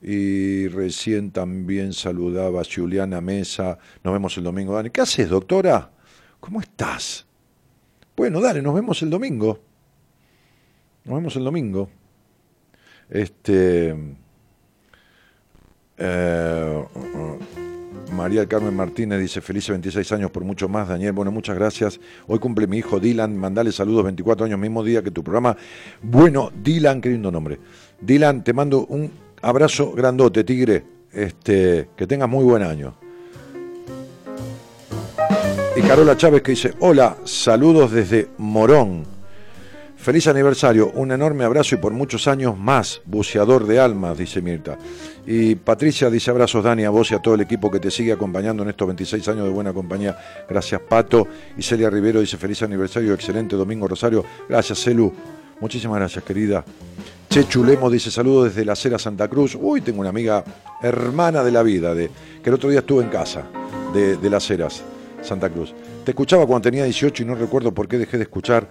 y 0.00 0.68
recién 0.68 1.32
también 1.32 1.94
saludaba 1.94 2.60
a 2.60 2.64
Juliana 2.64 3.20
Mesa. 3.20 3.76
Nos 4.04 4.12
vemos 4.12 4.36
el 4.36 4.44
domingo, 4.44 4.72
Dani. 4.72 4.90
¿Qué 4.90 5.00
haces, 5.00 5.28
doctora? 5.28 5.90
¿Cómo 6.38 6.60
estás? 6.60 7.26
Bueno, 8.16 8.40
dale, 8.40 8.62
nos 8.62 8.74
vemos 8.74 9.00
el 9.02 9.10
domingo. 9.10 9.58
Nos 11.04 11.16
vemos 11.16 11.36
el 11.36 11.44
domingo. 11.44 11.88
Este. 13.08 13.94
eh, 15.98 16.84
María 18.12 18.46
Carmen 18.46 18.76
Martínez 18.76 19.20
dice: 19.20 19.40
Felices 19.40 19.70
26 19.70 20.12
años 20.12 20.30
por 20.30 20.44
mucho 20.44 20.68
más, 20.68 20.88
Daniel. 20.88 21.12
Bueno, 21.12 21.32
muchas 21.32 21.56
gracias. 21.56 22.00
Hoy 22.26 22.38
cumple 22.38 22.66
mi 22.66 22.78
hijo 22.78 23.00
Dylan. 23.00 23.36
Mandale 23.36 23.72
saludos, 23.72 24.04
24 24.04 24.46
años, 24.46 24.58
mismo 24.58 24.84
día 24.84 25.02
que 25.02 25.10
tu 25.10 25.24
programa. 25.24 25.56
Bueno, 26.02 26.50
Dylan, 26.62 27.00
qué 27.00 27.08
lindo 27.08 27.30
nombre. 27.30 27.58
Dylan, 28.00 28.44
te 28.44 28.52
mando 28.52 28.86
un 28.86 29.10
abrazo 29.40 29.92
grandote, 29.92 30.44
tigre. 30.44 30.84
Este, 31.12 31.88
que 31.96 32.06
tengas 32.06 32.28
muy 32.28 32.44
buen 32.44 32.62
año. 32.62 32.94
Y 35.74 35.80
Carola 35.80 36.18
Chávez 36.18 36.42
que 36.42 36.52
dice, 36.52 36.74
hola, 36.80 37.16
saludos 37.24 37.92
desde 37.92 38.28
Morón. 38.36 39.06
Feliz 39.96 40.26
aniversario, 40.26 40.90
un 40.94 41.12
enorme 41.12 41.44
abrazo 41.44 41.76
y 41.76 41.78
por 41.78 41.92
muchos 41.92 42.28
años 42.28 42.58
más, 42.58 43.00
buceador 43.06 43.66
de 43.66 43.80
almas, 43.80 44.18
dice 44.18 44.42
Mirta. 44.42 44.76
Y 45.26 45.54
Patricia 45.54 46.10
dice 46.10 46.30
abrazos 46.30 46.62
Dani 46.62 46.84
a 46.84 46.90
vos 46.90 47.10
y 47.10 47.14
a 47.14 47.20
todo 47.20 47.36
el 47.36 47.40
equipo 47.40 47.70
que 47.70 47.80
te 47.80 47.90
sigue 47.90 48.12
acompañando 48.12 48.62
en 48.64 48.68
estos 48.68 48.86
26 48.86 49.26
años 49.28 49.44
de 49.44 49.50
buena 49.50 49.72
compañía. 49.72 50.44
Gracias 50.46 50.80
Pato. 50.82 51.26
Y 51.56 51.62
Celia 51.62 51.88
Rivero 51.88 52.20
dice 52.20 52.36
feliz 52.36 52.62
aniversario, 52.62 53.14
excelente 53.14 53.56
domingo 53.56 53.88
Rosario. 53.88 54.24
Gracias 54.48 54.82
Celu. 54.82 55.10
Muchísimas 55.60 55.98
gracias 56.00 56.22
querida. 56.22 56.62
Che 57.30 57.48
Chulemo 57.48 57.88
dice 57.88 58.10
saludos 58.10 58.46
desde 58.46 58.66
la 58.66 58.76
Cera 58.76 58.98
Santa 58.98 59.26
Cruz. 59.28 59.56
Uy, 59.58 59.80
tengo 59.80 60.00
una 60.00 60.10
amiga 60.10 60.44
hermana 60.82 61.42
de 61.42 61.52
la 61.52 61.62
vida, 61.62 61.94
de, 61.94 62.10
que 62.42 62.50
el 62.50 62.54
otro 62.54 62.68
día 62.68 62.80
estuvo 62.80 63.00
en 63.00 63.08
casa. 63.08 63.46
de, 63.92 64.16
de 64.16 64.30
Las 64.30 64.50
Heras, 64.50 64.82
Santa 65.22 65.48
Cruz. 65.48 65.74
Te 66.04 66.10
escuchaba 66.10 66.46
cuando 66.46 66.62
tenía 66.62 66.84
18 66.84 67.22
y 67.22 67.26
no 67.26 67.34
recuerdo 67.34 67.72
por 67.72 67.88
qué 67.88 67.98
dejé 67.98 68.18
de 68.18 68.24
escuchar. 68.24 68.68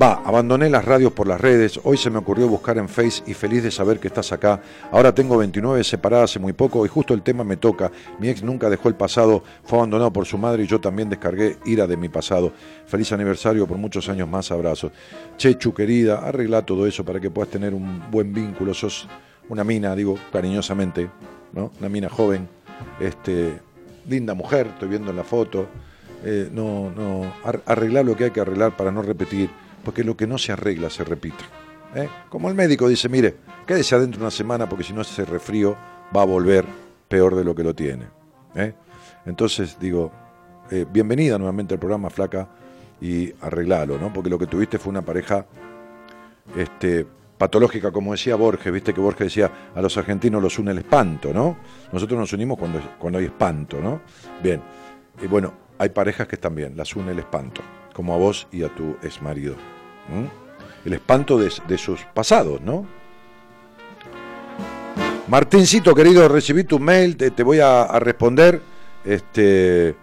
Va, 0.00 0.22
abandoné 0.24 0.70
las 0.70 0.84
radios 0.84 1.12
por 1.12 1.26
las 1.26 1.40
redes, 1.40 1.80
hoy 1.82 1.96
se 1.96 2.08
me 2.08 2.18
ocurrió 2.18 2.46
buscar 2.46 2.78
en 2.78 2.88
Face 2.88 3.22
y 3.26 3.34
feliz 3.34 3.64
de 3.64 3.70
saber 3.70 3.98
que 3.98 4.06
estás 4.06 4.30
acá. 4.30 4.60
Ahora 4.92 5.12
tengo 5.12 5.36
29 5.38 5.82
separada 5.82 6.24
hace 6.24 6.38
muy 6.38 6.52
poco 6.52 6.84
y 6.86 6.88
justo 6.88 7.14
el 7.14 7.22
tema 7.22 7.42
me 7.42 7.56
toca. 7.56 7.90
Mi 8.20 8.28
ex 8.28 8.44
nunca 8.44 8.70
dejó 8.70 8.88
el 8.88 8.94
pasado, 8.94 9.42
fue 9.64 9.78
abandonado 9.78 10.12
por 10.12 10.26
su 10.26 10.38
madre 10.38 10.62
y 10.62 10.66
yo 10.66 10.80
también 10.80 11.08
descargué 11.08 11.56
ira 11.64 11.86
de 11.86 11.96
mi 11.96 12.08
pasado. 12.08 12.52
Feliz 12.86 13.10
aniversario 13.12 13.66
por 13.66 13.78
muchos 13.78 14.08
años 14.08 14.28
más, 14.28 14.52
abrazos. 14.52 14.92
Chechu, 15.36 15.74
querida, 15.74 16.18
arregla 16.18 16.62
todo 16.62 16.86
eso 16.86 17.04
para 17.04 17.18
que 17.18 17.30
puedas 17.30 17.50
tener 17.50 17.74
un 17.74 18.08
buen 18.10 18.32
vínculo. 18.32 18.74
Sos 18.74 19.08
una 19.48 19.64
mina, 19.64 19.96
digo 19.96 20.16
cariñosamente, 20.30 21.10
¿no? 21.52 21.72
Una 21.80 21.88
mina 21.88 22.08
joven, 22.08 22.46
este, 23.00 23.58
linda 24.08 24.34
mujer, 24.34 24.66
estoy 24.68 24.88
viendo 24.88 25.10
en 25.10 25.16
la 25.16 25.24
foto. 25.24 25.68
Eh, 26.24 26.48
no, 26.52 26.90
no, 26.90 27.32
ar- 27.44 27.62
arreglar 27.66 28.04
lo 28.04 28.16
que 28.16 28.24
hay 28.24 28.30
que 28.30 28.40
arreglar 28.40 28.76
para 28.76 28.90
no 28.90 29.02
repetir, 29.02 29.50
porque 29.84 30.02
lo 30.02 30.16
que 30.16 30.26
no 30.26 30.36
se 30.38 30.50
arregla 30.52 30.90
se 30.90 31.04
repite. 31.04 31.44
¿eh? 31.94 32.08
Como 32.28 32.48
el 32.48 32.54
médico 32.54 32.88
dice, 32.88 33.08
mire, 33.08 33.36
quédese 33.66 33.94
adentro 33.94 34.20
una 34.20 34.30
semana 34.30 34.68
porque 34.68 34.84
si 34.84 34.92
no 34.92 35.02
ese 35.02 35.24
resfrío 35.24 35.76
va 36.16 36.22
a 36.22 36.26
volver 36.26 36.64
peor 37.08 37.36
de 37.36 37.44
lo 37.44 37.54
que 37.54 37.62
lo 37.62 37.74
tiene. 37.74 38.06
¿eh? 38.56 38.74
Entonces 39.26 39.76
digo, 39.78 40.10
bienvenida 40.92 41.38
nuevamente 41.38 41.74
al 41.74 41.80
programa 41.80 42.10
Flaca 42.10 42.48
y 43.00 43.32
arreglalo, 43.40 43.96
¿no? 43.98 44.12
Porque 44.12 44.28
lo 44.28 44.38
que 44.38 44.46
tuviste 44.46 44.78
fue 44.78 44.90
una 44.90 45.02
pareja 45.02 45.46
este, 46.56 47.06
patológica, 47.38 47.92
como 47.92 48.12
decía 48.12 48.34
Borges, 48.36 48.72
viste 48.72 48.92
que 48.92 49.00
Borges 49.00 49.28
decía, 49.28 49.50
a 49.74 49.80
los 49.80 49.96
argentinos 49.96 50.42
los 50.42 50.58
une 50.58 50.72
el 50.72 50.78
espanto, 50.78 51.32
¿no? 51.32 51.56
Nosotros 51.92 52.18
nos 52.18 52.32
unimos 52.32 52.58
cuando, 52.58 52.80
cuando 52.98 53.18
hay 53.18 53.26
espanto, 53.26 53.80
¿no? 53.80 54.00
Bien, 54.42 54.60
y 55.22 55.26
bueno, 55.26 55.54
hay 55.78 55.90
parejas 55.90 56.26
que 56.26 56.34
están 56.34 56.54
bien, 56.54 56.76
las 56.76 56.94
une 56.96 57.12
el 57.12 57.18
espanto, 57.20 57.62
como 57.94 58.12
a 58.12 58.16
vos 58.16 58.48
y 58.50 58.64
a 58.64 58.68
tu 58.74 58.96
exmarido. 59.02 59.54
¿m? 60.12 60.28
El 60.84 60.92
espanto 60.92 61.38
de, 61.38 61.52
de 61.66 61.78
sus 61.78 62.00
pasados, 62.12 62.60
¿no? 62.60 62.86
Martincito, 65.28 65.94
querido, 65.94 66.26
recibí 66.26 66.64
tu 66.64 66.78
mail, 66.78 67.16
te, 67.16 67.42
voy 67.42 67.60
a, 67.60 67.98
responder. 67.98 68.62
Este, 69.04 69.94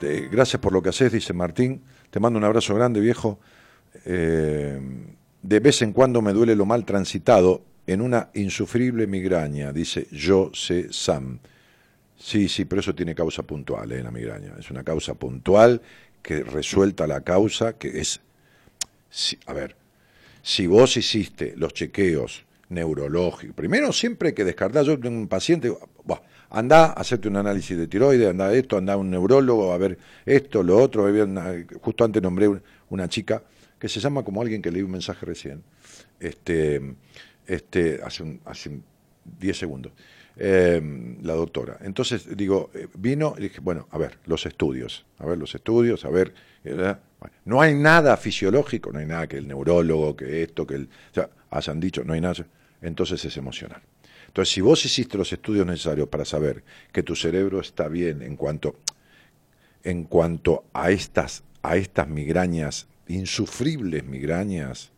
te- 0.00 0.28
gracias 0.28 0.60
por 0.60 0.72
lo 0.72 0.82
que 0.82 0.88
haces, 0.88 1.12
dice 1.12 1.32
Martín. 1.32 1.82
Te 2.10 2.18
mando 2.18 2.36
un 2.36 2.44
abrazo 2.44 2.74
grande, 2.74 2.98
viejo. 2.98 3.38
Eh, 4.04 4.80
de 5.46 5.60
vez 5.60 5.80
en 5.82 5.92
cuando 5.92 6.20
me 6.22 6.32
duele 6.32 6.56
lo 6.56 6.66
mal 6.66 6.84
transitado 6.84 7.62
en 7.86 8.00
una 8.00 8.30
insufrible 8.34 9.06
migraña, 9.06 9.72
dice 9.72 10.08
yo 10.10 10.50
sé 10.52 10.88
Sam. 10.92 11.38
Sí, 12.18 12.48
sí, 12.48 12.64
pero 12.64 12.80
eso 12.80 12.94
tiene 12.94 13.14
causa 13.14 13.42
puntual, 13.44 13.92
eh, 13.92 14.02
la 14.02 14.10
migraña. 14.10 14.54
Es 14.58 14.70
una 14.70 14.82
causa 14.82 15.14
puntual 15.14 15.80
que 16.20 16.42
resuelta 16.42 17.06
la 17.06 17.20
causa, 17.20 17.74
que 17.74 18.00
es... 18.00 18.20
a 19.46 19.52
ver, 19.52 19.76
si 20.42 20.66
vos 20.66 20.96
hiciste 20.96 21.54
los 21.56 21.72
chequeos 21.72 22.44
neurológicos, 22.68 23.54
primero 23.54 23.92
siempre 23.92 24.34
que 24.34 24.44
descartar, 24.44 24.84
yo 24.84 24.98
tengo 24.98 25.16
un 25.16 25.28
paciente, 25.28 25.72
buah, 26.04 26.22
anda 26.50 26.86
a 26.86 26.92
hacerte 26.94 27.28
un 27.28 27.36
análisis 27.36 27.76
de 27.76 27.86
tiroides, 27.86 28.30
anda 28.30 28.52
esto, 28.52 28.78
anda 28.78 28.96
un 28.96 29.10
neurólogo, 29.10 29.72
a 29.72 29.78
ver 29.78 29.96
esto, 30.24 30.64
lo 30.64 30.78
otro, 30.78 31.06
justo 31.80 32.04
antes 32.04 32.20
nombré 32.20 32.48
un- 32.48 32.62
una 32.90 33.08
chica 33.08 33.42
que 33.78 33.88
se 33.88 34.00
llama 34.00 34.24
como 34.24 34.40
alguien 34.40 34.62
que 34.62 34.70
leí 34.70 34.82
un 34.82 34.90
mensaje 34.90 35.26
recién, 35.26 35.62
este, 36.20 36.96
este, 37.46 38.00
hace, 38.02 38.22
un, 38.22 38.40
hace 38.44 38.68
un 38.70 38.84
10 39.38 39.58
segundos, 39.58 39.92
eh, 40.36 40.80
la 41.22 41.34
doctora. 41.34 41.78
Entonces, 41.80 42.36
digo, 42.36 42.70
eh, 42.74 42.88
vino 42.96 43.34
y 43.38 43.42
dije, 43.42 43.60
bueno, 43.60 43.88
a 43.90 43.98
ver, 43.98 44.18
los 44.26 44.46
estudios, 44.46 45.06
a 45.18 45.26
ver 45.26 45.38
los 45.38 45.54
estudios, 45.54 46.04
a 46.04 46.10
ver, 46.10 46.34
eh, 46.64 46.94
no 47.44 47.60
hay 47.60 47.74
nada 47.74 48.16
fisiológico, 48.16 48.92
no 48.92 48.98
hay 48.98 49.06
nada 49.06 49.26
que 49.26 49.36
el 49.36 49.48
neurólogo, 49.48 50.16
que 50.16 50.42
esto, 50.42 50.66
que 50.66 50.74
el, 50.74 50.84
o 50.84 51.14
sea, 51.14 51.30
hayan 51.50 51.80
dicho, 51.80 52.04
no 52.04 52.12
hay 52.12 52.20
nada, 52.20 52.46
entonces 52.82 53.24
es 53.24 53.36
emocional. 53.36 53.82
Entonces, 54.26 54.52
si 54.52 54.60
vos 54.60 54.84
hiciste 54.84 55.16
los 55.16 55.32
estudios 55.32 55.66
necesarios 55.66 56.08
para 56.08 56.24
saber 56.24 56.62
que 56.92 57.02
tu 57.02 57.16
cerebro 57.16 57.60
está 57.60 57.88
bien 57.88 58.20
en 58.20 58.36
cuanto, 58.36 58.76
en 59.82 60.04
cuanto 60.04 60.64
a 60.74 60.90
estas, 60.90 61.42
a 61.62 61.76
estas 61.76 62.06
migrañas, 62.08 62.86
insufribles 63.08 64.04
migrañas, 64.04 64.90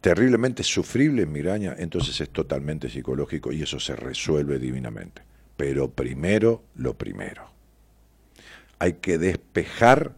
terriblemente 0.00 0.62
sufribles 0.62 1.26
migrañas, 1.26 1.76
entonces 1.78 2.20
es 2.20 2.30
totalmente 2.30 2.88
psicológico 2.88 3.52
y 3.52 3.62
eso 3.62 3.80
se 3.80 3.96
resuelve 3.96 4.58
divinamente. 4.58 5.22
Pero 5.56 5.90
primero, 5.90 6.62
lo 6.74 6.94
primero. 6.94 7.46
Hay 8.78 8.94
que 8.94 9.18
despejar 9.18 10.14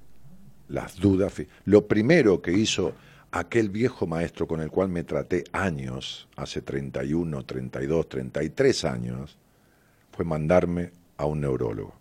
las 0.69 0.97
dudas. 0.97 1.35
Lo 1.65 1.87
primero 1.87 2.43
que 2.43 2.53
hizo 2.53 2.95
aquel 3.31 3.69
viejo 3.69 4.07
maestro 4.07 4.47
con 4.47 4.61
el 4.61 4.71
cual 4.71 4.89
me 4.89 5.05
traté 5.05 5.45
años, 5.53 6.29
hace 6.37 6.63
31, 6.63 7.45
32, 7.45 8.09
33 8.09 8.85
años, 8.85 9.39
fue 10.13 10.25
mandarme 10.25 10.93
a 11.17 11.27
un 11.27 11.41
neurólogo, 11.41 11.95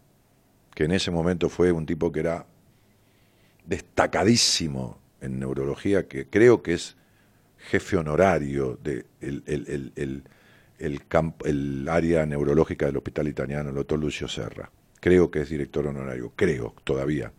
que 0.74 0.86
en 0.86 0.92
ese 0.92 1.12
momento 1.12 1.50
fue 1.50 1.72
un 1.72 1.86
tipo 1.86 2.12
que 2.12 2.22
era 2.22 2.46
destacadísimo 3.66 5.00
en 5.22 5.40
neurología, 5.40 6.08
que 6.08 6.28
creo 6.28 6.62
que 6.62 6.74
es 6.74 6.96
jefe 7.58 7.98
honorario 7.98 8.78
del 8.82 9.06
de 9.20 9.28
el, 9.28 9.44
el, 9.48 10.24
el, 10.78 11.02
el 11.44 11.90
área 11.90 12.26
neurológica 12.26 12.86
del 12.86 12.98
Hospital 12.98 13.28
Italiano, 13.28 13.70
el 13.70 13.76
doctor 13.76 14.00
Lucio 14.00 14.28
Serra. 14.28 14.70
Creo 15.00 15.30
que 15.32 15.42
es 15.42 15.50
director 15.50 15.86
honorario, 15.88 16.34
creo, 16.36 16.76
todavía. 16.84 17.32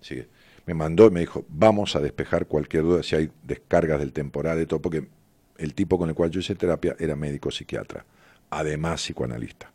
Sí. 0.00 0.24
Me 0.66 0.74
mandó 0.74 1.06
y 1.06 1.10
me 1.10 1.20
dijo, 1.20 1.44
vamos 1.48 1.96
a 1.96 2.00
despejar 2.00 2.46
cualquier 2.46 2.82
duda 2.82 3.02
si 3.02 3.16
hay 3.16 3.30
descargas 3.42 3.98
del 3.98 4.12
temporal, 4.12 4.58
de 4.58 4.66
todo, 4.66 4.82
porque 4.82 5.08
el 5.56 5.74
tipo 5.74 5.98
con 5.98 6.08
el 6.08 6.14
cual 6.14 6.30
yo 6.30 6.40
hice 6.40 6.54
terapia 6.54 6.94
era 6.98 7.16
médico 7.16 7.50
psiquiatra, 7.50 8.04
además 8.50 9.02
psicoanalista. 9.02 9.72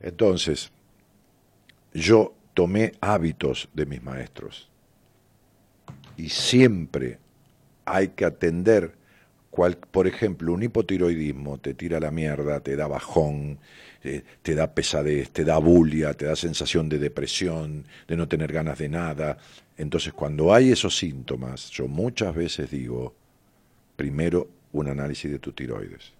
Entonces, 0.00 0.70
yo 1.92 2.34
tomé 2.54 2.92
hábitos 3.00 3.68
de 3.72 3.86
mis 3.86 4.02
maestros 4.02 4.69
y 6.20 6.28
siempre 6.28 7.18
hay 7.86 8.08
que 8.08 8.26
atender, 8.26 8.92
cual, 9.50 9.78
por 9.78 10.06
ejemplo, 10.06 10.52
un 10.52 10.62
hipotiroidismo 10.62 11.58
te 11.58 11.72
tira 11.72 11.98
la 11.98 12.10
mierda, 12.10 12.60
te 12.60 12.76
da 12.76 12.86
bajón, 12.86 13.58
eh, 14.04 14.22
te 14.42 14.54
da 14.54 14.74
pesadez, 14.74 15.30
te 15.30 15.44
da 15.44 15.56
bulia, 15.56 16.12
te 16.12 16.26
da 16.26 16.36
sensación 16.36 16.90
de 16.90 16.98
depresión, 16.98 17.86
de 18.06 18.16
no 18.16 18.28
tener 18.28 18.52
ganas 18.52 18.78
de 18.78 18.90
nada. 18.90 19.38
Entonces, 19.78 20.12
cuando 20.12 20.52
hay 20.52 20.70
esos 20.70 20.96
síntomas, 20.98 21.70
yo 21.70 21.88
muchas 21.88 22.34
veces 22.34 22.70
digo, 22.70 23.14
primero 23.96 24.46
un 24.72 24.88
análisis 24.88 25.30
de 25.30 25.38
tu 25.38 25.52
tiroides 25.52 26.12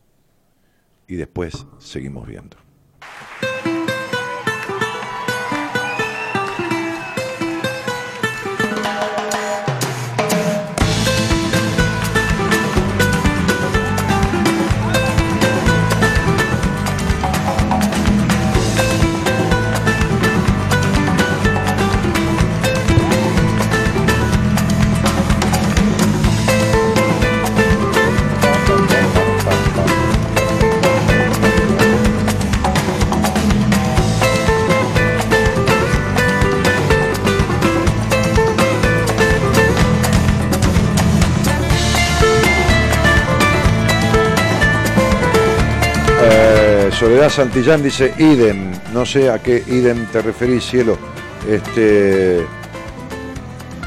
y 1.07 1.17
después 1.17 1.67
seguimos 1.79 2.27
viendo. 2.27 2.57
Soledad 47.01 47.31
Santillán 47.31 47.83
dice 47.83 48.13
idem, 48.19 48.73
no 48.93 49.07
sé 49.07 49.31
a 49.31 49.39
qué 49.39 49.65
idem 49.69 50.05
te 50.13 50.21
referís, 50.21 50.63
cielo. 50.65 50.99
Este, 51.49 52.45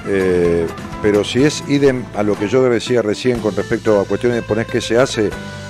eh, 0.07 0.65
pero 1.03 1.23
si 1.23 1.43
es 1.43 1.63
idem 1.67 2.03
a 2.15 2.23
lo 2.23 2.35
que 2.35 2.47
yo 2.47 2.63
decía 2.63 3.03
recién 3.03 3.39
con 3.39 3.55
respecto 3.55 3.99
a 3.99 4.05
cuestiones 4.05 4.37
de 4.37 4.41
poner 4.41 4.65
qué 4.65 4.81
se 4.81 4.97
hace, 4.97 5.29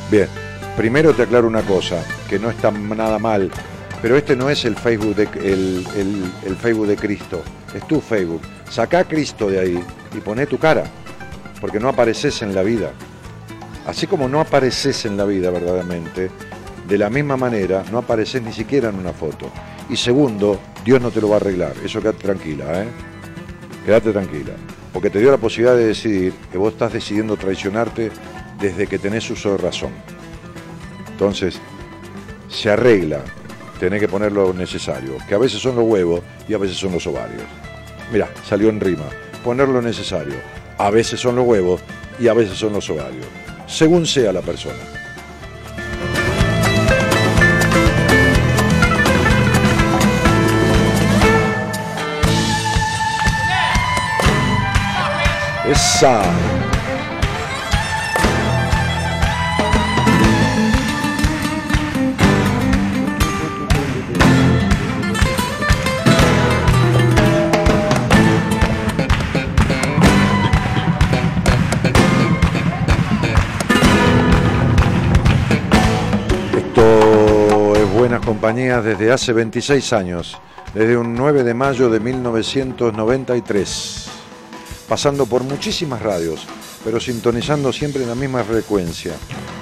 bien, 0.09 0.29
primero 0.77 1.13
te 1.13 1.23
aclaro 1.23 1.45
una 1.45 1.63
cosa, 1.63 2.01
que 2.29 2.39
no 2.39 2.49
está 2.49 2.71
nada 2.71 3.19
mal, 3.19 3.51
pero 4.01 4.15
este 4.15 4.37
no 4.37 4.49
es 4.49 4.63
el 4.63 4.77
Facebook 4.77 5.13
de, 5.15 5.23
el, 5.43 5.85
el- 6.45 6.55
Facebook 6.55 6.87
de 6.87 6.95
Cristo, 6.95 7.41
es 7.75 7.85
tu 7.89 7.99
Facebook. 7.99 8.41
Sacá 8.69 8.99
a 8.99 9.03
Cristo 9.03 9.49
de 9.49 9.59
ahí 9.59 9.83
y 10.15 10.19
poné 10.21 10.45
tu 10.47 10.57
cara, 10.57 10.85
porque 11.59 11.79
no 11.81 11.89
apareces 11.89 12.41
en 12.41 12.55
la 12.55 12.63
vida. 12.63 12.91
Así 13.85 14.07
como 14.07 14.29
no 14.29 14.39
apareces 14.39 15.03
en 15.05 15.17
la 15.17 15.25
vida 15.25 15.49
verdaderamente, 15.51 16.31
de 16.87 16.97
la 16.97 17.09
misma 17.09 17.37
manera 17.37 17.83
no 17.91 17.99
apareces 17.99 18.41
ni 18.41 18.51
siquiera 18.51 18.89
en 18.89 18.95
una 18.95 19.13
foto. 19.13 19.49
Y 19.89 19.95
segundo, 19.95 20.59
Dios 20.83 21.01
no 21.01 21.11
te 21.11 21.21
lo 21.21 21.29
va 21.29 21.35
a 21.35 21.37
arreglar. 21.37 21.73
Eso 21.83 22.01
quédate 22.01 22.23
tranquila, 22.23 22.83
¿eh? 22.83 22.87
Quédate 23.85 24.11
tranquila. 24.11 24.53
Porque 24.91 25.09
te 25.09 25.19
dio 25.19 25.31
la 25.31 25.37
posibilidad 25.37 25.75
de 25.75 25.87
decidir 25.87 26.33
que 26.51 26.57
vos 26.57 26.73
estás 26.73 26.93
decidiendo 26.93 27.35
traicionarte 27.35 28.11
desde 28.59 28.87
que 28.87 28.99
tenés 28.99 29.29
uso 29.29 29.51
de 29.51 29.57
razón. 29.57 29.91
Entonces, 31.09 31.59
se 32.47 32.69
arregla. 32.69 33.21
Tenés 33.79 33.99
que 33.99 34.07
poner 34.07 34.31
lo 34.31 34.53
necesario. 34.53 35.17
Que 35.27 35.35
a 35.35 35.39
veces 35.39 35.59
son 35.61 35.75
los 35.75 35.85
huevos 35.85 36.21
y 36.47 36.53
a 36.53 36.57
veces 36.57 36.77
son 36.77 36.93
los 36.93 37.05
ovarios. 37.07 37.43
Mirá, 38.11 38.29
salió 38.47 38.69
en 38.69 38.79
rima. 38.79 39.05
Poner 39.43 39.67
lo 39.67 39.81
necesario. 39.81 40.35
A 40.77 40.89
veces 40.89 41.19
son 41.19 41.35
los 41.35 41.45
huevos 41.45 41.81
y 42.19 42.27
a 42.27 42.33
veces 42.33 42.57
son 42.57 42.73
los 42.73 42.89
ovarios. 42.89 43.25
Según 43.67 44.05
sea 44.05 44.31
la 44.31 44.41
persona. 44.41 45.02
Esto 76.57 77.75
es 77.75 77.93
Buenas 77.93 78.25
Compañías 78.25 78.83
desde 78.83 79.11
hace 79.11 79.31
26 79.31 79.93
años, 79.93 80.39
desde 80.73 80.97
un 80.97 81.13
9 81.13 81.43
de 81.43 81.53
mayo 81.53 81.89
de 81.89 81.99
1993 81.99 84.12
pasando 84.87 85.25
por 85.25 85.43
muchísimas 85.43 86.01
radios, 86.01 86.45
pero 86.83 86.99
sintonizando 86.99 87.71
siempre 87.71 88.05
la 88.05 88.15
misma 88.15 88.43
frecuencia, 88.43 89.13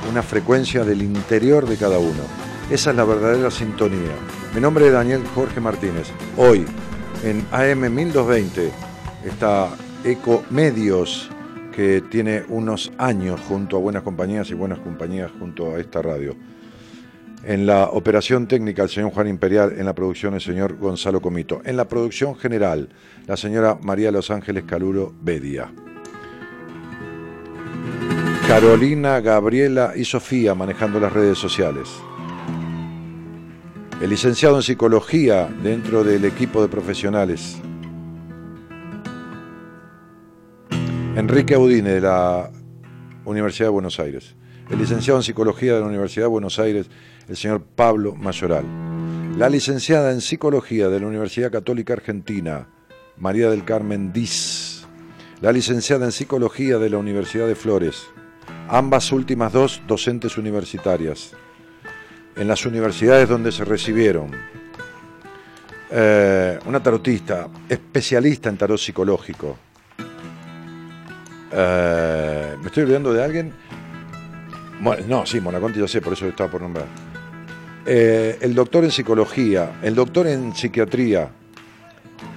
una 0.10 0.24
frecuencia 0.24 0.84
del 0.84 1.02
interior 1.02 1.68
de 1.68 1.78
cada 1.78 2.00
uno. 2.00 2.24
Esa 2.70 2.92
es 2.92 2.96
la 2.96 3.04
verdadera 3.04 3.52
sintonía. 3.52 4.16
Mi 4.56 4.62
nombre 4.62 4.88
es 4.88 4.94
Daniel 4.94 5.24
Jorge 5.36 5.60
Martínez. 5.60 6.08
Hoy, 6.38 6.66
en 7.24 7.46
AM 7.52 7.94
1220, 7.94 8.72
está 9.26 9.70
Eco 10.04 10.44
Medios, 10.50 11.30
que 11.72 12.02
tiene 12.02 12.44
unos 12.50 12.92
años 12.98 13.40
junto 13.48 13.78
a 13.78 13.80
Buenas 13.80 14.04
Compañías 14.04 14.50
y 14.50 14.54
Buenas 14.54 14.80
Compañías 14.80 15.32
junto 15.40 15.76
a 15.76 15.80
esta 15.80 16.02
radio. 16.02 16.36
En 17.44 17.66
la 17.66 17.86
operación 17.86 18.48
técnica, 18.48 18.84
el 18.84 18.90
señor 18.90 19.12
Juan 19.12 19.28
Imperial. 19.28 19.74
En 19.76 19.86
la 19.86 19.96
producción, 19.96 20.36
el 20.36 20.42
señor 20.42 20.78
Gonzalo 20.78 21.22
Comito. 21.22 21.62
En 21.66 21.76
la 21.76 21.88
producción 21.88 22.36
general, 22.36 22.90
la 23.26 23.36
señora 23.36 23.80
María 23.82 24.12
Los 24.12 24.30
Ángeles 24.30 24.66
Caluro 24.66 25.12
Bedia. 25.22 25.72
Carolina, 28.48 29.20
Gabriela 29.22 29.94
y 29.96 30.06
Sofía 30.06 30.54
manejando 30.54 31.00
las 31.00 31.12
redes 31.12 31.40
sociales. 31.40 31.90
El 34.02 34.10
licenciado 34.12 34.58
en 34.58 34.64
psicología 34.64 35.48
dentro 35.64 36.04
del 36.04 36.26
equipo 36.26 36.62
de 36.62 36.68
profesionales. 36.68 37.58
Enrique 41.16 41.56
Audine 41.56 41.90
de 41.90 42.02
la 42.02 42.52
Universidad 43.26 43.68
de 43.68 43.72
Buenos 43.72 44.00
Aires. 44.00 44.36
El 44.70 44.78
licenciado 44.78 45.20
en 45.20 45.24
psicología 45.24 45.74
de 45.74 45.82
la 45.82 45.88
Universidad 45.88 46.26
de 46.26 46.30
Buenos 46.30 46.58
Aires, 46.60 46.90
el 47.28 47.38
señor 47.38 47.64
Pablo 47.64 48.16
Mayoral. 48.16 48.66
La 49.38 49.50
licenciada 49.50 50.12
en 50.12 50.22
psicología 50.22 50.90
de 50.90 51.00
la 51.00 51.08
Universidad 51.08 51.52
Católica 51.52 51.94
Argentina, 51.94 52.68
María 53.18 53.50
del 53.50 53.64
Carmen 53.64 54.12
Diz. 54.12 54.86
La 55.42 55.52
licenciada 55.52 56.06
en 56.06 56.12
psicología 56.12 56.78
de 56.78 56.90
la 56.90 56.98
Universidad 56.98 57.48
de 57.48 57.56
Flores. 57.56 58.08
Ambas 58.68 59.12
últimas 59.12 59.54
dos 59.54 59.82
docentes 59.88 60.38
universitarias. 60.38 61.32
En 62.36 62.48
las 62.48 62.66
universidades 62.66 63.28
donde 63.28 63.52
se 63.52 63.66
recibieron. 63.66 64.32
Eh, 65.90 66.60
una 66.66 66.82
tarotista, 66.82 67.48
especialista 67.68 68.50
en 68.50 68.58
tarot 68.58 68.78
psicológico. 68.78 69.58
Eh, 71.52 72.56
¿Me 72.60 72.68
estoy 72.68 72.84
olvidando 72.84 73.12
de 73.14 73.24
alguien? 73.24 73.54
Bueno, 74.80 75.04
no, 75.08 75.26
sí, 75.26 75.42
Monaconti 75.42 75.80
yo 75.80 75.88
sé, 75.88 76.02
por 76.02 76.14
eso 76.14 76.28
estaba 76.28 76.50
por 76.50 76.62
nombrar. 76.62 77.11
Eh, 77.86 78.38
el 78.42 78.54
doctor 78.54 78.84
en 78.84 78.92
psicología, 78.92 79.80
el 79.82 79.96
doctor 79.96 80.28
en 80.28 80.56
psiquiatría, 80.56 81.30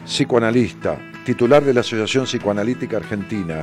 psicoanalista, 0.06 0.98
titular 1.24 1.62
de 1.62 1.74
la 1.74 1.80
Asociación 1.80 2.24
Psicoanalítica 2.24 2.96
Argentina, 2.96 3.62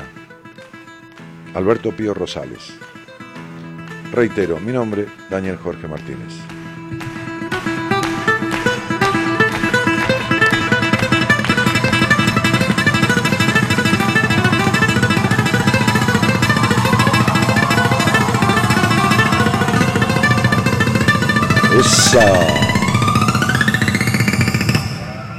Alberto 1.55 1.91
Pío 1.91 2.13
Rosales. 2.13 2.73
Reitero, 4.11 4.59
mi 4.59 4.71
nombre, 4.71 5.07
Daniel 5.29 5.57
Jorge 5.57 5.87
Martínez. 5.87 6.60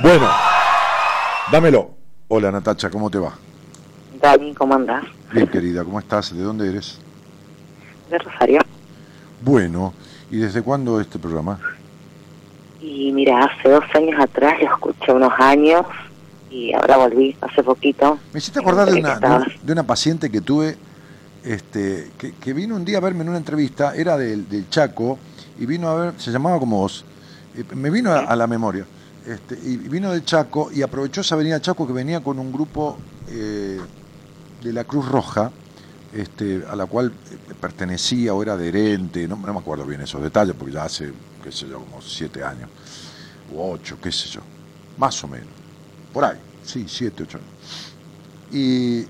Bueno, 0.02 0.28
dámelo. 1.50 1.90
Hola 2.28 2.50
Natacha, 2.50 2.88
¿cómo 2.88 3.10
te 3.10 3.18
va? 3.18 3.34
Dani, 4.20 4.54
¿cómo 4.54 4.74
andás? 4.74 5.04
Bien, 5.32 5.46
querida, 5.48 5.84
¿cómo 5.84 5.98
estás? 5.98 6.34
¿De 6.34 6.42
dónde 6.42 6.68
eres? 6.70 6.98
De 8.10 8.18
Rosario. 8.18 8.60
Bueno, 9.42 9.92
¿y 10.30 10.38
desde 10.38 10.62
cuándo 10.62 10.98
este 11.00 11.18
programa? 11.18 11.58
Y 12.80 13.12
mira, 13.12 13.44
hace 13.44 13.68
dos 13.68 13.84
años 13.94 14.18
atrás 14.18 14.54
lo 14.60 14.66
escuché 14.74 15.12
unos 15.12 15.32
años 15.38 15.82
y 16.50 16.72
ahora 16.72 16.96
volví 16.96 17.36
hace 17.42 17.62
poquito. 17.62 18.18
Me 18.32 18.38
hiciste 18.38 18.60
acordar 18.60 18.90
de 18.90 18.98
una, 18.98 19.18
de 19.18 19.26
una- 19.26 19.46
de 19.62 19.72
una 19.72 19.82
paciente 19.86 20.30
que 20.30 20.40
tuve, 20.40 20.76
este, 21.44 22.10
que, 22.18 22.32
que 22.34 22.52
vino 22.54 22.76
un 22.76 22.84
día 22.86 22.96
a 22.98 23.00
verme 23.02 23.22
en 23.24 23.28
una 23.28 23.38
entrevista, 23.38 23.94
era 23.94 24.16
del, 24.16 24.48
del 24.48 24.70
Chaco, 24.70 25.18
y 25.58 25.66
vino 25.66 25.88
a 25.88 25.94
ver, 25.94 26.14
se 26.18 26.30
llamaba 26.30 26.58
como 26.58 26.78
vos, 26.78 27.04
me 27.74 27.90
vino 27.90 28.12
a, 28.12 28.20
a 28.20 28.36
la 28.36 28.46
memoria, 28.46 28.86
este, 29.26 29.56
y 29.62 29.76
vino 29.76 30.10
del 30.10 30.24
Chaco 30.24 30.70
y 30.72 30.82
aprovechó 30.82 31.20
esa 31.20 31.36
avenida 31.36 31.60
Chaco 31.60 31.86
que 31.86 31.92
venía 31.92 32.20
con 32.20 32.38
un 32.40 32.52
grupo 32.52 32.98
eh, 33.28 33.80
de 34.62 34.72
la 34.72 34.84
Cruz 34.84 35.08
Roja, 35.08 35.52
este, 36.12 36.64
a 36.68 36.74
la 36.74 36.86
cual 36.86 37.12
eh, 37.30 37.54
pertenecía 37.60 38.34
o 38.34 38.42
era 38.42 38.54
adherente, 38.54 39.28
no, 39.28 39.36
no 39.36 39.52
me 39.52 39.60
acuerdo 39.60 39.86
bien 39.86 40.00
esos 40.00 40.22
detalles, 40.22 40.56
porque 40.58 40.74
ya 40.74 40.84
hace, 40.84 41.12
qué 41.42 41.52
sé 41.52 41.68
yo, 41.68 41.78
como 41.78 42.02
siete 42.02 42.42
años, 42.42 42.68
o 43.54 43.72
ocho, 43.72 43.96
qué 44.02 44.10
sé 44.10 44.28
yo, 44.28 44.40
más 44.98 45.22
o 45.22 45.28
menos, 45.28 45.48
por 46.12 46.24
ahí, 46.24 46.38
sí, 46.64 46.86
siete, 46.88 47.22
ocho 47.22 47.38
años. 47.38 47.50
Y, 48.52 49.06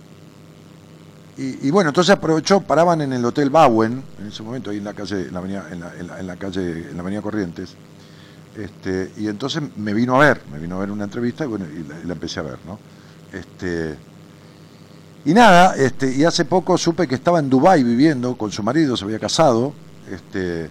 y, 1.34 1.70
bueno, 1.70 1.88
entonces 1.88 2.14
aprovechó, 2.14 2.60
paraban 2.60 3.00
en 3.00 3.14
el 3.14 3.24
Hotel 3.24 3.48
Bauen, 3.48 4.02
en 4.20 4.26
ese 4.26 4.42
momento 4.42 4.70
ahí 4.70 4.76
en 4.76 4.84
la 4.84 4.92
calle, 4.92 5.22
en 5.22 5.32
la 5.32 5.38
avenida, 5.38 5.66
en 5.70 6.26
la, 6.26 6.36
calle, 6.36 6.90
en 6.90 6.94
la 6.94 7.00
avenida 7.00 7.22
Corrientes, 7.22 7.74
este, 8.54 9.12
y 9.16 9.28
entonces 9.28 9.62
me 9.76 9.94
vino 9.94 10.14
a 10.16 10.18
ver, 10.26 10.42
me 10.52 10.58
vino 10.58 10.76
a 10.76 10.80
ver 10.80 10.90
una 10.90 11.04
entrevista 11.04 11.44
y 11.44 11.46
bueno, 11.46 11.64
y 11.64 12.06
la, 12.06 12.12
empecé 12.12 12.40
a 12.40 12.42
ver, 12.42 12.58
¿no? 12.66 12.78
Este, 13.32 13.96
y 15.24 15.32
nada, 15.32 15.74
este, 15.74 16.14
y 16.14 16.22
hace 16.24 16.44
poco 16.44 16.76
supe 16.76 17.08
que 17.08 17.14
estaba 17.14 17.38
en 17.38 17.48
Dubái 17.48 17.82
viviendo 17.82 18.36
con 18.36 18.52
su 18.52 18.62
marido, 18.62 18.94
se 18.94 19.04
había 19.04 19.18
casado, 19.18 19.72
este, 20.10 20.68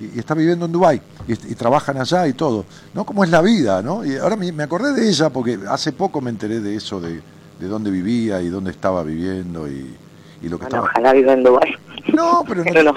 y, 0.00 0.18
está 0.18 0.34
viviendo 0.34 0.66
en 0.66 0.72
Dubái 0.72 1.00
y, 1.28 1.32
y 1.32 1.54
trabajan 1.54 1.98
allá 1.98 2.26
y 2.26 2.32
todo, 2.32 2.64
¿no? 2.94 3.06
Cómo 3.06 3.22
es 3.22 3.30
la 3.30 3.42
vida, 3.42 3.80
¿no? 3.80 4.04
Y 4.04 4.16
ahora 4.16 4.34
me, 4.34 4.50
me 4.50 4.64
acordé 4.64 4.92
de 4.92 5.08
ella 5.08 5.30
porque 5.30 5.56
hace 5.68 5.92
poco 5.92 6.20
me 6.20 6.30
enteré 6.30 6.58
de 6.58 6.74
eso, 6.74 7.00
de, 7.00 7.22
de 7.60 7.68
dónde 7.68 7.90
vivía 7.90 8.40
y 8.40 8.48
dónde 8.48 8.70
estaba 8.70 9.02
viviendo 9.02 9.68
y, 9.68 9.94
y 10.42 10.48
lo 10.48 10.58
que 10.58 10.64
Bueno, 10.64 10.66
estaba. 10.66 10.82
ojalá 10.84 11.12
viva 11.12 11.32
en 11.34 11.42
Dubái. 11.44 11.74
No, 12.14 12.42
pero 12.48 12.64
no 12.84 12.92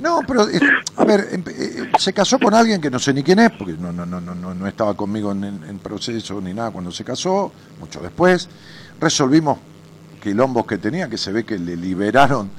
no, 0.00 0.20
pero 0.26 0.48
eh, 0.48 0.58
a 0.96 1.04
ver, 1.04 1.28
em- 1.30 1.44
eh, 1.46 1.90
se 1.98 2.12
casó 2.12 2.38
con 2.38 2.54
alguien 2.54 2.80
que 2.80 2.90
no 2.90 2.98
sé 2.98 3.12
ni 3.12 3.22
quién 3.22 3.38
es, 3.38 3.50
porque 3.52 3.74
no, 3.74 3.92
no, 3.92 4.06
no, 4.06 4.20
no, 4.20 4.34
no, 4.34 4.66
estaba 4.66 4.94
conmigo 4.94 5.30
en 5.32 5.78
proceso 5.78 6.40
ni 6.40 6.54
nada 6.54 6.70
cuando 6.70 6.90
se 6.90 7.04
casó, 7.04 7.52
mucho 7.78 8.00
después. 8.00 8.48
Resolvimos 8.98 9.58
quilombos 10.22 10.66
que 10.66 10.78
tenía, 10.78 11.08
que 11.08 11.18
se 11.18 11.30
ve 11.32 11.44
que 11.44 11.58
le 11.58 11.76
liberaron 11.76 12.50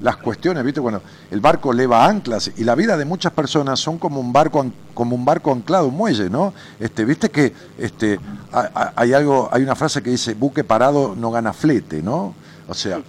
las 0.00 0.16
cuestiones, 0.18 0.64
¿viste? 0.64 0.80
Cuando 0.80 1.02
el 1.30 1.40
barco 1.40 1.72
leva 1.72 2.06
anclas 2.06 2.50
y 2.56 2.64
la 2.64 2.74
vida 2.74 2.96
de 2.96 3.04
muchas 3.04 3.32
personas 3.32 3.80
son 3.80 3.98
como 3.98 4.20
un 4.20 4.32
barco 4.32 4.64
como 4.94 5.14
un 5.16 5.24
barco 5.24 5.52
anclado 5.52 5.88
un 5.88 5.96
muelle, 5.96 6.28
¿no? 6.30 6.52
Este, 6.78 7.04
¿viste 7.04 7.30
que 7.30 7.52
este 7.78 8.18
ha- 8.52 8.70
ha- 8.74 8.92
hay 8.96 9.12
algo, 9.12 9.48
hay 9.52 9.62
una 9.62 9.74
frase 9.74 10.02
que 10.02 10.10
dice 10.10 10.34
buque 10.34 10.64
parado 10.64 11.14
no 11.16 11.30
gana 11.30 11.52
flete, 11.52 12.02
¿no? 12.02 12.34
O 12.68 12.74
sea, 12.74 13.00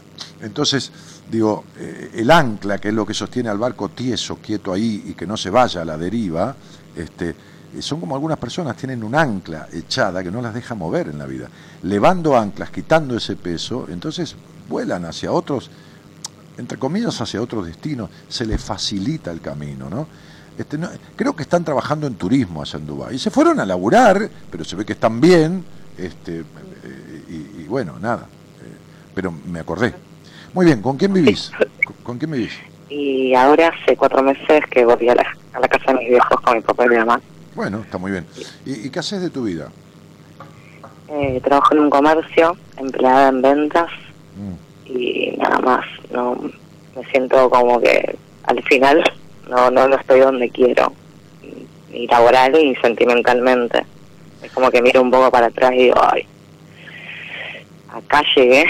entonces 0.41 0.91
digo, 1.30 1.64
eh, 1.78 2.11
el 2.16 2.32
ancla, 2.32 2.78
que 2.80 2.90
es 2.90 2.94
lo 2.94 3.06
que 3.06 3.14
sostiene 3.14 3.49
al 3.49 3.57
barco 3.57 3.90
tieso, 3.90 4.38
quieto 4.38 4.74
ahí 4.74 5.03
y 5.07 5.14
que 5.14 5.28
no 5.28 5.38
se 5.38 5.49
vaya 5.49 5.82
a 5.82 5.86
la 5.86 5.98
deriva, 5.98 6.56
este 6.95 7.36
eh, 7.76 7.82
son 7.84 7.99
como 7.99 8.16
algunas 8.16 8.40
personas, 8.40 8.76
tienen 8.78 9.03
un 9.03 9.14
ancla 9.14 9.68
echada 9.74 10.24
que 10.24 10.32
no 10.32 10.41
las 10.41 10.53
deja 10.56 10.74
mover 10.74 11.07
en 11.10 11.20
la 11.20 11.26
vida. 11.28 11.48
Levando 11.84 12.36
anclas, 12.36 12.72
quitando 12.72 13.16
ese 13.16 13.36
peso, 13.36 13.86
entonces 13.90 14.36
vuelan 14.68 15.06
hacia 15.06 15.32
otros, 15.32 15.70
entre 16.60 16.77
comillas, 16.77 17.19
hacia 17.22 17.41
otros 17.41 17.65
destinos, 17.65 18.10
se 18.27 18.45
les 18.45 18.61
facilita 18.61 19.31
el 19.31 19.40
camino, 19.40 19.90
¿no? 19.90 20.07
Este, 20.57 20.77
creo 21.15 21.34
que 21.34 21.44
están 21.44 21.64
trabajando 21.64 22.06
en 22.06 22.15
turismo 22.15 22.61
allá 22.61 22.77
en 22.77 22.86
Dubái. 22.86 23.15
Y 23.15 23.19
se 23.19 23.31
fueron 23.31 23.61
a 23.61 23.65
laburar, 23.65 24.30
pero 24.52 24.65
se 24.65 24.76
ve 24.76 24.86
que 24.86 24.91
están 24.91 25.22
bien, 25.22 25.64
este, 25.98 26.40
eh, 26.40 27.53
y, 27.60 27.64
bueno, 27.64 27.98
nada. 27.98 28.23
Eh, 28.23 28.76
pero 29.15 29.34
me 29.49 29.61
acordé. 29.61 29.94
Muy 30.53 30.65
bien, 30.65 30.81
¿con 30.81 30.98
quién 30.98 31.14
vivís? 31.14 31.49
¿Con, 32.03 32.18
quién 32.18 32.31
vivís? 32.31 32.53
Y 32.90 33.34
ahora 33.36 33.69
hace 33.69 33.95
cuatro 33.95 34.22
meses 34.22 34.61
que 34.69 34.84
volví 34.84 35.07
a 35.07 35.15
la, 35.15 35.68
casa 35.69 35.94
de 35.94 35.99
mis 35.99 36.10
viejos 36.10 36.41
con 36.41 36.56
mi 36.56 36.61
papá 36.61 36.86
y 36.88 36.90
mi 36.90 36.98
mamá. 36.98 37.22
Bueno, 37.56 37.80
está 37.80 37.98
muy 37.98 38.11
bien. 38.11 38.26
¿Y, 38.65 38.90
qué 38.90 38.99
haces 38.99 39.22
de 39.22 39.30
tu 39.30 39.44
vida? 39.44 39.69
Eh, 41.07 41.40
trabajo 41.41 41.73
en 41.73 41.80
un 41.80 41.90
comercio, 41.90 42.57
empleada 42.77 43.30
en 43.30 43.41
ventas 43.41 43.90
mm. 44.36 44.69
Y 44.90 45.34
nada 45.38 45.60
más. 45.60 45.86
No 46.11 46.36
me 46.95 47.06
siento 47.11 47.49
como 47.49 47.80
que 47.80 48.16
al 48.44 48.64
final 48.64 49.03
no 49.48 49.70
no 49.72 49.88
no 49.88 49.95
estoy 49.95 50.20
donde 50.20 50.49
quiero, 50.49 50.94
ni 51.91 52.07
laboral 52.07 52.52
ni 52.53 52.76
sentimentalmente. 52.78 53.86
Es 54.41 54.52
como 54.52 54.72
que 54.72 54.82
miro 54.82 55.02
un 55.02 55.11
poco 55.11 55.30
para 55.32 55.48
atrás 55.48 55.74
y 55.74 55.84
digo, 55.84 55.98
ay, 56.02 56.26
acá 57.90 58.24
llegué 58.36 58.66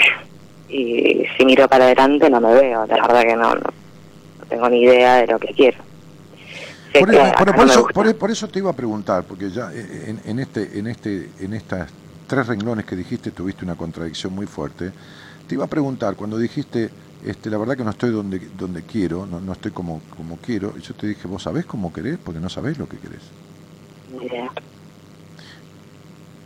y 0.68 1.26
si 1.36 1.44
miro 1.44 1.68
para 1.68 1.84
adelante 1.84 2.28
no 2.28 2.40
me 2.40 2.52
veo, 2.54 2.86
la 2.86 2.96
verdad 2.96 3.22
que 3.22 3.36
no, 3.36 3.54
no, 3.54 3.72
tengo 4.48 4.68
ni 4.68 4.82
idea 4.82 5.16
de 5.16 5.26
lo 5.26 5.38
que 5.38 5.54
quiero. 5.54 5.78
Por, 6.92 7.14
eso, 7.14 7.86
por, 8.18 8.30
eso, 8.32 8.48
te 8.48 8.58
iba 8.58 8.70
a 8.70 8.72
preguntar, 8.72 9.22
porque 9.22 9.48
ya 9.48 9.70
en, 9.72 10.20
en, 10.24 10.40
este, 10.40 10.76
en, 10.76 10.88
este, 10.88 11.28
en 11.38 11.54
estas 11.54 11.88
tres 12.26 12.46
renglones 12.48 12.84
que 12.84 12.96
dijiste 12.96 13.32
tuviste 13.32 13.64
una 13.64 13.76
contradicción 13.76 14.32
muy 14.32 14.46
fuerte. 14.46 14.92
Te 15.50 15.56
iba 15.56 15.64
a 15.64 15.68
preguntar, 15.68 16.14
cuando 16.14 16.38
dijiste 16.38 16.88
este, 17.26 17.50
la 17.50 17.58
verdad 17.58 17.76
que 17.76 17.82
no 17.82 17.90
estoy 17.90 18.10
donde, 18.10 18.38
donde 18.56 18.84
quiero, 18.84 19.26
no, 19.26 19.40
no 19.40 19.50
estoy 19.50 19.72
como, 19.72 20.00
como 20.08 20.36
quiero. 20.36 20.74
Y 20.78 20.80
yo 20.80 20.94
te 20.94 21.08
dije, 21.08 21.26
¿vos 21.26 21.42
sabés 21.42 21.66
cómo 21.66 21.92
querés? 21.92 22.18
Porque 22.22 22.38
no 22.38 22.48
sabés 22.48 22.78
lo 22.78 22.88
que 22.88 22.98
querés. 22.98 23.22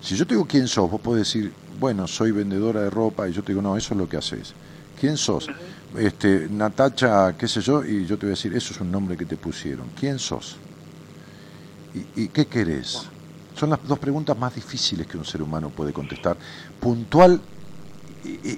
Si 0.01 0.17
yo 0.17 0.27
te 0.27 0.33
digo 0.33 0.47
quién 0.47 0.67
sos, 0.67 0.91
vos 0.91 1.03
podés 1.03 1.27
decir, 1.27 1.53
bueno, 1.79 2.07
soy 2.07 2.31
vendedora 2.31 2.81
de 2.81 2.89
ropa, 2.89 3.29
y 3.29 3.33
yo 3.33 3.43
te 3.43 3.53
digo, 3.53 3.61
no, 3.61 3.77
eso 3.77 3.93
es 3.93 3.99
lo 3.99 4.09
que 4.09 4.17
haces. 4.17 4.55
¿Quién 4.99 5.19
sos? 5.19 5.51
Este, 5.99 6.49
Natacha, 6.49 7.37
qué 7.37 7.47
sé 7.47 7.61
yo, 7.61 7.85
y 7.85 8.07
yo 8.07 8.17
te 8.17 8.25
voy 8.25 8.31
a 8.31 8.37
decir, 8.37 8.57
eso 8.57 8.73
es 8.73 8.81
un 8.81 8.91
nombre 8.91 9.19
que 9.19 9.27
te 9.27 9.37
pusieron. 9.37 9.91
¿Quién 9.91 10.19
sos? 10.19 10.57
¿Y, 11.93 12.23
y 12.23 12.29
qué 12.29 12.47
querés? 12.47 13.11
Son 13.55 13.69
las 13.69 13.87
dos 13.87 13.99
preguntas 13.99 14.37
más 14.39 14.55
difíciles 14.55 15.07
que 15.07 15.19
un 15.19 15.27
ser 15.27 15.43
humano 15.43 15.69
puede 15.69 15.93
contestar. 15.93 16.39
Puntual 16.81 17.43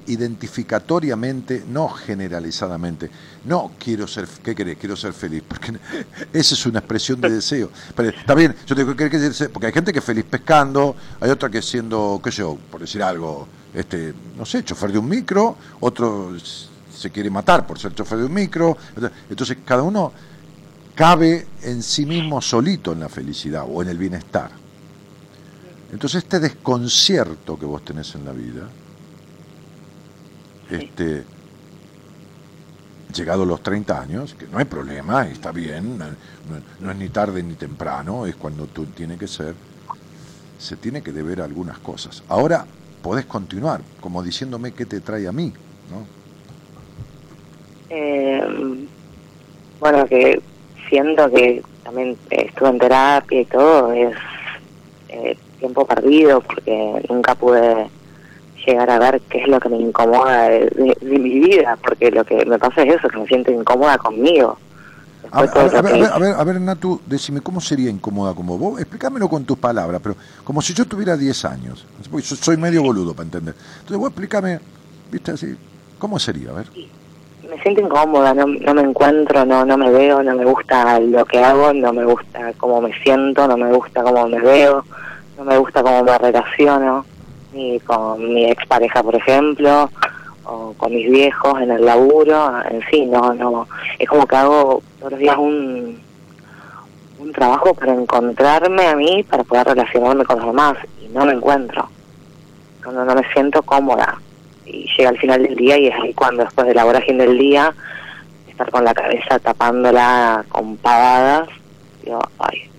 identificatoriamente, 0.06 1.64
no 1.68 1.88
generalizadamente. 1.88 3.10
No 3.44 3.72
quiero 3.78 4.06
ser, 4.06 4.26
¿qué 4.42 4.54
querés? 4.54 4.78
Quiero 4.78 4.96
ser 4.96 5.12
feliz, 5.12 5.42
porque 5.46 5.72
esa 6.32 6.54
es 6.54 6.66
una 6.66 6.80
expresión 6.80 7.20
de 7.20 7.30
deseo. 7.30 7.70
Pero 7.94 8.10
está 8.10 8.34
bien, 8.34 8.54
yo 8.66 8.74
tengo 8.74 8.94
que 8.94 9.08
decir, 9.08 9.50
porque 9.50 9.66
hay 9.66 9.72
gente 9.72 9.92
que 9.92 9.98
es 9.98 10.04
feliz 10.04 10.24
pescando, 10.24 10.96
hay 11.20 11.30
otra 11.30 11.48
que 11.48 11.62
siendo, 11.62 12.20
qué 12.22 12.30
sé 12.30 12.38
yo, 12.38 12.56
por 12.70 12.80
decir 12.80 13.02
algo, 13.02 13.46
este, 13.74 14.14
no 14.36 14.46
sé, 14.46 14.64
chofer 14.64 14.92
de 14.92 14.98
un 14.98 15.08
micro, 15.08 15.56
otro 15.80 16.32
se 16.96 17.10
quiere 17.10 17.30
matar 17.30 17.66
por 17.66 17.78
ser 17.78 17.94
chofer 17.94 18.18
de 18.18 18.24
un 18.24 18.34
micro. 18.34 18.76
Entonces, 19.28 19.58
cada 19.64 19.82
uno 19.82 20.12
cabe 20.94 21.46
en 21.62 21.82
sí 21.82 22.06
mismo 22.06 22.40
solito 22.40 22.92
en 22.92 23.00
la 23.00 23.08
felicidad 23.08 23.66
o 23.68 23.82
en 23.82 23.88
el 23.88 23.98
bienestar. 23.98 24.50
Entonces, 25.92 26.24
este 26.24 26.40
desconcierto 26.40 27.58
que 27.58 27.66
vos 27.66 27.84
tenés 27.84 28.14
en 28.14 28.24
la 28.24 28.32
vida, 28.32 28.68
este, 30.70 31.24
llegado 33.14 33.44
los 33.44 33.62
30 33.62 34.00
años, 34.00 34.34
que 34.34 34.46
no 34.46 34.58
hay 34.58 34.64
problema, 34.64 35.26
está 35.26 35.52
bien, 35.52 35.98
no, 35.98 36.90
es 36.90 36.96
ni 36.96 37.08
tarde 37.08 37.42
ni 37.42 37.54
temprano, 37.54 38.26
es 38.26 38.36
cuando 38.36 38.66
tú 38.66 38.86
tiene 38.86 39.16
que 39.16 39.26
ser, 39.26 39.54
se 40.58 40.76
tiene 40.76 41.02
que 41.02 41.12
deber 41.12 41.40
algunas 41.40 41.78
cosas. 41.78 42.22
Ahora 42.28 42.66
podés 43.02 43.26
continuar, 43.26 43.80
como 44.00 44.22
diciéndome 44.22 44.72
qué 44.72 44.86
te 44.86 45.00
trae 45.00 45.26
a 45.26 45.32
mí, 45.32 45.52
¿no? 45.90 46.06
Eh, 47.90 48.86
bueno, 49.80 50.06
que 50.06 50.42
siento 50.88 51.30
que 51.30 51.62
también 51.84 52.16
estuve 52.30 52.68
en 52.68 52.78
terapia 52.78 53.40
y 53.40 53.44
todo, 53.44 53.92
es 53.92 54.16
eh, 55.08 55.38
tiempo 55.60 55.86
perdido 55.86 56.40
porque 56.40 57.04
nunca 57.08 57.34
pude 57.34 57.88
llegar 58.66 58.90
a 58.90 58.98
ver 58.98 59.20
qué 59.28 59.42
es 59.42 59.48
lo 59.48 59.60
que 59.60 59.68
me 59.68 59.78
incomoda 59.78 60.48
de, 60.48 60.96
mi 61.02 61.40
vida, 61.40 61.78
porque 61.82 62.10
lo 62.10 62.24
que 62.24 62.44
me 62.44 62.58
pasa 62.58 62.82
es 62.82 62.96
eso, 62.96 63.08
que 63.08 63.18
me 63.18 63.26
siento 63.26 63.50
incómoda 63.52 63.96
conmigo. 63.98 64.58
A 65.30 65.42
ver, 65.42 65.50
a, 65.56 66.18
ver, 66.18 66.34
a, 66.34 66.44
ver, 66.44 66.60
Natu, 66.60 67.00
decime, 67.04 67.40
¿cómo 67.40 67.60
sería 67.60 67.90
incómoda 67.90 68.32
como 68.34 68.56
vos? 68.56 68.80
Explícamelo 68.80 69.28
con 69.28 69.44
tus 69.44 69.58
palabras, 69.58 70.00
pero 70.02 70.16
como 70.44 70.62
si 70.62 70.72
yo 70.72 70.86
tuviera 70.86 71.16
10 71.16 71.44
años. 71.46 71.84
Porque 72.10 72.26
yo 72.26 72.36
soy 72.36 72.56
medio 72.56 72.82
boludo 72.82 73.12
para 73.12 73.24
entender. 73.24 73.54
Entonces 73.74 73.98
vos 73.98 74.08
explícame, 74.08 74.60
viste 75.10 75.32
así, 75.32 75.56
¿cómo 75.98 76.18
sería? 76.18 76.50
A 76.50 76.54
ver. 76.54 76.66
Me 77.50 77.60
siento 77.62 77.80
incómoda, 77.80 78.34
no, 78.34 78.46
no 78.46 78.74
me 78.74 78.82
encuentro, 78.82 79.44
no, 79.44 79.64
no 79.64 79.76
me 79.76 79.90
veo, 79.90 80.22
no 80.22 80.34
me 80.34 80.44
gusta 80.44 81.00
lo 81.00 81.24
que 81.24 81.38
hago, 81.38 81.72
no 81.72 81.92
me 81.92 82.04
gusta 82.04 82.52
cómo 82.56 82.80
me 82.80 82.92
siento, 83.02 83.46
no 83.46 83.56
me 83.56 83.72
gusta 83.72 84.02
cómo 84.02 84.28
me 84.28 84.40
veo, 84.40 84.84
no 85.38 85.44
me 85.44 85.58
gusta 85.58 85.82
cómo 85.82 86.02
me 86.04 86.18
relaciono 86.18 87.04
ni 87.56 87.80
con 87.80 88.34
mi 88.34 88.50
expareja, 88.50 89.02
por 89.02 89.14
ejemplo, 89.14 89.90
o 90.44 90.74
con 90.76 90.94
mis 90.94 91.10
viejos 91.10 91.60
en 91.60 91.70
el 91.70 91.84
laburo, 91.84 92.52
en 92.70 92.82
fin, 92.82 93.10
no, 93.10 93.34
no, 93.34 93.66
es 93.98 94.08
como 94.08 94.26
que 94.26 94.36
hago 94.36 94.82
todos 94.98 95.12
los 95.12 95.20
días 95.20 95.36
un, 95.36 96.00
un 97.18 97.32
trabajo 97.32 97.74
para 97.74 97.94
encontrarme 97.94 98.86
a 98.86 98.94
mí, 98.94 99.24
para 99.24 99.42
poder 99.42 99.66
relacionarme 99.68 100.24
con 100.24 100.38
los 100.38 100.46
demás, 100.46 100.76
y 101.02 101.08
no 101.08 101.24
me 101.24 101.32
encuentro, 101.32 101.88
cuando 102.82 103.04
no 103.04 103.14
me 103.14 103.32
siento 103.32 103.62
cómoda, 103.62 104.20
y 104.64 104.86
llega 104.96 105.10
al 105.10 105.18
final 105.18 105.42
del 105.42 105.56
día 105.56 105.78
y 105.78 105.86
es 105.88 105.94
ahí 105.94 106.14
cuando 106.14 106.44
después 106.44 106.66
de 106.66 106.74
la 106.74 106.84
vorágine 106.84 107.26
del 107.26 107.38
día, 107.38 107.74
estar 108.48 108.70
con 108.70 108.84
la 108.84 108.94
cabeza 108.94 109.38
tapándola 109.38 110.44
con 110.48 110.76
pavadas, 110.76 111.48
digo, 112.04 112.20
ay, 112.38 112.70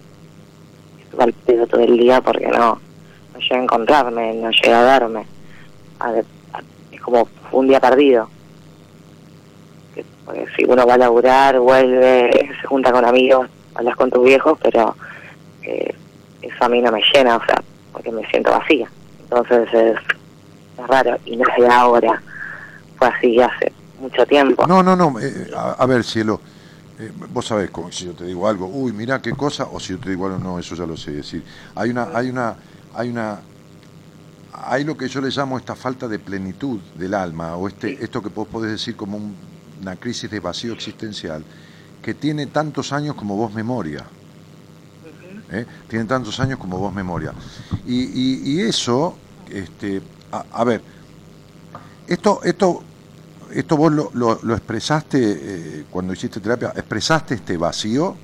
estuve 1.02 1.24
al 1.24 1.34
pedo 1.34 1.68
todo 1.68 1.82
el 1.82 1.98
día 1.98 2.22
porque 2.22 2.48
no, 2.48 2.80
llega 3.48 3.60
a 3.60 3.64
encontrarme, 3.64 4.34
no 4.34 4.52
llega 4.52 4.82
a 4.82 5.00
verme. 5.00 5.26
es 6.92 7.02
como 7.02 7.28
un 7.52 7.68
día 7.68 7.80
perdido. 7.80 8.30
Porque 10.26 10.46
si 10.56 10.66
uno 10.66 10.86
va 10.86 10.96
a 10.96 10.98
laburar, 10.98 11.60
vuelve, 11.60 12.50
se 12.62 12.68
junta 12.68 12.92
con 12.92 13.06
amigos, 13.06 13.48
hablas 13.76 13.96
con 13.96 14.12
tus 14.12 14.26
viejos, 14.26 14.60
pero 14.62 14.94
eh, 15.64 15.96
eso 16.42 16.66
a 16.66 16.70
mí 16.70 16.82
no 16.82 16.92
me 16.92 17.02
llena, 17.14 17.38
o 17.38 17.46
sea, 17.46 17.64
porque 17.94 18.12
me 18.12 18.28
siento 18.30 18.52
vacía. 18.52 18.90
Entonces 19.22 19.74
es, 19.74 19.98
raro, 20.88 21.18
y 21.26 21.38
no 21.38 21.46
es 21.50 21.64
de 21.64 21.74
ahora, 21.74 22.22
fue 22.98 23.08
así 23.08 23.40
hace 23.40 23.72
mucho 24.00 24.26
tiempo. 24.26 24.68
No, 24.68 24.84
no, 24.84 24.96
no, 24.96 25.20
eh, 25.20 25.50
a, 25.56 25.86
ver, 25.86 26.04
cielo. 26.04 26.42
Eh, 27.00 27.12
vos 27.30 27.46
sabés, 27.46 27.70
como 27.70 27.92
si 27.92 28.06
yo 28.06 28.14
te 28.14 28.26
digo 28.26 28.48
algo, 28.48 28.68
uy, 28.68 28.92
mira 28.92 29.22
qué 29.22 29.32
cosa, 29.32 29.68
o 29.72 29.80
si 29.80 29.94
yo 29.94 30.00
te 30.00 30.10
digo 30.10 30.26
algo, 30.26 30.40
no, 30.40 30.60
eso 30.60 30.76
ya 30.76 30.86
lo 30.86 30.98
sé 30.98 31.12
decir. 31.12 31.44
Hay 31.76 31.90
una, 31.92 32.10
hay 32.14 32.30
una, 32.30 32.56
hay 32.98 33.10
una 33.10 33.40
hay 34.52 34.84
lo 34.84 34.98
que 34.98 35.08
yo 35.08 35.22
le 35.22 35.30
llamo 35.30 35.58
esta 35.58 35.76
falta 35.76 36.08
de 36.08 36.18
plenitud 36.18 36.80
del 36.96 37.14
alma 37.14 37.56
o 37.56 37.68
este 37.68 38.04
esto 38.04 38.22
que 38.24 38.30
vos 38.30 38.48
podés 38.48 38.72
decir 38.72 38.96
como 38.96 39.20
una 39.80 39.96
crisis 39.96 40.30
de 40.32 40.40
vacío 40.40 40.74
existencial 40.74 41.44
que 42.02 42.16
tiene 42.16 42.48
tantos 42.48 42.92
años 42.94 43.16
como 43.16 43.36
vos 43.36 43.54
memoria. 43.54 44.06
¿eh? 45.52 45.66
tiene 45.88 46.06
tantos 46.06 46.40
años 46.40 46.58
como 46.60 46.78
vos 46.78 46.94
memoria. 46.94 47.34
Y, 47.86 48.62
eso 48.62 49.18
este 49.50 50.02
a, 50.32 50.64
ver 50.64 50.82
esto 52.08 52.42
esto 52.44 52.84
esto 53.54 53.78
vos 53.78 53.94
lo, 53.94 54.12
lo, 54.14 54.56
expresaste 54.56 55.20
eh, 55.22 55.86
cuando 55.90 56.14
hiciste 56.14 56.42
terapia 56.42 56.74
expresaste 56.76 57.36
este 57.36 57.56
vacío 57.56 58.16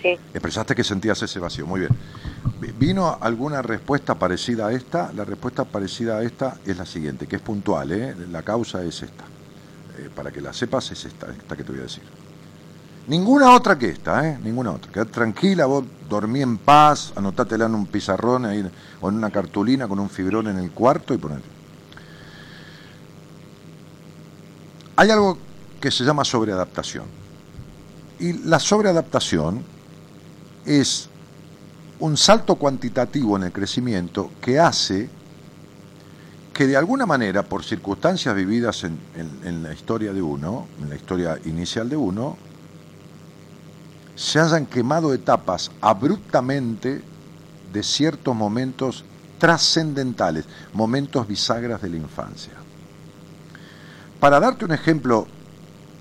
sí. 0.00 0.16
expresaste 0.32 0.74
que 0.74 0.82
sentías 0.82 1.20
ese 1.20 1.38
vacío 1.38 1.66
muy 1.66 1.80
bien 1.80 1.90
¿Vino 2.78 3.18
alguna 3.20 3.62
respuesta 3.62 4.14
parecida 4.14 4.68
a 4.68 4.72
esta? 4.72 5.12
La 5.12 5.24
respuesta 5.24 5.64
parecida 5.64 6.18
a 6.18 6.22
esta 6.22 6.56
es 6.64 6.76
la 6.76 6.86
siguiente, 6.86 7.26
que 7.26 7.36
es 7.36 7.42
puntual, 7.42 7.90
¿eh? 7.92 8.14
la 8.30 8.42
causa 8.42 8.82
es 8.84 9.02
esta. 9.02 9.24
Eh, 9.98 10.10
para 10.14 10.30
que 10.30 10.40
la 10.40 10.52
sepas 10.52 10.90
es 10.92 11.04
esta, 11.04 11.26
esta 11.30 11.56
que 11.56 11.64
te 11.64 11.72
voy 11.72 11.80
a 11.80 11.84
decir. 11.84 12.04
Ninguna 13.08 13.52
otra 13.52 13.78
que 13.78 13.88
esta, 13.88 14.28
¿eh? 14.28 14.38
Ninguna 14.42 14.72
otra. 14.72 14.92
Quedate 14.92 15.10
tranquila, 15.10 15.66
vos 15.66 15.84
dormí 16.08 16.42
en 16.42 16.58
paz, 16.58 17.12
anotátela 17.16 17.66
en 17.66 17.74
un 17.74 17.86
pizarrón 17.86 18.44
ahí, 18.44 18.70
o 19.00 19.08
en 19.08 19.16
una 19.16 19.30
cartulina 19.30 19.88
con 19.88 19.98
un 19.98 20.10
fibrón 20.10 20.46
en 20.48 20.58
el 20.58 20.70
cuarto 20.70 21.14
y 21.14 21.18
ponete. 21.18 21.48
Hay 24.96 25.10
algo 25.10 25.38
que 25.80 25.90
se 25.90 26.04
llama 26.04 26.24
sobreadaptación. 26.24 27.06
Y 28.20 28.34
la 28.44 28.58
sobreadaptación 28.58 29.64
es 30.66 31.07
un 32.00 32.16
salto 32.16 32.54
cuantitativo 32.56 33.36
en 33.36 33.44
el 33.44 33.52
crecimiento 33.52 34.30
que 34.40 34.58
hace 34.58 35.10
que 36.52 36.66
de 36.66 36.76
alguna 36.76 37.06
manera, 37.06 37.44
por 37.44 37.64
circunstancias 37.64 38.34
vividas 38.34 38.82
en, 38.82 39.62
la 39.62 39.72
historia 39.72 40.12
de 40.12 40.20
uno, 40.20 40.66
en 40.82 40.88
la 40.88 40.96
historia 40.96 41.38
inicial 41.44 41.88
de 41.88 41.96
uno, 41.96 42.36
se 44.16 44.40
hayan 44.40 44.66
quemado 44.66 45.14
etapas 45.14 45.70
abruptamente 45.80 47.00
de 47.72 47.82
ciertos 47.84 48.34
momentos 48.34 49.04
trascendentales, 49.38 50.46
momentos 50.72 51.28
bisagras 51.28 51.80
de 51.80 51.90
la 51.90 51.96
infancia. 51.96 52.54
Para 54.18 54.40
darte 54.40 54.64
un 54.64 54.72
ejemplo 54.72 55.28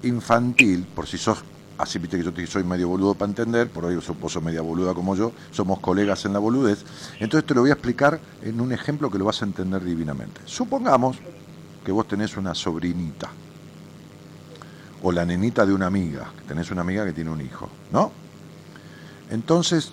infantil, 0.01 0.87
por 0.95 1.05
si 1.05 1.19
sos, 1.19 1.43
así 1.77 1.99
viste 1.99 2.17
que 2.17 2.23
yo 2.23 2.33
te 2.33 2.45
soy 2.47 2.63
medio 2.63 2.87
boludo 2.89 3.13
para 3.13 3.29
entender, 3.29 3.69
por 3.69 3.85
hoy 3.85 3.95
vos 3.95 4.33
sos 4.33 4.43
media 4.43 4.61
boluda 4.61 4.93
como 4.93 5.15
yo, 5.15 5.31
somos 5.51 5.79
colegas 5.79 6.25
en 6.25 6.33
la 6.33 6.39
boludez, 6.39 6.83
entonces 7.19 7.45
te 7.45 7.53
lo 7.53 7.61
voy 7.61 7.69
a 7.69 7.73
explicar 7.73 8.19
en 8.41 8.59
un 8.59 8.71
ejemplo 8.71 9.11
que 9.11 9.17
lo 9.17 9.25
vas 9.25 9.41
a 9.41 9.45
entender 9.45 9.83
divinamente. 9.83 10.41
Supongamos 10.45 11.17
que 11.85 11.91
vos 11.91 12.07
tenés 12.07 12.35
una 12.37 12.55
sobrinita, 12.55 13.29
o 15.03 15.11
la 15.11 15.25
nenita 15.25 15.65
de 15.65 15.73
una 15.73 15.85
amiga, 15.85 16.31
tenés 16.47 16.71
una 16.71 16.81
amiga 16.81 17.05
que 17.05 17.13
tiene 17.13 17.29
un 17.29 17.41
hijo, 17.41 17.69
¿no? 17.91 18.11
Entonces 19.29 19.91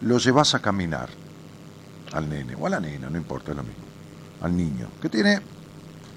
lo 0.00 0.18
llevas 0.18 0.54
a 0.54 0.60
caminar 0.60 1.08
al 2.12 2.28
nene, 2.28 2.54
o 2.54 2.66
a 2.66 2.70
la 2.70 2.80
nena, 2.80 3.10
no 3.10 3.18
importa, 3.18 3.50
es 3.50 3.56
lo 3.56 3.64
mismo, 3.64 3.84
al 4.40 4.56
niño, 4.56 4.88
que 5.02 5.08
tiene, 5.08 5.40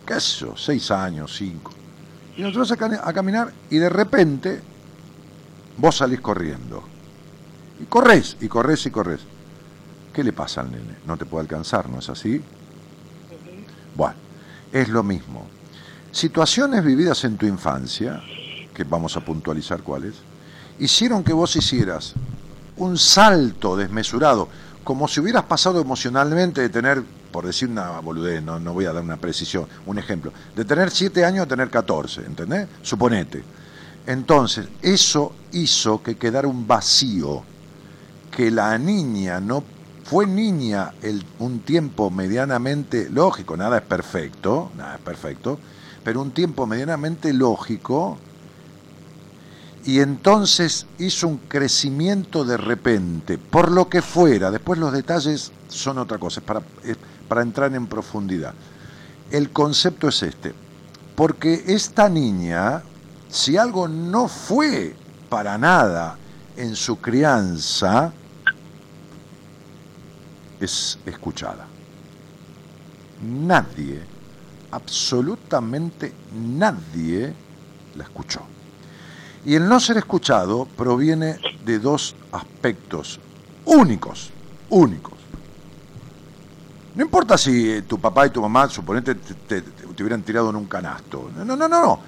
qué 0.05 0.19
sé 0.19 0.45
yo, 0.45 0.55
seis 0.55 0.91
años, 0.91 1.35
cinco, 1.35 1.71
y 2.37 2.43
lo 2.43 2.51
llevas 2.51 2.71
a 2.71 3.13
caminar 3.13 3.51
y 3.69 3.77
de 3.77 3.89
repente 3.89 4.61
vos 5.77 5.97
salís 5.97 6.21
corriendo, 6.21 6.83
y 7.79 7.85
corres, 7.85 8.37
y 8.39 8.47
corres, 8.47 8.85
y 8.85 8.91
corres. 8.91 9.21
¿Qué 10.13 10.23
le 10.23 10.33
pasa 10.33 10.61
al 10.61 10.71
nene? 10.71 10.97
No 11.05 11.17
te 11.17 11.25
puede 11.25 11.41
alcanzar, 11.41 11.89
¿no 11.89 11.99
es 11.99 12.09
así? 12.09 12.41
Bueno, 13.95 14.15
es 14.71 14.89
lo 14.89 15.03
mismo. 15.03 15.47
Situaciones 16.11 16.83
vividas 16.83 17.23
en 17.23 17.37
tu 17.37 17.45
infancia, 17.45 18.21
que 18.73 18.83
vamos 18.83 19.15
a 19.15 19.21
puntualizar 19.21 19.81
cuáles, 19.81 20.15
hicieron 20.79 21.23
que 21.23 21.33
vos 21.33 21.55
hicieras 21.55 22.13
un 22.77 22.97
salto 22.97 23.77
desmesurado, 23.77 24.49
como 24.83 25.07
si 25.07 25.19
hubieras 25.19 25.43
pasado 25.43 25.79
emocionalmente 25.79 26.61
de 26.61 26.69
tener, 26.69 27.03
por 27.31 27.45
decir 27.45 27.69
una 27.69 27.99
boludez, 27.99 28.43
no, 28.43 28.59
no 28.59 28.73
voy 28.73 28.85
a 28.85 28.93
dar 28.93 29.03
una 29.03 29.17
precisión, 29.17 29.67
un 29.85 29.97
ejemplo, 29.97 30.33
de 30.55 30.65
tener 30.65 30.91
7 30.91 31.23
años 31.23 31.45
a 31.45 31.47
tener 31.47 31.69
14, 31.69 32.25
¿entendés? 32.25 32.67
Suponete. 32.81 33.43
Entonces, 34.07 34.67
eso 34.81 35.33
hizo 35.51 36.01
que 36.01 36.15
quedara 36.15 36.47
un 36.47 36.67
vacío, 36.67 37.43
que 38.35 38.49
la 38.49 38.77
niña 38.77 39.39
no 39.39 39.63
fue 40.03 40.25
niña 40.25 40.93
un 41.39 41.59
tiempo 41.59 42.09
medianamente 42.09 43.09
lógico, 43.09 43.55
nada 43.55 43.77
es 43.77 43.83
perfecto, 43.83 44.71
nada 44.75 44.95
es 44.95 45.01
perfecto, 45.01 45.59
pero 46.03 46.21
un 46.21 46.31
tiempo 46.31 46.65
medianamente 46.65 47.31
lógico 47.31 48.17
y 49.85 49.99
entonces 49.99 50.85
hizo 50.99 51.27
un 51.27 51.37
crecimiento 51.37 52.43
de 52.45 52.57
repente, 52.57 53.37
por 53.37 53.71
lo 53.71 53.89
que 53.89 54.01
fuera, 54.01 54.51
después 54.51 54.79
los 54.79 54.93
detalles 54.93 55.51
son 55.69 55.97
otra 55.97 56.17
cosa, 56.17 56.41
para, 56.41 56.61
es 56.83 56.97
para 57.27 57.41
entrar 57.41 57.73
en 57.73 57.87
profundidad. 57.87 58.53
El 59.31 59.49
concepto 59.49 60.09
es 60.09 60.21
este, 60.23 60.53
porque 61.15 61.63
esta 61.67 62.09
niña, 62.09 62.83
si 63.31 63.57
algo 63.57 63.87
no 63.87 64.27
fue 64.27 64.95
para 65.29 65.57
nada 65.57 66.17
en 66.57 66.75
su 66.75 66.97
crianza, 66.99 68.11
es 70.59 70.99
escuchada. 71.05 71.65
Nadie, 73.23 74.01
absolutamente 74.71 76.13
nadie 76.33 77.33
la 77.95 78.03
escuchó. 78.03 78.41
Y 79.45 79.55
el 79.55 79.67
no 79.67 79.79
ser 79.79 79.97
escuchado 79.97 80.65
proviene 80.65 81.39
de 81.65 81.79
dos 81.79 82.15
aspectos 82.31 83.19
únicos, 83.65 84.29
únicos. 84.69 85.13
No 86.93 87.03
importa 87.03 87.37
si 87.37 87.81
tu 87.83 87.97
papá 87.99 88.27
y 88.27 88.31
tu 88.31 88.41
mamá, 88.41 88.67
suponete, 88.69 89.15
te, 89.15 89.33
te- 89.33 89.61
te 89.61 90.03
hubieran 90.03 90.21
tirado 90.21 90.49
en 90.49 90.57
un 90.57 90.65
canasto. 90.65 91.31
No, 91.37 91.45
no, 91.45 91.55
no, 91.55 91.67
no. 91.69 91.99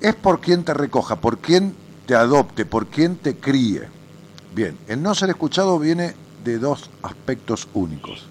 Es 0.00 0.14
por 0.14 0.40
quien 0.40 0.64
te 0.64 0.72
recoja, 0.74 1.16
por 1.16 1.38
quien 1.38 1.74
te 2.06 2.14
adopte, 2.14 2.64
por 2.64 2.86
quien 2.86 3.16
te 3.16 3.36
críe. 3.36 3.88
Bien, 4.54 4.76
el 4.88 5.02
no 5.02 5.14
ser 5.14 5.30
escuchado 5.30 5.78
viene 5.78 6.14
de 6.42 6.58
dos 6.58 6.90
aspectos 7.02 7.68
únicos. 7.74 8.26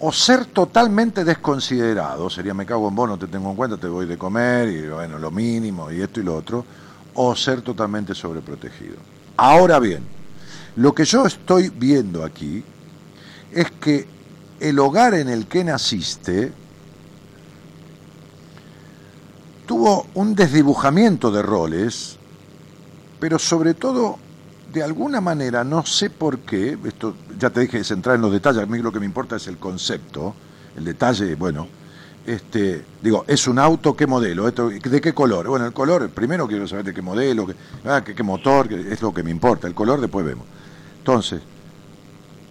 O 0.00 0.12
ser 0.12 0.46
totalmente 0.46 1.24
desconsiderado, 1.24 2.28
sería 2.28 2.52
me 2.52 2.66
cago 2.66 2.88
en 2.88 2.94
vos, 2.94 3.08
no 3.08 3.18
te 3.18 3.26
tengo 3.26 3.50
en 3.50 3.56
cuenta, 3.56 3.76
te 3.76 3.86
voy 3.86 4.06
de 4.06 4.18
comer 4.18 4.68
y 4.68 4.88
bueno, 4.88 5.18
lo 5.18 5.30
mínimo 5.30 5.90
y 5.90 6.02
esto 6.02 6.20
y 6.20 6.24
lo 6.24 6.36
otro, 6.36 6.64
o 7.14 7.36
ser 7.36 7.62
totalmente 7.62 8.14
sobreprotegido. 8.14 8.96
Ahora 9.36 9.78
bien, 9.78 10.02
lo 10.76 10.94
que 10.94 11.04
yo 11.04 11.26
estoy 11.26 11.68
viendo 11.68 12.24
aquí 12.24 12.64
es 13.52 13.70
que 13.70 14.06
el 14.60 14.78
hogar 14.78 15.14
en 15.14 15.28
el 15.28 15.46
que 15.46 15.62
naciste 15.62 16.52
tuvo 19.66 20.06
un 20.14 20.34
desdibujamiento 20.34 21.30
de 21.30 21.42
roles, 21.42 22.18
pero 23.20 23.38
sobre 23.38 23.74
todo, 23.74 24.18
de 24.72 24.82
alguna 24.82 25.20
manera, 25.20 25.64
no 25.64 25.86
sé 25.86 26.10
por 26.10 26.40
qué, 26.40 26.78
esto 26.84 27.14
ya 27.38 27.50
te 27.50 27.60
dije, 27.60 27.78
es 27.78 27.90
entrar 27.90 28.16
en 28.16 28.22
los 28.22 28.32
detalles, 28.32 28.62
a 28.62 28.66
mí 28.66 28.78
lo 28.78 28.92
que 28.92 29.00
me 29.00 29.06
importa 29.06 29.36
es 29.36 29.46
el 29.46 29.58
concepto, 29.58 30.34
el 30.76 30.84
detalle, 30.84 31.34
bueno, 31.34 31.66
este, 32.26 32.84
digo, 33.02 33.24
es 33.28 33.46
un 33.46 33.58
auto, 33.58 33.94
¿qué 33.94 34.06
modelo? 34.06 34.48
Esto, 34.48 34.70
¿De 34.70 35.00
qué 35.00 35.12
color? 35.12 35.46
Bueno, 35.46 35.66
el 35.66 35.72
color, 35.72 36.08
primero 36.10 36.48
quiero 36.48 36.66
saber 36.66 36.86
de 36.86 36.94
qué 36.94 37.02
modelo, 37.02 37.46
qué, 37.46 37.54
ah, 37.86 38.02
qué, 38.02 38.22
motor, 38.22 38.72
es 38.72 39.02
lo 39.02 39.12
que 39.12 39.22
me 39.22 39.30
importa, 39.30 39.66
el 39.66 39.74
color 39.74 40.00
después 40.00 40.24
vemos. 40.24 40.46
Entonces, 40.98 41.42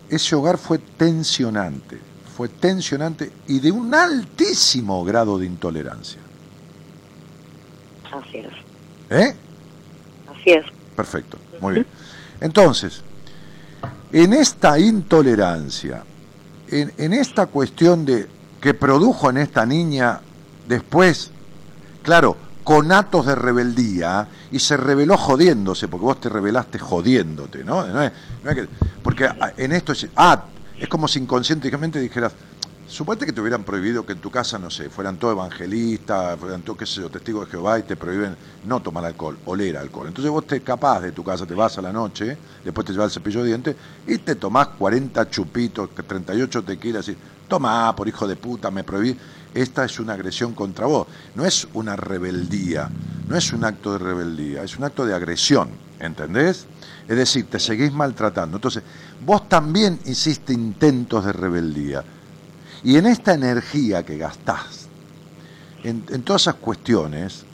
ese 0.10 0.36
hogar 0.36 0.58
fue 0.58 0.78
tensionante, 0.78 2.00
fue 2.36 2.50
tensionante 2.50 3.32
y 3.48 3.60
de 3.60 3.72
un 3.72 3.94
altísimo 3.94 5.04
grado 5.04 5.40
de 5.40 5.48
intolerancia. 5.48 6.23
Así 8.22 8.38
es. 8.38 8.54
¿Eh? 9.10 9.36
Así 10.32 10.50
es. 10.52 10.66
Perfecto, 10.96 11.38
muy 11.60 11.74
bien. 11.76 11.88
Entonces, 12.42 13.02
en 14.12 14.34
esta 14.34 14.78
intolerancia, 14.80 16.04
en, 16.70 16.94
en 16.98 17.14
esta 17.14 17.48
cuestión 17.48 18.06
de 18.06 18.28
que 18.62 18.74
produjo 18.74 19.30
en 19.30 19.38
esta 19.38 19.66
niña 19.66 20.20
después, 20.68 21.32
claro, 22.04 22.38
conatos 22.64 23.26
de 23.26 23.36
rebeldía, 23.36 24.28
y 24.52 24.60
se 24.60 24.78
rebeló 24.78 25.18
jodiéndose, 25.18 25.88
porque 25.88 26.06
vos 26.06 26.22
te 26.22 26.30
rebelaste 26.30 26.80
jodiéndote, 26.80 27.64
¿no? 27.64 27.86
No 27.88 28.02
es- 28.04 28.12
no 28.44 28.50
es 28.52 28.56
que- 28.56 28.68
porque 29.02 29.26
ah, 29.26 29.52
en 29.58 29.72
esto 29.74 29.92
es, 29.92 30.08
ah, 30.16 30.46
es 30.80 30.88
como 30.88 31.08
si 31.08 31.20
inconscientemente 31.20 32.00
dijeras, 32.00 32.32
suponete 32.94 33.26
que 33.26 33.34
te 33.34 33.42
hubieran 33.42 33.64
prohibido 33.64 34.06
que 34.06 34.14
en 34.14 34.20
tu 34.20 34.30
casa, 34.30 34.60
no 34.60 34.70
sé, 34.70 34.88
fueran 34.88 35.18
todos 35.18 35.34
evangelistas, 35.34 36.40
fueran 36.40 36.62
todos, 36.62 36.78
qué 36.78 36.86
sé 36.86 37.02
yo, 37.02 37.10
testigos 37.10 37.48
de 37.48 37.52
Jehová 37.52 37.80
y 37.80 37.84
te 37.84 37.96
prohíben 37.96 38.36
no 38.68 38.84
tomar 38.84 39.04
alcohol, 39.04 39.36
oler 39.46 39.78
alcohol. 39.78 40.10
Entonces 40.10 40.32
vos 40.32 40.46
te 40.46 40.58
escapás 40.58 41.02
de 41.02 41.12
tu 41.12 41.24
casa, 41.24 41.48
te 41.48 41.56
vas 41.56 41.76
a 41.80 41.82
la 41.82 41.92
noche, 41.92 42.38
después 42.64 42.86
te 42.86 42.94
llevas 42.94 43.08
el 43.08 43.14
cepillo 43.14 43.42
de 43.42 43.48
dientes 43.48 43.76
y 44.06 44.20
te 44.20 44.36
tomás 44.36 44.68
40 44.78 45.28
chupitos, 45.32 45.90
38 45.96 46.64
tequilas 46.64 47.08
y 47.10 47.18
tomá, 47.48 47.96
por 47.96 48.08
hijo 48.08 48.28
de 48.28 48.36
puta, 48.36 48.70
me 48.70 48.84
prohibí. 48.84 49.18
Esta 49.56 49.86
es 49.86 50.00
una 50.00 50.14
agresión 50.14 50.54
contra 50.54 50.86
vos, 50.86 51.08
no 51.34 51.46
es 51.46 51.68
una 51.74 51.96
rebeldía, 51.96 52.92
no 53.28 53.36
es 53.36 53.52
un 53.54 53.66
acto 53.66 53.94
de 53.94 54.00
rebeldía, 54.00 54.62
es 54.62 54.78
un 54.78 54.84
acto 54.84 55.04
de 55.04 55.16
agresión, 55.16 55.70
¿entendés? 56.00 56.68
Es 57.08 57.18
decir, 57.18 57.48
te 57.50 57.60
seguís 57.60 57.92
maltratando. 57.92 58.58
Entonces, 58.58 58.84
vos 59.26 59.50
también 59.50 60.00
hiciste 60.06 60.54
intentos 60.54 61.26
de 61.26 61.34
rebeldía. 61.34 62.04
Y 62.84 62.98
en 62.98 63.06
esta 63.06 63.34
energía 63.34 64.04
que 64.04 64.18
gastás, 64.18 64.88
en, 65.84 66.02
todas 66.24 66.44
esas 66.44 66.56
cuestiones, 66.56 67.46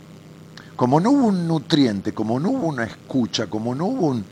como 0.76 1.00
no 1.00 1.12
hubo 1.12 1.28
un 1.28 1.48
nutriente, 1.48 2.14
como 2.14 2.40
no 2.40 2.50
hubo 2.50 2.68
una 2.68 2.84
escucha, 2.84 3.48
como 3.48 3.76
no 3.76 3.86
hubo 3.86 4.08
un... 4.08 4.26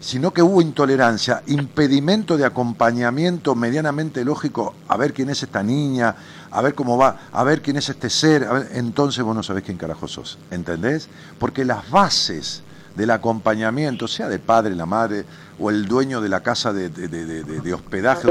sino 0.00 0.32
que 0.32 0.42
hubo 0.42 0.60
intolerancia, 0.60 1.42
impedimento 1.46 2.36
de 2.36 2.44
acompañamiento 2.44 3.54
medianamente 3.54 4.24
lógico, 4.24 4.74
a 4.88 4.96
ver 4.96 5.12
quién 5.12 5.30
es 5.30 5.42
esta 5.42 5.62
niña, 5.62 6.16
a 6.50 6.60
ver 6.60 6.74
cómo 6.74 6.98
va, 6.98 7.28
a 7.32 7.44
ver 7.44 7.62
quién 7.62 7.76
es 7.76 7.88
este 7.88 8.10
ser, 8.10 8.48
entonces 8.72 9.22
vos 9.22 9.34
no 9.34 9.44
sabés 9.44 9.62
quién 9.62 9.78
carajo 9.78 10.08
sos, 10.08 10.38
¿entendés? 10.50 11.08
Porque 11.38 11.64
las 11.64 11.88
bases 11.90 12.62
del 12.96 13.10
acompañamiento, 13.10 14.08
sea 14.08 14.28
del 14.28 14.40
padre, 14.40 14.74
la 14.74 14.86
madre, 14.86 15.24
o 15.58 15.70
el 15.70 15.86
dueño 15.86 16.20
de 16.20 16.28
la 16.28 16.40
casa 16.40 16.72
de, 16.72 16.88
de- 16.88 17.08
de- 17.08 17.24
de- 17.26 17.44
de- 17.44 17.60
de 17.60 17.74
hospedaje 17.74 18.26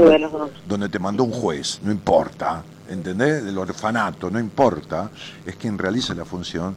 donde 0.68 0.88
te 0.88 0.98
mandó 0.98 1.24
un 1.24 1.32
juez, 1.32 1.78
no 1.82 1.92
importa, 1.92 2.62
¿entendés? 2.90 3.44
Del 3.44 3.56
orfanato, 3.58 4.30
no 4.30 4.40
importa, 4.40 5.10
es 5.46 5.54
quien 5.56 5.78
realiza 5.78 6.14
la 6.14 6.24
función, 6.24 6.74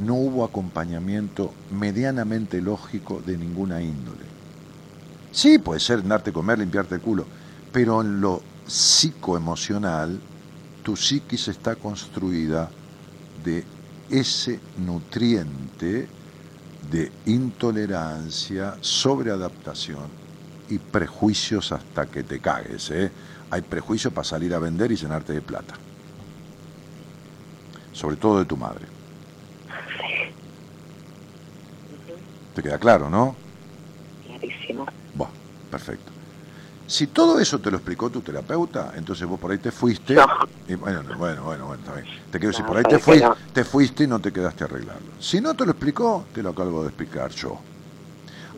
no 0.00 0.14
hubo 0.14 0.44
acompañamiento 0.44 1.52
medianamente 1.70 2.60
lógico 2.60 3.22
de 3.24 3.36
ninguna 3.38 3.80
índole. 3.80 4.24
Sí, 5.30 5.58
puede 5.58 5.78
ser 5.80 6.06
darte 6.06 6.32
comer, 6.32 6.58
limpiarte 6.58 6.96
el 6.96 7.00
culo, 7.00 7.26
pero 7.72 8.00
en 8.00 8.20
lo 8.20 8.42
psicoemocional, 8.66 10.18
tu 10.82 10.96
psiquis 10.96 11.48
está 11.48 11.76
construida 11.76 12.68
de 13.44 13.64
ese 14.10 14.58
nutriente 14.84 16.08
de 16.94 17.10
intolerancia, 17.26 18.76
sobreadaptación 18.80 20.06
y 20.70 20.78
prejuicios 20.78 21.72
hasta 21.72 22.06
que 22.06 22.22
te 22.22 22.38
cagues. 22.38 22.88
¿eh? 22.92 23.10
Hay 23.50 23.62
prejuicios 23.62 24.12
para 24.12 24.22
salir 24.22 24.54
a 24.54 24.60
vender 24.60 24.92
y 24.92 24.96
llenarte 24.96 25.32
de 25.32 25.40
plata. 25.40 25.74
Sobre 27.92 28.14
todo 28.14 28.38
de 28.38 28.44
tu 28.44 28.56
madre. 28.56 28.86
¿Te 32.54 32.62
queda 32.62 32.78
claro, 32.78 33.10
no? 33.10 33.34
Clarísimo. 34.28 34.86
Bueno, 35.16 35.32
perfecto. 35.72 36.13
Si 36.86 37.06
todo 37.06 37.38
eso 37.38 37.58
te 37.60 37.70
lo 37.70 37.78
explicó 37.78 38.10
tu 38.10 38.20
terapeuta, 38.20 38.92
entonces 38.96 39.26
vos 39.26 39.40
por 39.40 39.50
ahí 39.50 39.58
te 39.58 39.70
fuiste. 39.72 40.14
No. 40.14 40.26
y 40.68 40.74
bueno, 40.74 41.02
no, 41.02 41.16
bueno, 41.16 41.44
bueno, 41.44 41.66
bueno, 41.66 41.82
está 41.82 41.94
bien. 41.94 42.06
Te 42.30 42.38
quiero 42.38 42.48
decir, 42.48 42.62
No, 42.62 42.68
por 42.68 42.76
ahí 42.76 42.84
te, 42.84 42.98
fuiste, 42.98 43.24
no. 43.26 43.36
te 43.52 43.64
fuiste 43.64 44.04
y 44.04 44.06
no 44.06 44.20
te 44.20 44.32
quedaste 44.32 44.64
a 44.64 44.66
arreglarlo. 44.66 45.12
Si 45.18 45.40
no 45.40 45.54
te 45.54 45.64
lo 45.64 45.72
explicó, 45.72 46.26
te 46.34 46.42
lo 46.42 46.50
acabo 46.50 46.82
de 46.82 46.88
explicar 46.88 47.30
yo. 47.30 47.58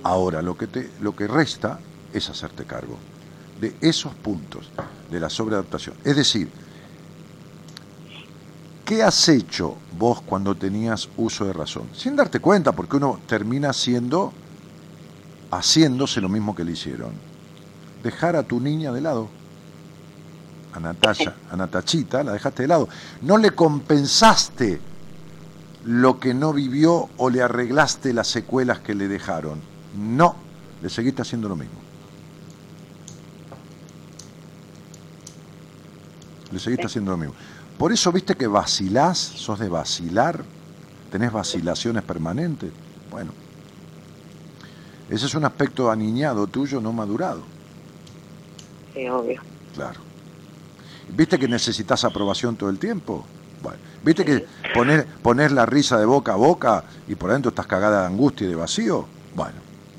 Ahora, 0.02 0.42
lo 0.42 0.56
que, 0.56 0.66
te, 0.66 0.90
lo 1.00 1.14
que 1.14 1.26
resta 1.28 1.78
es 2.12 2.28
hacerte 2.28 2.64
cargo 2.64 2.98
de 3.60 3.76
esos 3.80 4.12
puntos 4.14 4.70
de 5.10 5.20
la 5.20 5.30
sobreadaptación. 5.30 5.94
Es 6.04 6.16
decir, 6.16 6.48
¿qué 8.84 9.02
has 9.02 9.28
hecho 9.28 9.76
vos 9.98 10.20
cuando 10.20 10.54
tenías 10.54 11.08
uso 11.16 11.44
de 11.44 11.52
razón? 11.52 11.88
Sin 11.94 12.16
darte 12.16 12.40
cuenta, 12.40 12.72
porque 12.72 12.96
uno 12.96 13.20
termina 13.26 13.70
haciendo, 13.70 14.32
haciéndose 15.50 16.20
lo 16.20 16.28
mismo 16.28 16.54
que 16.54 16.64
le 16.64 16.72
hicieron. 16.72 17.35
Dejar 18.06 18.36
a 18.36 18.44
tu 18.44 18.60
niña 18.60 18.92
de 18.92 19.00
lado. 19.00 19.28
A 20.72 20.78
Natasha, 20.78 21.34
a 21.50 21.56
Natachita, 21.56 22.22
la 22.22 22.34
dejaste 22.34 22.62
de 22.62 22.68
lado. 22.68 22.88
No 23.22 23.36
le 23.36 23.50
compensaste 23.50 24.80
lo 25.84 26.20
que 26.20 26.32
no 26.32 26.52
vivió 26.52 27.08
o 27.16 27.30
le 27.30 27.42
arreglaste 27.42 28.12
las 28.12 28.28
secuelas 28.28 28.78
que 28.78 28.94
le 28.94 29.08
dejaron. 29.08 29.60
No, 29.98 30.36
le 30.80 30.88
seguiste 30.88 31.22
haciendo 31.22 31.48
lo 31.48 31.56
mismo. 31.56 31.74
Le 36.52 36.60
seguiste 36.60 36.86
haciendo 36.86 37.10
lo 37.10 37.16
mismo. 37.16 37.34
Por 37.76 37.90
eso 37.90 38.12
viste 38.12 38.36
que 38.36 38.46
vacilás, 38.46 39.18
sos 39.18 39.58
de 39.58 39.68
vacilar, 39.68 40.44
tenés 41.10 41.32
vacilaciones 41.32 42.04
permanentes. 42.04 42.70
Bueno, 43.10 43.32
ese 45.10 45.26
es 45.26 45.34
un 45.34 45.44
aspecto 45.44 45.90
aniñado 45.90 46.46
tuyo, 46.46 46.80
no 46.80 46.92
madurado. 46.92 47.55
Sí, 48.96 49.06
obvio. 49.10 49.42
Claro. 49.74 50.00
¿Viste 51.10 51.38
que 51.38 51.46
necesitas 51.46 52.02
aprobación 52.04 52.56
todo 52.56 52.70
el 52.70 52.78
tiempo? 52.78 53.26
Bueno, 53.62 53.76
¿viste 54.02 54.24
que 54.24 54.46
poner, 54.72 55.06
poner 55.22 55.52
la 55.52 55.66
risa 55.66 55.98
de 55.98 56.06
boca 56.06 56.32
a 56.32 56.36
boca 56.36 56.82
y 57.06 57.14
por 57.14 57.28
adentro 57.30 57.50
estás 57.50 57.66
cagada 57.66 58.00
de 58.00 58.06
angustia 58.06 58.46
y 58.46 58.50
de 58.50 58.56
vacío? 58.56 59.06
Bueno, 59.34 59.56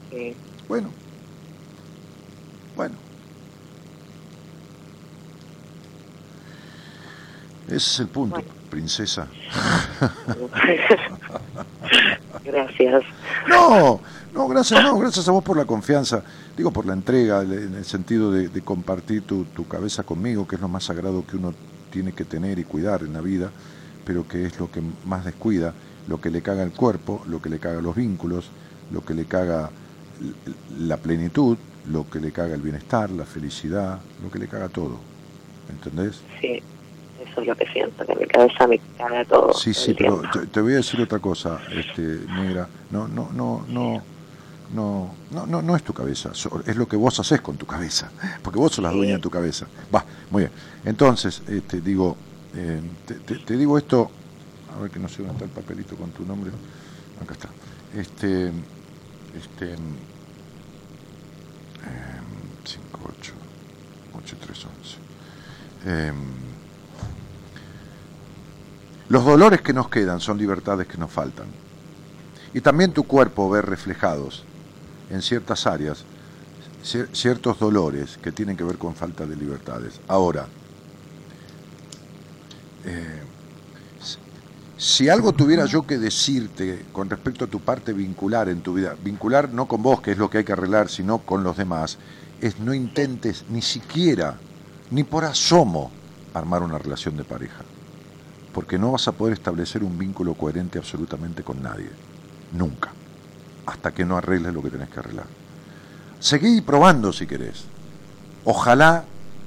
Sí. 0.10 0.36
bueno. 0.68 0.90
Bueno. 2.76 2.96
Ese 7.68 7.76
es 7.76 8.00
el 8.00 8.08
punto, 8.08 8.38
Bueno. 8.38 8.50
princesa. 8.72 9.28
Gracias. 12.46 13.04
No, 13.48 14.00
no, 14.34 14.48
gracias, 14.48 14.84
no, 14.84 14.98
gracias 14.98 15.28
a 15.28 15.32
vos 15.32 15.44
por 15.44 15.58
la 15.58 15.66
confianza, 15.66 16.24
digo 16.56 16.72
por 16.72 16.86
la 16.86 16.94
entrega, 16.94 17.42
en 17.42 17.76
el 17.76 17.86
sentido 17.86 18.32
de, 18.32 18.62
compartir 18.62 19.24
tu, 19.24 19.46
tu 19.46 19.68
cabeza 19.68 20.04
conmigo, 20.04 20.48
que 20.48 20.56
es 20.56 20.62
lo 20.62 20.68
más 20.68 20.84
sagrado 20.84 21.26
que 21.26 21.38
uno 21.38 21.54
tiene 21.92 22.12
que 22.12 22.26
tener 22.26 22.60
y 22.60 22.64
cuidar 22.64 23.02
en 23.04 23.14
la 23.14 23.22
vida, 23.22 23.52
pero 24.06 24.28
que 24.28 24.46
es 24.46 24.60
lo 24.60 24.70
que 24.70 24.82
más 25.06 25.26
descuida, 25.26 25.74
lo 26.08 26.22
que 26.22 26.30
le 26.30 26.42
caga 26.42 26.64
el 26.64 26.72
cuerpo, 26.72 27.24
lo 27.28 27.42
que 27.42 27.50
le 27.50 27.60
caga 27.60 27.82
los 27.82 27.96
vínculos, 27.96 28.50
lo 28.92 29.04
que 29.04 29.14
le 29.14 29.26
caga 29.26 29.70
la 30.78 30.98
plenitud, 30.98 31.58
lo 31.92 32.10
que 32.10 32.20
le 32.20 32.32
caga 32.32 32.56
el 32.56 32.62
bienestar, 32.62 33.10
la 33.10 33.26
felicidad, 33.26 34.00
lo 34.24 34.30
que 34.30 34.40
le 34.40 34.48
caga 34.48 34.70
todo. 34.70 35.00
¿Entendés? 35.70 36.22
Sí, 36.42 36.62
eso 37.32 37.42
es 37.42 37.48
lo 37.48 37.56
que 37.56 37.66
siento, 37.68 38.06
que 38.06 38.16
mi 38.16 38.26
cabeza 38.28 38.68
me 38.68 38.80
caga 38.98 39.24
todo. 39.26 39.54
Sí, 39.54 39.74
sí, 39.74 39.94
pero 39.98 40.22
te, 40.32 40.48
te 40.48 40.62
voy 40.62 40.74
a 40.74 40.78
decir 40.78 41.02
otra 41.02 41.20
cosa, 41.20 41.60
este, 41.72 42.02
negra. 42.02 42.68
No, 42.92 43.08
no, 43.08 43.30
no, 43.34 43.66
no, 43.68 44.04
no, 44.74 45.16
no, 45.32 45.46
no, 45.48 45.62
no 45.62 45.76
es 45.76 45.84
tu 45.84 45.94
cabeza, 45.94 46.32
es 46.66 46.76
lo 46.76 46.88
que 46.88 46.96
vos 46.98 47.20
haces 47.20 47.42
con 47.42 47.58
tu 47.58 47.66
cabeza, 47.66 48.12
porque 48.44 48.60
vos 48.60 48.72
sos 48.74 48.84
la 48.84 48.92
Sí. 48.92 48.98
dueña 48.98 49.14
de 49.16 49.20
tu 49.22 49.30
cabeza. 49.30 49.68
Va, 49.94 50.04
muy 50.30 50.44
bien. 50.44 50.52
Entonces, 50.86 51.42
este, 51.48 51.82
digo, 51.82 52.16
eh, 52.56 52.82
te, 53.06 53.16
te- 53.16 53.36
te 53.40 53.58
digo 53.58 53.78
esto, 53.78 54.10
a 54.76 54.82
ver 54.82 54.92
que 54.92 55.00
no 55.00 55.08
sé 55.08 55.18
dónde 55.24 55.34
está 55.34 55.46
el 55.46 55.52
papelito 55.52 55.96
con 55.96 56.10
tu 56.12 56.26
nombre. 56.26 56.52
Acá 57.22 57.34
está. 57.34 57.50
Este, 57.96 58.48
este, 59.36 59.74
em, 59.74 59.80
5, 62.66 63.00
8, 63.20 63.34
8, 64.14 64.36
3, 64.46 64.66
11. 64.66 64.98
Em, 65.86 66.16
los 69.10 69.24
dolores 69.24 69.62
que 69.62 69.74
nos 69.74 69.90
quedan 69.90 70.20
son 70.20 70.38
libertades 70.38 70.88
que 70.88 70.98
nos 70.98 71.12
faltan. 71.12 71.48
Y 72.54 72.62
también 72.62 72.92
tu 72.92 73.04
cuerpo 73.04 73.50
ve 73.50 73.62
reflejados 73.62 74.44
en 75.10 75.22
ciertas 75.22 75.68
áreas 75.68 76.04
cier- 76.84 77.10
ciertos 77.14 77.60
dolores 77.60 78.18
que 78.22 78.32
tienen 78.32 78.58
que 78.58 78.64
ver 78.64 78.78
con 78.78 78.96
falta 78.96 79.26
de 79.26 79.36
libertades. 79.36 80.00
Ahora, 80.08 80.48
eh, 82.86 83.22
si 84.78 85.10
algo 85.10 85.34
tuviera 85.34 85.66
yo 85.66 85.88
que 85.88 85.98
decirte 85.98 86.86
con 86.92 87.10
respecto 87.10 87.46
a 87.46 87.48
tu 87.48 87.60
parte 87.60 87.94
vincular 87.94 88.50
en 88.50 88.62
tu 88.62 88.74
vida, 88.74 88.96
vincular 89.04 89.50
no 89.52 89.68
con 89.68 89.82
vos, 89.82 90.02
que 90.02 90.12
es 90.12 90.18
lo 90.18 90.30
que 90.30 90.40
hay 90.40 90.44
que 90.44 90.54
arreglar, 90.54 90.90
sino 90.90 91.20
con 91.20 91.44
los 91.44 91.58
demás, 91.58 91.98
es 92.42 92.60
no 92.60 92.74
intentes 92.74 93.46
ni 93.50 93.62
siquiera, 93.62 94.38
ni 94.92 95.04
por 95.04 95.26
asomo, 95.26 95.92
armar 96.34 96.62
una 96.62 96.78
relación 96.78 97.18
de 97.18 97.24
pareja 97.24 97.64
porque 98.58 98.80
no 98.80 98.92
vas 98.92 99.08
a 99.08 99.12
poder 99.12 99.34
establecer 99.34 99.84
un 99.84 100.00
vínculo 100.00 100.34
coherente 100.34 100.80
absolutamente 100.80 101.44
con 101.44 101.62
nadie. 101.62 101.92
Nunca. 102.54 102.90
Hasta 103.68 103.94
que 103.94 104.04
no 104.04 104.18
arregles 104.18 104.52
lo 104.52 104.64
que 104.64 104.72
tenés 104.72 104.90
que 104.90 105.00
arreglar. 105.00 105.28
Seguí 106.20 106.62
probando 106.62 107.14
si 107.14 107.28
querés. 107.28 107.66
Ojalá 108.46 109.04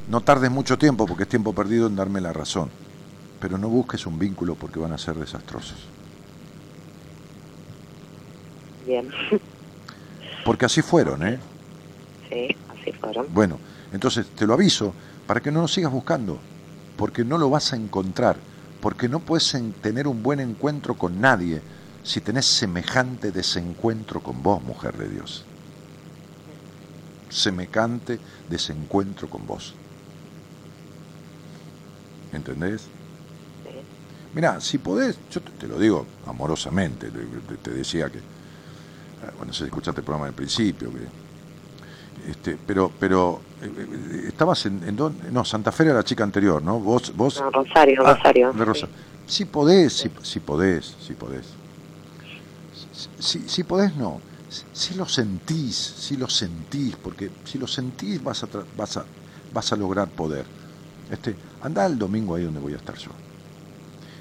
no 0.09 0.21
tardes 0.21 0.53
mucho 0.53 0.79
tiempo, 0.79 1.07
porque 1.07 1.25
es 1.25 1.29
tiempo 1.29 1.53
perdido 1.53 1.89
en 1.89 1.97
darme 1.97 2.21
la 2.21 2.33
razón. 2.33 2.71
Pero 3.41 3.59
no 3.59 3.69
busques 3.69 4.07
un 4.07 4.17
vínculo 4.17 4.55
porque 4.55 4.79
van 4.79 4.93
a 4.93 4.99
ser 4.99 5.17
desastrosos. 5.17 5.79
Bien. 8.87 9.11
Porque 10.45 10.67
así 10.67 10.83
fueron, 10.83 11.27
¿eh? 11.27 11.41
Sí, 12.29 12.57
así 12.69 12.93
fueron. 12.93 13.27
Bueno, 13.35 13.59
entonces 13.93 14.29
te 14.29 14.47
lo 14.47 14.55
aviso 14.55 14.95
para 15.27 15.41
que 15.41 15.51
no 15.51 15.63
lo 15.63 15.69
sigas 15.69 15.91
buscando, 15.91 16.39
porque 16.97 17.25
no 17.25 17.39
lo 17.39 17.51
vas 17.51 17.73
a 17.73 17.77
encontrar, 17.77 18.37
porque 18.81 19.09
no 19.09 19.21
puedes 19.21 19.55
en- 19.55 19.75
tener 19.75 20.07
un 20.09 20.23
buen 20.23 20.41
encuentro 20.41 20.97
con 20.97 21.21
nadie 21.21 21.65
si 22.03 22.21
tenés 22.21 22.47
semejante 22.47 23.31
desencuentro 23.33 24.23
con 24.23 24.43
vos, 24.43 24.63
mujer 24.63 24.97
de 24.97 25.09
Dios. 25.09 25.47
Semejante 27.31 28.21
desencuentro 28.47 29.31
con 29.31 29.47
vos. 29.47 29.75
¿Entendés? 32.33 32.91
Sí. 33.65 33.71
Mira, 34.33 34.61
si 34.61 34.79
podés, 34.79 35.21
yo 35.29 35.43
te, 35.43 35.53
te 35.53 35.67
lo 35.69 35.79
digo 35.79 36.09
amorosamente, 36.25 37.11
te, 37.11 37.59
te- 37.59 37.71
decía 37.73 38.11
que, 38.11 38.23
ah, 39.23 39.33
bueno, 39.37 39.53
si 39.53 39.65
escuchaste 39.65 40.01
el 40.01 40.05
programa 40.05 40.27
del 40.27 40.35
principio, 40.35 40.93
que, 40.93 41.09
este, 42.31 42.57
pero, 42.67 42.91
pero 42.99 43.41
eh, 43.61 43.71
eh, 43.77 44.25
estabas 44.29 44.67
en, 44.67 44.83
en 44.85 44.97
dónde? 44.97 45.31
no, 45.31 45.45
Santa 45.45 45.73
Fe 45.73 45.85
era 45.85 45.95
la 45.95 46.05
chica 46.05 46.25
anterior, 46.25 46.63
¿no? 46.63 46.79
Vos, 46.81 47.13
vos, 47.17 47.41
No, 47.41 47.51
Rosario, 47.51 48.03
Ah, 48.05 48.15
Rosario. 48.15 48.53
de 48.53 48.65
Rosa. 48.65 48.87
sí. 48.87 48.93
Si 49.27 49.45
podés, 49.45 49.93
si, 49.93 50.11
si 50.23 50.41
podés, 50.41 50.85
si 51.07 51.15
podés. 51.15 51.47
Si, 53.19 53.39
si 53.49 53.65
podés, 53.65 53.95
no. 53.97 54.21
Si, 54.73 54.95
lo 54.95 55.07
sentís, 55.07 55.77
si 55.77 56.17
lo 56.17 56.29
sentís, 56.29 56.97
porque 56.97 57.31
si 57.45 57.59
lo 57.59 57.67
sentís 57.67 58.23
vas 58.23 58.43
a, 58.43 58.49
tra- 58.49 58.65
vas 58.77 58.97
a, 58.97 59.05
vas 59.53 59.73
a 59.73 59.77
lograr 59.77 60.09
poder. 60.09 60.47
Este, 61.09 61.37
andá 61.61 61.87
el 61.87 61.99
domingo 61.99 62.35
ahí 62.35 62.45
donde 62.45 62.61
voy 62.61 62.73
a 62.73 62.77
estar 62.77 62.97
yo. 62.97 63.11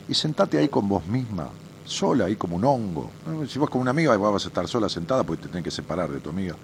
Y 0.07 0.13
sentate 0.13 0.57
ahí 0.57 0.69
con 0.69 0.87
vos 0.87 1.05
misma, 1.07 1.49
sola, 1.83 2.25
ahí 2.25 2.35
como 2.35 2.55
un 2.57 2.65
hongo. 2.65 3.09
Si 3.47 3.59
vas 3.59 3.69
con 3.69 3.81
una 3.81 3.91
amiga, 3.91 4.15
vas 4.17 4.45
a 4.45 4.47
estar 4.49 4.67
sola 4.67 4.89
sentada 4.89 5.23
porque 5.23 5.43
te 5.43 5.49
tenés 5.49 5.63
que 5.63 5.71
separar 5.71 6.09
de 6.11 6.19
tu 6.19 6.29
amiga. 6.29 6.55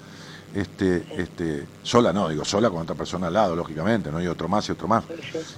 Este, 0.53 1.05
este, 1.21 1.67
sola 1.83 2.13
no, 2.13 2.29
digo 2.29 2.45
sola 2.45 2.69
con 2.69 2.81
otra 2.81 2.95
persona 2.95 3.27
al 3.27 3.33
lado, 3.33 3.55
lógicamente, 3.55 4.09
no 4.09 4.17
hay 4.19 4.27
otro 4.27 4.47
más 4.47 4.69
y 4.69 4.71
otro 4.71 4.87
más. 4.87 5.03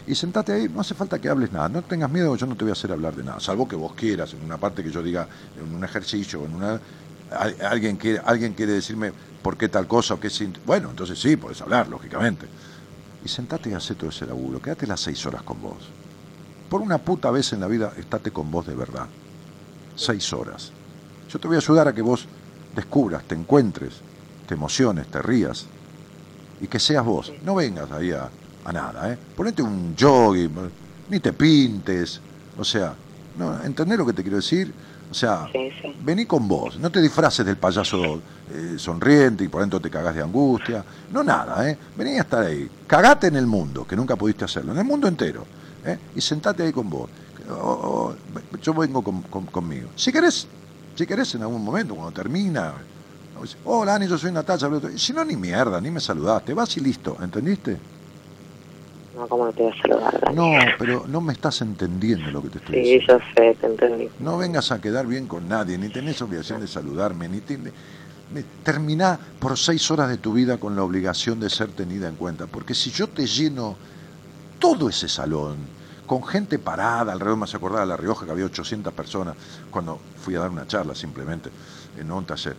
Y 0.07 0.15
sentate 0.15 0.53
ahí, 0.53 0.69
no 0.69 0.81
hace 0.81 0.95
falta 0.95 1.19
que 1.19 1.29
hables 1.29 1.51
nada, 1.51 1.69
no 1.69 1.83
tengas 1.83 2.09
miedo, 2.09 2.35
yo 2.35 2.47
no 2.47 2.55
te 2.55 2.63
voy 2.63 2.71
a 2.71 2.73
hacer 2.73 2.91
hablar 2.91 3.15
de 3.15 3.23
nada, 3.23 3.39
salvo 3.39 3.67
que 3.67 3.75
vos 3.75 3.93
quieras, 3.93 4.33
en 4.33 4.43
una 4.43 4.57
parte 4.57 4.83
que 4.83 4.89
yo 4.91 5.03
diga, 5.03 5.27
en 5.55 5.75
un 5.75 5.83
ejercicio, 5.83 6.43
en 6.43 6.55
una... 6.55 6.81
Al- 7.29 7.57
alguien, 7.61 7.97
quiere, 7.97 8.21
alguien 8.25 8.53
quiere 8.53 8.71
decirme 8.71 9.11
por 9.43 9.57
qué 9.57 9.69
tal 9.69 9.87
cosa 9.87 10.15
o 10.15 10.19
qué 10.19 10.29
Bueno, 10.65 10.89
entonces 10.89 11.19
sí, 11.19 11.35
puedes 11.35 11.61
hablar, 11.61 11.89
lógicamente. 11.89 12.47
Y 13.23 13.27
sentate 13.27 13.69
y 13.69 13.73
hacé 13.73 13.95
todo 13.95 14.09
ese 14.09 14.25
laburo. 14.25 14.61
Quédate 14.61 14.87
las 14.87 15.01
seis 15.01 15.25
horas 15.25 15.43
con 15.43 15.61
vos. 15.61 15.77
Por 16.69 16.81
una 16.81 16.97
puta 16.97 17.29
vez 17.31 17.53
en 17.53 17.59
la 17.59 17.67
vida, 17.67 17.93
estate 17.97 18.31
con 18.31 18.49
vos 18.49 18.65
de 18.65 18.75
verdad. 18.75 19.07
Seis 19.95 20.31
horas. 20.33 20.71
Yo 21.29 21.39
te 21.39 21.47
voy 21.47 21.55
a 21.57 21.59
ayudar 21.59 21.87
a 21.87 21.93
que 21.93 22.01
vos 22.01 22.25
descubras, 22.75 23.23
te 23.25 23.35
encuentres, 23.35 24.01
te 24.47 24.53
emociones, 24.55 25.07
te 25.07 25.21
rías 25.21 25.65
y 26.61 26.67
que 26.67 26.79
seas 26.79 27.03
vos. 27.05 27.31
No 27.43 27.55
vengas 27.55 27.91
ahí 27.91 28.11
a, 28.11 28.29
a 28.65 28.73
nada, 28.73 29.11
¿eh? 29.13 29.17
Ponete 29.35 29.61
un 29.61 29.95
jogging, 29.99 30.51
ni 31.09 31.19
te 31.19 31.33
pintes. 31.33 32.19
O 32.57 32.63
sea, 32.63 32.93
no, 33.37 33.61
¿entendés 33.63 33.97
lo 33.97 34.05
que 34.05 34.13
te 34.13 34.21
quiero 34.23 34.37
decir? 34.37 34.73
O 35.09 35.13
sea, 35.13 35.47
Sí, 35.53 35.69
sí. 35.81 35.95
vení 36.03 36.25
con 36.25 36.47
vos, 36.47 36.77
no 36.79 36.89
te 36.89 37.01
disfraces 37.01 37.45
del 37.45 37.55
payaso 37.57 38.21
eh, 38.51 38.75
sonriente 38.77 39.43
y 39.43 39.47
por 39.47 39.61
dentro 39.61 39.79
te 39.79 39.89
cagás 39.89 40.15
de 40.15 40.21
angustia. 40.23 40.83
No 41.11 41.23
nada, 41.23 41.69
¿eh? 41.69 41.77
Vení 41.95 42.17
a 42.17 42.21
estar 42.21 42.43
ahí. 42.43 42.69
Cagate 42.87 43.27
en 43.27 43.35
el 43.37 43.45
mundo, 43.47 43.85
que 43.85 43.95
nunca 43.95 44.15
pudiste 44.15 44.43
hacerlo, 44.45 44.71
en 44.73 44.79
el 44.79 44.83
mundo 44.85 45.07
entero. 45.07 45.45
¿eh? 45.85 45.97
Y 46.15 46.21
sentate 46.21 46.63
ahí 46.63 46.73
con 46.73 46.89
vos. 46.89 47.09
O- 47.49 47.53
o- 47.53 48.15
yo 48.61 48.73
vengo 48.73 49.01
con- 49.01 49.21
con- 49.23 49.45
conmigo. 49.45 49.87
Si 49.95 50.11
querés, 50.11 50.45
si 50.95 51.05
querés 51.05 51.33
en 51.35 51.43
algún 51.43 51.63
momento, 51.63 51.95
cuando 51.95 52.11
termina, 52.11 52.73
hola 53.63 53.95
Ani, 53.95 54.07
yo 54.07 54.17
soy 54.17 54.31
Natalia. 54.31 54.69
Si 54.97 55.13
no, 55.13 55.23
ni 55.25 55.35
mierda, 55.35 55.79
ni 55.81 55.91
me 55.91 55.99
saludaste, 55.99 56.53
vas 56.53 56.75
y 56.77 56.81
listo, 56.81 57.17
¿entendiste? 57.21 57.79
No, 59.13 59.27
¿cómo 59.27 59.45
no 59.45 59.53
te 59.53 59.63
voy 59.63 59.71
a 59.71 59.81
saludar, 59.81 60.19
Dani? 60.21 60.37
No, 60.37 60.57
pero 60.77 61.05
no 61.07 61.21
me 61.21 61.33
estás 61.33 61.61
entendiendo 61.61 62.31
lo 62.31 62.41
que 62.43 62.49
te 62.49 62.57
estoy 62.59 62.75
Sí, 62.75 62.81
diciendo. 62.81 63.07
yo 63.07 63.19
sé, 63.35 63.55
te 63.55 63.65
entendí. 63.67 64.11
No 64.19 64.37
vengas 64.37 64.71
a 64.71 64.79
quedar 64.79 65.07
bien 65.07 65.27
con 65.27 65.47
nadie, 65.47 65.77
ni 65.77 65.89
tenés 65.89 66.21
obligación 66.21 66.59
de 66.61 66.67
saludarme, 66.67 67.27
ni 67.27 67.41
te- 67.41 67.73
terminá 68.63 69.19
por 69.39 69.57
seis 69.57 69.89
horas 69.89 70.09
de 70.09 70.17
tu 70.17 70.33
vida 70.33 70.57
con 70.59 70.75
la 70.75 70.83
obligación 70.83 71.39
de 71.39 71.49
ser 71.49 71.71
tenida 71.73 72.07
en 72.07 72.15
cuenta. 72.15 72.45
Porque 72.47 72.73
si 72.75 72.91
yo 72.91 73.07
te 73.09 73.25
lleno 73.25 73.79
todo 74.59 74.89
ese 74.89 75.07
salón 75.07 75.69
con 76.05 76.23
gente 76.23 76.59
parada 76.59 77.11
alrededor, 77.13 77.37
me 77.37 77.43
hace 77.45 77.57
acordar 77.57 77.81
a 77.83 77.85
La 77.85 77.97
Rioja 77.97 78.25
que 78.25 78.31
había 78.31 78.45
800 78.45 78.93
personas 78.93 79.35
cuando 79.69 80.01
fui 80.15 80.35
a 80.35 80.39
dar 80.39 80.49
una 80.49 80.65
charla 80.67 80.93
simplemente 80.95 81.51
en 81.95 82.11
un 82.11 82.25
taller. 82.25 82.57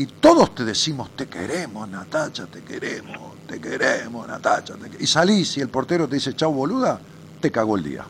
Y 0.00 0.06
todos 0.06 0.54
te 0.54 0.64
decimos, 0.64 1.10
te 1.14 1.26
queremos, 1.26 1.86
Natacha, 1.86 2.46
te 2.46 2.62
queremos, 2.62 3.34
te 3.46 3.60
queremos, 3.60 4.26
Natacha. 4.26 4.72
te 4.76 4.88
que-". 4.88 5.04
Y 5.04 5.06
salís 5.06 5.58
y 5.58 5.60
el 5.60 5.68
portero 5.68 6.08
te 6.08 6.14
dice, 6.14 6.34
chau, 6.34 6.54
boluda, 6.54 6.98
te 7.38 7.50
cagó 7.50 7.76
el 7.76 7.84
día. 7.84 8.06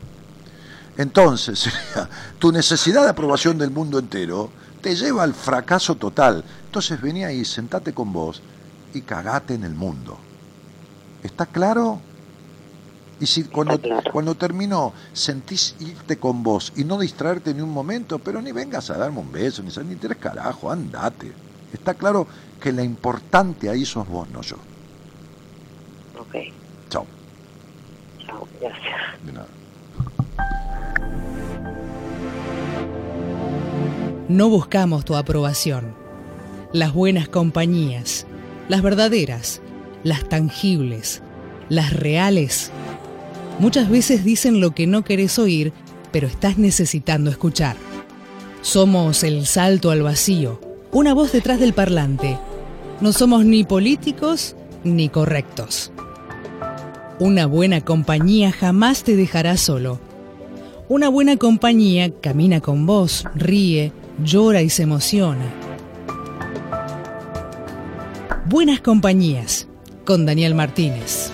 Entonces, 0.96 1.68
tu 2.38 2.52
necesidad 2.52 3.02
de 3.02 3.08
aprobación 3.08 3.58
del 3.58 3.72
mundo 3.72 3.98
entero 3.98 4.50
te 4.80 4.94
lleva 4.94 5.24
al 5.24 5.34
fracaso 5.34 5.96
total. 5.96 6.44
Entonces 6.66 7.00
vení 7.00 7.24
ahí, 7.24 7.44
sentate 7.44 7.92
con 7.92 8.12
vos 8.12 8.40
y 8.94 9.00
cagate 9.00 9.54
en 9.54 9.64
el 9.64 9.74
mundo. 9.74 10.16
¿Está 11.24 11.46
claro? 11.46 12.00
Y 13.18 13.26
si 13.26 13.42
cuando, 13.42 13.80
claro. 13.80 14.12
cuando 14.12 14.36
terminó 14.36 14.92
sentís 15.12 15.74
irte 15.80 16.18
con 16.18 16.44
vos 16.44 16.72
y 16.76 16.84
no 16.84 17.00
distraerte 17.00 17.52
ni 17.52 17.62
un 17.62 17.72
momento, 17.72 18.20
pero 18.20 18.40
ni 18.40 18.52
vengas 18.52 18.90
a 18.90 18.96
darme 18.96 19.18
un 19.18 19.32
beso, 19.32 19.60
ni, 19.64 19.70
ni 19.88 19.96
tres 19.96 20.18
carajo, 20.18 20.70
andate. 20.70 21.49
Está 21.72 21.94
claro 21.94 22.26
que 22.60 22.72
la 22.72 22.82
importante 22.82 23.68
ahí 23.68 23.84
sos 23.84 24.08
vos, 24.08 24.28
no 24.30 24.42
yo. 24.42 24.56
Ok, 26.18 26.34
Chao. 26.88 27.06
chao, 28.26 28.46
gracias. 28.60 29.24
De 29.24 29.32
nada. 29.32 29.46
No 34.28 34.48
buscamos 34.48 35.04
tu 35.04 35.16
aprobación. 35.16 35.94
Las 36.72 36.92
buenas 36.92 37.28
compañías, 37.28 38.26
las 38.68 38.80
verdaderas, 38.82 39.60
las 40.04 40.28
tangibles, 40.28 41.20
las 41.68 41.92
reales, 41.92 42.70
muchas 43.58 43.90
veces 43.90 44.24
dicen 44.24 44.60
lo 44.60 44.70
que 44.70 44.86
no 44.86 45.02
querés 45.02 45.38
oír, 45.40 45.72
pero 46.12 46.28
estás 46.28 46.58
necesitando 46.58 47.28
escuchar. 47.30 47.76
Somos 48.62 49.24
el 49.24 49.46
salto 49.46 49.90
al 49.90 50.02
vacío, 50.02 50.60
una 50.92 51.14
voz 51.14 51.32
detrás 51.32 51.60
del 51.60 51.72
parlante. 51.72 52.38
No 53.00 53.12
somos 53.12 53.44
ni 53.44 53.64
políticos 53.64 54.56
ni 54.82 55.08
correctos. 55.08 55.92
Una 57.18 57.46
buena 57.46 57.80
compañía 57.82 58.50
jamás 58.50 59.04
te 59.04 59.14
dejará 59.14 59.56
solo. 59.56 60.00
Una 60.88 61.08
buena 61.08 61.36
compañía 61.36 62.10
camina 62.20 62.60
con 62.60 62.86
vos, 62.86 63.24
ríe, 63.34 63.92
llora 64.24 64.62
y 64.62 64.70
se 64.70 64.82
emociona. 64.82 65.44
Buenas 68.46 68.80
compañías 68.80 69.68
con 70.04 70.26
Daniel 70.26 70.54
Martínez. 70.56 71.30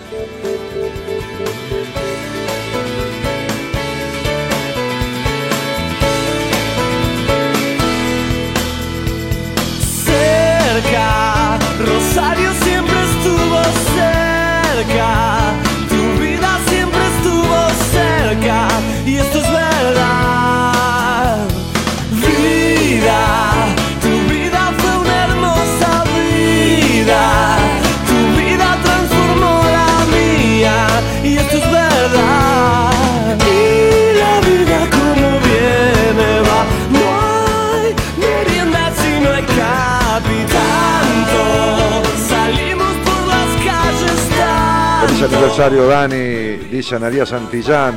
Aniversario, 45.57 45.89
Dani, 45.89 46.69
dice 46.71 46.97
Anaría 46.97 47.25
Santillán. 47.25 47.95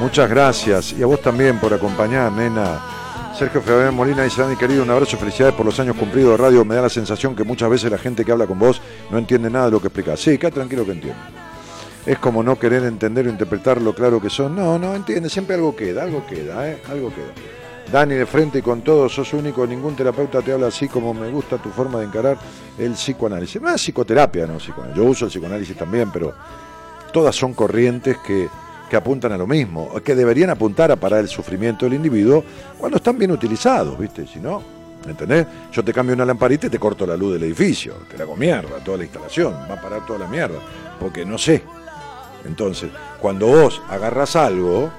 Muchas 0.00 0.30
gracias. 0.30 0.94
Y 0.94 1.02
a 1.02 1.06
vos 1.06 1.20
también 1.20 1.60
por 1.60 1.74
acompañar, 1.74 2.32
nena. 2.32 2.80
Sergio 3.38 3.60
Fabián 3.60 3.94
Molina 3.94 4.22
dice, 4.22 4.40
Dani 4.40 4.56
querido, 4.56 4.82
un 4.82 4.90
abrazo, 4.90 5.18
felicidades 5.18 5.54
por 5.54 5.66
los 5.66 5.78
años 5.78 5.96
cumplidos 5.96 6.30
de 6.30 6.36
radio. 6.38 6.64
Me 6.64 6.76
da 6.76 6.82
la 6.82 6.88
sensación 6.88 7.36
que 7.36 7.44
muchas 7.44 7.68
veces 7.68 7.90
la 7.90 7.98
gente 7.98 8.24
que 8.24 8.32
habla 8.32 8.46
con 8.46 8.58
vos 8.58 8.80
no 9.10 9.18
entiende 9.18 9.50
nada 9.50 9.66
de 9.66 9.72
lo 9.72 9.80
que 9.82 9.88
explicás. 9.88 10.18
Sí, 10.18 10.38
queda 10.38 10.52
tranquilo 10.52 10.86
que 10.86 10.92
entiendo. 10.92 11.20
Es 12.06 12.18
como 12.18 12.42
no 12.42 12.58
querer 12.58 12.84
entender 12.84 13.26
o 13.26 13.30
interpretar 13.30 13.82
lo 13.82 13.94
claro 13.94 14.18
que 14.18 14.30
son. 14.30 14.56
No, 14.56 14.78
no 14.78 14.94
entiende, 14.94 15.28
siempre 15.28 15.56
algo 15.56 15.76
queda, 15.76 16.04
algo 16.04 16.26
queda, 16.26 16.70
¿eh? 16.70 16.80
Algo 16.88 17.10
queda. 17.10 17.92
Dani, 17.92 18.14
de 18.14 18.24
frente 18.24 18.60
y 18.60 18.62
con 18.62 18.80
todo, 18.80 19.10
sos 19.10 19.30
único, 19.34 19.66
ningún 19.66 19.94
terapeuta 19.94 20.40
te 20.40 20.52
habla 20.52 20.68
así 20.68 20.88
como 20.88 21.12
me 21.12 21.28
gusta 21.28 21.58
tu 21.58 21.68
forma 21.68 21.98
de 21.98 22.06
encarar 22.06 22.38
el 22.78 22.92
psicoanálisis. 22.92 23.60
No 23.60 23.68
es 23.68 23.82
psicoterapia, 23.82 24.46
no 24.46 24.56
psicoanálisis. 24.56 24.96
Yo 24.96 25.10
uso 25.10 25.26
el 25.26 25.30
psicoanálisis 25.30 25.76
también, 25.76 26.10
pero 26.10 26.32
todas 27.14 27.36
son 27.36 27.54
corrientes 27.54 28.18
que, 28.18 28.48
que 28.90 28.96
apuntan 28.96 29.30
a 29.30 29.38
lo 29.38 29.46
mismo, 29.46 29.88
que 30.04 30.16
deberían 30.16 30.50
apuntar 30.50 30.90
a 30.90 30.96
parar 30.96 31.20
el 31.20 31.28
sufrimiento 31.28 31.86
del 31.86 31.94
individuo 31.94 32.42
cuando 32.76 32.96
están 32.96 33.16
bien 33.16 33.30
utilizados, 33.30 33.96
¿viste? 33.96 34.26
Si 34.26 34.40
no, 34.40 34.60
¿entendés? 35.06 35.46
Yo 35.70 35.84
te 35.84 35.92
cambio 35.92 36.16
una 36.16 36.24
lamparita 36.24 36.66
y 36.66 36.70
te 36.70 36.78
corto 36.80 37.06
la 37.06 37.16
luz 37.16 37.34
del 37.34 37.44
edificio, 37.44 37.94
te 38.10 38.18
la 38.18 38.24
hago 38.24 38.36
mierda, 38.36 38.82
toda 38.82 38.98
la 38.98 39.04
instalación, 39.04 39.54
va 39.70 39.74
a 39.74 39.80
parar 39.80 40.04
toda 40.04 40.18
la 40.18 40.26
mierda, 40.26 40.58
porque 40.98 41.24
no 41.24 41.38
sé. 41.38 41.62
Entonces, 42.44 42.90
cuando 43.20 43.46
vos 43.46 43.80
agarras 43.88 44.34
algo 44.34 44.90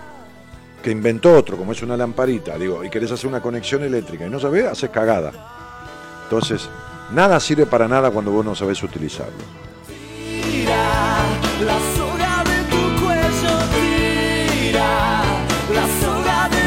que 0.81 0.91
inventó 0.91 1.35
otro, 1.35 1.57
como 1.57 1.73
es 1.73 1.83
una 1.83 1.97
lamparita, 1.97 2.57
digo, 2.57 2.81
y 2.81 2.89
querés 2.89 3.11
hacer 3.11 3.27
una 3.27 3.41
conexión 3.41 3.83
eléctrica 3.83 4.25
y 4.25 4.29
no 4.29 4.39
sabés, 4.39 4.67
haces 4.67 4.89
cagada. 4.89 5.33
Entonces, 6.23 6.69
nada 7.11 7.41
sirve 7.41 7.65
para 7.65 7.89
nada 7.89 8.09
cuando 8.09 8.31
vos 8.31 8.45
no 8.45 8.55
sabés 8.55 8.81
utilizarlo. 8.81 9.65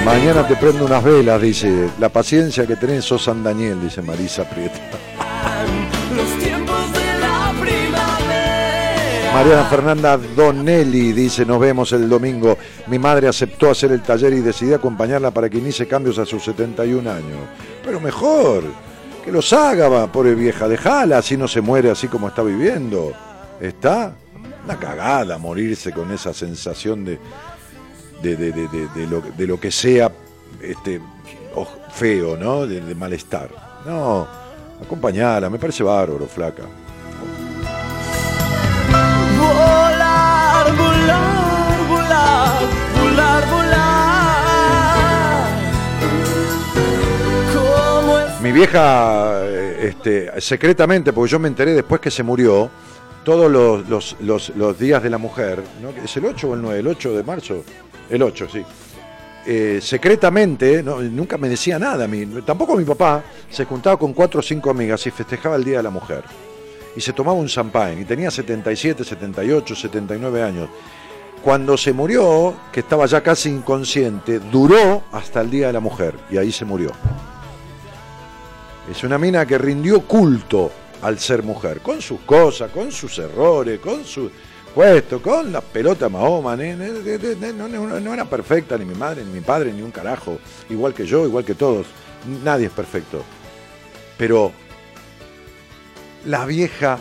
Mañana 0.08 0.48
te 0.48 0.56
prendo 0.56 0.86
unas 0.86 1.04
velas, 1.04 1.40
dice. 1.40 1.90
La 2.00 2.08
paciencia 2.08 2.66
que 2.66 2.76
tenés 2.76 3.04
sos 3.04 3.24
San 3.24 3.44
Daniel, 3.44 3.78
dice 3.78 4.00
Marisa 4.00 4.48
Prieta. 4.48 4.80
los 6.16 6.38
tiempos 6.42 6.92
de 6.94 7.20
la 7.20 7.52
primavera. 7.60 9.32
Mariana 9.34 9.64
Fernanda 9.64 10.16
Donelli 10.16 11.12
dice, 11.12 11.44
nos 11.44 11.60
vemos 11.60 11.92
el 11.92 12.08
domingo. 12.08 12.56
Mi 12.86 12.98
madre 12.98 13.28
aceptó 13.28 13.70
hacer 13.70 13.92
el 13.92 14.00
taller 14.00 14.32
y 14.32 14.40
decidí 14.40 14.72
acompañarla 14.72 15.30
para 15.30 15.50
que 15.50 15.58
inicie 15.58 15.86
cambios 15.86 16.18
a 16.18 16.24
sus 16.24 16.42
71 16.42 17.10
años. 17.10 17.40
Pero 17.84 18.00
mejor, 18.00 18.64
que 19.22 19.30
los 19.30 19.52
haga, 19.52 19.90
va, 19.90 20.10
pobre 20.10 20.34
vieja, 20.34 20.68
dejala, 20.68 21.18
así 21.18 21.36
no 21.36 21.46
se 21.46 21.60
muere 21.60 21.90
así 21.90 22.08
como 22.08 22.28
está 22.28 22.42
viviendo. 22.42 23.12
¿Está? 23.60 24.14
Una 24.64 24.78
cagada 24.78 25.36
morirse 25.36 25.92
con 25.92 26.10
esa 26.12 26.32
sensación 26.32 27.04
de, 27.04 27.18
de, 28.22 28.36
de- 28.36 28.52
de- 28.52 28.68
de- 28.68 28.88
de 28.94 29.06
lo, 29.06 29.20
de 29.20 29.46
lo 29.46 29.58
que 29.60 29.70
sea 29.70 30.10
este, 30.62 31.00
feo, 31.92 32.36
¿no? 32.36 32.66
De, 32.66 32.80
malestar. 32.94 33.48
No, 33.86 34.26
acompañala, 34.82 35.48
me 35.50 35.58
parece 35.58 35.82
bárbaro, 35.82 36.26
flaca. 36.26 36.62
Volar, 39.38 40.76
volar, 40.76 41.88
volar, 41.88 42.60
volar, 43.00 43.48
volar. 43.50 45.48
Es 48.34 48.40
Mi 48.42 48.52
vieja, 48.52 49.44
este, 49.80 50.40
secretamente, 50.40 51.12
porque 51.12 51.30
yo 51.30 51.38
me 51.38 51.48
enteré 51.48 51.72
después 51.74 52.00
que 52.00 52.10
se 52.10 52.22
murió, 52.22 52.70
todos 53.24 53.50
los, 53.50 53.88
los- 53.88 54.16
los- 54.20 54.50
los 54.56 54.78
días 54.78 55.02
de 55.02 55.10
la 55.10 55.18
mujer, 55.18 55.62
¿no? 55.82 55.90
¿es 56.02 56.16
el 56.16 56.24
8 56.24 56.48
o 56.48 56.54
el 56.54 56.62
9? 56.62 56.80
¿El 56.80 56.86
8 56.88 57.12
de 57.16 57.22
marzo? 57.24 57.62
El 58.08 58.22
8, 58.22 58.48
sí. 58.50 58.64
Eh, 59.46 59.80
secretamente, 59.80 60.82
nunca 60.82 61.38
me 61.38 61.48
decía 61.48 61.78
nada 61.78 62.04
a 62.04 62.08
mí, 62.08 62.26
tampoco 62.44 62.76
mi 62.76 62.84
papá, 62.84 63.22
se 63.50 63.64
juntaba 63.64 63.98
con 63.98 64.12
cuatro 64.12 64.40
o 64.40 64.42
cinco 64.42 64.70
amigas 64.70 65.06
y 65.06 65.10
festejaba 65.10 65.56
el 65.56 65.64
Día 65.64 65.78
de 65.78 65.84
la 65.84 65.90
Mujer. 65.90 66.24
Y 66.94 67.00
se 67.00 67.12
tomaba 67.12 67.38
un 67.38 67.46
champagne, 67.46 68.02
y 68.02 68.04
tenía 68.04 68.30
77, 68.30 69.04
78, 69.04 69.74
79 69.74 70.42
años. 70.42 70.68
Cuando 71.42 71.76
se 71.76 71.92
murió, 71.92 72.56
que 72.72 72.80
estaba 72.80 73.06
ya 73.06 73.22
casi 73.22 73.48
inconsciente, 73.48 74.38
duró 74.38 75.04
hasta 75.12 75.40
el 75.40 75.50
Día 75.50 75.68
de 75.68 75.72
la 75.72 75.80
Mujer, 75.80 76.14
y 76.30 76.36
ahí 76.36 76.52
se 76.52 76.64
murió. 76.64 76.92
Es 78.90 79.04
una 79.04 79.16
mina 79.16 79.46
que 79.46 79.56
rindió 79.56 80.00
culto 80.02 80.70
al 81.00 81.18
ser 81.18 81.42
mujer, 81.42 81.80
con 81.80 82.02
sus 82.02 82.20
cosas, 82.20 82.70
con 82.70 82.90
sus 82.90 83.18
errores, 83.18 83.78
con 83.80 84.04
su 84.04 84.30
puesto, 84.78 85.20
con 85.20 85.50
la 85.50 85.60
pelota 85.60 86.08
Mahoma. 86.08 86.54
no 86.54 88.14
era 88.14 88.24
perfecta 88.26 88.78
ni 88.78 88.84
mi 88.84 88.94
madre, 88.94 89.24
ni 89.24 89.32
mi 89.32 89.40
padre, 89.40 89.72
ni 89.72 89.82
un 89.82 89.90
carajo. 89.90 90.38
Igual 90.70 90.94
que 90.94 91.04
yo, 91.04 91.26
igual 91.26 91.44
que 91.44 91.56
todos. 91.56 91.88
Nadie 92.44 92.66
es 92.66 92.72
perfecto. 92.72 93.24
Pero 94.16 94.52
la 96.26 96.46
vieja 96.46 96.96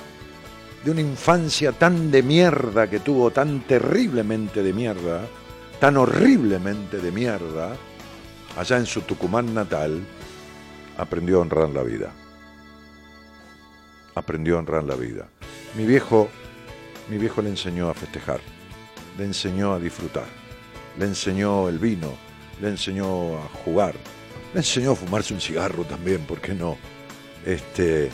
de 0.84 0.90
una 0.90 1.02
infancia 1.02 1.72
tan 1.72 2.10
de 2.10 2.24
mierda 2.24 2.90
que 2.90 3.00
tuvo, 3.00 3.30
tan 3.30 3.60
terriblemente 3.68 4.64
de 4.64 4.74
mierda, 4.74 5.28
tan 5.80 5.98
horriblemente 5.98 6.98
de 6.98 7.12
mierda, 7.12 7.76
allá 8.58 8.78
en 8.78 8.88
su 8.88 9.02
Tucumán 9.02 9.54
natal, 9.54 10.02
aprendió 10.98 11.38
a 11.38 11.42
honrar 11.42 11.70
la 11.70 11.84
vida. 11.84 12.12
Aprendió 14.16 14.56
a 14.56 14.60
honrar 14.62 14.84
la 14.84 14.96
vida. 14.96 15.28
Mi 15.76 15.86
viejo, 15.86 16.28
mi 17.10 17.18
viejo 17.18 17.42
le 17.42 17.50
enseñó 17.50 17.90
a 17.90 17.94
festejar, 17.94 18.40
le 19.18 19.26
enseñó 19.26 19.74
a 19.74 19.80
disfrutar, 19.80 20.28
le 20.98 21.06
enseñó 21.06 21.70
el 21.70 21.80
vino, 21.80 22.14
le 22.62 22.70
enseñó 22.70 23.38
a 23.38 23.48
jugar, 23.64 23.96
le 24.54 24.60
enseñó 24.60 24.92
a 24.92 24.96
fumarse 24.96 25.34
un 25.34 25.42
cigarro 25.42 25.84
también, 25.84 26.26
¿por 26.26 26.42
qué 26.42 26.54
no? 26.54 26.78
Este, 27.46 28.10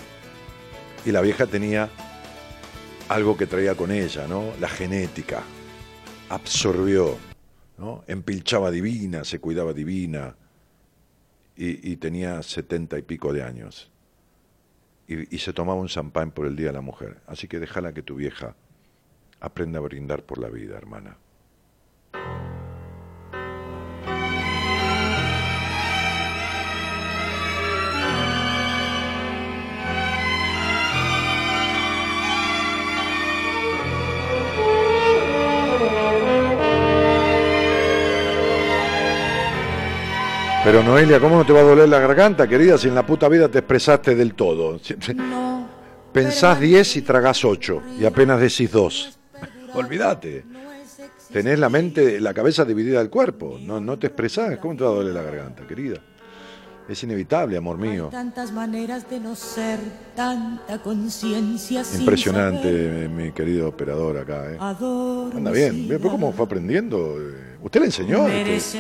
y 1.06 1.12
la 1.12 1.22
vieja 1.22 1.48
tenía 1.48 1.90
algo 3.10 3.36
que 3.36 3.48
traía 3.48 3.76
con 3.76 3.92
ella, 3.92 4.28
¿no? 4.28 4.54
La 4.60 4.70
genética. 4.70 5.44
Absorbió. 6.30 7.18
Empilchaba 8.08 8.72
divina, 8.72 9.26
se 9.26 9.40
cuidaba 9.40 9.74
divina, 9.74 10.36
y, 11.58 11.92
y 11.92 11.98
tenía 11.98 12.42
setenta 12.42 12.98
y 12.98 13.02
pico 13.02 13.34
de 13.34 13.44
años. 13.44 13.92
Y, 15.06 15.36
y 15.36 15.40
se 15.40 15.52
tomaba 15.52 15.82
un 15.82 15.88
champán 15.88 16.32
por 16.32 16.46
el 16.46 16.56
Día 16.56 16.68
de 16.68 16.74
la 16.74 16.82
Mujer. 16.82 17.20
Así 17.28 17.48
que 17.48 17.60
déjala 17.60 17.94
que 17.94 18.02
tu 18.02 18.16
vieja 18.16 18.56
aprenda 19.44 19.78
a 19.80 19.82
brindar 19.84 20.24
por 20.24 20.38
la 20.40 20.50
vida, 20.50 20.78
hermana. 20.78 21.18
Pero 40.64 40.82
Noelia, 40.82 41.20
¿cómo 41.20 41.36
no 41.36 41.46
te 41.46 41.52
va 41.52 41.60
a 41.60 41.64
doler 41.64 41.90
la 41.90 42.00
garganta, 42.00 42.48
querida, 42.48 42.78
si 42.78 42.88
en 42.88 42.96
la 42.96 43.06
puta 43.06 43.28
vida 43.28 43.50
te 43.50 43.60
expresaste 43.60 44.16
del 44.16 44.34
todo? 44.34 44.80
Si- 44.80 44.96
Pensás 46.14 46.60
10 46.60 46.96
y 46.98 47.02
tragás 47.02 47.44
8 47.44 47.82
y 48.00 48.06
apenas 48.06 48.40
decís 48.40 48.72
2. 48.72 49.20
Olvídate. 49.74 50.46
Tenés 51.32 51.58
la 51.60 51.70
mente, 51.70 52.20
la 52.20 52.34
cabeza 52.34 52.64
dividida 52.66 53.00
del 53.00 53.10
cuerpo. 53.10 53.58
No, 53.60 53.80
no 53.80 53.98
te 53.98 54.08
expresás. 54.08 54.58
¿Cómo 54.58 54.76
te 54.76 54.84
va 54.84 54.90
a 54.92 54.94
doler 54.94 55.14
la 55.14 55.22
garganta, 55.24 55.66
querida? 55.68 56.00
Es 56.88 57.02
inevitable, 57.02 57.56
amor 57.56 57.78
mío. 57.78 58.10
Tantas 58.12 58.52
maneras 58.52 59.10
de 59.10 59.20
no 59.20 59.36
ser, 59.36 59.80
tanta 60.16 60.80
conciencia 60.84 61.84
sin 61.84 62.02
Impresionante, 62.02 63.08
mi 63.08 63.32
querido 63.32 63.70
operador 63.70 64.18
acá. 64.18 64.52
¿eh? 64.52 64.58
Anda 64.60 65.52
bien. 65.52 65.88
¿Ve 65.88 65.98
cómo 66.00 66.34
fue 66.34 66.46
aprendiendo? 66.46 67.16
Eh, 67.20 67.58
¿Usted 67.62 67.80
le 67.80 67.86
enseñó? 67.86 68.28
esto? 68.28 68.78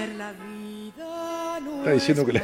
Está 1.80 1.91
diciendo 1.91 2.26
que 2.26 2.34
le- 2.34 2.44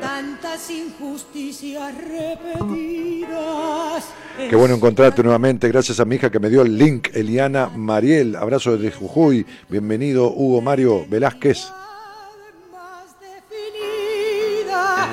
Tantas 0.00 0.70
injusticias 0.70 1.94
repetidas. 1.96 4.04
Qué 4.36 4.56
bueno 4.56 4.74
encontrarte 4.74 5.22
nuevamente, 5.22 5.68
gracias 5.68 5.98
a 6.00 6.04
mi 6.04 6.16
hija 6.16 6.30
que 6.30 6.38
me 6.38 6.50
dio 6.50 6.60
el 6.62 6.76
link, 6.76 7.08
Eliana 7.14 7.68
Mariel. 7.68 8.36
Abrazo 8.36 8.76
desde 8.76 8.94
Jujuy. 8.96 9.46
Bienvenido, 9.68 10.30
Hugo 10.30 10.60
Mario 10.60 11.06
Velázquez. 11.08 11.66
más 12.72 13.14
definida, 13.20 15.08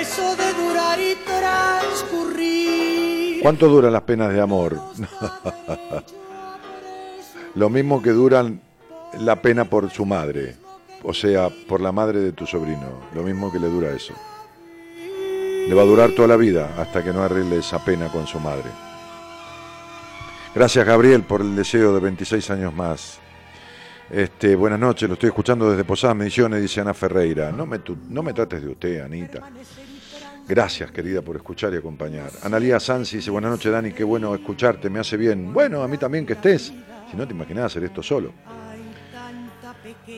eso 0.00 0.36
de 0.36 0.52
durar 0.52 1.00
y 1.00 1.14
transcurrir. 1.24 3.42
¿Cuánto 3.42 3.68
duran 3.68 3.92
las 3.92 4.02
penas 4.02 4.32
de 4.32 4.40
amor? 4.40 4.76
Lo 7.54 7.68
mismo 7.68 8.00
que 8.00 8.10
duran 8.10 8.60
la 9.18 9.42
pena 9.42 9.64
por 9.64 9.90
su 9.90 10.06
madre, 10.06 10.54
o 11.02 11.12
sea, 11.14 11.48
por 11.68 11.80
la 11.80 11.92
madre 11.92 12.20
de 12.20 12.32
tu 12.32 12.46
sobrino. 12.46 12.86
Lo 13.14 13.22
mismo 13.22 13.50
que 13.52 13.58
le 13.58 13.68
dura 13.68 13.90
eso. 13.90 14.14
Le 15.68 15.74
va 15.74 15.82
a 15.82 15.86
durar 15.86 16.10
toda 16.12 16.28
la 16.28 16.36
vida 16.36 16.74
hasta 16.78 17.02
que 17.04 17.12
no 17.12 17.22
arregle 17.22 17.58
esa 17.58 17.84
pena 17.84 18.08
con 18.08 18.26
su 18.26 18.40
madre. 18.40 18.70
Gracias 20.54 20.84
Gabriel 20.84 21.22
por 21.22 21.40
el 21.42 21.54
deseo 21.54 21.94
de 21.94 22.00
26 22.00 22.50
años 22.50 22.74
más. 22.74 23.18
Este, 24.10 24.56
buenas 24.56 24.80
noches, 24.80 25.08
lo 25.08 25.14
estoy 25.14 25.28
escuchando 25.28 25.70
desde 25.70 25.84
Posadas 25.84 26.16
Misiones, 26.16 26.60
dice 26.60 26.80
Ana 26.80 26.92
Ferreira. 26.94 27.52
No 27.52 27.64
me, 27.66 27.78
tu- 27.78 27.96
no 28.08 28.22
me 28.24 28.32
trates 28.32 28.60
de 28.62 28.68
usted, 28.68 29.00
Anita. 29.02 29.40
Gracias, 30.48 30.90
querida, 30.90 31.22
por 31.22 31.36
escuchar 31.36 31.72
y 31.74 31.76
acompañar. 31.76 32.28
Analía 32.42 32.80
Sansi 32.80 33.18
dice, 33.18 33.30
buenas 33.30 33.52
noches, 33.52 33.70
Dani, 33.70 33.92
qué 33.92 34.02
bueno 34.02 34.34
escucharte, 34.34 34.90
me 34.90 34.98
hace 34.98 35.16
bien. 35.16 35.52
Bueno, 35.52 35.82
a 35.84 35.86
mí 35.88 35.96
también 35.96 36.26
que 36.26 36.32
estés. 36.32 36.72
Si 37.08 37.16
no 37.16 37.26
te 37.28 37.32
imaginás 37.34 37.66
hacer 37.66 37.84
esto 37.84 38.02
solo. 38.02 38.32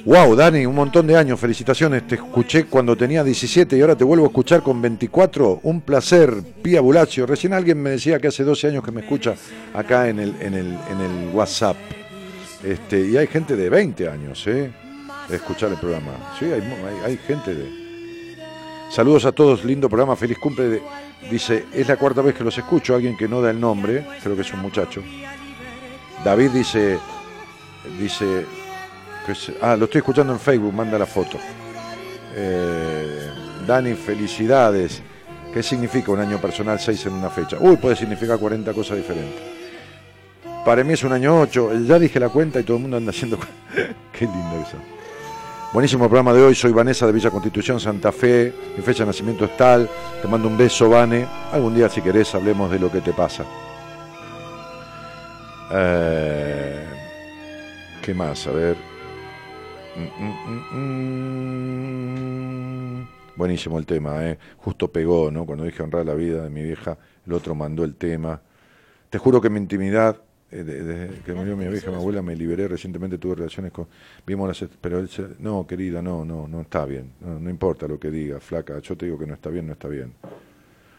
Wow, 0.05 0.35
Dani, 0.35 0.67
un 0.67 0.75
montón 0.75 1.07
de 1.07 1.17
años, 1.17 1.39
felicitaciones. 1.39 2.07
Te 2.07 2.17
escuché 2.17 2.65
cuando 2.65 2.97
tenía 2.97 3.23
17 3.23 3.77
y 3.77 3.81
ahora 3.81 3.97
te 3.97 4.05
vuelvo 4.05 4.25
a 4.25 4.29
escuchar 4.29 4.63
con 4.63 4.81
24. 4.83 5.61
Un 5.63 5.81
placer, 5.81 6.43
Pía 6.63 6.81
Bulacio. 6.81 7.27
Recién 7.27 7.53
alguien 7.53 7.81
me 7.83 7.91
decía 7.91 8.19
que 8.19 8.29
hace 8.29 8.45
12 8.45 8.69
años 8.69 8.85
que 8.85 8.91
me 8.91 9.01
escucha 9.03 9.35
acá 9.75 10.09
en 10.09 10.19
el, 10.19 11.31
WhatsApp. 11.33 11.77
Este, 12.65 13.09
y 13.09 13.17
hay 13.17 13.27
gente 13.27 13.57
de 13.57 13.69
20 13.71 14.09
años, 14.09 14.47
¿eh? 14.47 14.71
De 15.29 15.37
escuchar 15.37 15.71
el 15.71 15.79
programa. 15.79 16.13
Sí, 16.39 16.47
hay, 16.47 16.63
hay 17.05 17.17
gente 17.19 17.55
de. 17.55 17.83
Saludos 18.91 19.25
a 19.25 19.33
todos, 19.33 19.65
lindo 19.65 19.89
programa, 19.89 20.17
feliz 20.17 20.39
cumple. 20.39 20.69
de- 20.69 20.83
dice, 21.31 21.65
es 21.73 21.87
la 21.89 21.97
cuarta 21.97 22.21
vez 22.23 22.35
que 22.35 22.45
los 22.45 22.57
escucho, 22.59 22.95
alguien 22.95 23.17
que 23.17 23.29
no 23.29 23.41
da 23.41 23.51
el 23.51 23.61
nombre, 23.61 24.05
creo 24.23 24.35
que 24.35 24.43
es 24.43 24.53
un 24.53 24.61
muchacho. 24.61 25.03
David 26.25 26.51
dice, 26.51 26.99
dice, 27.99 28.45
ah, 29.61 29.77
lo 29.77 29.85
estoy 29.85 30.01
escuchando 30.01 30.33
en 30.33 30.41
Facebook, 30.41 30.73
manda 30.73 30.99
la 30.99 31.07
foto. 31.07 31.39
Eh, 32.35 33.31
Dani, 33.67 33.95
felicidades. 33.95 35.03
¿Qué 35.53 35.63
significa 35.63 36.11
un 36.13 36.21
año 36.21 36.41
personal 36.41 36.81
6 36.81 37.07
en 37.07 37.13
una 37.13 37.29
fecha? 37.29 37.59
Uy, 37.61 37.77
puede 37.77 37.95
significar 37.95 38.39
40 38.39 38.73
cosas 38.73 38.97
diferentes. 38.97 39.41
Para 40.65 40.83
mí 40.85 40.95
es 40.95 41.03
un 41.03 41.13
año 41.13 41.41
8, 41.41 41.81
ya 41.87 41.99
dije 41.99 42.19
la 42.21 42.29
cuenta 42.29 42.61
y 42.61 42.63
todo 42.63 42.77
el 42.77 42.83
mundo 42.83 42.97
anda 42.97 43.11
haciendo... 43.11 43.39
Qué 44.13 44.25
lindo 44.25 44.65
eso. 44.67 44.77
Buenísimo 45.73 46.07
programa 46.07 46.33
de 46.33 46.43
hoy, 46.43 46.55
soy 46.55 46.71
Vanessa 46.71 47.07
de 47.07 47.13
Villa 47.13 47.31
Constitución, 47.31 47.81
Santa 47.81 48.13
Fe, 48.13 48.53
mi 48.77 48.83
fecha 48.83 49.05
de 49.05 49.07
nacimiento 49.07 49.47
es 49.47 49.57
tal, 49.57 49.89
te 50.21 50.29
mando 50.29 50.49
un 50.49 50.57
beso, 50.57 50.89
Vane. 50.89 51.27
Algún 51.51 51.75
día 51.75 51.89
si 51.89 52.01
querés 52.01 52.35
hablemos 52.35 52.71
de 52.71 52.79
lo 52.79 52.93
que 52.93 53.01
te 53.01 53.13
pasa. 53.13 53.45
Eh, 55.73 56.87
¿Qué 58.03 58.15
más? 58.15 58.47
A 58.47 58.51
ver. 58.51 58.92
Mm, 59.95 60.01
mm, 60.25 60.79
mm. 62.99 63.07
Buenísimo 63.37 63.79
el 63.79 63.87
tema, 63.87 64.27
¿eh? 64.29 64.39
Justo 64.59 64.89
pegó, 64.91 65.31
¿no? 65.31 65.45
Cuando 65.47 65.65
dije 65.65 65.83
honrar 65.83 66.07
la 66.07 66.15
vida 66.15 66.45
de 66.45 66.51
mi 66.51 66.63
vieja, 66.63 66.97
el 67.27 67.33
otro 67.33 67.55
mandó 67.55 67.85
el 67.85 67.95
tema. 67.95 68.41
Te 69.11 69.19
juro 69.19 69.41
que 69.41 69.51
mi 69.51 69.59
intimidad 69.59 70.17
eh, 70.51 70.63
de- 70.65 70.83
desde 70.85 71.21
que 71.23 71.33
murió 71.33 71.57
mi 71.57 71.67
vieja, 71.67 71.91
mi 71.91 71.97
abuela, 71.97 72.21
me 72.23 72.37
liberé, 72.37 72.69
recientemente 72.69 73.17
tuve 73.19 73.37
relaciones 73.37 73.73
con... 73.73 73.87
Vimos 74.27 74.49
las... 74.49 74.69
Pero 74.81 74.99
él 74.99 75.09
se- 75.09 75.29
no, 75.39 75.67
querida, 75.67 76.03
no, 76.03 76.25
no, 76.25 76.47
no 76.47 76.61
está 76.61 76.85
bien. 76.85 77.13
No, 77.21 77.39
no 77.41 77.49
importa 77.51 77.87
lo 77.89 77.99
que 77.99 78.11
diga, 78.11 78.39
flaca. 78.41 78.79
Yo 78.81 78.97
te 78.97 79.07
digo 79.07 79.19
que 79.19 79.27
no 79.27 79.35
está 79.35 79.49
bien, 79.51 79.67
no 79.67 79.73
está 79.73 79.89
bien. 79.89 80.13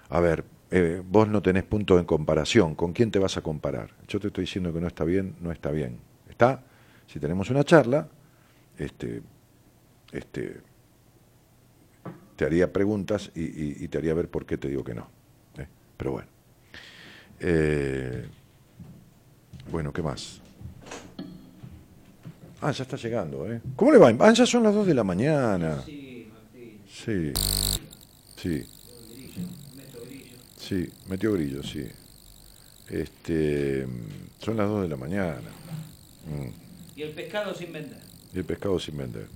A 0.09 0.19
ver, 0.19 0.43
eh, 0.71 1.01
vos 1.07 1.27
no 1.27 1.41
tenés 1.41 1.63
punto 1.63 1.99
en 1.99 2.05
comparación. 2.05 2.73
¿Con 2.75 2.93
quién 2.93 3.11
te 3.11 3.19
vas 3.19 3.37
a 3.37 3.41
comparar? 3.41 3.91
Yo 4.07 4.19
te 4.19 4.27
estoy 4.27 4.43
diciendo 4.45 4.73
que 4.73 4.81
no 4.81 4.87
está 4.87 5.03
bien, 5.03 5.35
no 5.39 5.51
está 5.51 5.69
bien. 5.71 5.97
¿Está? 6.29 6.63
Si 7.07 7.19
tenemos 7.19 7.49
una 7.51 7.63
charla, 7.63 8.07
este, 8.77 9.21
este, 10.11 10.61
te 12.35 12.45
haría 12.45 12.71
preguntas 12.73 13.31
y, 13.35 13.41
y- 13.43 13.77
y 13.81 13.87
te 13.87 13.97
haría 13.97 14.13
ver 14.13 14.29
por 14.29 14.45
qué 14.45 14.57
te 14.57 14.67
digo 14.69 14.83
que 14.83 14.93
no. 14.93 15.07
¿eh? 15.57 15.67
Pero 15.97 16.11
bueno. 16.11 16.27
Eh, 17.39 18.25
bueno, 19.71 19.91
¿qué 19.93 20.01
más? 20.01 20.39
Ah, 22.61 22.71
ya 22.71 22.83
está 22.83 22.95
llegando, 22.97 23.51
¿eh? 23.51 23.59
¿Cómo 23.75 23.91
le 23.91 23.97
va? 23.97 24.13
Ah, 24.19 24.31
ya 24.33 24.45
son 24.45 24.63
las 24.63 24.73
2 24.73 24.87
de 24.87 24.93
la 24.93 25.03
mañana. 25.03 25.83
Sí, 26.87 27.33
sí. 28.37 28.65
Sí, 30.57 30.87
metió 31.09 31.33
grillo, 31.33 31.61
sí. 31.61 31.85
Este, 32.89 33.85
son 34.39 34.55
las 34.57 34.69
2 34.69 34.83
de 34.83 34.87
la 34.87 34.95
mañana. 34.95 35.41
Mm. 36.25 36.47
Y 36.97 37.01
el 37.01 37.09
pescado 37.11 37.53
sin 37.53 37.73
vender. 37.73 37.99
Y 38.33 38.39
el 38.39 38.45
pescado 38.45 38.79
sin 38.79 38.97
vender. 38.97 39.27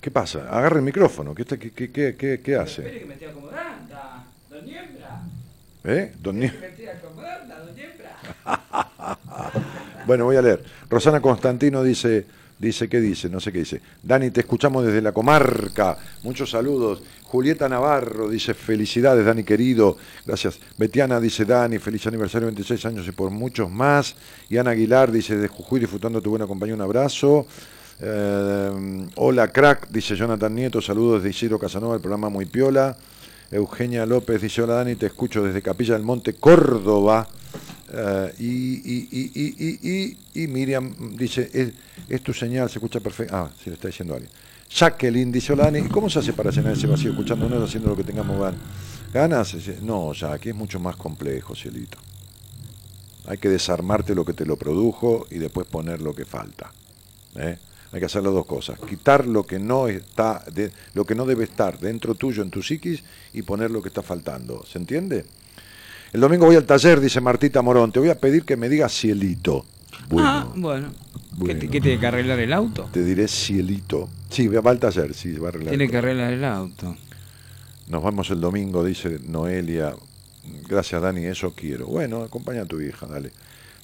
¿Qué 0.00 0.10
pasa? 0.10 0.48
Agarra 0.56 0.76
el 0.76 0.82
micrófono. 0.84 1.34
¿Qué, 1.34 1.44
qué, 1.44 1.58
qué, 1.72 1.90
qué, 1.90 2.14
qué- 2.16 2.40
qué 2.40 2.54
hace? 2.56 2.82
Espere 2.82 2.98
que 3.00 3.06
me 3.06 3.14
estoy 3.14 3.28
acomodando, 3.28 3.94
don 4.48 4.64
Niembra. 4.64 5.22
¿Eh? 5.82 6.12
Don 6.20 6.38
Me 6.38 6.46
acomodando, 6.46 7.66
don 7.66 7.74
Niembra. 7.74 8.16
Bueno, 10.06 10.24
voy 10.24 10.36
a 10.36 10.42
leer. 10.42 10.62
Rosana 10.88 11.20
Constantino 11.20 11.82
dice, 11.82 12.26
dice, 12.60 12.88
¿qué 12.88 13.00
dice? 13.00 13.28
No 13.28 13.40
sé 13.40 13.50
qué 13.50 13.58
dice. 13.58 13.80
Dani, 14.00 14.30
te 14.30 14.38
escuchamos 14.42 14.86
desde 14.86 15.02
la 15.02 15.10
comarca. 15.10 15.98
Muchos 16.22 16.50
saludos. 16.50 17.02
Julieta 17.26 17.68
Navarro 17.68 18.28
dice, 18.28 18.54
felicidades, 18.54 19.24
Dani 19.26 19.42
querido. 19.42 19.96
Gracias. 20.24 20.58
Betiana 20.78 21.18
dice, 21.20 21.44
Dani, 21.44 21.78
feliz 21.78 22.06
aniversario, 22.06 22.46
26 22.46 22.86
años 22.86 23.06
y 23.08 23.12
por 23.12 23.30
muchos 23.30 23.68
más. 23.70 24.14
Y 24.48 24.56
Ana 24.58 24.70
Aguilar 24.70 25.10
dice, 25.10 25.36
de 25.36 25.48
Jujuy, 25.48 25.80
disfrutando 25.80 26.22
tu 26.22 26.30
buena 26.30 26.46
compañía, 26.46 26.74
un 26.76 26.80
abrazo. 26.82 27.46
Eh, 28.00 29.06
hola, 29.16 29.50
crack, 29.52 29.88
dice 29.90 30.14
Jonathan 30.14 30.54
Nieto, 30.54 30.80
saludos 30.80 31.22
de 31.24 31.30
Isidro 31.30 31.58
Casanova, 31.58 31.94
el 31.96 32.00
programa 32.00 32.28
Muy 32.28 32.46
Piola. 32.46 32.96
Eugenia 33.50 34.06
López 34.06 34.40
dice, 34.42 34.62
hola 34.62 34.74
Dani, 34.74 34.94
te 34.96 35.06
escucho 35.06 35.42
desde 35.42 35.62
Capilla 35.62 35.94
del 35.94 36.02
Monte, 36.04 36.34
Córdoba. 36.34 37.26
Y, 38.38 38.44
y, 38.44 39.08
y, 39.10 39.78
y- 39.82 40.42
y 40.42 40.46
Miriam 40.48 40.92
dice, 41.16 41.48
es, 41.52 41.70
es 42.08 42.22
tu 42.22 42.32
señal, 42.34 42.68
se 42.68 42.78
escucha 42.78 43.00
perfecto. 43.00 43.34
Ah, 43.36 43.50
sí, 43.56 43.70
le 43.70 43.74
está 43.74 43.88
diciendo 43.88 44.14
alguien. 44.14 44.30
Jacqueline 44.70 45.32
dice, 45.32 45.54
¿y 45.54 45.88
cómo 45.88 46.10
se 46.10 46.18
hace 46.18 46.32
para 46.32 46.50
llenar 46.50 46.72
ese 46.72 46.86
vacío? 46.86 47.10
Escuchándonos, 47.10 47.62
haciendo 47.68 47.90
lo 47.90 47.96
que 47.96 48.04
tengamos 48.04 48.36
gan- 48.38 48.56
ganas. 49.12 49.54
No, 49.82 50.12
ya, 50.12 50.32
aquí 50.32 50.50
es 50.50 50.54
mucho 50.54 50.78
más 50.80 50.96
complejo, 50.96 51.54
cielito. 51.54 51.98
Hay 53.26 53.38
que 53.38 53.48
desarmarte 53.48 54.14
lo 54.14 54.24
que 54.24 54.32
te 54.34 54.44
lo 54.44 54.56
produjo 54.56 55.26
y 55.30 55.38
después 55.38 55.66
poner 55.66 56.00
lo 56.00 56.14
que 56.14 56.24
falta. 56.24 56.72
¿eh? 57.36 57.58
Hay 57.92 58.00
que 58.00 58.06
hacer 58.06 58.22
las 58.22 58.32
dos 58.32 58.46
cosas. 58.46 58.78
Quitar 58.80 59.26
lo 59.26 59.44
que 59.46 59.58
no 59.58 59.88
está, 59.88 60.44
de- 60.52 60.72
lo 60.94 61.04
que 61.06 61.14
no 61.14 61.24
debe 61.26 61.44
estar 61.44 61.78
dentro 61.78 62.14
tuyo, 62.14 62.42
en 62.42 62.50
tu 62.50 62.62
psiquis, 62.62 63.02
y 63.32 63.42
poner 63.42 63.70
lo 63.70 63.80
que 63.82 63.88
está 63.88 64.02
faltando. 64.02 64.64
¿Se 64.66 64.78
entiende? 64.78 65.24
El 66.12 66.20
domingo 66.20 66.46
voy 66.46 66.56
al 66.56 66.64
taller, 66.66 67.00
dice 67.00 67.20
Martita 67.20 67.62
Morón. 67.62 67.92
Te 67.92 67.98
voy 68.00 68.10
a 68.10 68.18
pedir 68.18 68.44
que 68.44 68.56
me 68.56 68.68
digas 68.68 68.92
cielito. 68.92 69.64
Bueno, 70.08 70.28
ah, 70.28 70.52
bueno. 70.54 70.92
¿Qué, 71.38 71.44
bueno. 71.44 71.60
qué 71.60 71.80
tiene 71.80 72.00
que 72.00 72.06
arreglar 72.06 72.38
el 72.38 72.52
auto? 72.52 72.88
te 72.92 73.04
diré 73.04 73.28
cielito. 73.28 74.08
Sí, 74.30 74.48
va 74.48 74.70
al 74.70 74.78
taller, 74.78 75.14
sí, 75.14 75.32
va 75.32 75.46
a 75.46 75.48
arreglar. 75.50 75.70
Tiene 75.70 75.90
que 75.90 75.96
arreglar 75.96 76.32
el 76.32 76.44
auto. 76.44 76.96
Nos 77.88 78.02
vamos 78.02 78.30
el 78.30 78.40
domingo, 78.40 78.84
dice 78.84 79.20
Noelia. 79.22 79.94
Gracias, 80.68 81.00
Dani, 81.00 81.24
eso 81.24 81.54
quiero. 81.54 81.86
Bueno, 81.86 82.22
acompaña 82.22 82.62
a 82.62 82.66
tu 82.66 82.80
hija, 82.80 83.06
dale. 83.06 83.30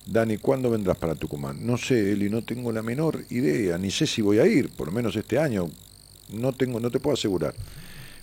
Dani, 0.06 0.38
¿cuándo 0.38 0.70
vendrás 0.70 0.96
para 0.96 1.14
Tucumán? 1.14 1.64
No 1.64 1.76
sé, 1.76 2.12
Eli, 2.12 2.28
no 2.28 2.42
tengo 2.42 2.72
la 2.72 2.82
menor 2.82 3.24
idea, 3.30 3.78
ni 3.78 3.90
sé 3.90 4.06
si 4.06 4.20
voy 4.20 4.38
a 4.38 4.46
ir, 4.46 4.70
por 4.70 4.88
lo 4.88 4.92
menos 4.92 5.14
este 5.14 5.38
año. 5.38 5.70
No 6.32 6.52
tengo, 6.52 6.80
no 6.80 6.90
te 6.90 6.98
puedo 6.98 7.14
asegurar. 7.14 7.54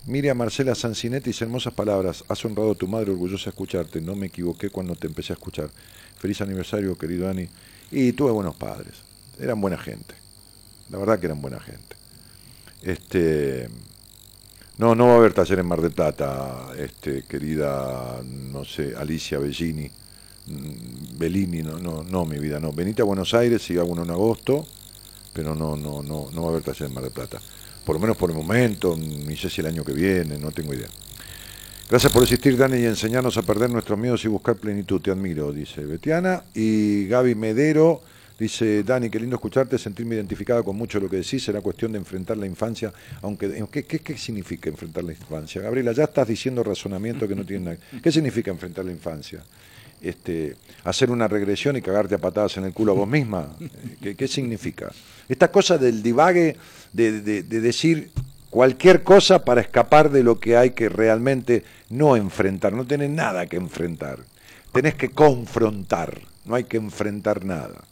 Miriam 0.06 0.36
Marcela 0.36 0.74
Sancinetti 0.74 1.30
dice 1.30 1.44
hermosas 1.44 1.72
palabras. 1.72 2.24
Has 2.28 2.44
honrado 2.44 2.72
a 2.72 2.74
tu 2.74 2.88
madre, 2.88 3.12
orgullosa 3.12 3.44
de 3.44 3.50
escucharte. 3.50 4.00
No 4.00 4.14
me 4.14 4.26
equivoqué 4.26 4.70
cuando 4.70 4.94
te 4.94 5.06
empecé 5.06 5.32
a 5.32 5.36
escuchar. 5.36 5.70
Feliz 6.18 6.40
aniversario, 6.40 6.96
querido 6.96 7.26
Dani. 7.26 7.48
Y 7.90 8.12
tuve 8.12 8.32
buenos 8.32 8.56
padres. 8.56 9.09
Eran 9.40 9.60
buena 9.60 9.78
gente. 9.78 10.14
La 10.90 10.98
verdad 10.98 11.18
que 11.18 11.26
eran 11.26 11.40
buena 11.40 11.60
gente. 11.60 11.96
Este. 12.82 13.68
No, 14.78 14.94
no 14.94 15.06
va 15.06 15.12
a 15.12 15.16
haber 15.16 15.34
taller 15.34 15.58
en 15.58 15.66
Mar 15.66 15.82
del 15.82 15.90
Plata, 15.90 16.68
este, 16.78 17.24
querida, 17.24 18.22
no 18.24 18.64
sé, 18.64 18.94
Alicia 18.96 19.38
Bellini, 19.38 19.90
mm, 20.46 21.18
Bellini, 21.18 21.62
no, 21.62 21.78
no, 21.78 22.02
no, 22.02 22.24
mi 22.24 22.38
vida, 22.38 22.58
no. 22.58 22.72
Venite 22.72 23.02
a 23.02 23.04
Buenos 23.04 23.34
Aires 23.34 23.68
y 23.70 23.76
hago 23.76 23.88
uno 23.88 24.04
en 24.04 24.10
agosto, 24.10 24.66
pero 25.34 25.54
no, 25.54 25.76
no, 25.76 26.02
no, 26.02 26.30
no 26.32 26.42
va 26.42 26.48
a 26.48 26.50
haber 26.52 26.62
taller 26.62 26.88
en 26.88 26.94
Mar 26.94 27.04
del 27.04 27.12
Plata. 27.12 27.38
Por 27.84 27.96
lo 27.96 28.00
menos 28.00 28.16
por 28.16 28.30
el 28.30 28.36
momento, 28.36 28.96
ni 28.96 29.36
sé 29.36 29.50
si 29.50 29.60
el 29.60 29.66
año 29.66 29.84
que 29.84 29.92
viene, 29.92 30.38
no 30.38 30.50
tengo 30.50 30.72
idea. 30.72 30.88
Gracias 31.90 32.12
por 32.12 32.22
existir, 32.22 32.56
Dani, 32.56 32.78
y 32.78 32.86
enseñarnos 32.86 33.36
a 33.36 33.42
perder 33.42 33.68
nuestros 33.68 33.98
miedos 33.98 34.24
y 34.24 34.28
buscar 34.28 34.56
plenitud. 34.56 35.00
Te 35.00 35.10
admiro, 35.10 35.52
dice 35.52 35.84
Betiana. 35.84 36.44
Y 36.54 37.06
Gaby 37.08 37.34
Medero 37.34 38.00
dice, 38.40 38.82
Dani, 38.82 39.08
qué 39.10 39.20
lindo 39.20 39.36
escucharte, 39.36 39.78
sentirme 39.78 40.16
identificada 40.16 40.64
con 40.64 40.74
mucho 40.74 40.98
lo 40.98 41.08
que 41.08 41.18
decís. 41.18 41.44
Será 41.44 41.60
cuestión 41.60 41.92
de 41.92 41.98
enfrentar 41.98 42.36
la 42.36 42.46
infancia. 42.46 42.92
aunque 43.22 43.64
¿Qué, 43.70 43.84
qué, 43.84 44.00
qué 44.00 44.18
significa 44.18 44.68
enfrentar 44.68 45.04
la 45.04 45.12
infancia? 45.12 45.60
Gabriela, 45.60 45.92
ya 45.92 46.04
estás 46.04 46.26
diciendo 46.26 46.64
razonamiento 46.64 47.28
que 47.28 47.36
no 47.36 47.44
tiene 47.44 47.64
nada. 47.66 47.76
¿Qué 48.02 48.10
significa 48.10 48.50
enfrentar 48.50 48.84
la 48.84 48.90
infancia? 48.92 49.44
Este, 50.00 50.56
hacer 50.84 51.10
una 51.10 51.28
regresión 51.28 51.76
y 51.76 51.82
cagarte 51.82 52.14
a 52.14 52.18
patadas 52.18 52.56
en 52.56 52.64
el 52.64 52.72
culo 52.72 52.92
a 52.92 52.94
vos 52.94 53.08
misma. 53.08 53.54
¿Qué, 54.00 54.16
qué 54.16 54.26
significa? 54.26 54.90
Esta 55.28 55.52
cosa 55.52 55.76
del 55.76 56.02
divague, 56.02 56.56
de, 56.92 57.20
de- 57.20 57.42
de 57.42 57.60
decir 57.60 58.10
cualquier 58.48 59.02
cosa 59.02 59.44
para 59.44 59.60
escapar 59.60 60.10
de 60.10 60.22
lo 60.24 60.40
que 60.40 60.56
hay 60.56 60.70
que 60.70 60.88
realmente 60.88 61.62
no 61.90 62.16
enfrentar. 62.16 62.72
No 62.72 62.86
tenés 62.86 63.10
nada 63.10 63.44
que 63.46 63.56
enfrentar. 63.58 64.20
Tenés 64.72 64.94
que 64.94 65.10
confrontar. 65.10 66.22
No 66.46 66.54
hay 66.54 66.64
que 66.64 66.78
enfrentar 66.78 67.44
nada. 67.44 67.84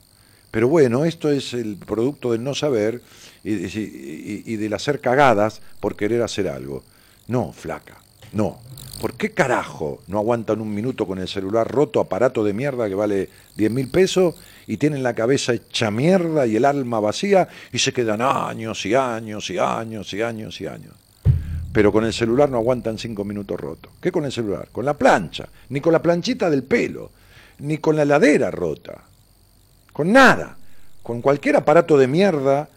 Pero 0.51 0.69
bueno, 0.69 1.05
esto 1.05 1.31
es 1.31 1.53
el 1.55 1.77
producto 1.77 2.33
del 2.33 2.43
no 2.43 2.55
saber 2.55 3.03
y, 3.45 3.53
y- 3.55 4.43
y- 4.47 4.57
del 4.57 4.73
hacer 4.73 5.01
cagadas 5.01 5.61
por 5.81 5.95
querer 5.97 6.23
hacer 6.23 6.49
algo. 6.49 6.85
No, 7.27 7.53
flaca, 7.53 7.99
no. 8.33 8.59
¿Por 9.01 9.15
qué 9.15 9.31
carajo 9.31 10.01
no 10.09 10.19
aguantan 10.19 10.61
un 10.61 10.75
minuto 10.75 11.07
con 11.07 11.19
el 11.19 11.29
celular 11.29 11.71
roto, 11.71 12.01
aparato 12.01 12.43
de 12.43 12.53
mierda 12.53 12.89
que 12.89 12.95
vale 12.97 13.29
10 13.57 13.71
mil 13.71 13.89
pesos 13.91 14.35
y 14.67 14.77
tienen 14.79 15.05
la 15.05 15.15
cabeza 15.15 15.53
hecha 15.53 15.91
mierda 15.93 16.47
y 16.47 16.57
el 16.57 16.65
alma 16.65 16.99
vacía 16.99 17.47
y 17.73 17.79
se 17.79 17.93
quedan 17.93 18.21
años 18.23 18.85
y 18.87 18.95
años 18.97 19.49
y 19.51 19.59
años 19.59 20.13
y 20.15 20.23
años 20.23 20.61
y 20.61 20.67
años? 20.67 20.95
Pero 21.73 21.93
con 21.93 22.05
el 22.07 22.13
celular 22.13 22.51
no 22.51 22.57
aguantan 22.57 22.99
cinco 22.99 23.25
minutos 23.25 23.61
rotos. 23.61 23.93
¿Qué 24.01 24.11
con 24.11 24.25
el 24.25 24.33
celular? 24.33 24.69
Con 24.73 24.85
la 24.85 24.97
plancha, 24.99 25.49
ni 25.69 25.81
con 25.81 25.93
la 25.93 26.03
planchita 26.03 26.51
del 26.51 26.65
pelo, 26.65 27.13
ni 27.59 27.79
con 27.79 27.95
la 27.95 28.03
heladera 28.03 28.51
rota 28.51 29.05
con 29.99 30.13
nada, 30.13 30.57
con 31.03 31.21
cualquier 31.21 31.57
aparato 31.57 31.99
de 31.99 32.07
mierda 32.07 32.69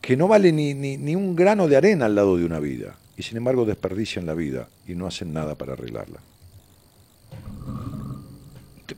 que 0.00 0.16
no 0.16 0.26
vale 0.26 0.50
ni, 0.50 0.74
ni, 0.74 0.96
ni 0.96 1.14
un 1.14 1.36
grano 1.36 1.68
de 1.68 1.76
arena 1.76 2.06
al 2.06 2.16
lado 2.16 2.36
de 2.36 2.44
una 2.44 2.58
vida. 2.58 2.96
Y 3.16 3.22
sin 3.22 3.36
embargo 3.36 3.64
desperdician 3.64 4.26
la 4.26 4.34
vida 4.34 4.68
y 4.88 4.96
no 4.96 5.06
hacen 5.06 5.32
nada 5.32 5.54
para 5.54 5.74
arreglarla. 5.74 6.18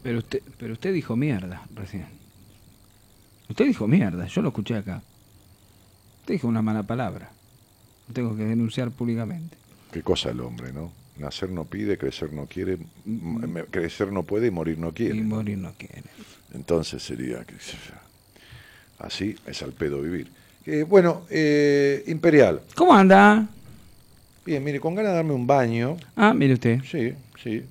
Pero 0.03 0.19
usted, 0.21 0.41
pero 0.59 0.73
usted 0.73 0.95
dijo 0.95 1.17
mierda 1.17 1.67
recién. 1.75 2.07
Usted 3.51 3.67
dijo 3.67 3.87
mierda, 3.87 4.27
yo 4.27 4.41
lo 4.41 4.49
escuché 4.49 4.77
acá. 4.77 5.03
Usted 6.21 6.33
dijo 6.33 6.49
una 6.49 6.63
mala 6.63 6.83
palabra. 6.85 7.31
Lo 8.09 8.15
tengo 8.15 8.35
que 8.35 8.45
denunciar 8.47 8.91
públicamente. 8.91 9.59
Qué 9.93 10.03
cosa 10.03 10.31
el 10.31 10.41
hombre, 10.41 10.73
¿no? 10.73 10.91
Nacer 11.19 11.51
no 11.51 11.67
pide, 11.67 11.99
crecer 11.99 12.33
no 12.33 12.47
quiere, 12.47 12.79
m- 13.05 13.45
m- 13.45 13.65
crecer 13.67 14.11
no 14.13 14.23
puede 14.23 14.47
y 14.47 14.51
morir 14.51 14.79
no 14.79 14.93
quiere. 14.95 15.15
Y 15.17 15.21
morir 15.23 15.59
no 15.59 15.75
quiere. 15.75 16.05
Entonces 16.55 17.03
sería 17.03 17.45
que 17.45 17.55
así 18.99 19.35
es 19.47 19.63
al 19.63 19.73
pedo 19.73 20.01
vivir. 20.01 20.29
Eh, 20.67 20.85
bueno, 20.89 21.23
eh, 21.31 22.03
Imperial. 22.07 22.61
¿Cómo 22.75 22.95
anda? 22.95 23.47
Bien, 24.47 24.63
mire, 24.63 24.81
con 24.81 24.95
ganas 24.95 25.13
de 25.13 25.17
darme 25.17 25.33
un 25.33 25.47
baño. 25.47 25.97
Ah, 26.17 26.33
mire 26.35 26.55
usted. 26.55 26.81
Sí, 26.91 27.13
sí. 27.43 27.63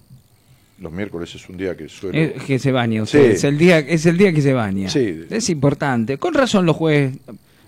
Los 0.79 0.91
miércoles 0.91 1.33
es 1.33 1.47
un 1.49 1.55
día 1.57 1.77
que 1.77 1.87
suelo. 1.87 2.17
Eh, 2.17 2.35
que 2.45 2.59
se 2.59 2.71
baña 2.71 3.03
usted. 3.03 3.25
Sí. 3.29 3.31
Es, 3.35 3.43
el 3.43 3.57
día, 3.57 3.79
es 3.79 4.05
el 4.05 4.17
día 4.17 4.33
que 4.33 4.41
se 4.41 4.53
baña. 4.53 4.89
Sí. 4.89 5.25
Es 5.29 5.49
importante. 5.49 6.17
Con 6.17 6.33
razón 6.33 6.65
los 6.65 6.75
jueves 6.75 7.15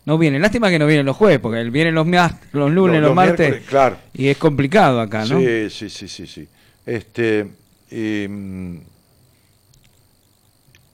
no 0.06 0.18
vienen. 0.18 0.42
Lástima 0.42 0.70
que 0.70 0.80
no 0.80 0.86
vienen 0.88 1.06
los 1.06 1.16
jueves, 1.16 1.40
porque 1.40 1.64
vienen 1.70 1.96
los, 1.96 2.06
los 2.08 2.12
lunes, 2.12 2.42
Los- 2.52 2.72
los, 2.74 3.02
los 3.02 3.16
martes. 3.16 3.62
claro. 3.68 3.98
Y 4.14 4.28
es 4.28 4.38
complicado 4.38 5.00
acá, 5.00 5.26
¿no? 5.26 5.40
Sí, 5.40 5.70
sí, 5.70 5.90
sí, 5.90 6.08
sí, 6.08 6.28
sí. 6.28 6.48
Este, 6.86 7.46
mm, 7.92 8.78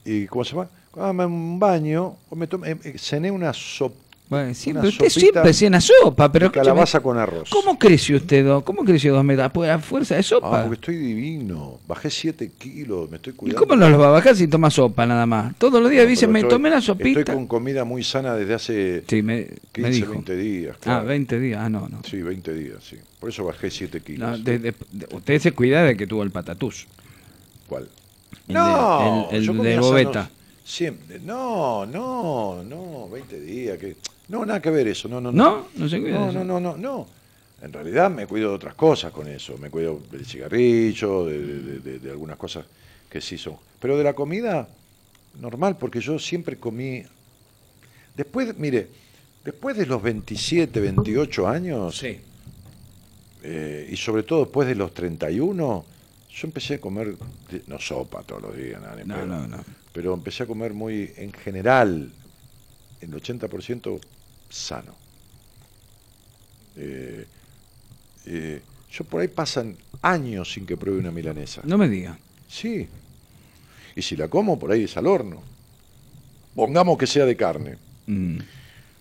y 0.04 0.26
¿cómo 0.26 0.44
se 0.44 0.50
llama? 0.54 0.68
Cuando 0.90 1.26
un 1.26 1.58
baño, 1.58 2.16
me 2.36 2.46
tomé, 2.46 2.72
eh, 2.84 2.94
cené 2.98 3.30
una 3.30 3.52
sopa. 3.52 3.96
Bueno, 4.28 4.54
siempre, 4.54 4.88
usted 4.88 5.10
siempre 5.10 5.52
cena 5.52 5.78
sopa, 5.78 6.32
pero 6.32 6.50
calabaza 6.50 7.00
con 7.00 7.18
arroz. 7.18 7.50
¿Cómo 7.50 7.78
creció 7.78 8.16
usted? 8.16 8.42
do- 8.46 8.64
¿Cómo 8.64 8.82
creció 8.82 9.12
dos 9.12 9.22
metros? 9.22 9.52
A 9.68 9.78
fuerza 9.78 10.14
de 10.16 10.22
sopa. 10.22 10.60
Ah, 10.60 10.64
porque 10.64 10.74
estoy 10.80 10.96
divino. 10.96 11.80
Bajé 11.86 12.08
7 12.08 12.50
kilos, 12.58 13.10
me 13.10 13.16
estoy 13.16 13.34
¿Y 13.34 13.36
cuidando. 13.36 13.60
cómo 13.66 13.76
no 13.76 13.90
los 13.90 14.00
va 14.00 14.06
a 14.06 14.10
bajar 14.12 14.34
si 14.34 14.48
toma 14.48 14.70
sopa 14.70 15.04
nada 15.04 15.26
más? 15.26 15.54
Todos 15.58 15.82
los 15.82 15.90
días 15.90 16.04
No, 16.04 16.08
dice, 16.10 16.22
pero 16.22 16.32
me 16.32 16.38
estoy- 16.38 16.50
tomé 16.50 16.70
la 16.70 16.80
sopita. 16.80 17.20
Estoy 17.20 17.34
con 17.34 17.46
comida 17.46 17.84
muy 17.84 18.02
sana 18.02 18.34
desde 18.34 18.54
hace 18.54 19.04
Sí, 19.06 19.20
me, 19.22 19.48
15, 19.70 19.80
me 19.82 19.90
dijo. 19.90 20.12
20 20.12 20.36
días. 20.36 20.76
Ah, 20.76 20.80
claro. 20.82 21.06
20 21.08 21.38
días. 21.38 21.60
Ah, 21.62 21.68
no, 21.68 21.88
no. 21.90 22.00
Sí, 22.02 22.22
20 22.22 22.54
días, 22.54 22.78
sí. 22.82 22.96
Por 23.20 23.28
eso 23.28 23.44
bajé 23.44 23.70
7 23.70 24.00
kilos. 24.00 24.30
No, 24.30 24.38
de- 24.38 24.58
de- 24.58 24.74
usted 25.12 25.38
se 25.40 25.52
cuida 25.52 25.82
de 25.84 25.94
que 25.94 26.06
tuvo 26.06 26.22
el 26.22 26.30
patatús. 26.30 26.86
¿Cuál? 27.68 27.86
El 28.48 28.54
no, 28.54 29.28
de- 29.30 29.36
el- 29.38 29.48
el 29.50 29.58
de 29.62 29.78
Bobeta. 29.78 30.30
Siempre. 30.64 31.18
No, 31.20 31.84
no, 31.86 32.62
no, 32.64 33.08
20 33.08 33.40
días. 33.40 33.78
Que... 33.78 33.96
No, 34.28 34.44
nada 34.46 34.60
que 34.62 34.70
ver 34.70 34.88
eso. 34.88 35.08
No, 35.08 35.20
no, 35.20 35.32
no. 35.32 35.44
¿No? 35.44 35.68
¿No 35.74 35.88
se 35.88 36.00
cuida 36.00 36.18
No, 36.18 36.30
eso? 36.30 36.44
no, 36.44 36.44
no, 36.44 36.60
no, 36.60 36.76
no. 36.76 37.06
En 37.60 37.72
realidad 37.72 38.10
me 38.10 38.26
cuido 38.26 38.50
de 38.50 38.56
otras 38.56 38.74
cosas 38.74 39.12
con 39.12 39.28
eso. 39.28 39.56
Me 39.58 39.70
cuido 39.70 40.00
del 40.10 40.24
cigarrillo, 40.26 41.26
de, 41.26 41.38
de- 41.38 41.78
de- 41.80 41.98
de 41.98 42.10
algunas 42.10 42.36
cosas 42.36 42.64
que 43.10 43.20
sí 43.20 43.36
son. 43.38 43.56
Pero 43.78 43.96
de 43.98 44.04
la 44.04 44.14
comida, 44.14 44.68
normal, 45.40 45.76
porque 45.78 46.00
yo 46.00 46.18
siempre 46.18 46.56
comí. 46.56 47.02
Después, 48.16 48.56
mire, 48.58 48.88
después 49.44 49.76
de 49.76 49.86
los 49.86 50.02
27, 50.02 50.80
28 50.80 51.48
años, 51.48 51.96
Sí. 51.98 52.18
eh, 53.42 53.88
y 53.90 53.96
sobre 53.96 54.22
todo 54.22 54.40
después 54.44 54.66
de 54.68 54.74
los 54.74 54.92
31, 54.94 55.84
yo 56.32 56.46
empecé 56.48 56.74
a 56.74 56.80
comer, 56.80 57.16
no 57.66 57.78
sopa 57.78 58.22
todos 58.22 58.42
los 58.42 58.56
días, 58.56 58.80
nada, 58.80 58.96
No, 59.04 59.14
pedo, 59.16 59.26
no, 59.26 59.48
no. 59.48 59.64
pero 59.92 60.14
empecé 60.14 60.44
a 60.44 60.46
comer 60.46 60.72
muy, 60.72 61.12
en 61.16 61.32
general, 61.32 62.10
el 63.00 63.10
80% 63.10 64.00
sano. 64.48 64.94
Eh, 66.76 67.26
eh, 68.26 68.62
yo 68.90 69.04
por 69.04 69.20
ahí 69.20 69.28
pasan 69.28 69.76
años 70.00 70.52
sin 70.52 70.64
que 70.66 70.76
pruebe 70.76 70.98
una 71.00 71.10
milanesa. 71.10 71.62
No 71.64 71.76
me 71.76 71.88
diga. 71.88 72.18
Sí. 72.48 72.88
Y 73.94 74.02
si 74.02 74.16
la 74.16 74.28
como, 74.28 74.58
por 74.58 74.72
ahí 74.72 74.84
es 74.84 74.96
al 74.96 75.06
horno. 75.06 75.42
Pongamos 76.54 76.96
que 76.98 77.06
sea 77.06 77.24
de 77.26 77.36
carne. 77.36 77.76
Mm, 78.06 78.38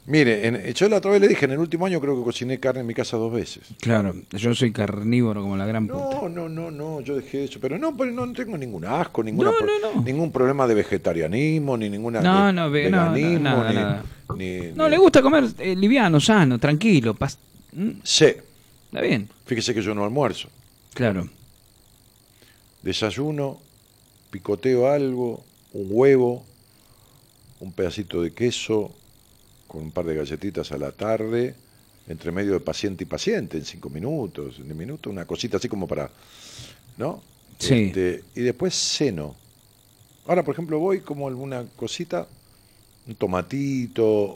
Mire, 0.07 0.48
en- 0.48 0.73
yo 0.73 0.90
la 0.90 0.98
otra 0.98 1.11
vez 1.11 1.22
le 1.22 1.28
dije, 1.28 1.45
en 1.45 1.52
el 1.52 1.60
último 1.60 1.86
año 1.86 2.02
creo 2.02 2.18
que 2.18 2.23
cociné 2.23 2.60
carne 2.60 2.82
en 2.82 2.88
mi 2.88 2.94
casa 2.95 3.18
dos 3.18 3.32
veces. 3.32 3.64
claro, 3.80 4.15
yo 4.32 4.56
soy 4.56 4.72
carnívoro 4.72 5.41
como 5.44 5.56
la 5.56 5.65
gran 5.68 5.88
puta. 5.88 6.22
No, 6.23 6.28
no, 6.30 6.49
no, 6.49 6.72
no, 6.72 7.02
yo 7.02 7.15
dejé 7.15 7.44
eso, 7.44 7.60
pero 7.61 7.78
no, 7.78 7.95
pero 7.95 8.11
no 8.11 8.34
tengo 8.34 8.57
ningún 8.57 8.84
asco, 8.86 9.22
ninguna 9.23 9.52
No, 9.52 9.57
pro- 9.57 9.68
no, 9.68 9.95
no. 9.95 10.02
ningún 10.02 10.32
problema 10.32 10.65
de 10.68 10.73
vegetarianismo, 10.73 11.78
ni 11.78 11.88
ninguna 11.90 12.19
No, 12.22 12.52
no, 12.52 12.72
ve- 12.72 12.90
no, 12.90 13.11
veganismo, 13.11 13.40
nada, 13.44 13.69
ni, 13.69 13.76
nada. 13.76 14.03
ni- 14.36 14.72
No, 14.73 14.90
le 14.90 14.98
gusta 14.98 15.22
comer 15.22 15.45
eh, 15.60 15.76
liviano, 15.76 16.19
sano, 16.19 16.57
tranquilo. 16.57 17.14
pas- 17.14 17.38
Mm, 17.73 18.02
Sí, 18.03 18.26
Está 18.88 19.02
bien. 19.02 19.30
fíjese 19.45 19.73
que 19.76 19.82
yo 19.84 19.94
no 19.94 20.03
almuerzo. 20.03 20.49
Claro. 20.95 21.30
Desayuno, 22.82 23.60
picoteo 24.32 24.90
algo, 24.90 25.44
un 25.73 25.88
huevo, 25.90 26.44
un 27.60 27.72
pedacito 27.72 28.22
de 28.23 28.32
queso 28.34 28.91
con 29.72 29.84
un 29.84 29.91
par 29.91 30.06
de 30.06 30.15
galletitas 30.15 30.73
a 30.73 30.77
la 30.77 30.91
tarde, 30.91 31.56
entre 32.06 32.34
medio 32.34 32.52
de 32.52 32.60
paciente 32.60 33.06
y 33.06 33.07
paciente, 33.07 33.57
en 33.57 33.64
cinco 33.64 33.89
minutos, 33.89 34.57
en 34.57 34.65
diez 34.65 34.76
minutos, 34.76 35.10
una 35.10 35.26
cosita 35.26 35.56
así 35.56 35.69
como 35.69 35.88
para, 35.88 36.11
¿no? 36.98 37.23
Sí. 37.57 37.85
Este, 37.85 38.22
y 38.35 38.41
después 38.41 38.76
ceno. 38.76 39.34
Ahora, 40.27 40.43
por 40.43 40.56
ejemplo, 40.56 40.77
voy 40.77 40.99
como 40.99 41.26
alguna 41.26 41.64
cosita, 41.77 42.27
un 43.07 43.15
tomatito 43.15 44.35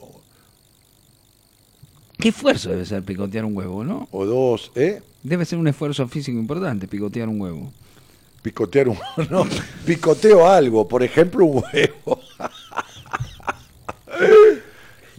Qué 2.17 2.29
esfuerzo 2.29 2.69
debe 2.69 2.85
ser 2.85 3.03
picotear 3.03 3.43
un 3.43 3.57
huevo, 3.57 3.83
¿no? 3.83 4.07
o 4.11 4.25
dos, 4.25 4.71
¿eh? 4.75 5.01
Debe 5.21 5.43
ser 5.43 5.59
un 5.59 5.67
esfuerzo 5.67 6.07
físico 6.07 6.39
importante 6.39 6.87
picotear 6.87 7.27
un 7.27 7.41
huevo. 7.41 7.73
Picotear 8.41 8.87
un, 8.87 8.97
no, 9.29 9.45
picoteo 9.85 10.47
algo, 10.47 10.87
por 10.87 11.03
ejemplo, 11.03 11.43
un 11.43 11.61
huevo. 11.61 12.21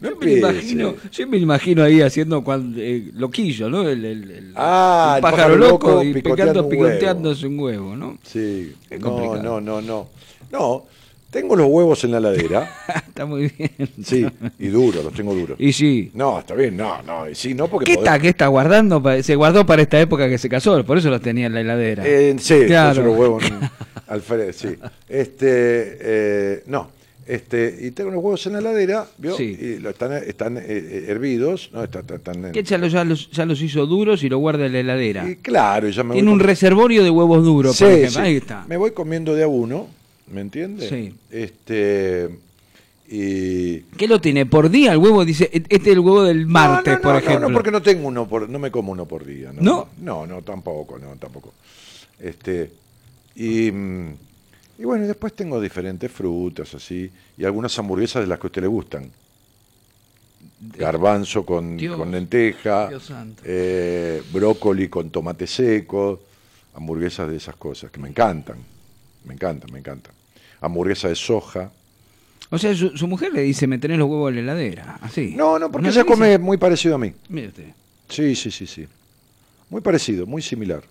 No 0.01 0.11
Yo 0.11 0.17
me, 0.21 0.33
imagino, 0.33 0.95
yo 1.11 1.27
me 1.27 1.37
imagino 1.39 1.83
ahí 1.83 2.01
haciendo 2.03 2.43
cuan- 2.45 2.75
eh, 2.77 3.11
loquillo, 3.15 3.71
¿no? 3.71 3.89
El, 3.89 4.05
el- 4.05 4.31
el- 4.31 4.53
Ah, 4.55 5.15
el 5.17 5.23
pájaro, 5.23 5.37
pájaro 5.55 5.57
loco, 5.57 5.89
loco 5.91 6.03
y 6.05 6.15
picando, 6.21 6.69
picoteándose 6.69 7.47
un 7.47 7.59
huevo, 7.59 7.97
¿no? 7.97 8.19
Sí, 8.23 8.75
Es 8.91 9.01
no, 9.01 9.37
no, 9.43 9.61
no, 9.61 9.81
no. 9.81 10.09
No, 10.53 10.85
tengo 11.31 11.57
los 11.57 11.67
huevos 11.69 12.05
en 12.05 12.13
la 12.13 12.19
heladera, 12.19 12.71
Está 13.09 13.27
muy 13.27 13.49
bien. 13.57 13.71
sí, 14.03 14.27
y 14.59 14.67
duros, 14.69 15.03
los 15.05 15.13
tengo 15.15 15.35
duros. 15.35 15.57
Y 15.59 15.73
sí. 15.73 16.11
No, 16.15 16.39
está 16.41 16.55
bien, 16.55 16.77
no, 16.77 17.03
no, 17.03 17.29
y 17.29 17.35
sí, 17.35 17.55
no 17.55 17.67
porque 17.69 17.87
¿Qué 17.87 17.95
podés- 17.95 17.99
está? 18.05 18.19
¿Qué 18.19 18.29
está 18.29 18.47
guardando? 18.49 19.03
Se 19.23 19.35
guardó 19.35 19.65
para 19.67 19.83
esta 19.83 19.99
época 20.01 20.29
que 20.29 20.39
se 20.39 20.49
casó, 20.49 20.85
por 20.85 20.99
eso 20.99 21.09
los 21.11 21.21
tenía 21.23 21.47
en 21.47 21.55
la 21.55 21.61
heladera. 21.63 22.03
Eh, 22.07 22.37
sí, 22.39 22.65
Claro. 22.67 23.03
los 23.03 23.17
huevos 23.19 23.45
en- 23.45 23.61
Alfred, 24.09 24.53
sí. 24.53 24.69
Este, 25.09 25.99
eh, 26.01 26.63
no, 26.67 26.91
este, 27.27 27.77
y 27.81 27.91
tengo 27.91 28.11
los 28.11 28.23
huevos 28.23 28.47
en 28.47 28.53
la 28.55 28.59
heladera, 28.61 29.07
¿vio? 29.19 29.37
Sí. 29.37 29.57
Y 29.61 29.79
lo 29.81 29.91
están, 29.91 30.13
están 30.13 30.57
eh, 30.59 30.63
eh, 30.69 31.05
hervidos, 31.09 31.71
¿no? 31.73 31.83
Están, 31.83 32.03
están- 32.03 32.17
están- 32.37 32.53
Que 32.53 32.63
ya 32.63 32.79
los, 32.79 32.93
ya, 32.93 33.05
los, 33.05 33.31
ya 33.31 33.45
los 33.45 33.61
hizo 33.61 33.85
duros 33.87 34.23
y 34.23 34.29
lo 34.29 34.39
guarda 34.39 34.67
en 34.67 34.73
la 34.73 34.81
heladera. 34.81 35.29
y 35.29 35.37
claro, 35.37 35.89
ya 35.89 36.05
me 36.05 36.15
Tiene 36.15 36.29
voy 36.29 36.35
un 36.35 36.41
reservorio 36.41 37.03
de 37.03 37.11
huevos 37.11 37.45
duros, 37.45 37.77
Sí, 37.77 37.85
por 37.85 37.93
ejemplo. 37.93 38.11
sí. 38.13 38.19
Ahí 38.21 38.37
está. 38.37 38.65
Me 38.69 38.77
voy 38.77 38.93
comiendo 38.93 39.35
de 39.35 39.43
a 39.43 39.49
uno, 39.49 39.89
¿me 40.33 40.41
entiendes? 40.41 40.89
Sí. 40.89 41.15
Este, 41.31 42.29
y... 43.09 43.79
¿Qué 43.97 44.09
lo 44.09 44.21
tiene? 44.21 44.47
¿Por 44.47 44.69
día 44.71 44.93
el 44.93 44.99
huevo? 44.99 45.25
Dice, 45.25 45.45
"E- 45.53 45.63
este 45.69 45.91
es 45.91 45.97
el 45.97 46.01
huevo 46.01 46.23
del 46.25 46.47
martes, 46.47 46.93
no, 46.95 46.97
no, 46.99 47.03
por 47.03 47.13
no, 47.13 47.19
ejemplo. 47.19 47.49
No, 47.49 47.55
porque 47.55 47.71
no 47.71 47.83
tengo 47.83 48.09
uno 48.09 48.29
por, 48.29 48.49
no 48.49 48.59
me 48.59 48.71
como 48.71 48.93
uno 48.93 49.07
por 49.07 49.25
día. 49.25 49.53
No, 49.53 49.63
¿No? 49.63 49.89
no, 50.01 50.27
no, 50.27 50.43
tampoco, 50.43 50.99
no, 50.99 51.15
tampoco. 51.17 51.53
Este, 52.19 52.71
y, 53.37 53.71
mm, 53.71 54.15
y 54.79 54.85
bueno, 54.85 55.05
y 55.05 55.09
después 55.09 55.35
tengo 55.35 55.61
diferentes 55.61 56.11
frutas 56.11 56.75
así 56.75 57.11
y 57.37 57.45
algunas 57.45 57.79
hamburguesas 57.79 58.23
de 58.23 58.27
las 58.27 58.39
que 58.39 58.47
a 58.47 58.49
usted 58.49 58.63
le 58.63 58.69
gustan. 58.69 59.11
Garbanzo 60.59 61.45
con, 61.45 61.77
Dios, 61.77 61.97
con 61.97 62.11
lenteja, 62.11 62.89
eh, 63.45 64.23
brócoli 64.33 64.89
con 64.89 65.11
tomate 65.11 65.47
seco, 65.47 66.21
hamburguesas 66.75 67.29
de 67.29 67.37
esas 67.37 67.57
cosas 67.57 67.91
que 67.91 68.01
me 68.01 68.09
encantan, 68.09 68.59
me 69.25 69.35
encantan, 69.35 69.71
me 69.73 69.79
encantan. 69.79 70.15
Hamburguesa 70.61 71.09
de 71.09 71.15
soja. 71.15 71.71
O 72.51 72.59
sea, 72.59 72.75
su, 72.75 72.97
su 72.97 73.07
mujer 73.07 73.33
le 73.33 73.43
dice, 73.43 73.67
me 73.67 73.79
tenés 73.79 73.99
los 73.99 74.09
huevos 74.09 74.31
en 74.31 74.37
la 74.37 74.53
heladera. 74.53 74.99
Así. 75.03 75.35
No, 75.37 75.59
no, 75.59 75.71
porque 75.71 75.89
ella 75.89 76.05
come 76.05 76.39
muy 76.39 76.57
parecido 76.57 76.95
a 76.95 76.99
mí. 76.99 77.13
Usted. 77.29 77.73
Sí, 78.09 78.35
sí, 78.35 78.51
sí, 78.51 78.67
sí. 78.67 78.87
Muy 79.69 79.81
parecido, 79.81 80.27
muy 80.27 80.43
similar. 80.43 80.83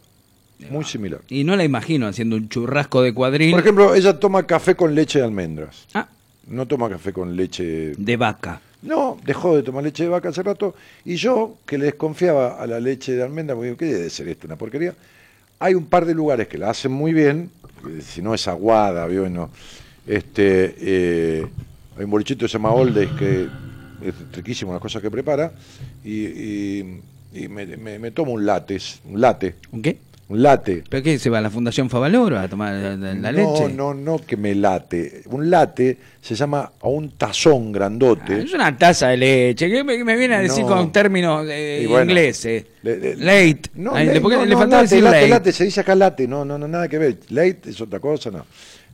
Muy 0.69 0.85
similar. 0.85 1.21
Y 1.29 1.43
no 1.43 1.55
la 1.55 1.63
imagino 1.63 2.07
haciendo 2.07 2.35
un 2.35 2.47
churrasco 2.49 3.01
de 3.01 3.13
cuadril. 3.13 3.51
Por 3.51 3.59
ejemplo, 3.59 3.93
ella 3.95 4.19
toma 4.19 4.43
café 4.47 4.75
con 4.75 4.95
leche 4.95 5.19
de 5.19 5.25
almendras. 5.25 5.85
Ah, 5.93 6.07
No 6.47 6.65
toma 6.65 6.89
café 6.89 7.11
con 7.13 7.35
leche. 7.35 7.93
de 7.97 8.17
vaca. 8.17 8.61
No, 8.81 9.17
dejó 9.25 9.55
de 9.55 9.63
tomar 9.63 9.83
leche 9.83 10.03
de 10.03 10.09
vaca 10.09 10.29
hace 10.29 10.43
rato. 10.43 10.75
Y 11.03 11.15
yo, 11.15 11.57
que 11.65 11.77
le 11.77 11.85
desconfiaba 11.85 12.61
a 12.61 12.67
la 12.67 12.79
leche 12.79 13.13
de 13.13 13.23
almendra, 13.23 13.55
porque 13.55 13.67
digo, 13.69 13.77
¿qué 13.77 13.85
debe 13.85 14.09
ser 14.09 14.27
esto? 14.27 14.47
Una 14.47 14.55
porquería. 14.55 14.93
Hay 15.59 15.73
un 15.73 15.85
par 15.85 16.05
de 16.05 16.13
lugares 16.13 16.47
que 16.47 16.57
la 16.57 16.69
hacen 16.69 16.91
muy 16.91 17.11
bien, 17.13 17.49
si 18.01 18.21
no 18.21 18.33
es 18.33 18.47
aguada, 18.47 19.07
¿vio? 19.07 19.25
Y 19.25 19.29
no. 19.29 19.49
Este, 20.05 20.75
eh, 20.79 21.47
hay 21.97 22.03
un 22.03 22.11
bolichito 22.11 22.45
que 22.45 22.49
se 22.49 22.53
llama 22.53 22.71
Oldes 22.71 23.09
que 23.17 23.47
es 24.05 24.13
riquísimo 24.33 24.71
las 24.73 24.81
cosas 24.81 25.01
que 25.01 25.09
prepara. 25.09 25.51
Y, 26.03 26.25
y- 26.25 27.01
y 27.33 27.47
me, 27.49 27.65
me- 27.65 27.99
me 27.99 28.11
tomo 28.11 28.31
un 28.31 28.45
latte, 28.45 28.77
un 29.05 29.19
latte, 29.19 29.55
¿Un 29.73 29.81
qué? 29.81 29.97
Un 30.27 30.41
latte. 30.41 30.83
¿Pero 30.89 31.03
qué? 31.03 31.19
¿Se 31.19 31.29
va 31.29 31.37
a 31.37 31.41
la 31.41 31.49
Fundación 31.51 31.87
Favaloro 31.89 32.39
a 32.39 32.47
tomar 32.47 32.73
la, 32.73 32.95
la- 32.95 33.13
la 33.13 33.31
no, 33.31 33.53
leche? 33.53 33.73
no, 33.73 33.93
no 33.93 34.17
que 34.17 34.35
me 34.37 34.55
late. 34.55 35.21
Un 35.27 35.49
late 35.51 35.97
se 36.19 36.33
llama 36.33 36.71
a 36.81 36.87
un 36.87 37.11
tazón 37.11 37.71
grandote. 37.71 38.33
Ah, 38.33 38.37
es 38.39 38.53
una 38.53 38.75
taza 38.75 39.09
de 39.09 39.17
leche. 39.17 39.69
¿Qué 39.69 39.83
me, 39.83 40.03
me 40.03 40.15
viene 40.15 40.35
a 40.35 40.39
decir 40.39 40.63
No. 40.63 40.69
con 40.75 40.91
términos 40.91 41.45
eh, 41.49 41.85
bueno, 41.87 42.09
ingleses? 42.09 42.65
le- 42.81 42.97
le- 42.97 43.15
late. 43.17 43.61
No, 43.75 43.93
late, 43.93 44.19
porque 44.21 44.37
no, 44.37 44.45
le 44.45 44.51
no, 44.51 44.57
faltaba 44.59 44.81
late, 44.83 44.95
decir 44.95 45.03
late, 45.03 45.17
late. 45.21 45.29
late, 45.29 45.51
se 45.51 45.63
dice 45.65 45.81
acá 45.81 45.93
late, 45.95 46.27
no, 46.27 46.43
no, 46.43 46.57
no, 46.57 46.67
nada 46.67 46.87
que 46.87 46.97
ver. 46.97 47.17
Late 47.29 47.59
es 47.69 47.79
otra 47.81 47.99
cosa, 47.99 48.31
no. 48.31 48.45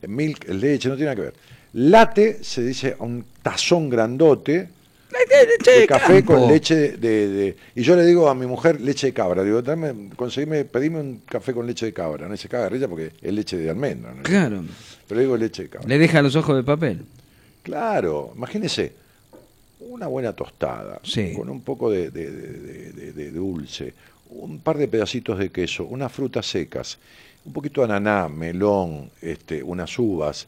Milk, 0.07 0.49
leche, 0.49 0.89
no 0.89 0.95
tiene 0.95 1.11
nada 1.11 1.15
que 1.15 1.21
ver. 1.21 1.33
Late 1.73 2.39
se 2.43 2.61
dice 2.63 2.95
a 2.99 3.03
un 3.03 3.23
tazón 3.41 3.89
grandote 3.89 4.57
Late, 4.57 4.67
leche 4.67 4.80
de 5.65 5.87
café 5.87 6.23
con 6.23 6.47
leche 6.47 6.97
de, 6.97 7.27
de- 7.27 7.57
Y 7.75 7.83
yo 7.83 7.95
le 7.95 8.05
digo 8.05 8.29
a 8.29 8.35
mi 8.35 8.45
mujer 8.45 8.79
leche 8.81 9.07
de 9.07 9.13
cabra. 9.13 9.43
Digo, 9.43 9.61
dame, 9.61 10.09
conseguime, 10.15 10.65
pedime 10.65 10.99
un 10.99 11.21
café 11.25 11.53
con 11.53 11.67
leche 11.67 11.85
de 11.87 11.93
cabra. 11.93 12.27
No 12.27 12.37
se 12.37 12.47
caga 12.47 12.65
de 12.65 12.69
risa 12.69 12.87
porque 12.87 13.11
es 13.21 13.33
leche 13.33 13.57
de 13.57 13.69
almendra. 13.69 14.13
¿no? 14.13 14.23
Claro. 14.23 14.63
Pero 15.07 15.19
digo 15.21 15.37
leche 15.37 15.63
de 15.63 15.69
cabra. 15.69 15.87
Le 15.87 15.97
deja 15.97 16.21
los 16.21 16.35
ojos 16.35 16.55
de 16.55 16.63
papel. 16.63 17.05
Claro, 17.63 18.31
imagínese 18.35 18.93
una 19.81 20.07
buena 20.07 20.33
tostada 20.33 20.99
Sí. 21.03 21.33
con 21.35 21.49
un 21.49 21.61
poco 21.61 21.89
de, 21.91 22.09
de- 22.11 22.31
de- 22.31 22.51
de- 22.59 22.91
de- 22.93 23.13
de 23.13 23.31
dulce, 23.31 23.93
un 24.29 24.59
par 24.59 24.77
de 24.77 24.87
pedacitos 24.87 25.37
de 25.37 25.49
queso, 25.49 25.85
unas 25.85 26.11
frutas 26.11 26.45
secas 26.45 26.97
un 27.43 27.53
poquito 27.53 27.81
de 27.81 27.85
ananá, 27.93 28.29
melón, 28.29 29.09
este, 29.21 29.63
unas 29.63 29.97
uvas 29.97 30.47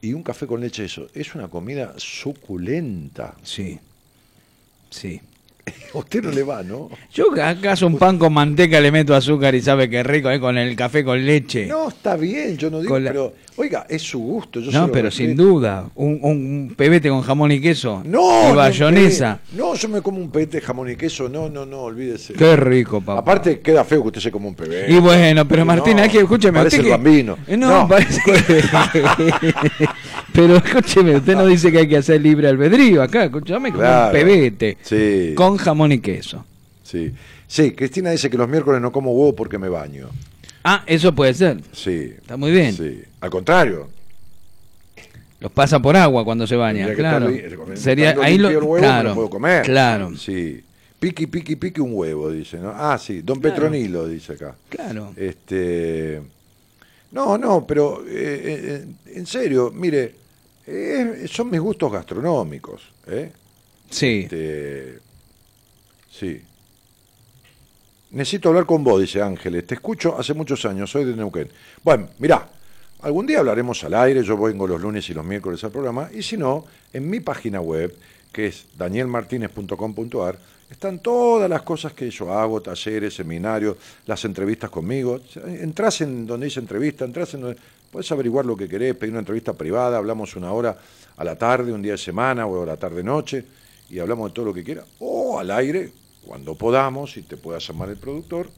y 0.00 0.14
un 0.14 0.22
café 0.22 0.46
con 0.46 0.60
leche, 0.60 0.86
eso 0.86 1.06
es 1.14 1.34
una 1.34 1.48
comida 1.48 1.92
suculenta. 1.98 3.34
Sí. 3.42 3.78
Sí. 4.92 5.20
A 5.94 5.98
usted 5.98 6.22
no 6.24 6.30
le 6.30 6.42
va, 6.42 6.62
¿no? 6.62 6.90
Yo 7.12 7.26
acaso 7.40 7.86
un 7.86 7.96
pan 7.98 8.18
con 8.18 8.32
manteca 8.32 8.80
le 8.80 8.90
meto 8.90 9.14
azúcar 9.14 9.54
y 9.54 9.60
sabe 9.60 9.88
que 9.88 10.02
rico, 10.02 10.28
¿eh? 10.30 10.40
con 10.40 10.58
el 10.58 10.74
café 10.74 11.04
con 11.04 11.24
leche. 11.24 11.66
No, 11.66 11.88
está 11.88 12.16
bien, 12.16 12.56
yo 12.56 12.68
no 12.70 12.80
digo, 12.80 12.98
la- 12.98 13.10
pero 13.12 13.34
oiga, 13.56 13.86
es 13.88 14.02
su 14.02 14.18
gusto. 14.18 14.58
Yo 14.60 14.72
No, 14.72 14.90
pero 14.90 15.10
sin 15.10 15.36
duda. 15.36 15.88
Un, 15.94 16.18
un 16.22 16.74
pebete 16.76 17.08
con 17.10 17.22
jamón 17.22 17.52
y 17.52 17.60
queso. 17.60 18.02
No, 18.04 18.46
Y 18.46 18.48
no, 18.48 18.54
bayonesa. 18.56 19.38
eh, 19.44 19.54
No, 19.56 19.74
yo 19.74 19.88
me 19.88 20.00
como 20.02 20.18
un 20.18 20.30
pebete 20.32 20.56
de 20.58 20.66
jamón 20.66 20.90
y 20.90 20.96
queso. 20.96 21.28
No, 21.28 21.48
no, 21.48 21.64
no, 21.64 21.82
olvídese. 21.82 22.32
Qué 22.34 22.56
rico, 22.56 23.00
papá. 23.00 23.20
Aparte, 23.20 23.60
queda 23.60 23.84
feo 23.84 24.02
que 24.02 24.08
usted 24.08 24.20
se 24.20 24.30
coma 24.32 24.48
un 24.48 24.54
pebete. 24.56 24.92
Y 24.92 24.98
bueno, 24.98 25.46
pero 25.46 25.64
Martín, 25.64 25.96
No, 25.98 26.02
hay 26.02 26.08
que 26.08 26.18
escúcheme. 26.18 26.58
Parece 26.58 26.76
usted 26.78 26.88
el 26.90 26.96
que- 26.98 27.02
bambino. 27.04 27.38
Eh, 27.46 27.56
No, 27.56 27.86
parece 27.86 28.20
Pero 30.32 30.56
escúcheme, 30.56 31.16
usted 31.16 31.36
no 31.36 31.44
dice 31.46 31.70
que 31.70 31.78
hay 31.78 31.88
que 31.88 31.98
hacer 31.98 32.20
libre 32.20 32.48
albedrío 32.48 33.02
acá. 33.02 33.24
Escúchame 33.24 33.68
como 33.70 33.82
Claro. 33.82 34.06
un 34.06 34.12
pebete. 34.12 34.78
Sí. 34.80 35.34
Con 35.34 35.51
jamón 35.58 35.92
y 35.92 36.00
queso. 36.00 36.44
Sí. 36.82 37.12
Sí, 37.46 37.72
Cristina 37.72 38.10
dice 38.10 38.28
que 38.30 38.36
los 38.36 38.48
miércoles 38.48 38.80
no 38.80 38.92
como 38.92 39.12
huevo 39.12 39.34
porque 39.34 39.58
me 39.58 39.68
baño. 39.68 40.08
Ah, 40.64 40.84
eso 40.86 41.14
puede 41.14 41.34
ser. 41.34 41.60
Sí. 41.72 42.14
Está 42.16 42.36
muy 42.36 42.50
bien. 42.52 42.72
Sí. 42.74 43.02
Al 43.20 43.30
contrario. 43.30 43.88
Los 45.40 45.50
pasa 45.50 45.80
por 45.80 45.96
agua 45.96 46.24
cuando 46.24 46.46
se 46.46 46.54
baña, 46.54 46.92
claro. 46.94 47.28
estar 47.28 47.68
li- 47.68 47.76
Sería 47.76 48.14
ahí 48.22 48.38
lo 48.38 48.48
el 48.48 48.56
huevo, 48.58 48.76
claro, 48.76 49.08
lo 49.08 49.14
puedo 49.16 49.30
comer. 49.30 49.62
Claro. 49.64 50.16
Sí. 50.16 50.62
Piqui, 51.00 51.26
piqui, 51.26 51.56
piqui 51.56 51.80
un 51.80 51.90
huevo, 51.94 52.30
dice, 52.30 52.58
¿no? 52.58 52.70
Ah, 52.76 52.96
sí, 52.96 53.22
don 53.22 53.40
Petronilo, 53.40 54.06
dice 54.06 54.34
acá. 54.34 54.54
Claro. 54.68 55.12
Este. 55.16 56.22
No, 57.10 57.36
no, 57.36 57.66
pero 57.66 58.04
eh, 58.06 58.06
eh, 58.08 58.86
en 59.16 59.26
serio, 59.26 59.72
mire, 59.74 60.14
eh, 60.64 61.26
son 61.28 61.50
mis 61.50 61.60
gustos 61.60 61.90
gastronómicos. 61.92 62.82
¿eh? 63.08 63.32
Sí. 63.90 64.20
Este, 64.22 64.98
sí. 66.12 66.42
Necesito 68.10 68.50
hablar 68.50 68.66
con 68.66 68.84
vos, 68.84 69.00
dice 69.00 69.22
Ángeles. 69.22 69.66
Te 69.66 69.74
escucho 69.74 70.18
hace 70.18 70.34
muchos 70.34 70.64
años, 70.66 70.90
soy 70.90 71.04
de 71.04 71.16
Neuquén. 71.16 71.48
Bueno, 71.82 72.10
mirá, 72.18 72.46
algún 73.00 73.26
día 73.26 73.38
hablaremos 73.38 73.82
al 73.84 73.94
aire, 73.94 74.22
yo 74.22 74.36
vengo 74.36 74.66
los 74.66 74.80
lunes 74.80 75.08
y 75.08 75.14
los 75.14 75.24
miércoles 75.24 75.64
al 75.64 75.70
programa, 75.70 76.10
y 76.12 76.22
si 76.22 76.36
no, 76.36 76.66
en 76.92 77.08
mi 77.08 77.20
página 77.20 77.60
web, 77.60 77.96
que 78.30 78.48
es 78.48 78.66
danielmartinez.com.ar, 78.76 80.38
están 80.70 80.98
todas 81.00 81.48
las 81.48 81.62
cosas 81.62 81.94
que 81.94 82.10
yo 82.10 82.32
hago, 82.32 82.60
talleres, 82.60 83.14
seminarios, 83.14 83.76
las 84.06 84.24
entrevistas 84.24 84.70
conmigo. 84.70 85.20
Entrás 85.46 86.02
en 86.02 86.26
donde 86.26 86.46
dice 86.46 86.60
entrevista, 86.60 87.04
entrás 87.04 87.34
en 87.34 87.40
donde... 87.40 87.56
Puedes 87.92 88.10
averiguar 88.10 88.46
lo 88.46 88.56
que 88.56 88.66
querés, 88.66 88.94
pedir 88.96 89.12
una 89.12 89.18
entrevista 89.18 89.52
privada, 89.52 89.98
hablamos 89.98 90.34
una 90.34 90.50
hora 90.50 90.78
a 91.14 91.24
la 91.24 91.36
tarde, 91.36 91.74
un 91.74 91.82
día 91.82 91.92
de 91.92 91.98
semana 91.98 92.46
o 92.46 92.62
a 92.62 92.64
la 92.64 92.78
tarde-noche, 92.78 93.44
y 93.90 93.98
hablamos 93.98 94.30
de 94.30 94.34
todo 94.34 94.46
lo 94.46 94.54
que 94.54 94.64
quiera, 94.64 94.82
o 95.00 95.38
al 95.38 95.50
aire, 95.50 95.92
cuando 96.26 96.54
podamos, 96.54 97.16
y 97.16 97.22
te 97.22 97.36
pueda 97.36 97.58
llamar 97.58 97.88
el 97.90 97.96
productor, 97.96 98.48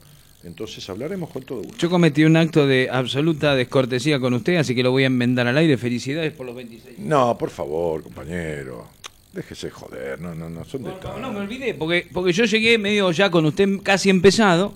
entonces 0.45 0.89
hablaremos 0.91 1.31
con 1.31 1.43
todo 1.43 1.59
gusto. 1.63 1.77
Yo 1.79 1.89
cometí 1.89 2.25
un 2.25 2.37
acto 2.37 2.67
de 2.67 2.89
absoluta 2.91 3.55
descortesía 3.55 4.21
con 4.21 4.35
usted, 4.35 4.57
así 4.57 4.75
que 4.75 4.83
lo 4.83 4.91
voy 4.91 5.05
a 5.05 5.07
enmendar 5.07 5.47
al 5.47 5.57
aire. 5.57 5.79
Felicidades 5.79 6.33
por 6.33 6.45
los 6.47 6.55
26. 6.55 6.99
No, 6.99 7.37
por 7.39 7.49
favor, 7.51 8.03
compañero, 8.03 8.87
déjese 9.33 9.71
joder, 9.71 10.21
no, 10.21 10.35
no, 10.35 10.51
no, 10.51 10.65
son 10.65 10.83
No, 10.83 10.91
detalles. 10.91 11.21
no 11.21 11.33
me 11.33 11.41
olvidé, 11.41 11.75
porque, 11.75 12.07
porque 12.13 12.33
yo 12.33 12.45
llegué 12.45 12.77
medio 12.79 13.11
ya 13.11 13.31
con 13.31 13.47
usted 13.47 13.69
casi 13.83 14.11
empezado 14.11 14.75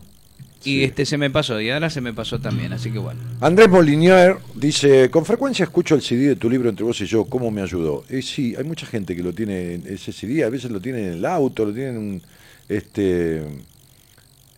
y 0.65 0.78
Sí. 0.78 0.85
este 0.85 1.05
se 1.06 1.19
me 1.19 1.31
pasó, 1.31 1.60
y 1.60 1.70
ahora 1.70 1.89
se 1.90 2.01
me 2.01 2.12
pasó 2.15 2.40
también, 2.40 2.73
así 2.73 2.90
que 2.90 2.98
bueno. 2.98 3.20
Andrés 3.40 3.69
Molinier 3.69 4.39
dice, 4.55 5.09
con 5.10 5.24
frecuencia 5.27 5.65
escucho 5.65 5.94
el 5.94 6.02
CD 6.02 6.28
de 6.28 6.36
tu 6.36 6.48
libro 6.51 6.69
Entre 6.70 6.82
vos 6.85 7.01
y 7.02 7.06
yo, 7.06 7.27
¿cómo 7.27 7.51
me 7.52 7.60
ayudó? 7.62 8.05
Y 8.10 8.23
sí, 8.23 8.55
hay 8.59 8.65
mucha 8.65 8.86
gente 8.86 9.15
que 9.15 9.23
lo 9.23 9.32
tiene, 9.35 9.74
ese 9.86 10.12
CD, 10.12 10.43
a 10.44 10.48
veces 10.48 10.70
lo 10.73 10.81
tiene 10.81 11.06
en 11.06 11.12
el 11.12 11.24
auto, 11.27 11.66
lo 11.66 11.73
tiene 11.74 11.90
en 11.90 11.98
un, 11.98 12.23
este, 12.69 13.39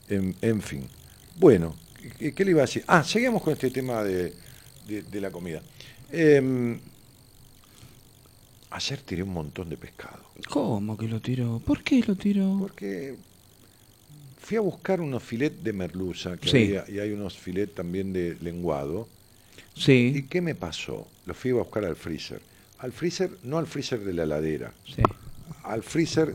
en, 0.08 0.34
en 0.40 0.62
fin. 0.62 0.88
Bueno, 1.36 1.74
¿qué, 2.18 2.32
qué 2.34 2.44
le 2.44 2.50
iba 2.52 2.60
a 2.62 2.66
decir? 2.66 2.84
Ah, 2.86 3.04
seguimos 3.04 3.42
con 3.42 3.52
este 3.52 3.70
tema 3.70 4.02
de, 4.02 4.34
de- 4.86 5.02
de 5.02 5.20
la 5.20 5.30
comida. 5.30 5.62
Em, 6.10 6.78
ayer 8.70 9.00
tiré 9.02 9.22
un 9.22 9.32
montón 9.32 9.68
de 9.68 9.76
pescado, 9.76 10.20
¿Cómo 10.48 10.96
que 10.96 11.06
lo 11.06 11.20
tiró? 11.20 11.60
¿Por 11.60 11.82
qué 11.82 12.02
lo 12.06 12.16
tiró? 12.16 12.56
porque 12.58 13.14
fui 14.38 14.56
a 14.56 14.60
buscar 14.60 15.00
unos 15.00 15.22
filet 15.22 15.52
de 15.62 15.72
merluza, 15.72 16.36
que 16.38 16.48
Sí. 16.48 16.56
había, 16.76 16.84
y 16.88 16.98
hay 16.98 17.12
unos 17.12 17.36
filet 17.36 17.72
también 17.74 18.12
de 18.12 18.36
lenguado, 18.40 19.08
¿Y 19.76 19.80
Sí, 19.82 20.26
qué 20.28 20.40
me 20.40 20.54
pasó? 20.54 21.06
Los 21.26 21.36
fui 21.36 21.52
a 21.52 21.54
buscar 21.54 21.84
al 21.84 21.94
freezer. 21.96 22.40
Al 22.78 22.92
freezer, 22.92 23.30
no 23.44 23.56
al 23.58 23.66
freezer 23.66 24.00
de 24.00 24.12
la 24.12 24.24
heladera. 24.24 24.72
sí. 24.84 25.02
Al 25.62 25.82
freezer. 25.82 26.34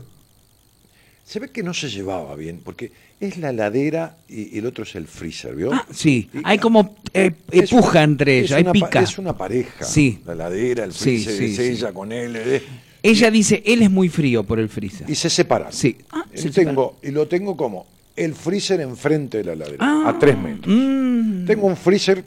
Se 1.26 1.40
ve 1.40 1.48
que 1.48 1.64
no 1.64 1.74
se 1.74 1.88
llevaba 1.90 2.36
bien, 2.36 2.60
porque 2.64 2.92
es 3.18 3.36
la 3.38 3.50
heladera 3.50 4.16
y, 4.28 4.54
y 4.54 4.58
el 4.58 4.66
otro 4.66 4.84
es 4.84 4.94
el 4.94 5.08
freezer, 5.08 5.56
¿vio? 5.56 5.72
Ah, 5.72 5.84
sí, 5.92 6.30
Y- 6.32 6.38
hay 6.44 6.58
como 6.58 6.94
eh, 7.12 7.32
Es 7.50 7.68
puja 7.70 8.04
entre 8.04 8.38
ellos, 8.38 8.52
hay 8.52 8.62
pica. 8.64 9.00
Es 9.00 9.18
una 9.18 9.36
pareja. 9.36 9.84
Sí. 9.84 10.20
La 10.24 10.34
heladera, 10.34 10.84
el 10.84 10.92
freezer, 10.92 11.34
sí, 11.36 11.44
es 11.46 11.58
ella 11.58 11.92
con 11.92 12.12
él. 12.12 12.36
eh, 12.36 12.62
Ella 13.02 13.28
dice, 13.32 13.60
él 13.66 13.82
es 13.82 13.90
muy 13.90 14.08
frío 14.08 14.44
por 14.44 14.60
el 14.60 14.68
freezer. 14.68 15.10
y 15.10 15.16
se 15.16 15.28
separan. 15.28 15.72
Sí. 15.72 15.96
Ah, 16.12 16.24
se 16.32 16.50
tengo, 16.50 16.96
y 17.02 17.10
lo 17.10 17.26
tengo 17.26 17.56
como 17.56 17.86
el 18.14 18.32
freezer 18.34 18.80
enfrente 18.80 19.38
de 19.38 19.44
la 19.44 19.52
heladera, 19.54 19.78
Ah, 19.80 20.04
a 20.14 20.18
tres 20.20 20.38
metros. 20.38 20.72
mm. 20.72 21.44
Tengo 21.44 21.66
un 21.66 21.76
freezer 21.76 22.22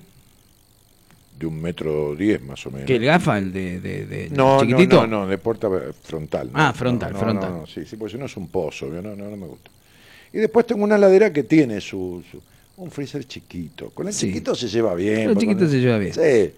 de 1.40 1.45
un 1.45 1.61
metro 1.61 2.16
diez 2.16 2.41
más 2.41 2.66
o 2.66 2.72
menos. 2.72 2.86
¿Que 2.86 2.98
el 2.98 3.06
gafa, 3.06 3.38
el 3.38 3.53
de, 3.53 3.80
de- 3.80 4.06
de 4.06 4.30
No, 4.32 4.60
chiquitito? 4.61 4.98
no, 5.02 5.07
no, 5.07 5.20
no, 5.22 5.28
de 5.28 5.38
puerta 5.38 5.70
frontal. 6.03 6.48
¿no? 6.52 6.60
Ah, 6.60 6.74
frontal, 6.74 7.14
No, 7.14 7.20
frontal. 7.20 7.52
no, 7.52 7.66
sí, 7.66 7.86
sí, 7.86 7.95
porque 7.95 8.11
si 8.14 8.18
no 8.20 8.26
es 8.26 8.36
un 8.36 8.49
pozo, 8.49 8.88
no, 8.88 9.02
no, 9.02 9.16
no 9.16 9.38
me 9.38 9.48
gusta. 9.48 9.72
Y 10.34 10.38
después 10.40 10.68
tengo 10.68 10.84
una 10.84 10.98
ladera 10.98 11.32
que 11.32 11.44
tiene 11.44 11.80
su, 11.80 12.22
su- 12.30 12.41
un 12.82 12.91
freezer 12.91 13.24
chiquito. 13.26 13.90
Con 13.91 14.07
el 14.07 14.14
Sí. 14.14 14.28
chiquito 14.28 14.53
se 14.53 14.68
lleva 14.68 14.94
bien. 14.95 15.24
Con 15.24 15.32
el 15.32 15.38
chiquito 15.38 15.68
se 15.68 15.80
lleva 15.80 15.98
bien. 15.98 16.14
Sí, 16.14 16.52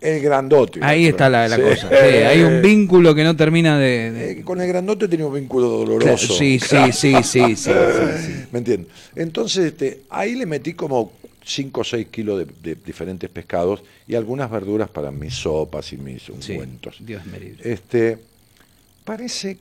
el 0.00 0.20
grandote. 0.22 0.78
Ahí 0.82 1.06
está 1.06 1.28
la, 1.28 1.48
la 1.48 1.56
Sí. 1.56 1.62
cosa. 1.62 1.88
sí, 1.88 1.94
hay 1.96 2.42
un 2.42 2.62
vínculo 2.62 3.14
que 3.14 3.24
no 3.24 3.34
termina 3.34 3.78
de... 3.78 4.12
de- 4.12 4.30
Eh, 4.32 4.42
con 4.42 4.60
el 4.60 4.68
grandote 4.68 5.08
tenía 5.08 5.26
un 5.26 5.34
vínculo 5.34 5.68
doloroso. 5.68 5.98
Claro, 6.04 6.18
sí, 6.18 6.58
sí, 6.60 6.92
sí, 6.92 6.92
sí, 6.92 7.14
sí, 7.22 7.56
sí, 7.56 7.56
sí. 7.56 8.44
¿Me 8.52 8.58
entiendes? 8.60 8.92
Entonces, 9.16 9.64
este, 9.66 10.02
ahí 10.10 10.34
le 10.36 10.46
metí 10.46 10.74
como 10.74 11.12
5 11.44 11.80
o 11.80 11.84
6 11.84 12.08
kilos 12.08 12.38
de, 12.38 12.46
de 12.46 12.74
diferentes 12.76 13.28
pescados 13.30 13.82
y 14.08 14.14
algunas 14.14 14.50
verduras 14.50 14.88
para 14.88 15.10
mis 15.10 15.34
sopas 15.34 15.92
y 15.92 15.96
mis 15.98 16.22
Sí, 16.40 16.52
ungüentos. 16.52 16.96
Dios 17.00 17.24
me 17.26 17.38
libre. 17.38 17.72
Este, 17.72 18.18
parece 19.04 19.58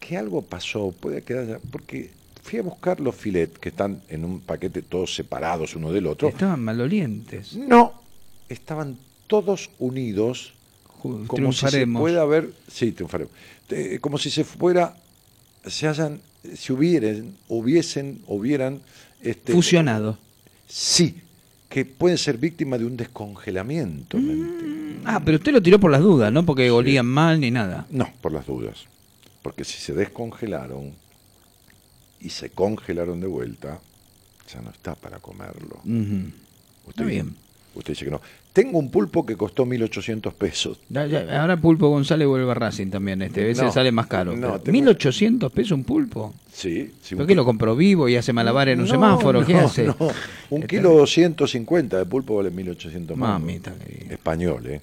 que 0.00 0.16
algo 0.16 0.42
pasó, 0.42 0.92
puede 0.92 1.22
que 1.22 1.38
haya, 1.38 1.58
porque 1.70 2.10
fui 2.42 2.58
a 2.58 2.62
buscar 2.62 3.00
los 3.00 3.14
filet 3.14 3.48
que 3.58 3.70
están 3.70 4.02
en 4.08 4.24
un 4.24 4.40
paquete 4.40 4.82
todos 4.82 5.14
separados 5.14 5.74
uno 5.76 5.90
del 5.92 6.06
otro. 6.06 6.28
Estaban 6.28 6.62
malolientes. 6.62 7.54
No, 7.56 7.94
estaban 8.48 8.98
todos 9.26 9.70
unidos, 9.78 10.52
Ju- 11.02 11.26
como 11.26 11.52
si 11.52 11.66
se 11.68 11.86
pueda 11.86 12.22
haber, 12.22 12.52
sí, 12.68 12.92
triunfaremos, 12.92 13.32
Eh, 13.70 13.98
como 14.02 14.18
si 14.18 14.28
se 14.30 14.44
fuera, 14.44 14.94
se 15.66 15.88
hayan, 15.88 16.20
si 16.54 16.74
hubieran, 16.74 17.34
hubiesen, 17.48 18.20
hubieran, 18.26 18.82
este, 19.22 19.54
Fusionado. 19.54 20.18
Sí, 20.66 21.22
que 21.68 21.84
pueden 21.84 22.18
ser 22.18 22.38
víctimas 22.38 22.80
de 22.80 22.86
un 22.86 22.96
descongelamiento. 22.96 24.16
¿me 24.18 24.32
entiendes? 24.32 25.02
Ah, 25.04 25.20
pero 25.24 25.38
usted 25.38 25.52
lo 25.52 25.62
tiró 25.62 25.78
por 25.78 25.90
las 25.90 26.00
dudas, 26.00 26.32
¿no? 26.32 26.46
Porque 26.46 26.70
olían 26.70 27.06
mal 27.06 27.40
ni 27.40 27.50
nada. 27.50 27.86
No, 27.90 28.12
por 28.20 28.32
las 28.32 28.46
dudas. 28.46 28.86
Porque 29.42 29.64
si 29.64 29.78
se 29.78 29.92
descongelaron 29.92 30.92
y 32.20 32.30
se 32.30 32.50
congelaron 32.50 33.20
de 33.20 33.26
vuelta, 33.26 33.80
ya 34.52 34.62
no 34.62 34.70
está 34.70 34.94
para 34.94 35.18
comerlo. 35.18 35.80
Está 36.88 37.04
bien. 37.04 37.36
Usted 37.74 37.92
dice 37.92 38.04
que 38.04 38.10
no. 38.10 38.20
Tengo 38.54 38.78
un 38.78 38.88
pulpo 38.88 39.26
que 39.26 39.36
costó 39.36 39.66
1.800 39.66 40.32
pesos. 40.32 40.78
Ahora 40.94 41.56
Pulpo 41.56 41.88
González 41.88 42.28
vuelve 42.28 42.48
a 42.52 42.54
Racing 42.54 42.86
también. 42.86 43.20
Este. 43.20 43.42
A 43.42 43.46
veces 43.46 43.64
No, 43.64 43.72
sale 43.72 43.90
más 43.90 44.06
caro. 44.06 44.36
no, 44.36 44.60
tengo- 44.60 44.78
1.800 44.92 45.50
pesos 45.50 45.72
un 45.72 45.82
pulpo. 45.82 46.32
Sí. 46.52 46.92
sí 47.02 47.16
¿Por 47.16 47.26
qué 47.26 47.34
lo 47.34 47.44
compró 47.44 47.74
vivo 47.74 48.08
y 48.08 48.14
hace 48.14 48.32
malabar 48.32 48.68
en 48.68 48.78
un 48.78 48.86
No, 48.86 48.92
semáforo? 48.92 49.44
¿Qué 49.44 49.56
hace? 49.56 49.86
no. 49.86 49.96
Un 50.50 50.62
Este- 50.62 50.76
kilo 50.76 51.04
150 51.04 51.98
de 51.98 52.06
pulpo 52.06 52.36
vale 52.36 52.52
1.800 52.52 53.16
mangos. 53.16 53.40
Mamita. 53.40 53.74
Español, 54.08 54.64
¿eh? 54.68 54.80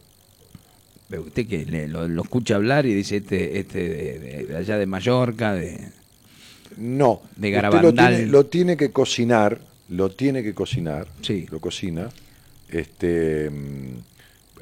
Pero 1.10 1.22
Usted 1.24 1.48
que 1.48 1.66
le- 1.66 1.88
lo, 1.88 2.10
lo 2.10 2.24
escucha 2.24 2.56
hablar 2.56 2.86
y 2.86 2.94
dice 2.94 3.18
este, 3.18 3.58
este 3.58 3.80
de, 3.88 4.20
de- 4.20 4.46
de 4.48 4.58
allá 4.58 4.78
de 4.78 4.86
Mallorca, 4.86 5.54
de... 5.54 5.78
No. 6.76 7.22
De 7.38 7.48
usted 7.48 7.52
Garabandal. 7.54 7.84
Lo 7.84 7.94
tiene, 8.18 8.26
lo 8.32 8.46
tiene 8.48 8.76
que 8.78 8.92
cocinar, 8.92 9.62
lo 9.88 10.10
tiene 10.12 10.44
que 10.44 10.54
cocinar. 10.54 11.08
Sí. 11.22 11.46
Lo 11.50 11.60
cocina, 11.62 12.10
este, 12.72 13.50
mm, 13.50 13.98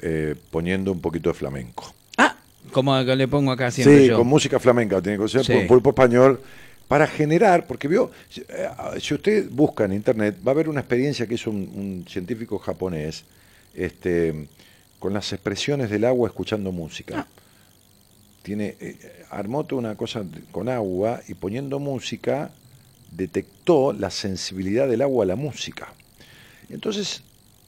eh, 0.02 0.34
poniendo 0.50 0.92
un 0.92 1.00
poquito 1.00 1.30
de 1.30 1.34
flamenco. 1.34 1.94
Ah, 2.16 2.36
como 2.72 2.98
le 3.00 3.28
pongo 3.28 3.52
acá 3.52 3.70
siempre 3.70 4.00
Sí, 4.00 4.06
yo. 4.08 4.16
con 4.18 4.26
música 4.26 4.58
flamenca 4.58 5.00
tiene 5.00 5.16
que 5.18 5.22
cocinar, 5.22 5.44
Sí. 5.44 5.52
por 5.66 5.82
español 5.86 6.40
para 6.88 7.06
generar, 7.06 7.66
porque 7.66 7.86
vio, 7.88 8.10
si- 8.28 8.40
eh, 8.48 8.68
si 9.00 9.14
usted 9.14 9.48
busca 9.50 9.84
en 9.84 9.92
internet, 9.92 10.36
va 10.46 10.52
a 10.52 10.54
ver 10.54 10.68
una 10.68 10.80
experiencia 10.80 11.26
que 11.26 11.34
hizo 11.34 11.50
un, 11.50 11.56
un 11.74 12.04
científico 12.08 12.58
japonés, 12.58 13.24
este, 13.74 14.48
con 14.98 15.12
las 15.14 15.32
expresiones 15.32 15.88
del 15.90 16.04
agua 16.04 16.28
escuchando 16.28 16.72
música. 16.72 17.26
Tiene, 18.42 18.74
eh, 18.80 18.96
armó 19.30 19.64
toda 19.64 19.80
una 19.80 19.94
cosa 19.96 20.24
con 20.50 20.68
agua 20.68 21.20
y 21.28 21.34
poniendo 21.34 21.78
música 21.78 22.50
detectó 23.12 23.92
la 23.92 24.10
sensibilidad 24.10 24.88
del 24.88 25.02
agua 25.02 25.24
a 25.24 25.26
la 25.28 25.36
música. 25.36 25.92
Entonces, 26.70 27.22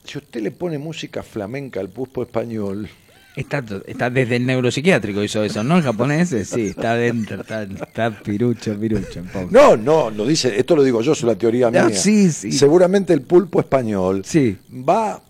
si 0.05 0.19
usted 0.19 0.43
le 0.43 0.51
pone 0.51 0.79
música 0.79 1.23
flamenca 1.23 1.81
al 1.81 1.89
pulpo 1.89 2.23
español, 2.23 2.89
Está, 3.35 3.65
está 3.87 4.11
desde 4.11 4.37
el 4.37 4.45
neuropsiquiátrico 4.45 5.23
hizo 5.23 5.43
eso, 5.43 5.65
¿no? 5.65 5.79
El 5.79 5.83
japonés, 5.83 6.29
sí, 6.45 6.67
está 6.67 6.95
dentro, 6.97 7.41
está, 7.41 7.63
está 7.63 8.11
pirucho, 8.23 8.79
pirucho. 8.79 9.23
pobre. 9.33 9.47
No, 9.51 9.75
no, 9.75 10.11
lo 10.11 10.27
dice, 10.27 10.59
esto 10.59 10.77
lo 10.77 10.83
digo 10.83 11.01
yo, 11.01 11.13
es 11.13 11.23
una 11.23 11.35
teoría 11.35 11.69
Ah, 11.69 11.71
mía. 11.71 11.97
sí, 11.97 12.31
sí. 12.31 12.53
Seguramente 12.53 13.15
el 13.15 13.23
pulpo 13.23 13.61
español 13.61 14.23
Sí. 14.27 14.59
va 14.71 15.23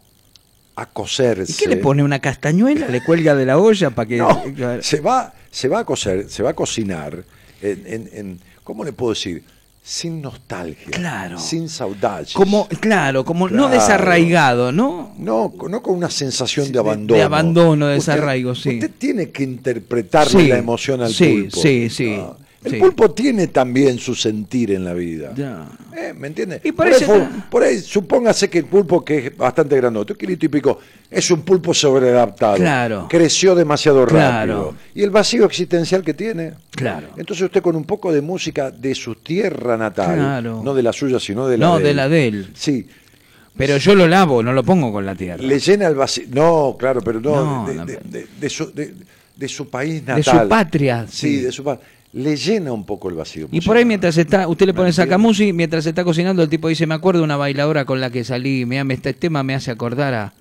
a 0.75 0.87
cocerse. 0.87 1.53
¿Y 1.53 1.55
qué 1.55 1.69
le 1.69 1.77
pone? 1.77 2.03
¿Una 2.03 2.19
castañuela? 2.19 2.89
¿Le 2.89 3.05
cuelga 3.05 3.37
de 3.37 3.47
la 3.47 3.57
olla 3.59 3.91
para 3.91 4.09
que.? 4.09 4.17
No, 4.17 4.43
se 4.81 4.99
va, 5.01 5.33
se 5.53 5.69
va 5.69 5.79
a 5.81 5.85
cocer, 5.85 6.29
se 6.29 6.43
va 6.43 6.51
a 6.51 6.55
cocinar 6.55 7.23
en, 7.61 7.83
en- 7.87 8.11
en- 8.13 8.41
¿cómo 8.65 8.83
le 8.83 8.93
puedo 8.93 9.13
decir? 9.13 9.45
Sin 9.85 10.23
nostalgia. 10.23 10.93
Claro. 10.93 11.39
Sin 11.41 11.69
saudade. 11.69 12.27
Como, 12.35 12.69
claro, 12.69 13.25
como 13.25 13.49
no 13.49 13.69
desarraigado, 13.69 14.71
¿no? 14.71 15.13
No, 15.19 15.53
no 15.69 15.83
con 15.83 15.97
una 15.97 16.09
sensación 16.09 16.67
Sí, 16.67 16.73
de 16.73 16.79
abandono. 16.79 17.17
de 17.19 17.23
abandono, 17.25 17.87
de 17.89 17.99
Usted- 17.99 18.13
desarraigo, 18.13 18.55
sí. 18.55 18.75
Usted 18.75 18.91
tiene 18.97 19.31
que 19.31 19.43
interpretarle 19.43 20.41
Sí, 20.43 20.47
la 20.49 20.59
emoción 20.59 21.03
al 21.03 21.13
sí, 21.13 21.33
pulpo. 21.43 21.61
sí, 21.61 21.91
sí, 21.91 22.17
No. 22.17 22.37
El 22.65 22.71
sí. 22.73 22.77
pulpo 22.79 23.11
tiene 23.11 23.49
también 23.49 23.99
su 23.99 24.15
sentir 24.15 24.71
en 24.71 24.85
la 24.85 24.95
vida. 24.95 25.33
Ya. 25.35 25.67
Eh, 25.97 26.13
¿Me 26.17 26.29
entiende? 26.29 26.61
Y 26.63 26.71
por 26.73 26.87
ahí, 26.87 26.95
por 27.51 27.65
supóngase 27.81 28.49
que 28.49 28.59
el 28.59 28.67
pulpo, 28.67 29.05
que 29.05 29.19
es 29.27 29.37
bastante 29.37 29.77
grandote, 29.77 30.13
un 30.13 30.19
kilito 30.19 30.47
y 30.47 30.49
pico, 30.49 30.79
es 31.11 31.29
un 31.33 31.43
pulpo 31.43 31.75
sobreadaptado. 31.75 32.55
Claro. 32.57 33.07
Creció 33.11 33.55
demasiado 33.57 34.07
Claro. 34.07 34.55
rápido. 34.55 34.75
Y 34.95 35.03
el 35.03 35.11
vacío 35.11 35.45
existencial 35.45 36.03
que 36.05 36.15
tiene. 36.15 36.53
Claro. 36.71 37.09
Entonces 37.17 37.45
usted 37.47 37.61
con 37.63 37.75
un 37.75 37.85
poco 37.85 38.13
de 38.13 38.21
música 38.23 38.71
de 38.71 38.95
su 38.95 39.17
tierra 39.17 39.77
natal, 39.77 40.15
Claro. 40.15 40.61
no 40.63 40.73
de 40.73 40.83
la 40.85 40.93
suya, 40.93 41.19
sino 41.19 41.49
de 41.49 41.59
la 41.59 41.67
No, 41.67 41.79
de, 41.79 41.85
de 41.85 41.91
él. 41.91 41.97
la 41.97 42.09
de 42.09 42.27
él. 42.29 42.51
Sí, 42.55 42.87
Pero 43.57 43.77
yo 43.77 43.95
lo 43.95 44.07
lavo, 44.09 44.43
no 44.43 44.53
lo 44.55 44.63
pongo 44.65 44.91
con 44.93 45.05
la 45.05 45.15
tierra. 45.15 45.43
le 45.43 45.59
llena 45.59 45.87
el 45.89 45.95
vacío. 45.95 46.25
No, 46.31 46.75
claro, 46.79 47.03
pero 47.03 47.21
no, 47.21 47.45
No, 47.65 47.67
de, 47.69 47.75
no, 47.75 47.85
de- 47.85 47.99
de- 48.05 48.27
de 48.41 48.49
su, 48.49 48.73
de- 48.73 48.95
de 49.37 49.49
su 49.49 49.69
país 49.69 50.01
natal. 50.07 50.17
De 50.17 50.23
su 50.43 50.49
patria. 50.49 51.07
Sí, 51.11 51.37
de 51.43 51.53
su 51.53 51.63
patria. 51.63 51.87
Le 52.15 52.37
llena 52.37 52.73
un 52.73 52.85
poco 52.85 53.09
el 53.09 53.15
vacío. 53.15 53.49
Y 53.51 53.61
por 53.63 53.77
ahí 53.77 53.85
mientras 53.87 54.17
está, 54.19 54.47
usted 54.47 54.67
le 54.67 54.73
¿Me 54.73 54.79
pone 54.79 54.93
sacamusi, 54.93 55.53
mientras 55.55 55.87
está 55.87 56.05
cocinando, 56.05 56.43
el 56.43 56.49
tipo 56.51 56.69
dice, 56.69 56.87
me 56.87 56.95
acuerdo 56.95 57.21
de 57.21 57.25
una 57.25 57.37
bailadora 57.39 57.87
con 57.87 58.01
la 58.03 58.11
que 58.11 58.23
salí, 58.23 58.67
me, 58.67 58.81
este 58.93 59.15
tema 59.15 59.43
me 59.43 59.55
hace 59.55 59.71
acordar 59.71 60.13
a, 60.13 60.33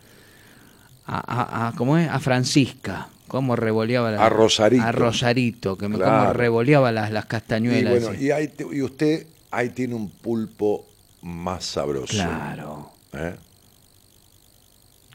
a, 1.06 1.18
a- 1.18 1.68
a- 1.69 1.72
¿cómo 1.77 1.98
es? 1.98 2.10
A 2.10 2.19
Francisca, 2.19 3.07
cómo 3.30 3.56
revoleaba 3.56 4.11
la- 4.11 4.26
A 4.26 4.30
Rosarito. 4.30 4.84
a 4.84 4.91
Rosarito, 4.91 5.77
que 5.77 5.88
me 5.88 5.98
cómo 5.98 6.34
revoleaba 6.34 6.91
las, 6.91 7.10
las 7.11 7.23
Y, 7.23 7.27
castañuelas. 7.30 8.02
bueno, 8.03 8.18
sí. 8.19 8.26
y, 8.26 8.31
ahí 8.31 8.49
te- 8.49 8.68
y 8.69 8.81
usted 8.81 9.27
ahí 9.49 9.69
tiene 9.69 9.95
un 9.95 10.10
pulpo 10.10 10.85
más 11.22 11.64
sabroso. 11.64 12.07
Claro. 12.14 12.91
¿eh? 13.14 13.35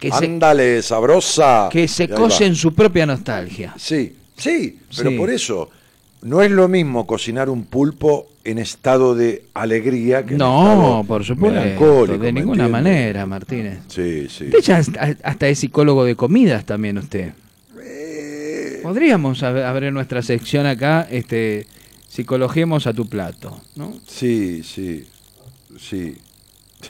Que 0.01 0.11
se, 0.11 0.25
Ándale, 0.25 0.83
sabrosa. 0.83 1.69
que 1.71 1.89
se 1.89 2.05
Y 2.05 2.09
cose 2.09 2.45
va. 2.45 2.49
en 2.49 2.55
su 2.55 2.75
propia 2.75 3.05
nostalgia. 3.07 3.75
Sí, 3.79 4.17
sí, 4.37 4.79
pero 4.97 5.11
Sí. 5.11 5.17
por 5.19 5.31
eso 5.31 5.71
no 6.23 6.43
es 6.43 6.51
lo 6.51 6.69
mismo 6.69 7.07
cocinar 7.07 7.49
un 7.51 7.65
pulpo 7.65 8.29
en 8.45 8.59
estado 8.59 9.15
de 9.15 9.45
alegría 9.55 10.25
que 10.25 10.33
en 10.35 10.39
No, 10.39 10.63
estado 10.71 11.05
por 11.05 11.25
supuesto, 11.25 12.07
de 12.07 12.19
¿me 12.19 12.33
ninguna 12.33 12.69
manera, 12.69 13.27
Martínez. 13.27 13.79
Sí, 13.89 14.29
sí. 14.29 14.45
Usted 14.45 14.61
ya 14.61 14.77
hasta, 15.23 15.49
es 15.49 15.59
psicólogo 15.59 16.05
de 16.05 16.15
comidas 16.17 16.65
también 16.65 16.99
usted. 16.99 17.33
Eh, 17.83 18.81
Podríamos 18.83 19.43
ab- 19.43 19.65
abrir 19.65 19.93
nuestra 19.93 20.23
sección 20.23 20.67
acá, 20.67 21.07
este, 21.11 21.67
psicologiemos 22.09 22.87
a 22.87 22.93
tu 22.95 23.07
plato, 23.09 23.61
¿no? 23.75 23.95
sí, 24.07 24.63
sí, 24.65 25.05
sí. 25.79 26.17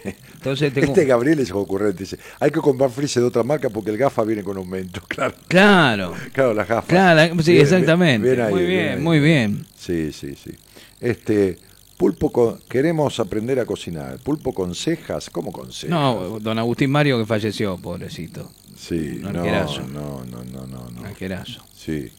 Entonces 0.47 0.73
tengo... 0.73 0.87
Este 0.89 1.05
Gabriel 1.05 1.39
es 1.41 1.51
ocurrente, 1.51 2.05
dice, 2.05 2.19
hay 2.41 2.51
que 2.51 2.61
comprar 2.61 2.91
frise 2.91 3.21
de 3.21 3.27
otra 3.27 3.43
marca 3.43 3.69
porque 3.69 3.91
el 3.91 3.97
gafa 3.99 4.23
viene 4.25 4.43
con 4.43 4.57
aumento, 4.57 5.01
claro. 5.09 5.35
Claro, 5.49 6.15
Claro, 6.33 6.55
las 6.55 6.69
gafas. 6.69 6.89
claro, 6.89 7.43
sí, 7.43 7.53
Bien, 7.53 7.63
exactamente. 7.65 8.29
bien 8.29 8.41
ahí, 8.41 8.53
muy 8.53 8.67
bien 8.67 9.03
muy 9.03 9.21
bien. 9.21 9.67
Sí, 9.77 10.13
sí, 10.13 10.35
sí. 10.35 10.53
Este, 11.01 11.59
pulpo 11.97 12.31
con, 12.31 12.59
queremos 12.69 13.19
aprender 13.21 13.59
a 13.61 13.65
cocinar. 13.67 14.19
Pulpo 14.19 14.53
con 14.53 14.75
cejas, 14.75 15.31
¿cómo 15.31 15.51
con 15.53 15.73
cejas? 15.73 15.91
No, 15.91 16.39
don 16.41 16.59
Agustín 16.59 16.91
Mario 16.91 17.19
que 17.19 17.27
falleció, 17.27 17.77
pobrecito. 17.79 18.51
sí, 18.77 19.19
no, 19.21 19.33
no, 19.33 19.45
no, 19.45 20.25
no, 20.25 20.67
no, 20.67 20.91
no. 20.91 21.05
Arquerazo. 21.07 21.63
Sí. 21.75 22.11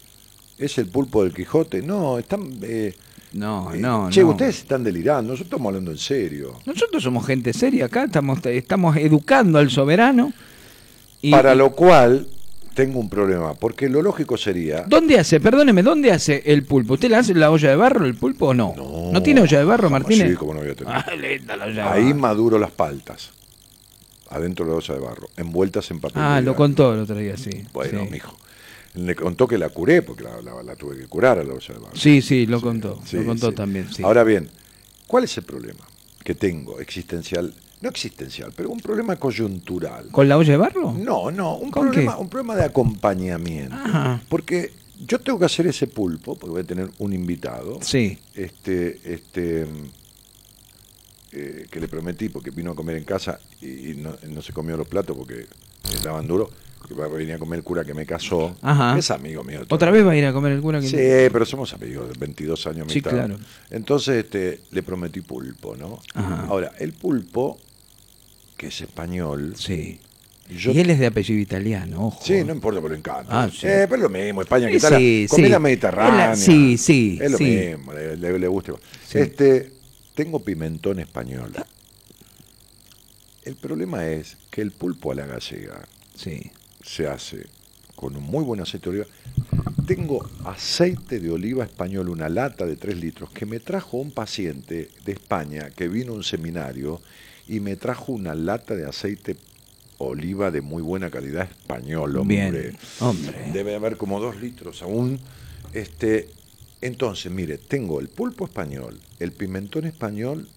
¿Es 0.57 0.77
el 0.79 0.87
pulpo 0.87 1.23
del 1.23 1.33
Quijote? 1.33 1.81
No, 1.81 2.17
están... 2.17 2.41
eh, 2.63 2.93
No, 3.37 3.71
eh, 3.71 3.77
no, 3.77 4.09
che, 4.09 4.21
no. 4.21 4.29
ustedes 4.29 4.57
están 4.57 4.83
delirando, 4.83 5.31
nosotros 5.33 5.45
estamos 5.45 5.67
hablando 5.67 5.91
en 5.91 5.97
serio. 5.99 6.53
Nosotros 6.65 7.03
somos 7.03 7.25
gente 7.25 7.53
seria 7.53 7.85
acá, 7.85 8.05
estamos, 8.05 8.43
estamos 8.45 8.97
educando 8.97 9.59
al 9.59 9.69
soberano. 9.69 10.33
Y, 11.21 11.29
Para 11.29 11.53
lo 11.53 11.71
cual 11.71 12.27
tengo 12.73 12.99
un 12.99 13.09
problema, 13.09 13.53
porque 13.53 13.89
lo 13.89 14.01
lógico 14.01 14.37
sería... 14.37 14.85
¿Dónde 14.87 15.19
hace, 15.19 15.39
perdóneme, 15.39 15.83
dónde 15.83 16.11
hace 16.11 16.41
el 16.45 16.63
pulpo? 16.63 16.95
¿Usted 16.95 17.09
le 17.09 17.17
hace 17.17 17.35
la 17.35 17.51
olla 17.51 17.69
de 17.69 17.75
barro 17.75 18.05
el 18.05 18.15
pulpo 18.15 18.47
o 18.47 18.53
no? 18.55 18.73
¿No, 19.11 19.21
tiene 19.21 19.41
olla 19.41 19.59
de 19.59 19.65
barro, 19.65 19.83
¿cómo 19.83 19.99
Martínez? 19.99 20.31
Sí, 20.31 20.35
como 20.35 20.55
no 20.55 20.61
voy 20.61 20.71
a 20.71 20.75
tener. 20.75 20.93
Ah, 20.95 21.05
linda 21.15 21.55
la 21.57 21.65
olla 21.65 21.83
de 21.83 21.89
Ahí 21.89 22.05
barro. 22.05 22.19
maduro 22.19 22.59
las 22.59 22.71
paltas, 22.71 23.31
adentro 24.29 24.65
de 24.65 24.71
la 24.71 24.77
olla 24.77 24.93
de 24.95 24.99
barro, 24.99 25.29
envueltas 25.37 25.91
en 25.91 25.99
papel. 25.99 26.21
Ah, 26.23 26.41
lo 26.41 26.55
contó 26.55 26.93
el 26.95 27.01
otro 27.01 27.17
día, 27.17 27.37
sí. 27.37 27.51
Bueno, 27.71 28.03
sí. 28.03 28.09
mijo. 28.11 28.35
Le 28.97 29.15
contó 29.15 29.47
que 29.47 29.57
la 29.57 29.69
curé, 29.69 30.01
porque 30.01 30.23
la, 30.23 30.41
la- 30.41 30.63
la 30.63 30.75
tuve 30.75 30.97
que 30.97 31.07
curar 31.07 31.37
a 31.39 31.43
la 31.43 31.53
olla 31.53 31.73
de 31.73 31.79
barro. 31.79 31.95
Sí, 31.95 32.21
sí, 32.21 32.45
lo 32.47 32.59
contó. 32.61 32.99
Sí, 33.05 33.17
lo 33.17 33.25
contó 33.25 33.49
sí. 33.49 33.55
también. 33.55 33.87
Ahora 34.03 34.23
bien, 34.23 34.49
¿cuál 35.05 35.23
es 35.25 35.37
el 35.37 35.43
problema 35.43 35.87
que 36.23 36.33
tengo 36.35 36.79
existencial? 36.79 37.53
No 37.79 37.89
existencial, 37.89 38.51
pero 38.55 38.69
un 38.69 38.79
problema 38.79 39.15
coyuntural. 39.17 40.07
¿Con 40.11 40.27
la 40.27 40.37
olla 40.37 40.51
de 40.51 40.57
barro? 40.57 40.93
No, 40.93 41.29
no, 41.29 41.57
un 41.57 41.69
¿Con 41.69 41.89
problema, 41.89 42.15
qué? 42.15 42.21
un 42.21 42.29
problema 42.29 42.55
de 42.55 42.63
acompañamiento. 42.65 43.75
Ajá. 43.75 44.19
Porque 44.29 44.71
yo 45.05 45.19
tengo 45.19 45.37
que 45.37 45.45
hacer 45.45 45.67
ese 45.67 45.85
pulpo, 45.85 46.35
porque 46.35 46.51
voy 46.51 46.61
a 46.61 46.65
tener 46.65 46.89
un 46.97 47.13
invitado. 47.13 47.77
Sí. 47.83 48.17
Este, 48.33 48.99
este, 49.13 49.67
eh, 51.33 51.67
que 51.69 51.79
le 51.79 51.87
prometí, 51.87 52.29
porque 52.29 52.49
vino 52.49 52.71
a 52.71 52.75
comer 52.75 52.95
en 52.97 53.03
casa 53.03 53.39
y 53.61 53.93
no, 53.95 54.15
no 54.27 54.41
se 54.41 54.53
comió 54.53 54.75
los 54.77 54.87
platos 54.87 55.15
porque 55.15 55.45
estaban 55.93 56.25
duros, 56.25 56.49
que 56.87 56.93
va 56.93 57.05
a 57.05 57.07
venir 57.09 57.33
a 57.33 57.37
comer 57.39 57.57
el 57.57 57.63
cura 57.63 57.83
que 57.83 57.93
me 57.93 58.05
casó. 58.05 58.55
Ajá. 58.61 58.97
Es 58.97 59.11
amigo 59.11 59.43
mío. 59.43 59.61
¿Otra 59.69 59.91
vez 59.91 60.05
va 60.05 60.11
a 60.11 60.15
ir 60.15 60.25
a 60.25 60.33
comer 60.33 60.53
el 60.53 60.61
cura? 60.61 60.79
Que... 60.79 60.87
Sí, 60.87 61.29
pero 61.31 61.45
somos 61.45 61.73
amigos, 61.73 62.07
de 62.09 62.17
22 62.17 62.67
años. 62.67 62.87
Sí, 62.91 62.99
mitad. 62.99 63.11
claro. 63.11 63.37
Entonces 63.69 64.23
este, 64.23 64.61
le 64.71 64.83
prometí 64.83 65.21
pulpo, 65.21 65.75
¿no? 65.75 65.99
Ajá. 66.13 66.45
Ahora, 66.47 66.71
el 66.79 66.93
pulpo, 66.93 67.59
que 68.55 68.67
es 68.67 68.81
español, 68.81 69.53
Sí. 69.57 69.99
yo 70.49 70.71
Y 70.71 70.79
él 70.79 70.89
es 70.89 70.99
de 70.99 71.07
apellido 71.07 71.39
italiano, 71.39 72.07
ojo. 72.07 72.23
Sí, 72.23 72.43
no 72.45 72.53
importa, 72.53 72.79
pero 72.79 72.93
le 72.93 72.99
encanta. 72.99 73.43
Ah, 73.43 73.49
sí. 73.51 73.67
Eh, 73.67 73.85
pero 73.89 73.95
es 73.97 74.01
lo 74.03 74.09
mismo, 74.09 74.41
España, 74.41 74.67
Sí, 74.67 74.73
que 74.73 74.79
tal? 74.79 74.97
sí, 74.97 75.25
comida 75.29 75.59
mediterránea. 75.59 76.35
Sí, 76.35 76.77
sí, 76.77 77.19
Es 77.21 77.31
lo 77.31 77.37
mismo, 77.39 77.91
le, 77.93 78.15
le- 78.17 78.39
le 78.39 78.47
gusta. 78.47 78.71
Este, 79.13 79.73
tengo 80.15 80.39
pimentón 80.43 80.99
español. 80.99 81.51
El 83.43 83.55
problema 83.55 84.05
es 84.07 84.37
que 84.49 84.61
el 84.61 84.71
pulpo 84.71 85.11
a 85.11 85.15
la 85.15 85.25
gallega 85.25 85.87
Sí. 86.15 86.51
Se 86.87 87.07
hace 87.07 87.45
con 87.95 88.15
un 88.15 88.23
muy 88.23 88.43
buen 88.43 88.61
aceite 88.61 88.89
de 88.89 89.01
oliva. 89.01 89.07
Tengo 89.85 90.27
aceite 90.45 91.19
de 91.19 91.31
oliva 91.31 91.63
español, 91.63 92.09
una 92.09 92.29
lata 92.29 92.65
de 92.65 92.75
3 92.75 92.97
litros, 92.97 93.29
que 93.31 93.45
me 93.45 93.59
trajo 93.59 93.97
un 93.97 94.11
paciente 94.11 94.89
de 95.05 95.11
España 95.11 95.69
que 95.75 95.87
vino 95.87 96.13
a 96.13 96.15
un 96.15 96.23
seminario 96.23 97.01
y 97.47 97.59
me 97.59 97.75
trajo 97.75 98.11
una 98.11 98.35
lata 98.35 98.75
de 98.75 98.85
aceite 98.85 99.37
oliva 99.97 100.51
de 100.51 100.61
muy 100.61 100.81
buena 100.81 101.09
calidad 101.09 101.49
español, 101.49 102.15
hombre. 102.17 102.51
Bien. 102.51 102.77
Hombre. 102.99 103.51
Debe 103.51 103.75
haber 103.75 103.97
como 103.97 104.19
dos 104.19 104.39
litros 104.39 104.81
aún. 104.81 105.19
Este, 105.73 106.29
entonces, 106.81 107.31
mire, 107.31 107.57
tengo 107.57 107.99
el 107.99 108.09
pulpo 108.09 108.45
español, 108.45 108.99
el 109.19 109.31
pimentón 109.31 109.85
español 109.85 110.47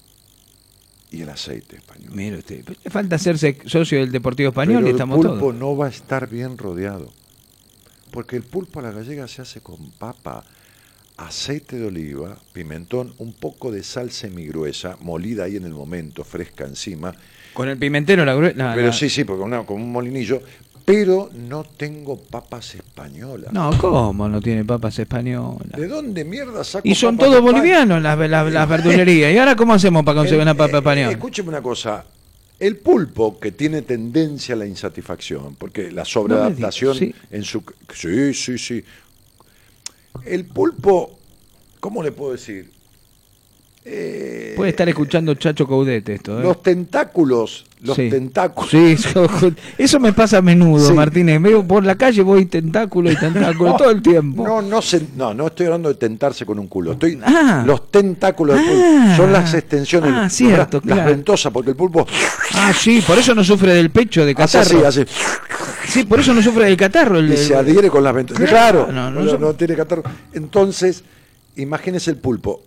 y 1.10 1.22
el 1.22 1.28
aceite 1.28 1.76
español. 1.76 2.10
Mire 2.14 2.38
usted. 2.38 2.64
Le 2.84 2.90
falta 2.90 3.16
hacerse 3.16 3.58
socio 3.66 3.98
del 3.98 4.12
Deportivo 4.12 4.50
Español 4.50 4.76
Pero 4.76 4.86
y 4.86 4.90
el 4.90 4.94
estamos 4.96 5.16
pulpo 5.16 5.38
todos. 5.38 5.54
no 5.54 5.76
va 5.76 5.86
a 5.86 5.90
estar 5.90 6.28
bien 6.28 6.56
rodeado. 6.58 7.12
Porque 8.10 8.36
el 8.36 8.42
pulpo 8.42 8.80
a 8.80 8.82
la 8.82 8.90
gallega 8.92 9.26
se 9.28 9.42
hace 9.42 9.60
con 9.60 9.90
papa, 9.92 10.44
aceite 11.16 11.76
de 11.78 11.86
oliva, 11.86 12.38
pimentón, 12.52 13.14
un 13.18 13.32
poco 13.34 13.70
de 13.70 13.82
sal 13.82 14.10
semigruesa, 14.10 14.96
molida 15.00 15.44
ahí 15.44 15.56
en 15.56 15.64
el 15.64 15.72
momento, 15.72 16.24
fresca 16.24 16.64
encima. 16.64 17.14
Con 17.52 17.68
el 17.68 17.76
pimentero 17.78 18.24
la, 18.24 18.34
grue- 18.34 18.54
la- 18.54 18.74
Pero 18.74 18.88
la- 18.88 18.92
sí, 18.92 19.08
sí, 19.10 19.24
porque 19.24 19.42
una- 19.42 19.64
con 19.64 19.80
un 19.80 19.92
molinillo. 19.92 20.42
Pero 20.90 21.30
no 21.34 21.64
tengo 21.64 22.16
papas 22.16 22.74
españolas. 22.74 23.52
No, 23.52 23.70
¿cómo 23.78 24.28
no 24.28 24.40
tiene 24.40 24.64
papas 24.64 24.98
españolas? 24.98 25.78
¿De 25.78 25.86
dónde 25.88 26.24
mierda 26.24 26.64
saco 26.64 26.86
Y 26.88 26.94
son 26.94 27.16
todos 27.16 27.40
bolivianos 27.40 28.02
las, 28.02 28.18
las, 28.18 28.52
las 28.52 28.68
verdulerías. 28.68 29.32
¿Y 29.32 29.38
ahora 29.38 29.56
cómo 29.56 29.74
hacemos 29.74 30.04
para 30.04 30.16
conseguir 30.16 30.40
El- 30.40 30.48
una 30.48 30.54
papa 30.54 30.76
eh, 30.76 30.80
española? 30.80 31.10
Escúcheme 31.12 31.48
una 31.48 31.62
cosa. 31.62 32.04
El 32.58 32.76
pulpo 32.76 33.40
que 33.40 33.52
tiene 33.52 33.82
tendencia 33.82 34.54
a 34.54 34.58
la 34.58 34.66
insatisfacción, 34.66 35.54
porque 35.56 35.90
la 35.90 36.04
sobreadaptación 36.04 36.96
No 37.00 37.14
en 37.30 37.42
su... 37.42 37.62
Sí, 37.94 38.34
sí, 38.34 38.58
sí. 38.58 38.84
El 40.24 40.44
pulpo, 40.44 41.18
¿cómo 41.80 42.02
le 42.02 42.12
puedo 42.12 42.32
decir? 42.32 42.70
Eh, 43.82 44.52
Puede 44.56 44.70
estar 44.70 44.86
escuchando 44.90 45.34
Chacho 45.34 45.66
Caudete 45.66 46.14
esto. 46.14 46.38
¿eh? 46.38 46.42
Los 46.42 46.62
tentáculos, 46.62 47.64
los 47.80 47.96
Sí. 47.96 48.10
tentáculos. 48.10 48.70
Sí, 48.70 48.92
eso, 48.92 49.26
eso 49.78 49.98
me 49.98 50.12
pasa 50.12 50.36
a 50.38 50.42
menudo, 50.42 50.86
Sí. 50.86 50.92
Martínez. 50.92 51.40
Veo 51.40 51.66
por 51.66 51.84
la 51.86 51.94
calle, 51.94 52.20
voy 52.20 52.44
tentáculo 52.44 53.10
y 53.10 53.16
tentáculo 53.16 53.74
todo 53.78 53.90
el 53.90 54.02
tiempo. 54.02 54.46
No, 54.46 54.60
no, 54.60 54.82
se- 54.82 55.06
no, 55.16 55.32
no 55.32 55.46
estoy 55.46 55.64
hablando 55.66 55.88
de 55.88 55.94
tentarse 55.94 56.44
con 56.44 56.58
un 56.58 56.66
culo. 56.68 56.92
Estoy, 56.92 57.18
Ah. 57.24 57.64
los 57.66 57.90
tentáculos 57.90 58.56
del 58.56 58.66
pulpo 58.66 58.82
Ah. 58.84 59.14
son 59.16 59.32
las 59.32 59.54
extensiones, 59.54 60.12
Ah, 60.14 60.28
cierto, 60.28 60.82
las, 60.84 61.06
ventosas, 61.06 61.50
porque 61.50 61.70
el 61.70 61.76
pulpo 61.76 62.06
Ah, 62.54 62.74
sí, 62.78 63.02
por 63.06 63.16
eso 63.18 63.34
no 63.34 63.42
sufre 63.42 63.72
del 63.72 63.88
pecho 63.90 64.26
de 64.26 64.34
catarro. 64.34 64.86
así. 64.86 65.04
Sí, 65.88 66.04
por 66.04 66.20
eso 66.20 66.34
no 66.34 66.42
sufre 66.42 66.66
del 66.66 66.76
catarro. 66.76 67.18
El, 67.18 67.32
y 67.32 67.36
se 67.38 67.54
adhiere 67.56 67.88
con 67.88 68.04
las 68.04 68.14
ventosas. 68.14 68.46
Claro, 68.48 68.88
no, 68.92 69.10
no, 69.10 69.20
no 69.22 69.32
no, 69.32 69.38
no 69.38 69.54
tiene 69.54 69.74
catarro. 69.74 70.02
Entonces, 70.34 71.02
imagínese 71.56 72.10
el 72.10 72.18
pulpo. 72.18 72.62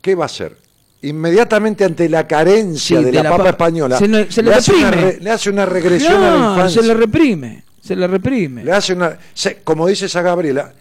¿Qué 0.00 0.14
va 0.14 0.24
a 0.24 0.26
hacer? 0.26 0.56
Inmediatamente 1.02 1.84
ante 1.84 2.08
la 2.08 2.26
carencia 2.26 2.98
Sí, 2.98 3.04
de, 3.04 3.12
la, 3.12 3.30
papa, 3.30 3.50
española, 3.50 3.96
se 3.98 4.06
le- 4.06 4.30
se 4.30 4.42
le 4.42 4.52
hace 4.54 4.72
una 4.74 4.90
reprime. 4.90 5.12
re- 5.12 5.20
le 5.20 5.30
hace 5.30 5.50
una 5.50 5.66
regresión 5.66 6.22
a 6.22 6.30
la 6.30 6.36
infancia. 6.36 6.82
se 6.82 6.88
le 6.88 6.94
reprime. 6.94 7.62
Se 7.80 7.96
le 7.96 8.06
reprime. 8.06 8.64
Le 8.64 8.72
hace 8.72 8.92
una, 8.92 9.16
se- 9.32 9.62
como 9.64 9.86
dice 9.86 10.06
esa 10.06 10.20
Gabriela, 10.20 10.72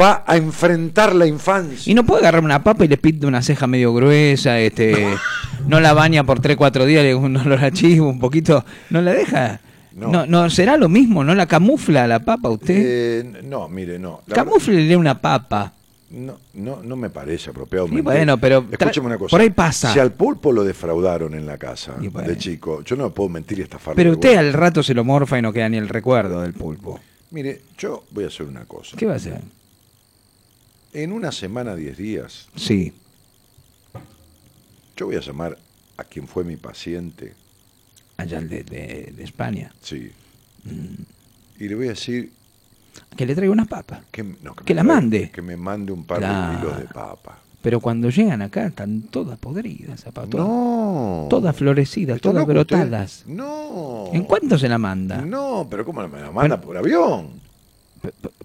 va 0.00 0.24
a 0.26 0.36
enfrentar 0.38 1.14
la 1.14 1.26
infancia. 1.26 1.90
Y 1.90 1.94
no 1.94 2.04
puede 2.04 2.22
agarrar 2.22 2.42
una 2.42 2.64
papa 2.64 2.84
y 2.86 2.88
le 2.88 2.96
pinta 2.96 3.26
una 3.26 3.42
ceja 3.42 3.66
medio 3.66 3.92
gruesa, 3.92 4.58
este, 4.58 5.06
no 5.68 5.80
la 5.80 5.92
baña 5.92 6.24
por 6.24 6.40
3, 6.40 6.56
4 6.56 6.86
días, 6.86 7.04
le 7.04 7.14
un 7.14 7.36
olor 7.36 7.62
a 7.62 7.70
chivo, 7.70 8.08
un 8.08 8.18
poquito, 8.18 8.64
no 8.90 9.02
la 9.02 9.12
deja. 9.12 9.60
No. 9.94 10.08
No. 10.10 10.26
no, 10.26 10.50
será 10.50 10.76
lo 10.78 10.88
mismo, 10.88 11.24
¿no 11.24 11.34
la 11.34 11.46
camufla 11.46 12.06
la 12.06 12.20
papa 12.20 12.48
usted? 12.50 12.74
Eh, 12.78 13.42
no, 13.44 13.68
mire, 13.68 13.98
no. 13.98 14.22
Camuflele 14.32 14.96
una 14.96 15.18
papa. 15.20 15.72
No, 16.08 16.38
no, 16.54 16.82
no 16.84 16.94
me 16.96 17.10
parece 17.10 17.50
apropiado. 17.50 17.88
Sí, 17.88 18.00
bueno, 18.00 18.38
pero 18.38 18.64
escúcheme 18.70 19.06
una 19.08 19.18
cosa. 19.18 19.30
por 19.32 19.40
ahí 19.40 19.50
pasa. 19.50 19.92
Si 19.92 19.98
al 19.98 20.12
pulpo 20.12 20.52
lo 20.52 20.62
defraudaron 20.62 21.34
en 21.34 21.46
la 21.46 21.58
casa 21.58 21.96
bueno. 21.98 22.28
de 22.28 22.36
chico, 22.38 22.82
yo 22.84 22.94
no 22.94 23.12
puedo 23.12 23.28
mentir 23.28 23.58
y 23.58 23.62
estafarlo. 23.62 23.96
Pero 23.96 24.12
usted 24.12 24.36
al 24.36 24.52
rato 24.52 24.82
se 24.84 24.94
lo 24.94 25.02
morfa 25.02 25.36
y 25.38 25.42
no 25.42 25.52
queda 25.52 25.68
ni 25.68 25.78
el 25.78 25.88
recuerdo 25.88 26.42
del 26.42 26.54
pulpo. 26.54 27.00
Mire, 27.32 27.62
yo 27.76 28.04
voy 28.12 28.22
a 28.24 28.28
hacer 28.28 28.46
una 28.46 28.64
cosa. 28.66 28.96
¿Qué 28.96 29.04
va 29.04 29.14
a 29.14 29.16
hacer? 29.16 29.40
En 30.92 31.10
una 31.12 31.32
semana, 31.32 31.74
10 31.74 31.96
días, 31.96 32.48
Sí. 32.54 32.92
yo 34.96 35.06
voy 35.06 35.16
a 35.16 35.20
llamar 35.20 35.58
a 35.96 36.04
quien 36.04 36.26
fue 36.28 36.44
mi 36.44 36.56
paciente, 36.56 37.34
Allá 38.16 38.40
de, 38.40 38.62
de- 38.62 39.12
de 39.14 39.24
España. 39.24 39.74
sí, 39.82 40.10
Mm. 40.64 41.02
y 41.58 41.68
le 41.68 41.74
voy 41.74 41.86
a 41.86 41.90
decir 41.90 42.32
Que 43.16 43.26
le 43.26 43.34
traiga 43.34 43.52
unas 43.52 43.68
papas. 43.68 44.00
que, 44.10 44.22
no, 44.22 44.54
Que 44.54 44.74
mande. 44.74 45.30
Que 45.30 45.42
me 45.42 45.56
mande 45.56 45.92
un 45.92 46.04
par 46.04 46.20
de 46.20 46.58
kilos 46.58 46.78
de 46.78 46.84
papa. 46.86 47.38
Pero 47.62 47.80
cuando 47.80 48.10
llegan 48.10 48.42
acá 48.42 48.66
están 48.66 49.02
todas 49.02 49.38
podridas, 49.38 50.00
zapato. 50.00 50.38
No. 50.38 51.26
Todas 51.28 51.56
florecidas, 51.56 52.16
¿Está 52.16 52.30
todas 52.30 52.42
usted? 52.42 52.54
brotadas. 52.54 53.24
No. 53.26 54.04
¿En 54.12 54.22
cuánto 54.22 54.56
se 54.56 54.68
la 54.68 54.78
manda? 54.78 55.16
No, 55.22 55.66
pero 55.68 55.84
¿cómo 55.84 56.06
me 56.06 56.20
la 56.20 56.30
manda 56.30 56.60
por 56.60 56.76
avión? 56.76 57.30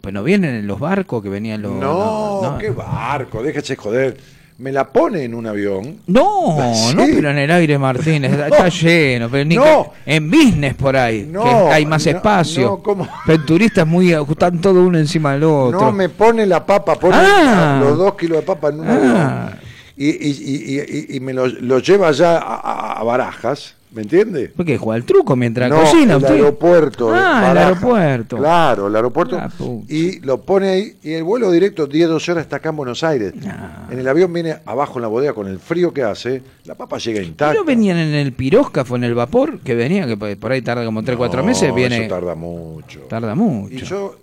Pues 0.02 0.14
no 0.14 0.24
vienen 0.24 0.56
en 0.56 0.66
los 0.68 0.80
barcos 0.80 1.22
que 1.22 1.30
venían 1.30 1.62
los. 1.62 1.74
No, 1.74 2.42
no, 2.42 2.58
qué 2.58 2.72
barco, 2.72 3.44
déjese 3.44 3.76
joder. 3.76 4.18
Me 4.62 4.72
la 4.72 4.88
pone 4.88 5.24
en 5.24 5.34
un 5.34 5.48
avión. 5.48 5.98
No, 6.06 6.56
Sí. 6.76 6.94
no, 6.96 7.04
pero 7.04 7.32
en 7.32 7.40
el 7.40 7.50
aire 7.50 7.80
Martínez, 7.80 8.32
está, 8.34 8.48
está 8.48 8.70
lleno, 8.70 9.28
pero 9.28 9.44
ni 9.44 9.56
No. 9.56 9.92
que- 10.06 10.16
en 10.16 10.30
business 10.30 10.76
por 10.76 10.96
ahí, 10.96 11.28
No, 11.28 11.44
que 11.44 11.50
hay 11.50 11.86
más 11.88 12.06
espacio. 12.06 12.64
no, 12.68 12.78
¿cómo? 12.84 13.08
Pero 13.26 13.44
turistas 13.44 13.88
muy 13.88 14.12
están 14.14 14.62
todo 14.62 14.84
uno 14.84 15.00
encima 15.00 15.34
del 15.34 15.46
otro. 15.46 15.82
No 15.82 15.92
me 15.92 16.10
pone 16.10 16.46
la 16.46 16.64
papa, 16.64 16.94
pone 16.94 17.16
Ah. 17.18 17.80
los 17.84 17.98
dos 17.98 18.14
kilos 18.16 18.38
de 18.38 18.44
papa 18.44 18.70
en 18.70 18.80
un 18.82 18.88
Ah. 18.88 18.94
avión. 19.48 19.71
Y, 20.04 20.10
y- 20.10 20.78
y- 20.78 20.80
y- 21.14 21.18
y 21.18 21.20
me 21.20 21.32
lo, 21.32 21.46
lo 21.48 21.78
lleva 21.78 22.12
ya 22.12 22.38
a, 22.40 23.04
barajas, 23.04 23.76
¿me 23.92 24.02
entiende? 24.02 24.50
¿Por 24.50 24.66
qué 24.66 24.76
juega 24.78 24.98
el 24.98 25.04
truco 25.04 25.36
mientras 25.36 25.70
No, 25.70 25.80
cocina 25.82 26.14
el 26.14 26.18
usted? 26.24 26.34
aeropuerto. 26.36 27.12
Ah, 27.14 27.18
el 27.18 27.20
Barajas. 27.56 27.58
aeropuerto. 27.68 28.38
Claro, 28.38 28.88
el 28.88 28.96
aeropuerto. 28.96 29.38
Ah, 29.38 29.50
y 29.88 30.20
lo 30.22 30.42
pone 30.42 30.70
ahí. 30.70 30.94
Y 31.04 31.12
el 31.12 31.24
vuelo 31.24 31.52
directo, 31.52 31.86
10, 31.86 32.10
12 32.10 32.32
horas, 32.32 32.46
está 32.46 32.56
acá 32.56 32.70
en 32.70 32.78
Buenos 32.78 33.04
Aires. 33.04 33.34
Ah. 33.46 33.88
En 33.92 34.00
el 34.00 34.08
avión 34.08 34.34
viene 34.34 34.56
abajo 34.66 34.98
en 34.98 35.04
la 35.04 35.08
bodega 35.08 35.34
con 35.34 35.48
el 35.48 35.60
frío 35.60 35.94
que 35.94 36.02
hace. 36.02 36.42
La 36.66 36.74
papa 36.74 36.98
llega 36.98 37.22
intacta. 37.22 37.54
¿No 37.54 37.64
venían 37.64 37.98
en 37.98 38.16
el 38.16 38.34
piróscafo, 38.34 38.96
en 38.96 39.04
el 39.04 39.14
vapor? 39.14 39.60
Que 39.60 39.76
venía, 39.76 40.08
que 40.08 40.18
por 40.36 40.52
ahí 40.52 40.64
tarda 40.64 40.84
como 40.84 41.04
3, 41.04 41.16
4 41.16 41.42
No, 41.42 41.46
meses, 41.48 41.76
viene. 41.76 42.06
Eso 42.06 42.16
tarda 42.16 42.34
mucho. 42.34 43.02
Tarda 43.02 43.36
mucho. 43.36 43.76
Y 43.76 43.82
yo, 43.84 44.16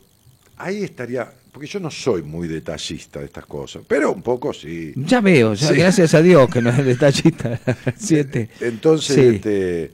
ahí 0.56 0.82
estaría. 0.82 1.28
Porque 1.58 1.66
yo 1.72 1.80
no 1.80 1.90
soy 1.90 2.22
muy 2.22 2.46
detallista 2.46 3.18
de 3.18 3.24
estas 3.24 3.44
cosas. 3.44 3.82
Pero 3.88 4.12
un 4.12 4.22
poco 4.22 4.52
sí. 4.52 4.92
Ya 4.94 5.20
veo, 5.20 5.54
ya, 5.54 5.66
Sí. 5.66 5.74
gracias 5.74 6.14
a 6.14 6.22
Dios 6.22 6.48
que 6.48 6.62
no 6.62 6.70
es 6.70 6.76
detallista. 6.84 7.58
Siete. 7.96 8.48
Entonces, 8.60 9.16
Sí. 9.16 9.22
este. 9.34 9.92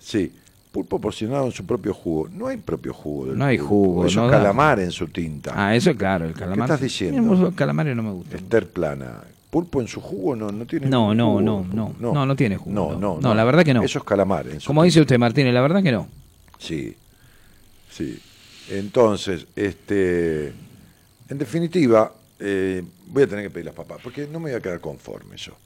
Sí. 0.00 0.32
Pulpo 0.72 1.00
porcionado 1.00 1.46
en 1.46 1.52
su 1.52 1.64
propio 1.64 1.94
jugo. 1.94 2.28
No 2.32 2.48
hay 2.48 2.56
propio 2.56 2.92
jugo. 2.92 3.26
del 3.26 3.38
No 3.38 3.44
hay 3.44 3.58
pulpo. 3.58 3.68
jugo, 3.68 4.06
Eso 4.06 4.20
no 4.22 4.26
es 4.26 4.32
da. 4.32 4.38
calamar 4.38 4.80
en 4.80 4.90
su 4.90 5.06
tinta. 5.06 5.52
Ah, 5.54 5.76
eso 5.76 5.90
es 5.90 5.96
claro, 5.96 6.24
el 6.26 6.34
calamar. 6.34 6.68
estás 6.68 6.80
diciendo? 6.80 7.46
El 7.46 7.54
calamar 7.54 7.86
no 7.86 8.02
me 8.02 8.10
gusta. 8.10 8.36
Esther 8.36 8.68
plana. 8.70 9.20
Pulpo 9.50 9.80
en 9.80 9.86
su 9.86 10.00
jugo 10.00 10.34
no, 10.34 10.50
no 10.50 10.66
tiene 10.66 10.88
No, 10.88 11.14
no, 11.14 11.26
jugo, 11.28 11.40
no, 11.42 11.60
el 11.60 11.76
no, 11.76 11.86
pulpo. 11.90 12.12
no, 12.12 12.26
no 12.26 12.34
tiene 12.34 12.56
jugo, 12.56 12.74
No, 12.74 12.90
no. 12.94 12.98
no, 12.98 13.20
No, 13.20 13.34
la 13.36 13.44
verdad 13.44 13.62
que 13.64 13.72
no. 13.72 13.84
Eso 13.84 14.00
es 14.00 14.04
calamar. 14.04 14.48
En 14.48 14.58
su 14.60 14.66
Como 14.66 14.82
dice 14.82 15.00
usted, 15.00 15.16
Martínez, 15.16 15.54
la 15.54 15.60
verdad 15.60 15.80
que 15.80 15.92
no. 15.92 16.08
Sí, 16.58 16.96
sí. 17.88 18.18
Entonces, 18.70 19.46
este, 19.54 20.52
en 21.34 21.38
definitiva, 21.38 22.14
eh, 22.38 22.80
voy 23.06 23.24
a 23.24 23.26
tener 23.26 23.44
que 23.44 23.50
pedir 23.50 23.66
las 23.66 23.74
papas, 23.74 23.98
porque 24.00 24.28
no 24.28 24.38
me 24.38 24.50
voy 24.50 24.58
a 24.58 24.60
quedar 24.60 24.80
conforme 24.80 25.36
yo. 25.36 25.56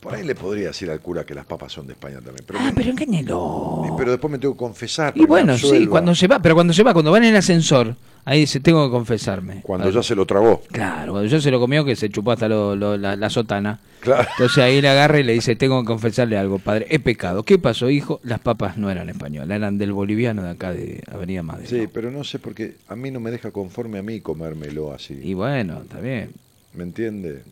Por 0.00 0.14
ahí 0.14 0.24
le 0.24 0.34
podría 0.34 0.68
decir 0.68 0.90
al 0.90 1.00
cura 1.00 1.24
que 1.24 1.34
las 1.34 1.44
papas 1.44 1.72
son 1.72 1.86
de 1.86 1.92
España 1.92 2.16
también, 2.16 2.42
pero, 2.46 2.58
Ah, 2.62 2.72
pero 2.74 2.88
engáñelo. 2.90 3.94
pero 3.98 4.10
después 4.12 4.30
me 4.32 4.38
tengo 4.38 4.54
que 4.54 4.58
confesar. 4.58 5.12
Y 5.14 5.20
me 5.20 5.26
bueno, 5.26 5.58
sí, 5.58 5.86
cuando 5.86 6.14
se 6.14 6.26
va, 6.26 6.40
pero 6.40 6.54
cuando 6.54 6.72
se 6.72 6.82
va, 6.82 6.92
cuando 6.94 7.10
va 7.12 7.18
en 7.18 7.24
el 7.24 7.36
ascensor, 7.36 7.96
ahí 8.24 8.40
dice, 8.40 8.60
tengo 8.60 8.86
que 8.86 8.90
confesarme. 8.90 9.60
Cuando 9.62 9.90
ya 9.90 10.02
se 10.02 10.14
lo 10.14 10.24
tragó. 10.24 10.62
Claro, 10.72 11.12
cuando 11.12 11.28
ya 11.28 11.38
se 11.38 11.50
lo 11.50 11.60
comió, 11.60 11.84
que 11.84 11.96
se 11.96 12.08
chupó 12.08 12.32
hasta 12.32 12.48
lo- 12.48 12.74
lo- 12.76 12.96
la, 12.96 13.14
la 13.14 13.28
sotana. 13.28 13.80
Claro. 14.00 14.26
Entonces 14.38 14.56
ahí 14.64 14.80
le 14.80 14.88
agarra 14.88 15.20
y 15.20 15.22
le 15.22 15.34
dice, 15.34 15.54
tengo 15.54 15.78
que 15.82 15.86
confesarle 15.88 16.38
algo, 16.38 16.58
padre. 16.58 16.86
He 16.88 16.98
pecado. 16.98 17.42
¿Qué 17.42 17.58
pasó, 17.58 17.90
hijo? 17.90 18.20
Las 18.22 18.40
papas 18.40 18.78
no 18.78 18.90
eran 18.90 19.10
españolas, 19.10 19.54
eran 19.54 19.76
del 19.76 19.92
boliviano 19.92 20.42
de 20.42 20.48
acá 20.50 20.72
de 20.72 21.02
Avenida 21.12 21.42
Madrid. 21.42 21.66
Sí, 21.68 21.88
pero 21.92 22.10
no 22.10 22.24
sé 22.24 22.38
por 22.38 22.54
qué 22.54 22.76
a 22.88 22.96
mí 22.96 23.10
no 23.10 23.20
me 23.20 23.30
deja 23.30 23.50
conforme 23.50 23.98
a 23.98 24.02
mí 24.02 24.22
comérmelo 24.22 24.94
así. 24.94 25.20
Y 25.22 25.34
bueno, 25.34 25.82
está 25.82 26.00
bien. 26.00 26.30
¿Me 26.72 26.84
entiende? 26.84 27.42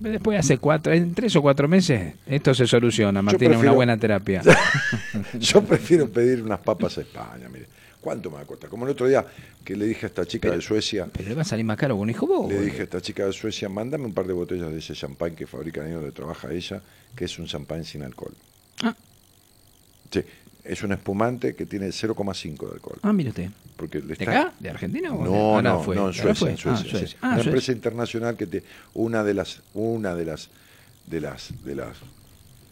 Después 0.00 0.38
hace 0.38 0.58
cuatro, 0.58 0.92
en 0.92 1.14
tres 1.14 1.34
o 1.36 1.40
cuatro 1.42 1.66
meses, 1.66 2.14
esto 2.26 2.52
se 2.52 2.66
soluciona, 2.66 3.22
Martín, 3.22 3.44
es 3.44 3.48
una 3.50 3.58
prefiero- 3.58 3.74
buena 3.74 3.96
terapia. 3.96 4.42
Yo 5.38 5.62
prefiero 5.64 6.10
pedir 6.10 6.42
unas 6.42 6.58
papas 6.60 6.98
a 6.98 7.00
España, 7.02 7.48
mire. 7.50 7.66
¿Cuánto 8.00 8.28
me 8.28 8.36
va 8.36 8.42
a 8.42 8.44
costar? 8.44 8.68
Como 8.68 8.84
el 8.84 8.90
otro 8.90 9.06
día 9.06 9.24
que 9.64 9.74
le 9.74 9.86
dije 9.86 10.04
a 10.04 10.08
esta 10.08 10.26
chica 10.26 10.50
de 10.50 10.60
Suecia, 10.60 11.08
Pero 11.10 11.30
le 11.30 11.34
va 11.36 11.40
a 11.40 11.44
salir 11.46 11.64
más 11.64 11.78
caro 11.78 11.94
con 11.94 12.02
un 12.02 12.10
hijo 12.10 12.26
vos. 12.26 12.48
le 12.48 12.54
boludo. 12.56 12.64
dije 12.66 12.80
a 12.82 12.84
esta 12.84 13.00
chica 13.00 13.24
de 13.24 13.32
Suecia, 13.32 13.70
mándame 13.70 14.04
un 14.04 14.12
par 14.12 14.26
de 14.26 14.34
botellas 14.34 14.70
de 14.70 14.78
ese 14.78 14.92
champán 14.92 15.34
que 15.34 15.46
fabrican 15.46 15.86
ahí 15.86 15.92
donde 15.92 16.12
trabaja 16.12 16.52
ella, 16.52 16.82
que 17.16 17.24
es 17.24 17.38
un 17.38 17.46
champán 17.46 17.82
sin 17.84 18.02
alcohol. 18.02 18.34
Ah. 18.82 18.94
Sí, 20.10 20.20
es 20.64 20.82
un 20.82 20.92
espumante 20.92 21.54
que 21.54 21.66
tiene 21.66 21.88
0,5 21.88 22.66
de 22.68 22.72
alcohol. 22.74 22.98
Ah, 23.02 23.12
mire 23.12 23.30
usted. 23.30 23.50
Porque 23.76 24.00
le 24.00 24.06
¿De 24.06 24.12
está- 24.14 24.30
acá? 24.30 24.54
¿De 24.58 24.70
Argentina 24.70 25.12
o 25.12 25.18
de- 25.18 25.24
No, 25.30 25.62
no, 25.62 25.82
fue? 25.82 25.94
no, 25.94 26.02
en 26.02 26.06
¿Ahora 26.08 26.12
Suecia, 26.14 26.34
fue? 26.34 26.50
en 26.50 26.56
Suecia, 26.56 26.72
Ah, 26.72 26.84
sí. 26.84 26.90
Suecia. 26.98 27.18
Ah, 27.20 27.26
Una 27.26 27.34
Suecia. 27.36 27.50
empresa 27.50 27.72
internacional 27.72 28.36
que 28.36 28.46
te, 28.46 28.64
una 28.94 29.22
de 29.24 29.34
las, 29.34 29.62
una 29.74 30.14
de 30.14 30.24
las, 30.24 30.50
de 31.06 31.20
las, 31.20 31.52
de 31.64 31.74
las 31.74 31.96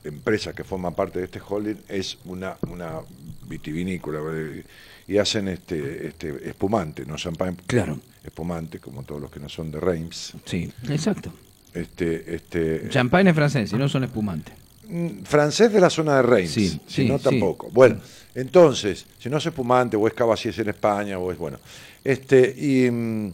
empresas 0.04 0.54
que 0.54 0.64
forman 0.64 0.94
parte 0.94 1.18
de 1.20 1.26
este 1.26 1.40
holding 1.46 1.76
es 1.88 2.18
una, 2.24 2.56
una 2.68 3.00
vitivinícola 3.48 4.20
eh, 4.32 4.64
y 5.06 5.18
hacen 5.18 5.48
este, 5.48 6.06
este 6.08 6.48
espumante, 6.48 7.04
no 7.06 7.16
champán, 7.16 7.56
Claro. 7.66 8.00
espumante 8.24 8.78
como 8.78 9.02
todos 9.04 9.20
los 9.20 9.30
que 9.30 9.38
no 9.40 9.48
son 9.48 9.70
de 9.70 9.78
Reims. 9.80 10.34
Sí, 10.44 10.72
exacto. 10.88 11.32
Este, 11.74 12.34
este, 12.34 12.88
Champagne 12.88 13.30
es 13.30 13.36
francés, 13.36 13.70
si 13.70 13.76
no 13.76 13.88
son 13.88 14.04
espumantes. 14.04 14.54
Mm, 14.88 15.22
francés 15.22 15.72
de 15.72 15.80
la 15.80 15.88
zona 15.90 16.16
de 16.16 16.22
Reims, 16.22 16.50
Sí, 16.52 16.68
si 16.68 16.80
sí, 16.86 17.04
no 17.08 17.18
sí. 17.18 17.24
tampoco. 17.24 17.70
Bueno, 17.70 18.00
entonces, 18.34 19.06
si 19.18 19.28
no 19.30 19.36
es 19.38 19.46
espumante 19.46 19.96
o 19.96 20.06
es 20.08 20.14
cava 20.14 20.36
si 20.36 20.48
es 20.48 20.58
en 20.58 20.68
España 20.70 21.18
o 21.18 21.30
es 21.30 21.38
bueno. 21.38 21.58
Este, 22.02 22.52
y, 22.56 22.90
mm, 22.90 23.32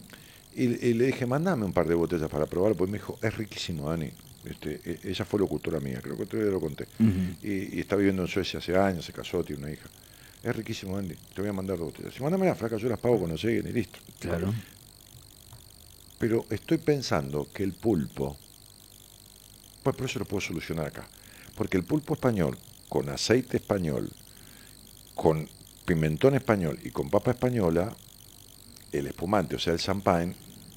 y, 0.55 0.63
y 0.87 0.93
le 0.93 1.07
dije, 1.07 1.25
mandame 1.25 1.65
un 1.65 1.73
par 1.73 1.87
de 1.87 1.95
botellas 1.95 2.29
para 2.29 2.45
probar, 2.45 2.75
pues 2.75 2.89
me 2.89 2.97
dijo, 2.99 3.17
es 3.21 3.35
riquísimo, 3.35 3.89
Dani. 3.89 4.11
Este, 4.45 4.79
e- 4.85 4.99
ella 5.09 5.25
fue 5.25 5.39
locutora 5.39 5.79
mía, 5.79 5.99
creo 6.01 6.15
que 6.15 6.23
otro 6.23 6.39
día 6.41 6.51
lo 6.51 6.59
conté. 6.61 6.85
Y, 7.43 7.77
y 7.77 7.79
está 7.79 7.95
viviendo 7.95 8.21
en 8.21 8.27
Suecia 8.27 8.59
hace 8.59 8.77
años, 8.77 9.03
se 9.05 9.11
casó, 9.13 9.43
tiene 9.43 9.63
una 9.63 9.71
hija. 9.71 9.89
Es 10.43 10.55
riquísimo, 10.55 10.97
Andy. 10.97 11.15
Te 11.33 11.41
voy 11.41 11.49
a 11.49 11.53
mandar 11.53 11.77
dos 11.77 11.91
botellas. 11.91 12.13
Si 12.13 12.21
mandame 12.23 12.45
la 12.45 12.55
flaca, 12.55 12.77
yo 12.77 12.87
las 12.87 12.99
pago 12.99 13.17
cuando 13.17 13.35
lleguen 13.35 13.67
y 13.67 13.71
listo. 13.73 13.99
Claro. 14.19 14.53
Pero 16.17 16.45
estoy 16.49 16.77
pensando 16.77 17.47
que 17.53 17.63
el 17.63 17.73
pulpo, 17.73 18.37
pues 19.83 19.95
por 19.95 20.05
eso 20.05 20.19
lo 20.19 20.25
puedo 20.25 20.41
solucionar 20.41 20.87
acá. 20.87 21.07
Porque 21.59 21.75
el 21.75 21.83
pulpo 21.83 22.13
español, 22.13 22.57
con 22.87 23.09
aceite 23.09 23.57
español, 23.57 24.09
con 25.13 25.45
pimentón 25.83 26.33
español 26.35 26.79
y 26.85 26.89
con 26.91 27.09
papa 27.09 27.31
española, 27.31 27.93
el 28.93 29.07
espumante, 29.07 29.57
o 29.57 29.59
sea, 29.59 29.73
el 29.73 29.79
champagne, 29.79 30.33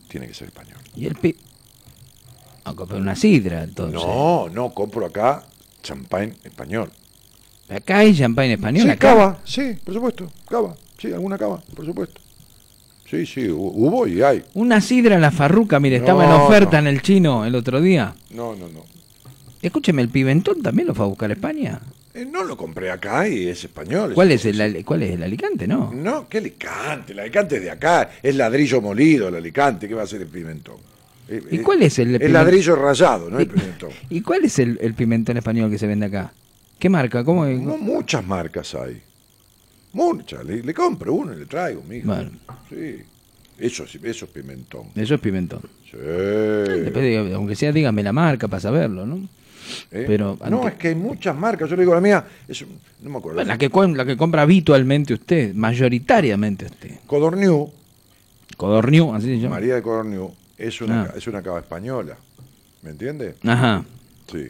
tiene 0.08 0.26
que 0.26 0.34
ser 0.34 0.48
español. 0.48 0.78
Y 0.96 1.06
el 1.06 1.14
pi... 1.14 1.36
A 2.64 2.74
comprar 2.74 3.00
una 3.00 3.14
sidra, 3.14 3.62
entonces. 3.62 3.94
No, 4.04 4.48
no, 4.48 4.74
compro 4.74 5.06
acá 5.06 5.44
champagne 5.84 6.34
español. 6.42 6.90
Acá 7.68 7.98
hay 7.98 8.16
champagne 8.16 8.54
español. 8.54 8.82
Sí, 8.82 8.90
acá. 8.90 9.14
cava, 9.14 9.40
sí, 9.44 9.76
por 9.84 9.94
supuesto, 9.94 10.32
cava, 10.48 10.74
sí, 10.98 11.12
alguna 11.12 11.38
cava, 11.38 11.62
por 11.76 11.86
supuesto. 11.86 12.20
Sí, 13.08 13.24
sí, 13.24 13.42
hu- 13.42 13.72
hubo 13.72 14.08
y 14.08 14.20
hay. 14.20 14.44
Una 14.54 14.80
sidra 14.80 15.16
la 15.20 15.30
farruca, 15.30 15.78
mire, 15.78 15.98
estaba 15.98 16.24
en 16.24 16.32
oferta 16.32 16.80
no. 16.80 16.88
en 16.88 16.94
el 16.96 17.02
chino 17.02 17.44
el 17.46 17.54
otro 17.54 17.80
día. 17.80 18.16
No, 18.30 18.56
no, 18.56 18.68
no. 18.68 18.82
Escúcheme, 19.62 20.02
el 20.02 20.08
pimentón 20.08 20.60
también 20.62 20.88
lo 20.88 20.94
fue 20.94 21.04
a 21.04 21.08
buscar 21.08 21.30
a 21.30 21.34
España. 21.34 21.80
Eh, 22.14 22.26
no 22.30 22.44
lo 22.44 22.56
compré 22.56 22.90
acá 22.90 23.26
y 23.28 23.46
es 23.48 23.64
español. 23.64 24.12
¿Cuál 24.14 24.32
es 24.32 24.44
el, 24.44 24.84
cuál 24.84 25.02
es 25.04 25.12
el 25.12 25.22
Alicante, 25.22 25.66
no? 25.66 25.92
No, 25.94 26.28
¿qué 26.28 26.38
Alicante? 26.38 27.12
El 27.12 27.20
Alicante 27.20 27.56
es 27.56 27.62
de 27.62 27.70
acá, 27.70 28.10
es 28.22 28.34
ladrillo 28.36 28.80
molido 28.82 29.28
el 29.28 29.36
Alicante, 29.36 29.88
¿qué 29.88 29.94
va 29.94 30.02
a 30.02 30.06
ser 30.06 30.20
el 30.22 30.28
pimentón? 30.28 30.76
Eh, 31.28 31.40
¿Y 31.52 31.56
eh, 31.58 31.62
cuál 31.62 31.82
es 31.82 31.98
el 32.00 32.16
El 32.16 32.20
pimen- 32.20 32.32
ladrillo 32.32 32.76
rayado, 32.76 33.30
no 33.30 33.38
el 33.38 33.44
¿Y, 33.44 33.46
pimentón. 33.46 33.90
y 34.10 34.20
cuál 34.20 34.44
es 34.44 34.58
el, 34.58 34.78
el 34.82 34.94
pimentón 34.94 35.36
español 35.38 35.70
que 35.70 35.78
se 35.78 35.86
vende 35.86 36.06
acá? 36.06 36.32
¿Qué 36.78 36.90
marca? 36.90 37.22
¿Cómo? 37.24 37.46
es? 37.46 37.60
No, 37.60 37.78
muchas 37.78 38.26
marcas 38.26 38.74
hay. 38.74 39.00
Muchas. 39.92 40.44
Le, 40.44 40.62
le 40.62 40.74
compro 40.74 41.14
uno 41.14 41.32
y 41.32 41.36
le 41.38 41.46
traigo, 41.46 41.82
mijo. 41.88 42.08
Bueno. 42.08 42.30
Sí. 42.68 42.96
Eso, 43.58 43.86
sí, 43.86 44.00
eso 44.02 44.24
es 44.24 44.30
pimentón. 44.32 44.88
Eso 44.96 45.14
es 45.14 45.20
pimentón. 45.20 45.60
Sí. 45.88 45.96
Después, 45.98 47.04
diga- 47.04 47.34
aunque 47.34 47.54
sea, 47.54 47.70
dígame 47.70 48.02
la 48.02 48.12
marca 48.12 48.48
para 48.48 48.60
saberlo, 48.60 49.06
¿no? 49.06 49.28
Eh, 49.90 50.04
pero 50.06 50.38
no, 50.50 50.66
es 50.68 50.74
que 50.74 50.88
hay 50.88 50.94
muchas 50.94 51.36
marcas. 51.36 51.68
Yo 51.70 51.76
le 51.76 51.82
digo 51.82 51.94
la 51.94 52.00
mía, 52.00 52.24
es 52.48 52.64
no 53.02 53.10
me 53.10 53.18
acuerdo. 53.18 53.42
La, 53.44 53.58
que, 53.58 53.68
la 53.94 54.04
que 54.04 54.16
compra 54.16 54.42
habitualmente 54.42 55.14
usted, 55.14 55.54
mayoritariamente 55.54 56.66
usted. 56.66 57.00
Codorniu, 57.06 57.70
Codorniu, 58.56 59.14
así 59.14 59.26
se 59.26 59.38
llama. 59.38 59.56
María 59.56 59.74
de 59.76 59.82
Codorniu, 59.82 60.30
es 60.58 60.80
una, 60.80 61.02
Ah. 61.02 61.14
es 61.16 61.26
una 61.26 61.42
cava 61.42 61.60
española. 61.60 62.16
¿Me 62.82 62.90
entiende? 62.90 63.36
Ajá. 63.44 63.84
Sí. 64.30 64.48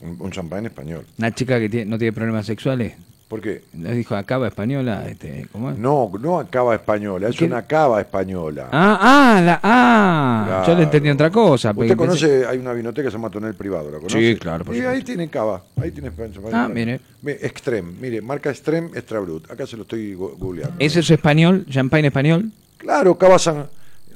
Un, 0.00 0.16
un 0.20 0.30
champán 0.30 0.64
español. 0.66 1.04
Una 1.18 1.34
chica 1.34 1.58
que 1.58 1.68
tiene- 1.68 1.86
no 1.90 1.98
tiene 1.98 2.12
problemas 2.12 2.46
sexuales. 2.46 2.94
¿Por 3.28 3.42
qué? 3.42 3.62
Dijo, 3.74 4.16
acaba 4.16 4.48
española, 4.48 5.06
este, 5.06 5.46
¿cómo 5.52 5.70
es? 5.70 5.78
No, 5.78 6.10
no 6.18 6.46
cava 6.48 6.74
española, 6.74 7.28
es 7.28 7.36
¿Qué? 7.36 7.44
una 7.44 7.60
cava 7.66 8.00
española. 8.00 8.70
Ah, 8.72 8.98
ah, 9.36 9.40
la, 9.42 9.60
ah. 9.62 10.64
Yo 10.66 10.74
le 10.74 10.84
entendí 10.84 11.10
otra 11.10 11.30
cosa. 11.30 11.72
Usted 11.72 11.82
pensé- 11.88 11.96
conoce, 11.96 12.46
hay 12.46 12.56
una 12.56 12.72
vinoteca 12.72 13.04
que 13.06 13.10
se 13.10 13.16
llama 13.18 13.28
Tonel 13.28 13.54
Privado, 13.54 13.90
¿la 13.90 13.98
conoce? 13.98 14.18
Sí, 14.18 14.38
claro, 14.38 14.64
por 14.64 14.74
Y 14.74 14.78
ahí 14.78 14.84
supuesto. 14.84 15.06
tiene 15.06 15.28
cava, 15.28 15.62
ahí 15.76 15.90
tiene 15.90 16.08
champán 16.08 16.30
Ah, 16.54 16.66
español. 16.68 16.72
mire. 16.72 17.00
Extreme, 17.44 17.92
mire, 18.00 18.22
marca 18.22 18.48
Extreme 18.48 18.88
Extra 18.94 19.20
Brut. 19.20 19.50
Acá 19.50 19.66
se 19.66 19.76
lo 19.76 19.82
estoy 19.82 20.14
googleando. 20.14 20.76
¿Ese 20.78 21.00
es 21.00 21.10
español? 21.10 21.66
¿Champagne 21.68 22.06
español? 22.06 22.50
Claro, 22.78 23.18
cava 23.18 23.38
San... 23.38 23.66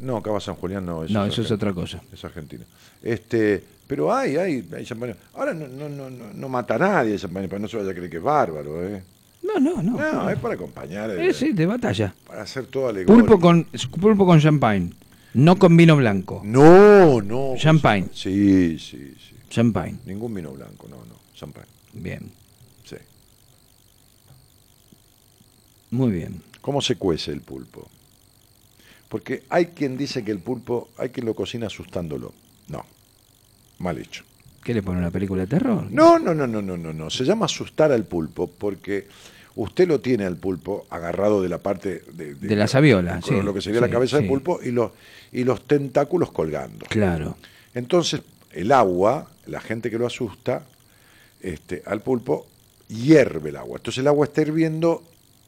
No, 0.01 0.23
cava 0.23 0.41
San 0.41 0.55
Julián 0.55 0.87
no. 0.87 1.05
No, 1.07 1.27
eso 1.27 1.43
es 1.43 1.51
otra 1.51 1.75
cosa. 1.75 2.01
Es 2.13 2.25
argentino. 2.25 2.65
Este, 3.03 3.63
pero 3.93 4.11
hay, 4.11 4.37
hay, 4.37 4.67
hay 4.75 4.87
champán. 4.87 5.15
Ahora 5.35 5.53
no, 5.53 5.69
no, 5.69 5.87
no, 5.87 6.09
no, 6.09 6.49
mata 6.49 6.77
a 6.77 6.79
nadie 6.79 7.13
el 7.13 7.21
champán, 7.21 7.47
no 7.61 7.69
se 7.69 7.77
vaya 7.77 7.91
a 7.91 7.95
creer 7.95 8.09
que 8.09 8.17
es 8.17 8.23
bárbaro, 8.23 8.89
¿eh? 8.89 9.03
No, 9.43 9.61
no, 9.61 9.83
no. 9.83 9.99
No, 9.99 10.31
es 10.31 10.39
para 10.39 10.55
acompañar, 10.55 11.11
eh, 11.11 11.29
Eh, 11.29 11.35
sí, 11.35 11.53
de 11.53 11.67
batalla. 11.67 12.15
para 12.27 12.41
hacer 12.41 12.65
todo 12.69 12.89
alegórico. 12.89 13.27
Pulpo 13.27 13.39
con, 13.39 13.67
pulpo 14.01 14.25
con 14.25 14.41
champagne. 14.41 14.95
No 15.35 15.59
con 15.59 15.77
vino 15.77 15.95
blanco. 15.95 16.41
No, 16.43 17.21
no. 17.21 17.53
Champagne. 17.59 18.09
Sí, 18.15 18.79
sí, 18.79 19.15
sí. 19.19 19.37
Champagne. 19.51 19.99
Ningún 20.07 20.33
vino 20.33 20.53
blanco, 20.53 20.89
no, 20.89 20.97
no. 20.97 21.17
Champagne. 21.35 21.69
Bien. 21.93 22.33
Sí. 22.85 22.97
Muy 25.91 26.13
bien. 26.13 26.41
¿Cómo 26.63 26.81
se 26.81 26.97
cuece 26.97 27.31
el 27.31 27.43
pulpo? 27.43 27.91
Porque 29.11 29.43
hay 29.51 29.67
quien 29.67 29.99
dice 29.99 30.25
que 30.25 30.31
el 30.31 30.39
pulpo, 30.39 30.89
hay 30.97 31.11
quien 31.11 31.27
lo 31.27 31.35
cocina 31.35 31.67
asustándolo. 31.67 32.33
Mal 33.83 33.99
hecho. 33.99 34.25
¿Qué 34.63 34.73
le 34.73 34.83
pone 34.83 34.99
una 34.99 35.11
película 35.11 35.43
de 35.43 35.49
terror? 35.49 35.89
No, 35.91 36.19
no, 36.19 36.35
no, 36.35 36.47
no, 36.47 36.63
no, 36.63 36.77
no, 36.77 36.93
no. 36.93 37.11
Se 37.11 37.25
llama 37.25 37.47
asustar 37.47 37.91
al 37.91 38.05
pulpo 38.05 38.47
porque 38.47 39.09
usted 39.57 39.89
lo 39.89 40.01
tiene 40.01 40.25
al 40.25 40.37
pulpo 40.37 40.87
agarrado 40.89 41.43
de 41.43 41.49
la 41.49 41.59
parte 41.59 42.05
de, 42.13 42.35
De 42.35 42.57
la 42.57 42.69
saviola, 42.69 43.21
con 43.21 43.23
sí, 43.23 43.43
lo 43.43 43.53
que 43.53 43.61
sería 43.61 43.81
sí, 43.81 43.87
la 43.87 43.91
cabeza 43.91 44.19
sí. 44.19 44.23
del 44.23 44.31
pulpo 44.31 44.61
y 44.63 44.71
los 44.71 44.93
y 45.33 45.43
los 45.43 45.67
tentáculos 45.67 46.31
colgando. 46.31 46.87
Claro. 46.89 47.37
Entonces, 47.75 48.23
el 48.53 48.71
agua, 48.71 49.31
la 49.47 49.61
gente 49.61 49.91
que 49.91 49.99
lo 49.99 50.07
asusta, 50.07 50.63
este, 51.41 51.83
al 51.85 52.03
pulpo, 52.03 52.47
hierve 52.87 53.51
el 53.51 53.57
agua. 53.57 53.79
Entonces 53.79 54.01
el 54.01 54.07
agua 54.07 54.27
está 54.27 54.43
hirviendo 54.43 55.03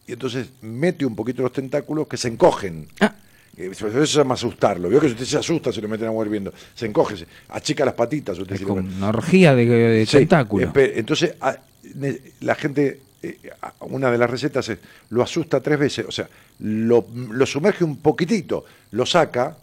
y 0.06 0.12
entonces 0.12 0.48
mete 0.60 1.06
un 1.06 1.14
poquito 1.14 1.42
los 1.42 1.52
tentáculos 1.52 2.08
que 2.08 2.16
se 2.16 2.28
encogen. 2.28 2.88
Ah. 3.00 3.14
Eh, 3.56 3.68
Eso 3.72 3.90
se 3.90 4.18
llama 4.18 4.34
asustarlo. 4.34 4.88
Vio 4.88 5.00
que 5.00 5.06
si 5.08 5.12
usted 5.14 5.26
se 5.26 5.38
asusta, 5.38 5.72
se 5.72 5.80
lo 5.80 5.88
meten 5.88 6.06
agua 6.08 6.24
hirviendo. 6.24 6.52
Se 6.74 6.86
encoge, 6.86 7.16
se 7.16 7.26
achica 7.48 7.84
las 7.84 7.94
patitas. 7.94 8.38
Usted 8.38 8.54
Es 8.54 8.60
si 8.60 8.64
como 8.66 8.80
una 8.80 9.08
orgía 9.08 9.54
de, 9.54 9.64
de 9.66 10.06
Sí, 10.06 10.18
tentáculos. 10.18 10.70
espe- 10.72 10.92
Entonces, 10.96 11.34
a- 11.40 11.56
ne- 11.94 12.18
la 12.40 12.54
gente, 12.54 13.00
eh, 13.22 13.38
una 13.80 14.10
de 14.10 14.18
las 14.18 14.28
recetas 14.30 14.68
es, 14.68 14.78
lo 15.10 15.22
asusta 15.22 15.60
tres 15.60 15.78
veces, 15.78 16.04
o 16.08 16.12
sea, 16.12 16.28
lo, 16.60 17.06
lo 17.30 17.46
sumerge 17.46 17.84
un 17.84 17.96
poquitito, 17.98 18.64
lo 18.92 19.06
saca, 19.06 19.56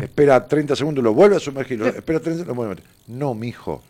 espera 0.00 0.46
30 0.46 0.76
segundos, 0.76 1.02
lo 1.04 1.12
vuelve 1.14 1.36
a 1.36 1.40
sumergir, 1.40 1.78
lo- 1.78 1.86
espera 1.86 2.20
30 2.20 2.44
segundos, 2.44 2.46
lo 2.48 2.54
vuelve 2.54 2.72
a 2.72 2.76
meter. 2.76 2.90
No, 3.08 3.34
mijo, 3.34 3.82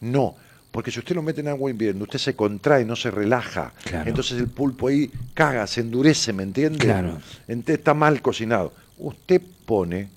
no. 0.00 0.36
Porque 0.70 0.90
si 0.90 0.98
usted 0.98 1.14
lo 1.14 1.22
mete 1.22 1.40
en 1.40 1.46
agua 1.46 1.70
hirviendo, 1.70 2.02
usted 2.02 2.18
se 2.18 2.34
contrae, 2.34 2.84
no 2.84 2.96
se 2.96 3.08
relaja. 3.08 3.72
Claro. 3.84 4.08
Entonces 4.08 4.40
el 4.40 4.48
pulpo 4.48 4.88
ahí 4.88 5.08
caga, 5.32 5.68
se 5.68 5.82
endurece, 5.82 6.32
¿me 6.32 6.42
entiende? 6.42 6.78
Claro. 6.80 7.18
Entonces 7.46 7.78
está 7.78 7.94
mal 7.94 8.20
cocinado. 8.20 8.72
Usted 8.98 9.42
pone 9.66 10.08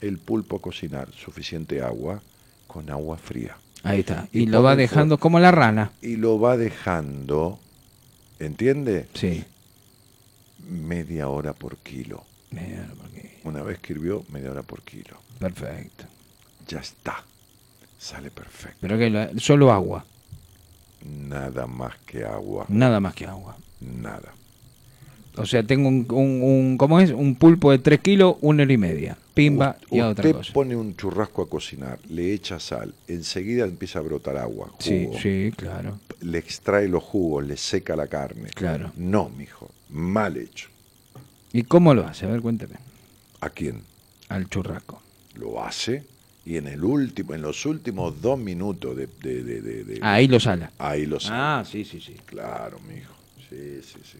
el 0.00 0.18
pulpo 0.18 0.56
a 0.56 0.60
cocinar 0.62 1.10
suficiente 1.12 1.80
agua 1.82 2.22
con 2.66 2.90
agua 2.90 3.16
fría 3.16 3.56
Ahí 3.84 4.00
está. 4.00 4.28
Y 4.32 4.40
Y 4.42 4.46
lo 4.46 4.62
va 4.62 4.74
dejando 4.76 5.16
fuego. 5.16 5.20
como 5.20 5.40
la 5.40 5.50
rana. 5.52 5.92
y 6.02 6.16
lo 6.16 6.38
va 6.40 6.56
dejando, 6.56 7.58
¿entiende? 8.40 9.08
Sí. 9.14 9.44
Media 10.68 11.28
hora 11.28 11.52
por 11.52 11.76
kilo. 11.78 12.24
Mira, 12.50 12.88
porque- 13.00 13.38
Una 13.44 13.62
vez 13.62 13.78
que 13.78 13.92
hirvió, 13.92 14.24
media 14.30 14.50
hora 14.50 14.62
por 14.62 14.82
kilo. 14.82 15.18
Perfecto. 15.38 16.04
Ya 16.66 16.80
está. 16.80 17.24
Sale 17.98 18.30
perfecto. 18.30 18.78
Pero 18.80 18.98
que 18.98 19.10
la- 19.10 19.30
solo 19.38 19.72
agua. 19.72 20.04
Nada 21.04 21.66
más 21.66 21.94
que 22.04 22.24
agua. 22.24 22.66
Nada 22.68 22.98
más 23.00 23.14
que 23.14 23.26
agua. 23.26 23.56
Nada. 23.80 24.34
O 25.38 25.46
sea, 25.46 25.62
tengo 25.62 25.88
un, 25.88 26.06
un, 26.10 26.42
un- 26.42 26.76
¿cómo 26.78 27.00
es? 27.00 27.10
Un 27.10 27.34
pulpo 27.36 27.70
de 27.70 27.78
3 27.78 28.00
kilos, 28.00 28.36
una 28.40 28.62
hora 28.64 28.72
y 28.72 28.78
media. 28.78 29.16
Pimba 29.34 29.76
U- 29.90 29.96
y 29.96 30.00
a 30.00 30.08
otra 30.08 30.22
Usted 30.24 30.36
cosa. 30.36 30.52
pone 30.52 30.74
un 30.76 30.96
churrasco 30.96 31.42
a 31.42 31.48
cocinar, 31.48 31.98
le 32.08 32.32
echa 32.32 32.58
sal, 32.58 32.92
enseguida 33.06 33.64
empieza 33.64 34.00
a 34.00 34.02
brotar 34.02 34.36
agua, 34.36 34.72
Sí, 34.78 35.04
jugo, 35.06 35.18
sí, 35.20 35.52
claro. 35.56 35.98
le 36.20 36.38
extrae 36.38 36.88
los 36.88 37.02
jugos, 37.04 37.46
le 37.46 37.56
seca 37.56 37.94
la 37.94 38.08
carne. 38.08 38.50
Claro. 38.54 38.92
No, 38.96 39.28
mijo, 39.30 39.70
mal 39.90 40.36
hecho. 40.36 40.68
¿Y 41.52 41.62
cómo 41.62 41.94
lo 41.94 42.04
hace? 42.06 42.26
A 42.26 42.30
ver, 42.30 42.40
cuénteme. 42.40 42.74
¿A 43.40 43.50
quién? 43.50 43.82
Al 44.28 44.48
churrasco. 44.48 45.00
Lo 45.36 45.62
hace 45.64 46.02
y 46.44 46.56
en 46.56 46.66
el 46.66 46.82
último, 46.82 47.32
en 47.34 47.42
los 47.42 47.64
últimos 47.64 48.20
dos 48.20 48.38
minutos 48.38 48.96
de, 48.96 49.06
de- 49.22 49.42
de- 49.44 49.60
de- 49.62 49.84
de- 49.84 49.98
Ahí 50.02 50.26
lo 50.26 50.40
sala. 50.40 50.72
ahí 50.78 51.06
lo 51.06 51.20
sabe. 51.20 51.38
Ah, 51.40 51.64
sí, 51.64 51.84
sí, 51.84 52.00
sí. 52.00 52.16
Claro, 52.26 52.78
mijo. 52.88 53.14
Sí, 53.48 53.80
sí, 53.82 53.98
sí. 54.02 54.18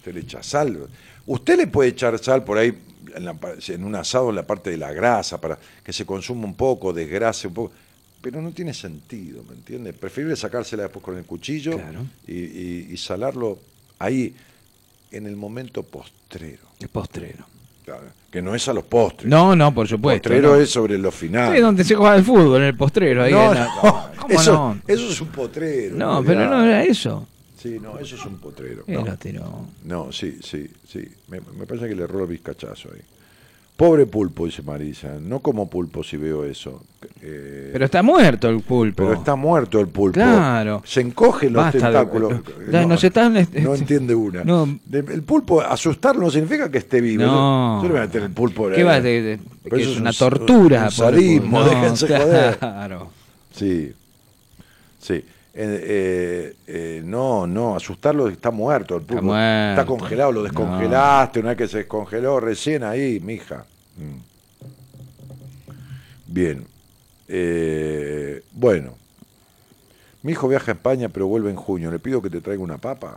Usted 0.00 0.14
le 0.14 0.20
echa 0.20 0.42
sal. 0.42 0.88
Usted 1.26 1.56
le 1.58 1.66
puede 1.66 1.90
echar 1.90 2.18
sal 2.18 2.42
por 2.42 2.56
ahí 2.56 2.72
en, 3.14 3.24
la 3.24 3.36
en 3.68 3.84
un 3.84 3.94
asado 3.94 4.30
en 4.30 4.36
la 4.36 4.46
parte 4.46 4.70
de 4.70 4.78
la 4.78 4.92
grasa 4.92 5.38
para 5.40 5.58
que 5.84 5.92
se 5.92 6.06
consuma 6.06 6.44
un 6.46 6.54
poco, 6.54 6.92
desgrase 6.92 7.48
un 7.48 7.54
poco. 7.54 7.72
Pero 8.22 8.40
no 8.42 8.50
tiene 8.52 8.72
sentido, 8.74 9.42
¿me 9.48 9.54
entiende? 9.54 9.92
Preferible 9.92 10.36
sacársela 10.36 10.84
después 10.84 11.04
con 11.04 11.16
el 11.16 11.24
cuchillo 11.24 11.72
Claro. 11.72 12.00
y, 12.26 12.34
y- 12.34 12.88
y 12.92 12.96
salarlo 12.96 13.58
ahí 13.98 14.34
en 15.10 15.26
el 15.26 15.36
momento 15.36 15.82
postrero. 15.82 16.62
El 16.78 16.88
postrero. 16.88 17.44
claro, 17.84 18.04
que 18.30 18.40
no 18.42 18.54
es 18.54 18.66
a 18.68 18.72
los 18.72 18.84
postres. 18.84 19.28
No, 19.28 19.54
no, 19.56 19.74
por 19.74 19.86
supuesto. 19.88 20.28
postrero 20.28 20.54
no. 20.56 20.60
es 20.62 20.70
sobre 20.70 20.96
los 20.98 21.14
finales. 21.14 21.56
Sí, 21.56 21.60
donde 21.62 21.84
se 21.84 21.94
juega 21.94 22.16
el 22.16 22.24
fútbol, 22.24 22.56
en 22.62 22.68
el 22.68 22.76
postrero. 22.76 23.22
Ahí 23.22 23.32
no, 23.32 23.48
en 23.52 23.54
la- 23.54 23.64
no, 23.82 24.10
¿Cómo 24.20 24.34
eso, 24.34 24.52
no? 24.52 24.80
eso 24.86 25.08
es 25.10 25.20
un 25.20 25.28
potrero. 25.28 25.96
No, 25.96 26.22
pero 26.24 26.48
no 26.48 26.64
era 26.64 26.84
eso. 26.84 27.26
Sí, 27.60 27.78
no, 27.80 27.98
eso 27.98 28.16
es 28.16 28.24
un 28.24 28.38
potrero. 28.38 28.84
No. 29.42 29.68
No, 29.84 30.12
sí, 30.12 30.38
sí, 30.42 30.68
sí. 30.88 31.06
Me, 31.28 31.40
me 31.58 31.66
parece 31.66 31.88
que 31.88 31.94
le 31.94 32.04
erró 32.04 32.20
el 32.22 32.26
vizcachazo 32.28 32.88
ahí. 32.94 33.00
Pobre 33.76 34.04
pulpo, 34.06 34.44
dice 34.44 34.62
Marisa. 34.62 35.18
No 35.20 35.40
como 35.40 35.68
pulpo 35.70 36.04
si 36.04 36.16
veo 36.18 36.44
eso. 36.44 36.84
Eh, 37.22 37.70
Pero 37.72 37.84
está 37.86 38.02
muerto 38.02 38.48
el 38.50 38.60
pulpo. 38.60 39.04
pero 39.04 39.14
está 39.18 39.36
muerto 39.36 39.80
el 39.80 39.88
pulpo. 39.88 40.12
Claro. 40.14 40.82
Se 40.84 41.00
encogen 41.00 41.52
los 41.54 41.62
Basta 41.64 41.78
de- 41.78 41.84
tentáculos. 41.84 42.40
Nos 42.88 43.04
están, 43.04 43.36
este- 43.38 43.60
no 43.62 43.74
entiende 43.74 44.14
una. 44.14 44.44
No. 44.44 44.78
El 44.92 45.22
pulpo, 45.22 45.62
asustarlo 45.62 46.22
no 46.24 46.30
significa 46.30 46.70
que 46.70 46.76
esté 46.78 47.00
vivo. 47.00 47.24
No. 47.24 47.80
Yo 47.82 47.88
no 47.88 47.94
voy 47.94 47.98
a 48.02 48.06
meter 48.06 48.22
el 48.22 48.30
pulpo. 48.32 48.68
¿Qué 48.70 48.84
va? 48.84 49.00
De, 49.00 49.22
de- 49.22 49.38
que 49.70 49.80
eso 49.80 49.90
es 49.92 49.96
un- 49.96 50.02
una 50.02 50.12
tortura. 50.12 50.84
un 50.84 50.90
sadismo. 50.90 51.60
No, 51.60 51.64
déjense 51.68 52.06
joder. 52.06 52.58
Claro. 52.58 53.10
Sí. 53.54 53.92
Sí. 54.98 55.24
Eh, 55.52 55.80
eh, 55.82 56.56
eh, 56.68 57.02
no, 57.04 57.46
no, 57.46 57.74
asustarlo 57.74 58.28
está 58.28 58.50
muerto 58.52 58.96
el 58.96 59.02
pulpo. 59.02 59.36
Está 59.36 59.84
congelado, 59.86 60.30
lo 60.32 60.42
descongelaste 60.44 61.40
una 61.40 61.48
vez 61.50 61.58
que 61.58 61.68
se 61.68 61.78
descongeló 61.78 62.38
recién 62.38 62.84
ahí, 62.84 63.18
mija. 63.20 63.64
Mm. 63.96 64.18
Bien. 66.26 66.66
Eh, 67.28 68.42
bueno. 68.52 68.94
Mi 70.22 70.32
hijo 70.32 70.48
viaja 70.48 70.72
a 70.72 70.74
España 70.74 71.08
pero 71.08 71.26
vuelve 71.26 71.50
en 71.50 71.56
junio. 71.56 71.90
Le 71.90 71.98
pido 71.98 72.20
que 72.22 72.30
te 72.30 72.40
traiga 72.40 72.62
una 72.62 72.78
papa. 72.78 73.16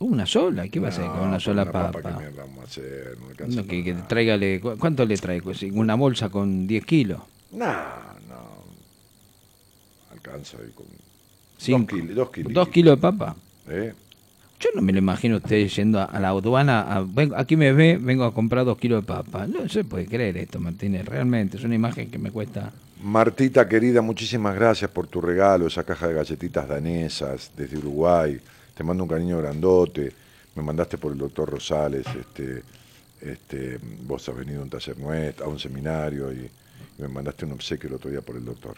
Una 0.00 0.26
sola, 0.26 0.68
¿qué 0.68 0.78
va 0.80 0.86
a 0.86 0.90
hacer 0.90 1.06
con 1.06 1.20
una 1.28 1.40
sola 1.40 1.70
papa? 1.70 2.00
¿Qué 2.00 2.08
mierda 2.08 2.42
vamos 2.42 2.60
a 2.60 2.64
hacer? 2.64 3.16
No 3.48 3.66
que, 3.66 3.96
tráigale, 4.08 4.60
¿cu- 4.60 4.76
¿cuánto 4.78 5.04
le 5.04 5.16
trae? 5.16 5.42
Pues, 5.42 5.62
Una 5.64 5.96
bolsa 5.96 6.28
con 6.28 6.66
10 6.68 6.84
kilos. 6.86 7.20
No, 7.50 7.66
no. 8.28 8.62
Alcanza 10.12 10.56
ahí 10.58 10.70
con 10.74 10.86
Cinco. 11.58 11.94
dos, 11.96 12.00
kilos, 12.00 12.16
dos 12.16 12.30
kilos. 12.30 12.52
Dos 12.54 12.68
kilos 12.68 12.96
de 12.96 13.00
papa. 13.02 13.36
¿Eh? 13.68 13.92
Yo 14.60 14.70
no 14.74 14.80
me 14.82 14.92
lo 14.92 14.98
imagino 14.98 15.36
usted 15.36 15.68
yendo 15.68 16.00
a, 16.00 16.04
a 16.04 16.18
la 16.18 16.28
aduana. 16.30 16.80
a- 16.80 17.02
vengo- 17.02 17.36
aquí 17.36 17.56
me 17.56 17.72
ve, 17.72 17.98
vengo 18.00 18.24
a 18.24 18.32
comprar 18.32 18.64
dos 18.64 18.78
kilos 18.78 19.02
de 19.02 19.06
papa. 19.06 19.46
No 19.46 19.68
se 19.68 19.84
puede 19.84 20.06
creer 20.06 20.36
esto, 20.38 20.58
Martínez. 20.58 21.04
Realmente 21.04 21.58
es 21.58 21.64
una 21.64 21.74
imagen 21.74 22.10
que 22.10 22.18
me 22.18 22.30
cuesta. 22.30 22.72
Martita 23.02 23.68
querida, 23.68 24.00
muchísimas 24.02 24.54
gracias 24.56 24.90
por 24.90 25.06
tu 25.06 25.20
regalo, 25.20 25.66
esa 25.68 25.84
caja 25.84 26.08
de 26.08 26.14
galletitas 26.14 26.66
danesas 26.66 27.52
desde 27.56 27.78
Uruguay. 27.78 28.40
Te 28.74 28.82
mando 28.82 29.04
un 29.04 29.08
cariño 29.10 29.38
grandote. 29.38 30.12
Me 30.56 30.62
mandaste 30.64 30.98
por 30.98 31.12
el 31.12 31.18
doctor 31.18 31.48
Rosales. 31.50 32.04
Este, 32.18 32.62
este, 33.20 33.78
vos 34.04 34.28
has 34.28 34.36
venido 34.36 34.60
a 34.60 34.64
un 34.64 34.70
taller 34.70 34.98
nuestro, 34.98 35.46
a 35.46 35.48
un 35.48 35.58
seminario 35.60 36.32
y, 36.32 36.36
y 36.98 37.02
me 37.02 37.08
mandaste 37.08 37.44
un 37.44 37.52
obsequio 37.52 37.88
el 37.88 37.94
otro 37.94 38.10
día 38.10 38.20
por 38.22 38.34
el 38.36 38.44
doctor. 38.44 38.76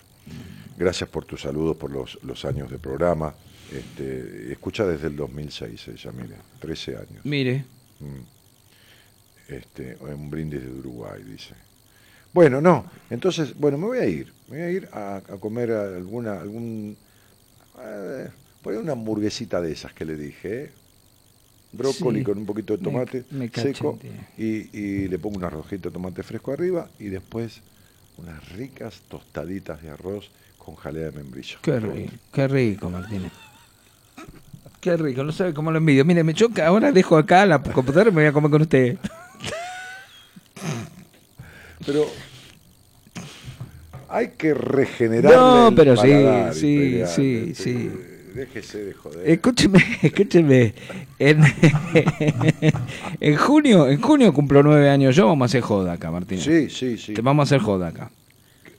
Gracias 0.78 1.08
por 1.10 1.24
tus 1.24 1.42
saludos, 1.42 1.76
por 1.76 1.90
los, 1.90 2.18
los 2.22 2.44
años 2.44 2.70
de 2.70 2.78
programa. 2.78 3.34
Este, 3.72 4.50
escucha 4.52 4.84
desde 4.86 5.08
el 5.08 5.16
2006 5.16 5.88
ella, 5.88 6.10
mire, 6.12 6.36
13 6.60 6.96
años. 6.96 7.24
Mire, 7.24 7.64
Este, 9.48 9.96
un 10.00 10.30
brindis 10.30 10.62
de 10.62 10.70
Uruguay, 10.70 11.22
dice. 11.24 11.54
Bueno, 12.32 12.60
no, 12.60 12.86
entonces, 13.10 13.54
bueno, 13.56 13.76
me 13.78 13.86
voy 13.86 13.98
a 13.98 14.06
ir. 14.06 14.32
Me 14.48 14.56
voy 14.58 14.66
a 14.66 14.70
ir 14.70 14.88
a, 14.92 15.16
a 15.16 15.20
comer 15.38 15.72
alguna, 15.72 16.40
algún, 16.40 16.96
eh, 17.82 18.28
por 18.62 18.72
ahí 18.72 18.78
una 18.78 18.92
hamburguesita 18.92 19.60
de 19.60 19.72
esas 19.72 19.92
que 19.92 20.04
le 20.04 20.16
dije, 20.16 20.62
¿eh? 20.64 20.70
Brócoli 21.72 22.18
Sí, 22.20 22.24
con 22.24 22.38
un 22.38 22.46
poquito 22.46 22.76
de 22.76 22.78
me- 22.82 22.84
tomate 22.92 23.24
me 23.30 23.48
seco 23.48 23.96
cacheteé. 23.96 24.20
y, 24.38 24.76
y 24.78 25.08
le 25.08 25.18
pongo 25.20 25.36
una 25.36 25.50
rojita 25.50 25.88
de 25.88 25.92
tomate 25.92 26.22
fresco 26.24 26.52
arriba 26.52 26.88
y 26.98 27.04
después 27.06 27.60
unas 28.20 28.48
ricas 28.50 29.02
tostaditas 29.08 29.82
de 29.82 29.90
arroz 29.90 30.30
con 30.58 30.74
jalea 30.76 31.06
de 31.06 31.12
membrillo. 31.12 31.58
qué 31.62 31.80
rico, 31.80 32.12
qué 32.32 32.48
rico, 32.48 32.90
Martínez. 32.90 33.32
Qué 34.80 34.96
rico, 34.96 35.24
no 35.24 35.32
sabe 35.32 35.52
cómo 35.52 35.70
lo 35.70 35.78
envidio. 35.78 36.04
Mire, 36.04 36.24
me 36.24 36.34
choca, 36.34 36.66
ahora 36.66 36.92
dejo 36.92 37.16
acá 37.16 37.44
la 37.44 37.62
computadora 37.62 38.10
y 38.10 38.12
me 38.12 38.22
voy 38.22 38.28
a 38.28 38.32
comer 38.32 38.50
con 38.50 38.62
usted. 38.62 38.98
Pero 41.84 42.06
hay 44.08 44.28
que 44.30 44.54
regenerar. 44.54 45.32
No, 45.32 45.72
pero 45.74 45.96
sí, 45.96 46.12
sí, 46.52 47.02
sí, 47.06 47.50
este, 47.50 47.54
sí. 47.54 47.90
Déjese 48.34 48.84
de 48.84 48.92
joder. 48.94 49.28
Escúcheme, 49.28 49.78
escúcheme. 50.02 50.74
En, 51.18 51.42
en 53.20 53.36
junio, 53.36 53.88
en 53.88 54.00
junio 54.00 54.32
cumplo 54.32 54.62
nueve 54.62 54.88
años 54.88 55.16
yo, 55.16 55.26
vamos 55.26 55.46
a 55.46 55.46
hacer 55.46 55.60
joda 55.62 55.92
acá, 55.94 56.10
Martínez. 56.10 56.44
Sí, 56.44 56.70
sí, 56.70 56.96
sí. 56.98 57.14
Te 57.14 57.22
vamos 57.22 57.42
a 57.42 57.54
hacer 57.54 57.64
joda 57.64 57.88
acá. 57.88 58.10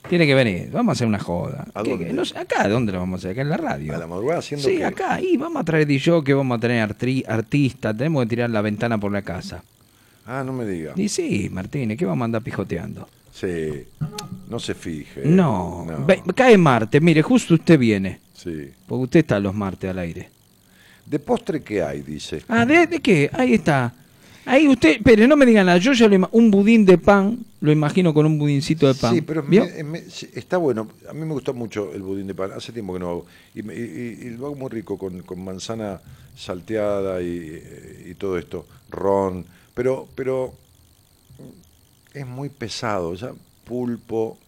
Tiene 0.08 0.26
que 0.26 0.34
venir, 0.34 0.68
vamos 0.72 0.90
a 0.90 0.92
hacer 0.94 1.06
una 1.06 1.20
joda. 1.20 1.64
¿A 1.74 1.82
¿Qué- 1.82 1.90
dónde? 1.90 2.06
qué? 2.06 2.12
No 2.12 2.24
sé, 2.24 2.36
acá, 2.36 2.66
¿dónde 2.68 2.90
lo 2.92 2.98
vamos 2.98 3.18
a 3.18 3.28
hacer? 3.28 3.30
Acá 3.32 3.42
en 3.42 3.48
la 3.50 3.56
radio. 3.56 3.94
A 3.94 3.98
la 3.98 4.06
madrugada 4.06 4.40
haciendo 4.40 4.68
Sí, 4.68 4.78
qué? 4.78 4.84
acá, 4.84 5.20
y 5.20 5.36
vamos 5.36 5.60
a 5.60 5.64
traer 5.64 5.86
DJ, 5.86 6.24
que 6.24 6.34
vamos 6.34 6.58
a 6.58 6.60
tener 6.60 6.88
artri- 6.88 7.24
artistas, 7.28 7.96
tenemos 7.96 8.24
que 8.24 8.28
tirar 8.30 8.50
la 8.50 8.62
ventana 8.62 8.98
por 8.98 9.12
la 9.12 9.22
casa. 9.22 9.62
Ah, 10.26 10.42
no 10.44 10.52
me 10.52 10.64
diga. 10.66 10.92
Y 10.96 11.08
sí, 11.08 11.48
Martínez, 11.52 11.96
¿qué 11.98 12.04
vamos 12.04 12.22
a 12.22 12.24
andar 12.26 12.42
pijoteando? 12.42 13.08
Sí. 13.32 13.84
No 14.48 14.58
se 14.58 14.74
fije. 14.74 15.22
No, 15.24 15.84
no. 15.86 16.04
ve- 16.04 16.22
cae 16.34 16.58
martes, 16.58 17.00
mire, 17.00 17.22
justo 17.22 17.54
usted 17.54 17.78
viene, 17.78 18.18
Sí. 18.42 18.70
porque 18.86 19.04
usted 19.04 19.20
está 19.20 19.38
los 19.40 19.54
martes 19.54 19.90
al 19.90 19.98
aire. 19.98 20.30
¿De 21.06 21.18
postre 21.18 21.62
qué 21.62 21.82
hay? 21.82 22.02
Dice. 22.02 22.42
Ah, 22.48 22.64
¿de, 22.64 22.86
de 22.86 23.00
qué? 23.00 23.30
Ahí 23.32 23.54
está. 23.54 23.94
Ahí 24.44 24.66
usted, 24.66 24.98
pero 25.04 25.26
no 25.28 25.36
me 25.36 25.46
digan 25.46 25.66
nada, 25.66 25.78
yo 25.78 25.92
ya 25.92 26.08
lo 26.08 26.28
un 26.32 26.50
budín 26.50 26.84
de 26.84 26.98
pan, 26.98 27.38
lo 27.60 27.70
imagino 27.70 28.12
con 28.12 28.26
un 28.26 28.38
budincito 28.40 28.88
de 28.88 28.94
pan. 28.94 29.14
Sí, 29.14 29.20
pero 29.20 29.42
me- 29.44 29.84
me- 29.84 30.02
está 30.34 30.56
bueno. 30.56 30.88
A 31.08 31.12
mí 31.12 31.20
me 31.20 31.32
gusta 31.32 31.52
mucho 31.52 31.92
el 31.94 32.02
budín 32.02 32.26
de 32.26 32.34
pan. 32.34 32.50
Hace 32.52 32.72
tiempo 32.72 32.92
que 32.94 32.98
no 32.98 33.08
hago. 33.10 33.26
Y, 33.54 33.62
me- 33.62 33.74
y- 33.74 34.18
y- 34.22 34.30
lo 34.30 34.46
hago 34.46 34.56
muy 34.56 34.68
rico 34.70 34.98
con, 34.98 35.22
con 35.22 35.44
manzana 35.44 36.00
salteada 36.36 37.22
y, 37.22 37.62
y 38.10 38.14
todo 38.14 38.36
esto. 38.36 38.66
Ron. 38.90 39.44
Pero, 39.74 40.08
pero 40.16 40.54
es 42.14 42.26
muy 42.26 42.48
pesado. 42.48 43.14
Ya 43.14 43.32
pulpo, 43.64 44.38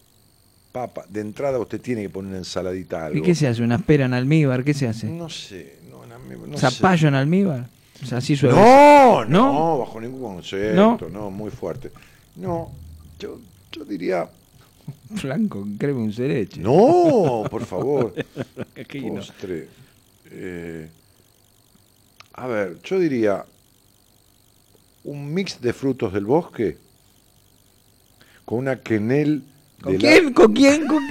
papa. 0.75 1.05
De 1.07 1.21
entrada 1.21 1.57
usted 1.57 1.79
tiene 1.79 2.01
que 2.01 2.09
poner 2.09 2.29
una 2.31 2.37
ensaladita 2.39 3.05
algo. 3.05 3.17
¿Y 3.17 3.21
qué 3.21 3.33
se 3.33 3.47
hace? 3.47 3.63
¿Una 3.63 3.75
espera 3.75 4.03
en 4.05 4.13
almíbar? 4.13 4.65
¿Qué 4.65 4.73
se 4.73 4.87
hace? 4.89 5.07
No 5.07 5.29
sé. 5.29 5.79
No, 5.89 6.05
no, 6.05 6.17
no 6.47 6.57
sé. 6.57 6.69
¿Zapallo 6.69 7.07
en 7.07 7.15
almíbar? 7.15 7.69
O 8.03 8.05
sea, 8.05 8.17
así 8.17 8.35
suave. 8.35 8.55
No, 8.57 9.23
no, 9.23 9.53
¿No? 9.53 9.77
bajo 9.79 10.01
ningún 10.01 10.21
concepto, 10.35 10.75
¿No? 10.75 11.09
no, 11.09 11.31
muy 11.31 11.49
fuerte. 11.49 11.91
No, 12.35 12.71
yo, 13.17 13.39
yo 13.71 13.85
diría, 13.85 14.29
Flanco, 15.15 15.65
créeme 15.79 16.01
un 16.01 16.11
cereche. 16.11 16.59
no, 16.59 17.43
por 17.49 17.63
favor, 17.65 18.13
no. 18.93 19.15
postre. 19.15 19.69
eh, 20.29 20.89
a 22.33 22.47
ver, 22.47 22.81
yo 22.83 22.99
diría 22.99 23.45
un 25.05 25.33
mix 25.33 25.61
de 25.61 25.71
frutos 25.71 26.11
del 26.11 26.25
bosque 26.25 26.77
con 28.43 28.57
una 28.59 28.81
quenel 28.81 29.41
¿Con 29.81 29.95
quién? 29.97 30.33
¿Con 30.33 30.53
quién? 30.53 30.87
¿Con, 30.87 31.03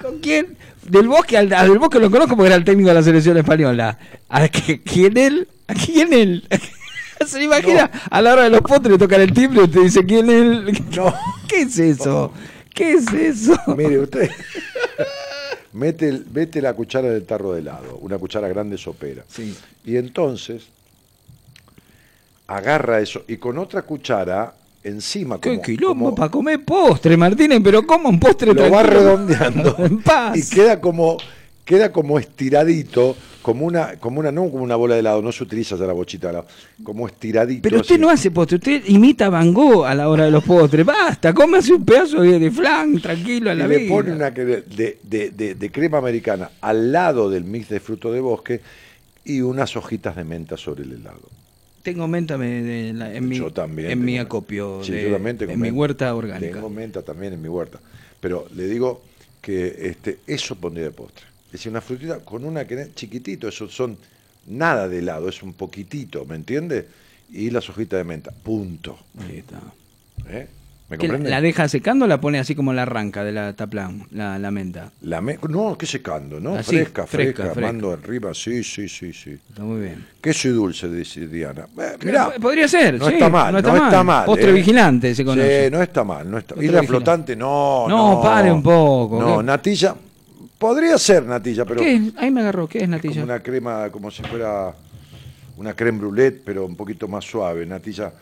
con 0.00 0.18
quién? 0.20 0.56
Del 0.88 1.06
bosque 1.08 1.36
al, 1.38 1.52
al 1.52 1.68
del 1.68 1.78
bosque 1.78 1.98
lo 1.98 2.10
conozco 2.10 2.34
porque 2.36 2.48
era 2.48 2.56
el 2.56 2.64
técnico 2.64 2.88
de 2.88 2.94
la 2.94 3.02
selección 3.02 3.36
española. 3.36 3.98
¿A 4.28 4.48
que- 4.48 4.82
quién 4.82 5.16
él? 5.16 5.48
¿A 5.68 5.74
quién 5.74 6.12
él? 6.12 6.48
¿Se 7.26 7.42
imagina? 7.42 7.88
A 8.10 8.20
la 8.20 8.32
hora 8.32 8.42
de 8.44 8.50
los 8.50 8.62
postres 8.62 8.98
tocan 8.98 9.20
el 9.20 9.32
timbre 9.32 9.64
y 9.64 9.68
te 9.68 9.80
dice 9.80 10.04
quién 10.04 10.28
él. 10.28 10.82
No. 10.96 11.14
¿Qué 11.48 11.62
es 11.62 11.78
eso? 11.78 12.32
¿Qué 12.74 12.94
es 12.94 13.12
eso? 13.12 13.56
Mire, 13.76 13.98
usted 14.00 14.30
mete, 15.72 16.08
el- 16.08 16.26
mete 16.32 16.60
la 16.60 16.74
cuchara 16.74 17.08
del 17.10 17.24
tarro 17.24 17.52
de 17.52 17.60
helado, 17.60 17.98
una 17.98 18.18
cuchara 18.18 18.48
grande 18.48 18.76
sopera. 18.78 19.24
Sí. 19.28 19.56
Y 19.84 19.96
entonces 19.96 20.64
agarra 22.46 23.00
eso 23.00 23.24
y 23.28 23.36
con 23.36 23.56
otra 23.58 23.82
cuchara 23.82 24.54
encima 24.84 25.40
Qué 25.40 25.50
como, 25.50 25.62
quilombo 25.62 26.04
como- 26.06 26.14
para 26.14 26.30
comer 26.30 26.64
postre, 26.64 27.16
Martínez, 27.16 27.60
pero 27.62 27.86
como 27.86 28.08
un 28.08 28.18
postre 28.20 28.52
lo 28.54 28.70
va 28.70 28.82
tranquilo? 28.82 29.00
redondeando 29.00 29.76
en 29.84 30.02
paz. 30.02 30.36
y 30.36 30.54
queda 30.54 30.80
como 30.80 31.16
queda 31.64 31.92
como 31.92 32.18
estiradito, 32.18 33.14
como 33.40 33.64
una 33.64 33.96
como 34.00 34.18
una 34.18 34.32
no 34.32 34.50
como 34.50 34.64
una 34.64 34.74
bola 34.74 34.94
de 34.94 35.00
helado, 35.00 35.22
no 35.22 35.30
se 35.30 35.44
utiliza 35.44 35.76
ya 35.76 35.86
la 35.86 35.92
bochita 35.92 36.26
de 36.26 36.32
helado, 36.32 36.46
como 36.82 37.06
estiradito. 37.06 37.62
Pero 37.62 37.80
usted 37.80 37.94
así. 37.94 38.00
no 38.02 38.10
hace 38.10 38.30
postre, 38.32 38.56
usted 38.56 38.82
imita 38.88 39.26
a 39.26 39.30
Van 39.30 39.54
Gogh 39.54 39.84
a 39.86 39.94
la 39.94 40.08
hora 40.08 40.24
de 40.24 40.32
los 40.32 40.42
postres. 40.42 40.84
Basta, 40.84 41.32
cómase 41.32 41.72
un 41.72 41.84
pedazo 41.84 42.20
de, 42.22 42.40
de 42.40 42.50
flan, 42.50 43.00
tranquilo 43.00 43.50
a 43.50 43.54
y 43.54 43.58
la 43.58 43.68
le 43.68 43.78
vida. 43.78 43.94
pone 43.94 44.12
una 44.12 44.30
de- 44.32 45.54
de 45.54 45.70
crema 45.70 45.98
americana 45.98 46.50
al 46.60 46.90
lado 46.90 47.30
del 47.30 47.44
mix 47.44 47.68
de 47.68 47.78
fruto 47.78 48.10
de 48.12 48.20
bosque 48.20 48.60
y 49.24 49.40
unas 49.40 49.76
hojitas 49.76 50.16
de 50.16 50.24
menta 50.24 50.56
sobre 50.56 50.82
el 50.82 50.92
helado. 50.94 51.28
Tengo 51.82 52.06
menta 52.08 52.36
la- 52.38 53.14
en 53.14 53.28
mi, 53.28 53.36
yo 53.36 53.52
también. 53.52 53.90
en 53.90 54.04
mi 54.04 54.12
tengo- 54.12 54.22
acopio, 54.26 54.80
Sí, 54.84 54.92
de- 54.92 55.02
yo 55.02 55.12
también 55.12 55.38
tengo 55.38 55.52
en 55.52 55.60
mi 55.60 55.70
huerta 55.70 56.14
orgánica. 56.14 56.52
Tengo 56.54 56.70
menta 56.70 57.02
también 57.02 57.32
en 57.32 57.42
mi 57.42 57.48
huerta. 57.48 57.80
Pero 58.20 58.46
le 58.54 58.66
digo 58.66 59.02
que 59.40 59.88
este, 59.88 60.20
eso 60.26 60.54
pondría 60.56 60.84
de 60.84 60.92
postre. 60.92 61.26
Es 61.46 61.52
decir, 61.52 61.70
una 61.70 61.80
frutita 61.80 62.20
con 62.20 62.44
una 62.44 62.66
que 62.66 62.90
chiquitito, 62.94 63.48
eso 63.48 63.68
son 63.68 63.98
nada 64.46 64.88
de 64.88 64.98
helado, 65.00 65.28
es 65.28 65.42
un 65.42 65.52
poquitito, 65.54 66.24
¿me 66.24 66.36
entiende? 66.36 66.86
Y 67.32 67.50
las 67.50 67.68
hojitas 67.68 67.98
de 67.98 68.04
menta, 68.04 68.30
punto. 68.30 68.98
Ahí 69.18 69.38
está. 69.38 69.60
¿eh? 70.28 70.46
¿Me 70.92 70.98
¿Que 70.98 71.08
la, 71.08 71.40
deja 71.40 71.68
secando 71.68 72.04
o 72.04 72.08
la 72.08 72.20
pone 72.20 72.38
así 72.38 72.54
como 72.54 72.72
la 72.74 72.82
arranca 72.82 73.24
de 73.24 73.32
la 73.32 73.54
taplán, 73.54 74.06
la, 74.10 74.38
la 74.38 74.50
menta? 74.50 74.90
La 75.00 75.22
me- 75.22 75.38
No, 75.48 75.76
que 75.78 75.86
secando, 75.86 76.38
¿no? 76.38 76.54
Así, 76.56 76.76
fresca, 76.76 77.06
fresca, 77.06 77.44
fresca, 77.44 77.60
mando 77.60 77.92
arriba, 77.92 78.34
sí, 78.34 78.62
sí, 78.62 78.88
sí, 78.88 79.12
sí. 79.12 79.30
Está 79.48 79.62
muy 79.62 79.80
bien. 79.80 80.06
Queso 80.20 80.48
y 80.48 80.50
dulce, 80.52 80.88
dice 80.90 81.26
Diana. 81.26 81.66
Eh, 81.78 81.96
mirá, 82.04 82.30
Podría 82.40 82.68
ser, 82.68 82.98
no 82.98 83.06
sí, 83.08 83.14
está 83.14 83.28
mal, 83.30 83.52
no 83.52 83.58
está 83.58 84.04
mal. 84.04 84.26
Postre 84.26 84.50
eh. 84.50 84.52
vigilante 84.52 85.14
se 85.14 85.24
conoce. 85.24 85.64
Sí, 85.64 85.70
no 85.70 85.82
está 85.82 86.04
mal, 86.04 86.30
no 86.30 86.36
está 86.38 86.54
Postre 86.54 86.66
Y 86.66 86.70
la 86.70 86.80
vigilante. 86.80 86.86
flotante, 86.88 87.36
no, 87.36 87.88
No, 87.88 88.12
no. 88.16 88.22
pare 88.22 88.52
un 88.52 88.62
poco, 88.62 89.18
No, 89.18 89.38
¿qué? 89.38 89.44
natilla, 89.44 89.94
podría 90.58 90.98
ser 90.98 91.24
natilla, 91.24 91.64
pero 91.64 91.80
¿Qué 91.80 91.94
es? 91.94 92.02
Ahí 92.18 92.30
me 92.30 92.42
agarró, 92.42 92.68
¿qué 92.68 92.78
es 92.78 92.84
como 92.84 92.96
natilla? 92.96 93.24
una 93.24 93.40
crema, 93.40 93.88
como 93.90 94.10
si 94.10 94.22
fuera 94.24 94.74
una 95.56 95.74
creme 95.74 95.98
brûlée, 96.00 96.30
pero 96.44 96.66
un 96.66 96.76
poquito 96.76 97.08
más 97.08 97.24
suave. 97.24 97.64
Natilla, 97.66 98.12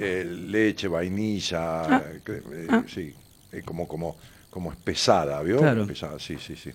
eh, 0.00 0.24
leche, 0.24 0.88
vainilla, 0.88 1.82
Ah. 1.82 2.02
eh, 2.26 2.66
Ah. 2.70 2.84
sí, 2.86 3.12
eh, 3.52 3.62
como, 3.64 3.86
como, 3.86 4.16
como 4.50 4.72
espesada, 4.72 5.42
¿vio? 5.42 5.58
Claro. 5.58 5.82
Espesada, 5.82 6.18
sí, 6.18 6.36
sí, 6.44 6.56
sí. 6.56 6.70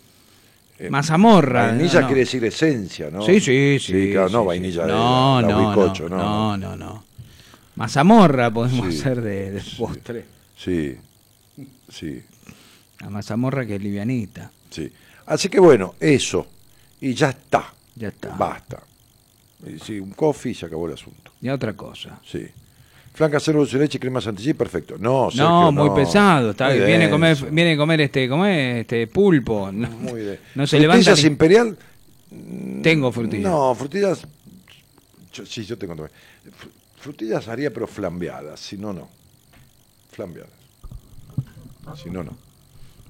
Eh, 0.77 0.89
Mazamorra. 0.89 1.67
Vainilla 1.67 2.01
no. 2.01 2.07
quiere 2.07 2.21
decir 2.21 2.43
esencia, 2.43 3.09
¿no? 3.09 3.21
Sí, 3.21 3.39
sí, 3.39 3.77
sí. 3.79 4.11
claro, 4.11 4.27
sí, 4.27 4.33
no 4.33 4.41
sí. 4.41 4.47
vainilla 4.47 4.85
no, 4.85 5.37
de 5.37 5.41
la, 5.43 5.47
la 5.47 5.53
no, 5.53 5.67
bizcocho, 5.69 6.09
no, 6.09 6.17
no. 6.17 6.57
no, 6.57 6.75
no. 6.75 7.03
Mazamorra 7.75 8.51
podemos 8.51 8.93
Sí. 8.93 8.99
hacer 8.99 9.21
de, 9.21 9.51
de 9.51 9.61
postre. 9.77 10.25
Sí, 10.57 10.97
sí, 11.89 12.23
La 13.01 13.09
mazamorra 13.09 13.65
que 13.65 13.75
es 13.75 13.81
livianita. 13.81 14.51
sí. 14.69 14.91
Así 15.27 15.49
que 15.49 15.59
bueno, 15.59 15.95
eso. 15.99 16.45
Y 17.01 17.13
ya 17.15 17.29
está. 17.29 17.73
Ya 17.95 18.09
está. 18.09 18.29
Basta. 18.35 18.83
Sí, 19.83 19.99
un 19.99 20.11
coffee 20.11 20.51
y 20.51 20.55
se 20.55 20.67
acabó 20.67 20.85
el 20.87 20.93
asunto. 20.93 21.31
Y 21.41 21.49
otra 21.49 21.73
cosa. 21.73 22.19
Sí. 22.23 22.45
Flanca 23.15 23.39
dulce 23.39 23.77
de 23.77 23.83
leche 23.85 23.97
crema 23.97 24.19
chantilly, 24.19 24.53
perfecto. 24.53 24.97
No, 24.99 25.31
Sergio, 25.31 25.45
no, 25.49 25.71
muy 25.71 25.87
no. 25.87 25.95
pesado. 25.95 26.51
Está, 26.51 26.67
Muy 26.69 26.79
viene 26.81 27.05
a 27.05 27.09
comer, 27.09 27.37
viene 27.49 27.73
a 27.73 27.77
comer 27.77 28.01
este, 28.01 28.27
¿cómo 28.27 28.45
es? 28.45 28.81
este 28.81 29.07
pulpo. 29.07 29.71
No, 29.71 29.89
Muy 29.89 30.21
de- 30.21 30.39
no 30.55 30.67
se 30.67 30.79
levanta. 30.79 31.03
Frutillas 31.05 31.25
imperial. 31.25 31.77
Tengo 32.83 33.11
frutillas. 33.13 33.49
No, 33.49 33.73
frutillas. 33.73 34.27
yo- 35.33 35.45
sí, 35.45 35.63
yo 35.63 35.77
tengo 35.77 35.95
también. 35.95 36.11
Fr- 36.45 36.69
Frutillas 36.97 37.47
haría, 37.47 37.71
pero 37.71 37.87
flambeadas. 37.87 38.59
Si 38.59 38.77
no, 38.77 38.91
no. 38.91 39.07
Flambeadas. 40.11 40.49
Si 42.03 42.09
no, 42.09 42.23
no. 42.23 42.35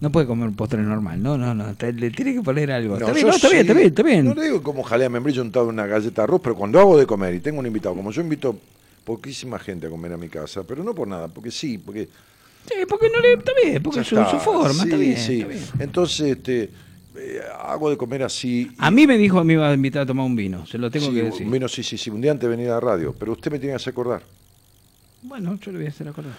No 0.02 0.12
puede 0.12 0.28
comer 0.28 0.50
un 0.50 0.56
postre 0.56 0.82
normal. 0.82 1.24
No, 1.24 1.38
no, 1.38 1.56
no. 1.56 1.74
te- 1.76 1.94
le 1.94 2.12
tiene 2.12 2.34
que 2.36 2.42
poner 2.42 2.72
algo. 2.72 3.00
No, 3.00 3.08
está 3.08 3.14
bien, 3.14 3.28
no, 3.28 3.34
está 3.34 3.48
bien, 3.50 3.62
está 3.62 3.74
bien, 3.74 3.88
está 3.88 4.04
bien. 4.04 4.26
No 4.26 4.34
le 4.36 4.44
digo 4.44 4.62
como 4.62 4.84
jalea 4.84 5.10
membrillo 5.10 5.42
untado 5.42 5.66
en 5.66 5.72
una 5.76 5.88
galleta 5.88 6.22
de 6.22 6.24
arroz, 6.26 6.42
pero 6.44 6.56
cuando 6.56 6.80
hago 6.80 6.98
de 6.98 7.08
comer 7.08 7.34
y 7.34 7.40
tengo 7.40 7.60
un 7.60 7.66
invitado, 7.66 7.96
como 7.96 8.12
yo 8.12 8.22
invito 8.22 8.60
poquísima 9.06 9.58
gente 9.60 9.88
a 9.88 9.90
comer 9.90 10.12
a 10.14 10.18
mi 10.18 10.28
casa, 10.28 10.64
pero 10.64 10.84
no 10.84 10.94
por 10.94 11.08
nada, 11.08 11.28
porque 11.30 11.52
sí, 11.52 11.78
porque 11.78 12.10
Sí, 12.68 12.74
porque 12.90 13.10
no 13.14 13.20
le. 13.20 13.34
Está 13.34 13.52
bien, 13.64 13.84
porque 13.84 14.04
su, 14.04 14.18
está. 14.18 14.32
su 14.32 14.40
forma. 14.40 14.84
está 14.84 14.98
Sí, 14.98 14.98
bien. 14.98 15.18
sí. 15.18 15.36
está 15.42 15.48
bien. 15.50 15.64
Entonces, 15.78 16.32
este, 16.32 16.72
eh, 17.16 17.40
hago 17.62 17.92
de 17.92 17.96
comer 17.98 18.24
así. 18.24 18.72
A 18.80 18.90
mí 18.90 19.06
me 19.06 19.20
dijo 19.20 19.38
que 19.38 19.44
me 19.46 19.54
iba 19.54 19.70
a 19.70 19.74
invitar 19.76 20.02
a 20.02 20.06
tomar 20.08 20.26
un 20.26 20.36
vino. 20.36 20.66
Se 20.66 20.80
lo 20.80 20.90
tengo 20.90 21.06
sí, 21.06 21.14
que 21.14 21.24
decir. 21.24 21.46
un 21.46 21.52
vino, 21.52 21.68
sí, 21.68 21.84
sí, 21.84 21.96
sí, 21.96 22.10
un 22.10 22.22
día 22.22 22.32
antes 22.32 22.50
de 22.50 22.56
venir 22.56 22.72
a 22.72 22.76
la 22.76 22.80
radio, 22.80 23.14
pero 23.18 23.34
usted 23.34 23.52
me 23.52 23.60
tiene 23.60 23.74
que 23.74 23.76
hacer 23.76 23.92
acordar. 23.92 24.24
Bueno, 25.22 25.60
yo 25.62 25.72
le 25.72 25.78
voy 25.78 25.86
a 25.86 25.90
hacer 25.90 26.08
acordar. 26.08 26.34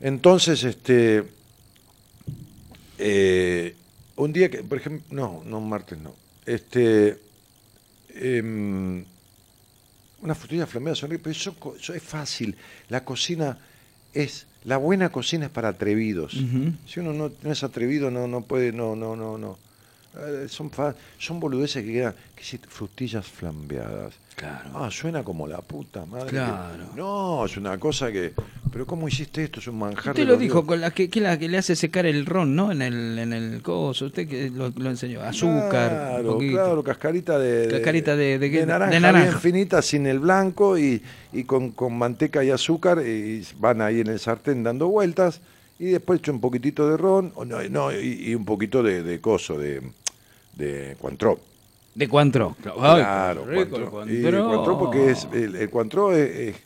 Entonces, 0.00 0.62
este, 0.64 1.24
eh, 2.98 3.74
un 4.16 4.32
día 4.32 4.50
que, 4.50 4.58
por 4.64 4.78
ejemplo, 4.78 5.04
no, 5.10 5.42
no 5.46 5.58
un 5.60 5.68
martes, 5.70 5.98
no. 5.98 6.14
Este, 6.44 7.18
em, 8.14 9.02
una 10.22 10.34
frutilla 10.34 10.66
flameada 10.66 10.94
son 10.96 11.10
ricas, 11.10 11.22
pero 11.24 11.32
eso, 11.32 11.76
eso 11.80 11.94
es 11.94 12.02
fácil. 12.02 12.56
La 12.88 13.04
cocina 13.04 13.58
es, 14.12 14.46
la 14.64 14.76
buena 14.76 15.10
cocina 15.10 15.46
es 15.46 15.52
para 15.52 15.68
atrevidos. 15.68 16.34
Si 16.86 17.00
uno 17.00 17.12
no, 17.12 17.30
no 17.42 17.52
es 17.52 17.62
atrevido, 17.62 18.10
no, 18.10 18.26
no 18.26 18.42
puede, 18.42 18.72
no, 18.72 18.96
no, 18.96 19.14
no, 19.16 19.38
no. 19.38 19.58
Eh, 20.16 20.46
son, 20.48 20.70
fa- 20.70 20.96
son 21.18 21.38
boludeces 21.38 21.84
que 21.84 21.92
quedan, 21.92 22.14
que 22.34 22.58
frutillas 22.68 23.26
flambeadas. 23.26 24.14
Claro. 24.38 24.70
Ah, 24.74 24.88
suena 24.90 25.24
como 25.24 25.46
la 25.48 25.60
puta 25.60 26.06
madre. 26.06 26.28
Claro. 26.30 26.84
No, 26.96 27.44
es 27.44 27.56
una 27.56 27.76
cosa 27.78 28.12
que. 28.12 28.32
Pero 28.70 28.86
¿cómo 28.86 29.08
hiciste 29.08 29.42
esto? 29.42 29.58
Es 29.60 29.66
un 29.66 29.78
manjar. 29.78 30.10
Usted 30.10 30.22
de 30.22 30.24
lo 30.26 30.36
dijo, 30.36 30.64
con 30.64 30.80
la 30.80 30.92
que, 30.92 31.10
que 31.10 31.20
la 31.20 31.36
que 31.38 31.48
le 31.48 31.58
hace 31.58 31.74
secar 31.74 32.06
el 32.06 32.24
ron, 32.24 32.54
¿no? 32.54 32.70
En 32.70 32.80
el, 32.82 33.18
en 33.18 33.32
el 33.32 33.62
coso. 33.62 34.06
Usted 34.06 34.28
que 34.28 34.48
lo, 34.50 34.68
lo 34.76 34.90
enseñó. 34.90 35.20
Azúcar. 35.22 36.20
un 36.24 36.38
Claro, 36.38 36.38
claro, 36.38 36.84
cascarita 36.84 37.38
de, 37.38 37.66
de- 37.66 37.68
Cascarita 37.72 38.14
de- 38.14 38.38
de 38.38 38.50
qué? 38.50 38.64
naranja, 38.64 38.92
De 38.94 39.00
naranja. 39.00 39.24
bien 39.30 39.40
finita, 39.40 39.82
sin 39.82 40.06
el 40.06 40.20
blanco 40.20 40.78
y, 40.78 41.02
y 41.32 41.42
con, 41.44 41.72
con 41.72 41.98
manteca 41.98 42.44
y 42.44 42.50
azúcar 42.50 43.02
y 43.04 43.44
van 43.58 43.80
ahí 43.82 44.00
en 44.00 44.06
el 44.06 44.20
sartén 44.20 44.62
dando 44.62 44.86
vueltas 44.88 45.40
y 45.80 45.86
después 45.86 46.20
echo 46.20 46.30
un 46.32 46.40
poquitito 46.40 46.88
de 46.88 46.96
ron 46.96 47.32
o 47.34 47.44
no, 47.44 47.62
no, 47.68 47.90
y, 47.92 48.28
y 48.30 48.34
un 48.36 48.44
poquito 48.44 48.82
de, 48.82 49.02
de 49.02 49.20
coso, 49.20 49.58
de, 49.58 49.80
de 50.56 50.96
Cointreau. 51.00 51.38
De 51.98 52.08
Cuantro. 52.08 52.56
Claro, 52.62 53.44
Cointreau 53.44 54.78
porque 54.78 55.10
es, 55.10 55.26
el, 55.32 55.56
el 55.56 55.68
es, 56.12 56.36
es- 56.54 56.56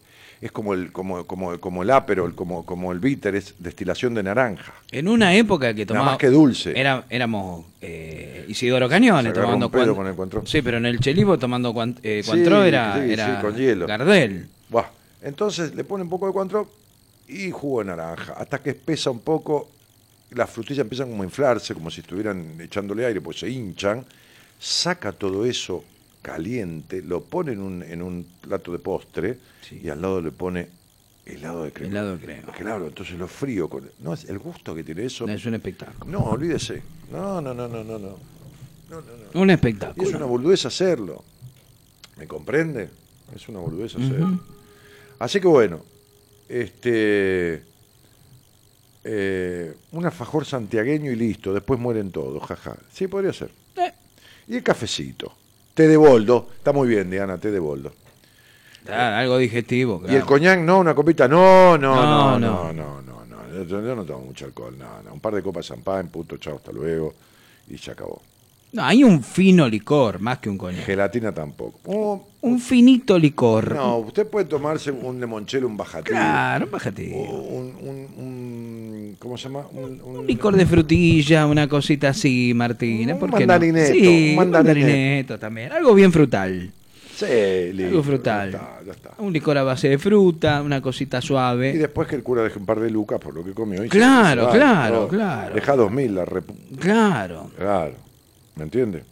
es 0.43 0.51
como 0.51 0.75
el 0.75 0.91
como, 0.91 1.25
como, 1.25 1.57
como 1.61 1.83
el 1.85 1.91
Aperol, 1.91 2.35
como, 2.35 2.67
como 2.67 2.91
el 2.91 2.99
bitter, 2.99 3.37
es 3.37 3.55
destilación 3.61 4.13
de 4.15 4.25
naranja. 4.25 4.75
En 4.91 5.07
una 5.07 5.35
época 5.37 5.73
que 5.73 5.83
Nada 5.85 5.87
tomaba. 5.87 6.07
más 6.11 6.19
que 6.19 6.27
dulce. 6.27 6.73
Era, 6.79 7.05
éramos 7.09 7.65
eh, 7.81 8.45
Isidoro 8.49 8.89
Cañones 8.89 9.33
tomando 9.33 9.67
un 9.67 9.73
pedo 9.73 9.95
Cuan- 9.95 9.97
con 9.97 10.07
el 10.09 10.15
Cointreau. 10.17 10.45
Sí, 10.47 10.61
pero 10.61 10.79
en 10.79 10.87
el 10.87 10.99
Chelivo 10.99 11.39
tomando 11.39 11.73
eh, 12.03 12.23
Sí, 12.25 12.29
Cuantro 12.29 12.65
era, 12.65 12.95
sí, 12.97 13.07
sí, 13.07 13.13
era 13.13 13.41
con 13.41 13.55
hielo. 13.57 13.87
Gardel. 13.87 14.49
Buah. 14.69 14.87
Entonces 15.23 15.75
le 15.77 15.85
pone 15.85 16.03
un 16.03 16.11
poco 16.11 16.27
de 16.27 16.33
Cointreau 16.33 16.67
y 17.29 17.51
jugo 17.53 17.79
de 17.79 17.85
naranja, 17.87 18.33
hasta 18.35 18.61
que 18.61 18.71
espesa 18.71 19.11
un 19.11 19.21
poco, 19.21 19.71
las 20.33 20.51
frutillas 20.51 20.81
empiezan 20.81 21.09
como 21.09 21.23
a 21.23 21.27
inflarse, 21.27 21.73
como 21.73 21.89
si 21.89 22.01
estuvieran 22.01 22.61
echándole 22.61 23.07
aire, 23.07 23.21
pues 23.21 23.39
se 23.39 23.49
hinchan, 23.49 24.05
saca 24.63 25.11
todo 25.13 25.45
eso 25.45 25.85
caliente, 26.23 27.03
lo 27.03 27.23
pone 27.25 27.51
en 27.53 27.61
un, 27.61 27.83
en 27.83 28.01
un 28.01 28.25
plato 28.41 28.71
de 28.71 28.79
postre 28.79 29.39
y 29.73 29.89
al 29.89 30.01
lado 30.01 30.21
le 30.21 30.31
pone 30.31 30.69
helado 31.27 31.65
de 31.65 31.73
crema. 31.73 31.91
Helado 31.91 32.17
de 32.17 32.25
crema. 32.25 32.53
Claro, 32.53 32.87
entonces 32.87 33.19
lo 33.19 33.27
frío 33.27 33.69
con... 33.69 33.91
No, 33.99 34.15
el 34.15 34.39
gusto 34.39 34.73
que 34.73 34.85
tiene 34.85 35.05
eso... 35.05 35.27
Es 35.29 35.45
un 35.47 35.55
espectáculo. 35.55 36.09
No, 36.11 36.25
olvídese. 36.27 36.81
No, 37.11 37.41
no, 37.41 37.53
no, 37.53 37.67
no, 37.67 37.83
no, 37.83 37.99
no. 37.99 38.17
Un 39.35 39.51
Y 39.51 39.53
espectáculo. 39.53 40.09
es 40.09 40.15
una 40.15 40.27
boludez 40.27 40.65
hacerlo. 40.65 41.25
¿Me 42.17 42.29
comprende? 42.29 42.89
Es 43.35 43.49
una 43.49 43.59
boludez 43.59 43.97
hacerlo. 43.97 44.39
Así 45.19 45.41
que 45.41 45.49
bueno, 45.49 45.81
este. 46.49 47.63
eh, 49.03 49.75
un 49.91 50.05
alfajor 50.05 50.45
santiagueño 50.45 51.11
y 51.11 51.17
listo, 51.17 51.53
después 51.53 51.81
mueren 51.81 52.13
todos, 52.13 52.43
jaja. 52.45 52.77
Sí, 52.93 53.09
podría 53.09 53.33
ser. 53.33 53.51
Y 54.49 54.57
el 54.57 54.63
cafecito. 54.63 55.33
Té 55.75 55.89
de 55.89 55.97
boldo. 55.97 56.49
Está 56.57 56.73
muy 56.73 56.89
bien, 56.89 57.11
Diana, 57.11 57.39
té 57.39 57.51
de 57.51 57.59
boldo. 57.59 57.93
Ah, 58.91 59.19
algo 59.19 59.39
digestivo. 59.39 60.01
Y 60.03 60.07
el 60.07 60.11
claro. 60.11 60.27
coñac, 60.27 60.61
no, 60.61 60.81
una 60.81 60.95
copita. 60.95 61.29
No, 61.29 61.79
no, 61.79 61.95
No, 61.95 62.39
no, 62.39 62.39
no. 62.39 62.73
no, 62.73 63.03
no, 63.03 63.03
no. 63.03 63.25
no. 63.27 63.65
Yo, 63.65 63.81
yo 63.81 63.95
no 63.95 64.05
tomo 64.05 64.27
mucho 64.27 64.45
alcohol, 64.47 64.77
no, 64.77 65.03
no. 65.03 65.13
Un 65.15 65.21
par 65.21 65.35
de 65.35 65.43
copas 65.43 65.67
de 65.69 65.75
champán, 65.75 66.09
punto, 66.09 66.37
chao, 66.39 66.57
hasta 66.57 66.73
luego. 66.73 67.15
Y 67.69 67.79
se 67.79 67.93
acabó. 67.93 68.21
No, 68.73 68.83
hay 68.85 69.05
un 69.05 69.23
fino 69.23 69.69
licor, 69.69 70.19
más 70.21 70.39
que 70.39 70.49
un 70.49 70.57
coñac. 70.57 70.85
Gelatina 70.87 71.33
tampoco. 71.33 71.79
Oh, 71.85 72.27
Un 72.41 72.59
finito 72.59 73.19
licor. 73.19 73.75
no, 73.75 73.99
usted 73.99 74.27
puede 74.27 74.47
tomarse 74.47 74.91
un 74.91 75.21
limonchelo, 75.21 75.67
un 75.67 75.77
bajatín. 75.77 76.15
Claro, 76.15 76.69
bájate. 76.73 77.13
Un, 77.13 77.75
un, 77.81 77.97
un- 78.17 79.17
¿Cómo 79.19 79.37
se 79.37 79.45
llama? 79.45 79.67
Un, 79.73 80.01
un- 80.03 80.17
Un 80.21 80.27
licor 80.27 80.57
de 80.57 80.65
frutilla, 80.65 81.47
una 81.47 81.69
cosita 81.69 82.09
así, 82.09 82.53
Martina. 82.55 83.13
Un 83.15 83.21
¿por 83.21 83.31
qué 83.31 83.47
mandarineto, 83.47 83.89
no? 83.93 83.95
Sí, 83.95 84.07
un 84.07 84.31
un 84.31 84.37
mandarineto. 84.37 84.87
mandarineto 84.87 85.39
también. 85.39 85.73
Algo 85.73 85.95
bien 85.95 86.11
frutal. 86.11 86.73
Sí, 87.15 87.27
listo, 87.75 87.89
Algo 87.91 88.03
frutal. 88.03 88.51
Ya 88.53 88.57
está, 88.59 88.81
ya 88.87 88.93
está. 88.93 89.11
Un 89.19 89.33
licor 89.35 89.59
a 89.59 89.63
base 89.65 89.89
de 89.91 89.99
fruta, 89.99 90.63
una 90.63 90.81
cosita 90.81 91.19
Y 91.19 91.23
suave. 91.23 91.73
después 91.75 92.09
que 92.09 92.17
el 92.17 92.23
cura 92.23 92.43
deje 92.43 92.59
un 92.59 92.65
par 92.67 92.81
de 92.81 92.91
lucas 92.91 93.21
por 93.21 93.35
lo 93.35 93.45
que 93.45 93.53
comió. 93.53 93.85
y 93.85 93.89
Claro, 93.91 94.49
claro, 94.51 95.07
claro. 95.09 95.55
Deja 95.55 95.77
dos 95.77 95.93
mil, 95.93 96.15
la 96.15 96.25
repu- 96.25 96.55
Claro. 96.81 97.51
Claro. 97.57 97.95
¿Me 98.57 98.65
entiende? 98.65 99.05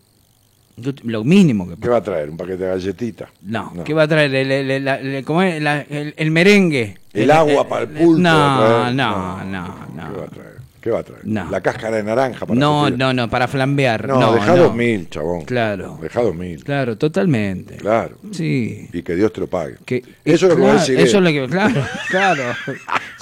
Yo- 0.76 0.92
Lo 1.04 1.24
mínimo 1.24 1.68
que 1.68 1.76
¿Qué 1.76 1.88
va 1.88 1.98
a 1.98 2.02
traer? 2.02 2.30
¿Un 2.30 2.36
paquete 2.36 2.64
de 2.64 2.70
galletitas? 2.70 3.28
No, 3.42 3.72
¿qué 3.84 3.92
va 3.92 4.04
a 4.04 4.08
traer? 4.08 4.34
El, 4.34 4.50
el- 4.50 4.70
el- 4.70 4.88
el- 4.88 5.24
¿cómo 5.24 5.42
es? 5.42 5.60
La- 5.62 5.82
el- 5.82 6.14
el 6.16 6.30
merengue. 6.30 6.96
El 7.12 7.30
agua 7.30 7.68
para 7.68 7.82
el 7.82 7.88
pulpo. 7.88 8.18
No, 8.20 8.30
va 8.38 8.54
a 8.54 8.80
traer. 8.80 8.94
no, 8.94 9.44
no, 9.44 9.74
¿Qué 9.94 10.00
va 10.00 10.08
no. 10.08 10.22
a 10.22 10.26
traer? 10.28 10.50
¿Qué 10.80 10.90
va 10.90 10.98
a 11.00 11.02
traer? 11.02 11.26
No. 11.26 11.50
La 11.50 11.60
cáscara 11.60 11.96
de 11.98 12.02
naranja 12.02 12.46
para 12.46 12.58
No, 12.58 12.88
no, 12.88 13.12
no, 13.12 13.28
para 13.28 13.46
flambear. 13.46 14.08
No, 14.08 14.18
No, 14.18 14.32
deja 14.32 14.56
no. 14.56 14.62
dos 14.62 14.74
mil, 14.74 15.10
chabón. 15.10 15.42
Claro. 15.44 15.98
Deja 16.00 16.22
dos 16.22 16.34
mil. 16.34 16.64
Claro, 16.64 16.96
totalmente. 16.96 17.76
Claro. 17.76 18.16
Sí. 18.32 18.88
Y 18.90 19.02
que 19.02 19.14
Dios 19.14 19.30
te 19.34 19.40
lo 19.40 19.46
pague. 19.48 19.74
Que, 19.84 20.02
Eso 20.24 20.46
es 20.46 20.52
lo 20.52 20.56
que 20.56 20.62
va 20.62 20.68
a 20.68 20.70
claro, 20.76 20.80
decir 20.80 20.98
Eso 21.00 21.18
él. 21.18 21.26
es 21.26 21.34
lo 21.34 21.42
que, 21.46 21.52
claro, 21.52 21.82
claro. 22.08 22.42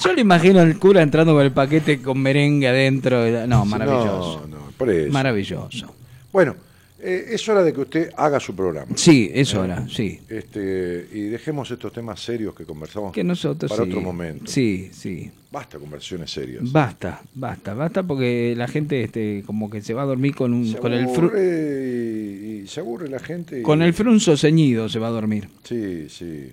Yo 0.01 0.13
le 0.13 0.21
imagino 0.21 0.61
al 0.61 0.79
cura 0.79 1.01
entrando 1.01 1.33
con 1.33 1.43
el 1.43 1.51
paquete 1.51 2.01
con 2.01 2.17
merengue 2.21 2.69
adentro. 2.69 3.25
No, 3.45 3.65
maravilloso. 3.65 4.45
No, 4.47 4.57
no, 4.59 4.71
por 4.77 4.89
eso. 4.89 5.11
Maravilloso. 5.11 5.95
Bueno, 6.31 6.55
Eh, 7.01 7.27
es 7.35 7.47
hora 7.47 7.63
de 7.63 7.71
que 7.71 7.79
usted 7.79 8.09
haga 8.17 8.41
su 8.41 8.53
programa. 8.53 8.91
Sí, 8.97 9.31
es 9.33 9.55
hora, 9.55 9.87
sí. 9.87 10.19
Este, 10.27 11.07
y 11.13 11.21
dejemos 11.29 11.71
estos 11.71 11.93
temas 11.93 12.19
serios 12.19 12.53
que 12.53 12.65
conversamos 12.65 13.13
Que 13.13 13.23
nosotros 13.23 13.71
para 13.71 13.85
sí. 13.85 13.89
otro 13.89 14.01
momento. 14.01 14.51
Sí, 14.51 14.89
sí. 14.91 15.31
Basta 15.49 15.79
conversaciones 15.79 16.29
serias. 16.29 16.69
Basta, 16.69 17.21
basta, 17.35 17.73
basta 17.73 18.03
porque 18.03 18.53
la 18.57 18.67
gente 18.67 19.01
este 19.01 19.43
como 19.45 19.69
que 19.69 19.81
se 19.81 19.93
va 19.93 20.01
a 20.01 20.05
dormir 20.07 20.35
con 20.35 20.53
un 20.53 20.65
Se 20.73 20.77
con 20.77 20.91
el 20.91 21.05
y, 21.05 22.63
y 22.63 22.67
se 22.67 22.81
aburre 22.81 23.07
la 23.07 23.19
gente. 23.19 23.61
y- 23.61 23.63
con 23.63 23.81
el 23.81 23.93
frunzo 23.93 24.35
ceñido 24.35 24.89
se 24.89 24.99
va 24.99 25.07
a 25.07 25.11
dormir. 25.11 25.47
Sí, 25.63 26.09
sí. 26.09 26.51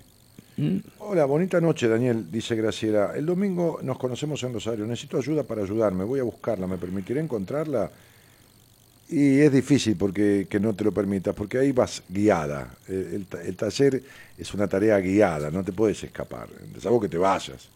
¿Mm? 0.55 0.77
Hola, 0.99 1.25
bonita 1.25 1.59
noche, 1.59 1.89
Daniel, 1.89 2.25
dice 2.31 2.55
Graciela. 2.55 3.11
El 3.17 3.25
domingo 3.25 3.79
nos 3.83 3.97
conocemos 3.99 4.41
en 4.43 4.53
Rosario. 4.53 4.85
Necesito 4.87 5.17
ayuda 5.17 5.43
para 5.43 5.63
ayudarme. 5.63 6.05
Voy 6.05 6.21
a 6.21 6.23
buscarla. 6.23 6.67
¿Me 6.67 6.77
permitiré 6.77 7.19
encontrarla? 7.19 7.91
Y 9.09 9.39
es 9.39 9.51
difícil 9.53 9.95
porque 9.95 10.47
que 10.49 10.59
no 10.59 10.73
te 10.75 10.83
lo 10.83 10.91
permitas, 10.91 11.33
porque 11.33 11.57
ahí 11.59 11.71
vas 11.71 12.03
guiada. 12.09 12.69
El, 12.87 12.95
el 13.13 13.25
ta- 13.25 13.41
el 13.41 13.55
taller 13.55 14.03
es 14.37 14.53
una 14.53 14.67
tarea 14.67 14.97
guiada, 14.99 15.49
no 15.49 15.63
te 15.63 15.71
puedes 15.71 16.03
escapar. 16.03 16.49
Salvo 16.79 16.99
que 16.99 17.07
te 17.07 17.17
vayas. 17.17 17.69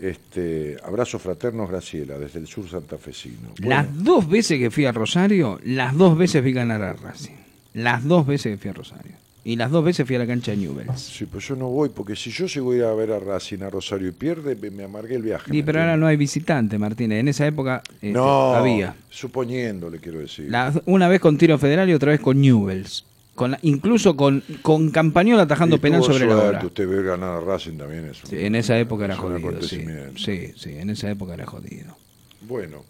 Este, 0.00 0.76
abrazos 0.84 1.20
fraternos, 1.20 1.68
Graciela, 1.68 2.18
desde 2.18 2.38
el 2.38 2.46
sur 2.46 2.68
santafesino. 2.70 3.50
Bueno, 3.60 3.68
Las 3.68 4.04
dos 4.04 4.28
veces 4.28 4.58
que 4.58 4.70
fui 4.70 4.84
a 4.86 4.92
Rosario, 4.92 5.58
las 5.64 5.96
dos 5.96 6.16
veces 6.16 6.42
vi 6.42 6.52
ganar 6.52 6.82
a 6.82 6.92
Racing. 6.92 7.34
Las 7.74 8.04
dos 8.04 8.26
veces 8.26 8.52
que 8.52 8.58
fui 8.58 8.70
a 8.70 8.74
Rosario. 8.74 9.12
Y 9.48 9.56
las 9.56 9.70
dos 9.70 9.82
veces 9.82 10.06
fui 10.06 10.14
a 10.14 10.18
la 10.18 10.26
cancha 10.26 10.50
de 10.50 10.58
Newell's. 10.58 11.00
Sí, 11.00 11.24
pues 11.24 11.48
yo 11.48 11.56
no 11.56 11.68
voy, 11.70 11.88
porque 11.88 12.14
si 12.14 12.30
yo 12.30 12.44
llego 12.44 12.72
a 12.72 12.76
ir 12.76 12.82
a 12.84 12.92
ver 12.92 13.12
a 13.12 13.18
Racing, 13.18 13.62
a 13.62 13.70
Rosario 13.70 14.08
y 14.08 14.12
pierde, 14.12 14.54
me, 14.70 14.84
amargué 14.84 15.14
el 15.14 15.22
viaje. 15.22 15.50
¿me 15.50 15.62
pero 15.62 15.80
ahora 15.80 15.96
no 15.96 16.06
hay 16.06 16.18
visitante, 16.18 16.76
Martínez. 16.76 17.20
En 17.20 17.28
esa 17.28 17.46
época 17.46 17.82
este, 17.94 18.10
No, 18.10 18.52
había. 18.54 18.94
suponiendo, 19.08 19.88
le 19.88 20.00
quiero 20.00 20.18
decir. 20.18 20.50
La- 20.50 20.74
una 20.84 21.08
vez 21.08 21.20
con 21.22 21.38
tiro 21.38 21.56
federal 21.56 21.88
y 21.88 21.94
otra 21.94 22.10
vez 22.12 22.20
con 22.20 22.38
Newells. 22.38 23.06
Con 23.34 23.52
la- 23.52 23.58
incluso 23.62 24.14
con, 24.18 24.44
con 24.60 24.90
Campañola 24.90 25.44
atajando 25.44 25.76
Y 25.76 25.78
penal 25.78 26.02
sobre 26.04 26.26
la 26.26 26.36
hora. 26.36 26.66
Usted 26.66 26.86
ver 26.86 27.04
ganar 27.04 27.30
a 27.36 27.40
Racing 27.40 27.78
también 27.78 28.04
es 28.04 28.22
un- 28.24 28.28
Sí, 28.28 28.36
en 28.40 28.54
esa 28.54 28.78
época 28.78 29.06
era 29.06 29.16
jodido. 29.16 29.62
Sí. 29.62 29.82
sí, 30.16 30.52
sí, 30.58 30.72
en 30.76 30.90
esa 30.90 31.10
época 31.10 31.32
era 31.32 31.46
jodido. 31.46 31.96
Bueno, 32.42 32.84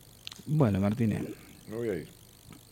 Bueno, 0.44 0.80
Martínez, 0.80 1.22
me 1.70 1.76
voy 1.76 1.88
a 1.90 1.94
ir. 1.94 2.17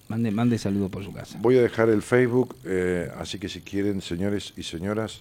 Mande, 0.09 0.31
mande 0.31 0.59
saludos 0.59 0.91
por 0.91 1.05
su 1.05 1.13
casa. 1.13 1.39
Voy 1.41 1.57
a 1.59 1.63
dejar 1.63 1.89
el 1.89 2.03
Facebook, 2.03 2.57
eh, 2.65 3.11
así 3.17 3.39
que 3.39 3.49
si 3.49 3.61
quieren, 3.61 4.01
señores 4.01 4.53
y 4.57 4.63
señoras, 4.63 5.21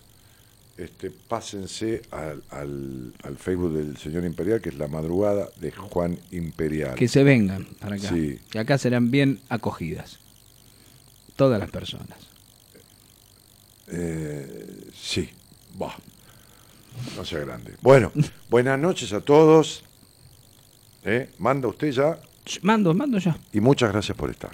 este, 0.77 1.09
pásense 1.09 2.01
al, 2.11 2.43
al- 2.49 3.13
al 3.23 3.37
Facebook 3.37 3.73
del 3.73 3.97
señor 3.97 4.25
Imperial, 4.25 4.59
que 4.61 4.69
es 4.69 4.75
la 4.77 4.87
madrugada 4.87 5.47
de 5.61 5.71
Juan 5.71 6.19
Imperial. 6.31 6.95
Que 6.95 7.07
se 7.07 7.23
vengan 7.23 7.65
para 7.79 7.95
acá. 7.95 8.09
Sí. 8.09 8.39
Que 8.49 8.59
acá 8.59 8.77
serán 8.77 9.09
bien 9.11 9.39
acogidas. 9.49 10.19
Todas 11.37 11.59
las 11.59 11.69
personas. 11.71 12.17
Eh, 13.87 14.89
sí, 14.93 15.29
va. 15.81 15.95
No 17.15 17.23
sea 17.25 17.39
grande. 17.39 17.75
Bueno, 17.81 18.11
buenas 18.49 18.79
noches 18.79 19.13
a 19.13 19.21
todos. 19.21 19.83
Eh, 21.03 21.29
Manda 21.37 21.67
usted 21.67 21.91
ya 21.91 22.19
Mando, 22.63 22.93
mando 22.93 23.17
ya. 23.19 23.37
y 23.53 23.59
muchas 23.59 23.91
gracias 23.91 24.17
por 24.17 24.29
estar. 24.31 24.51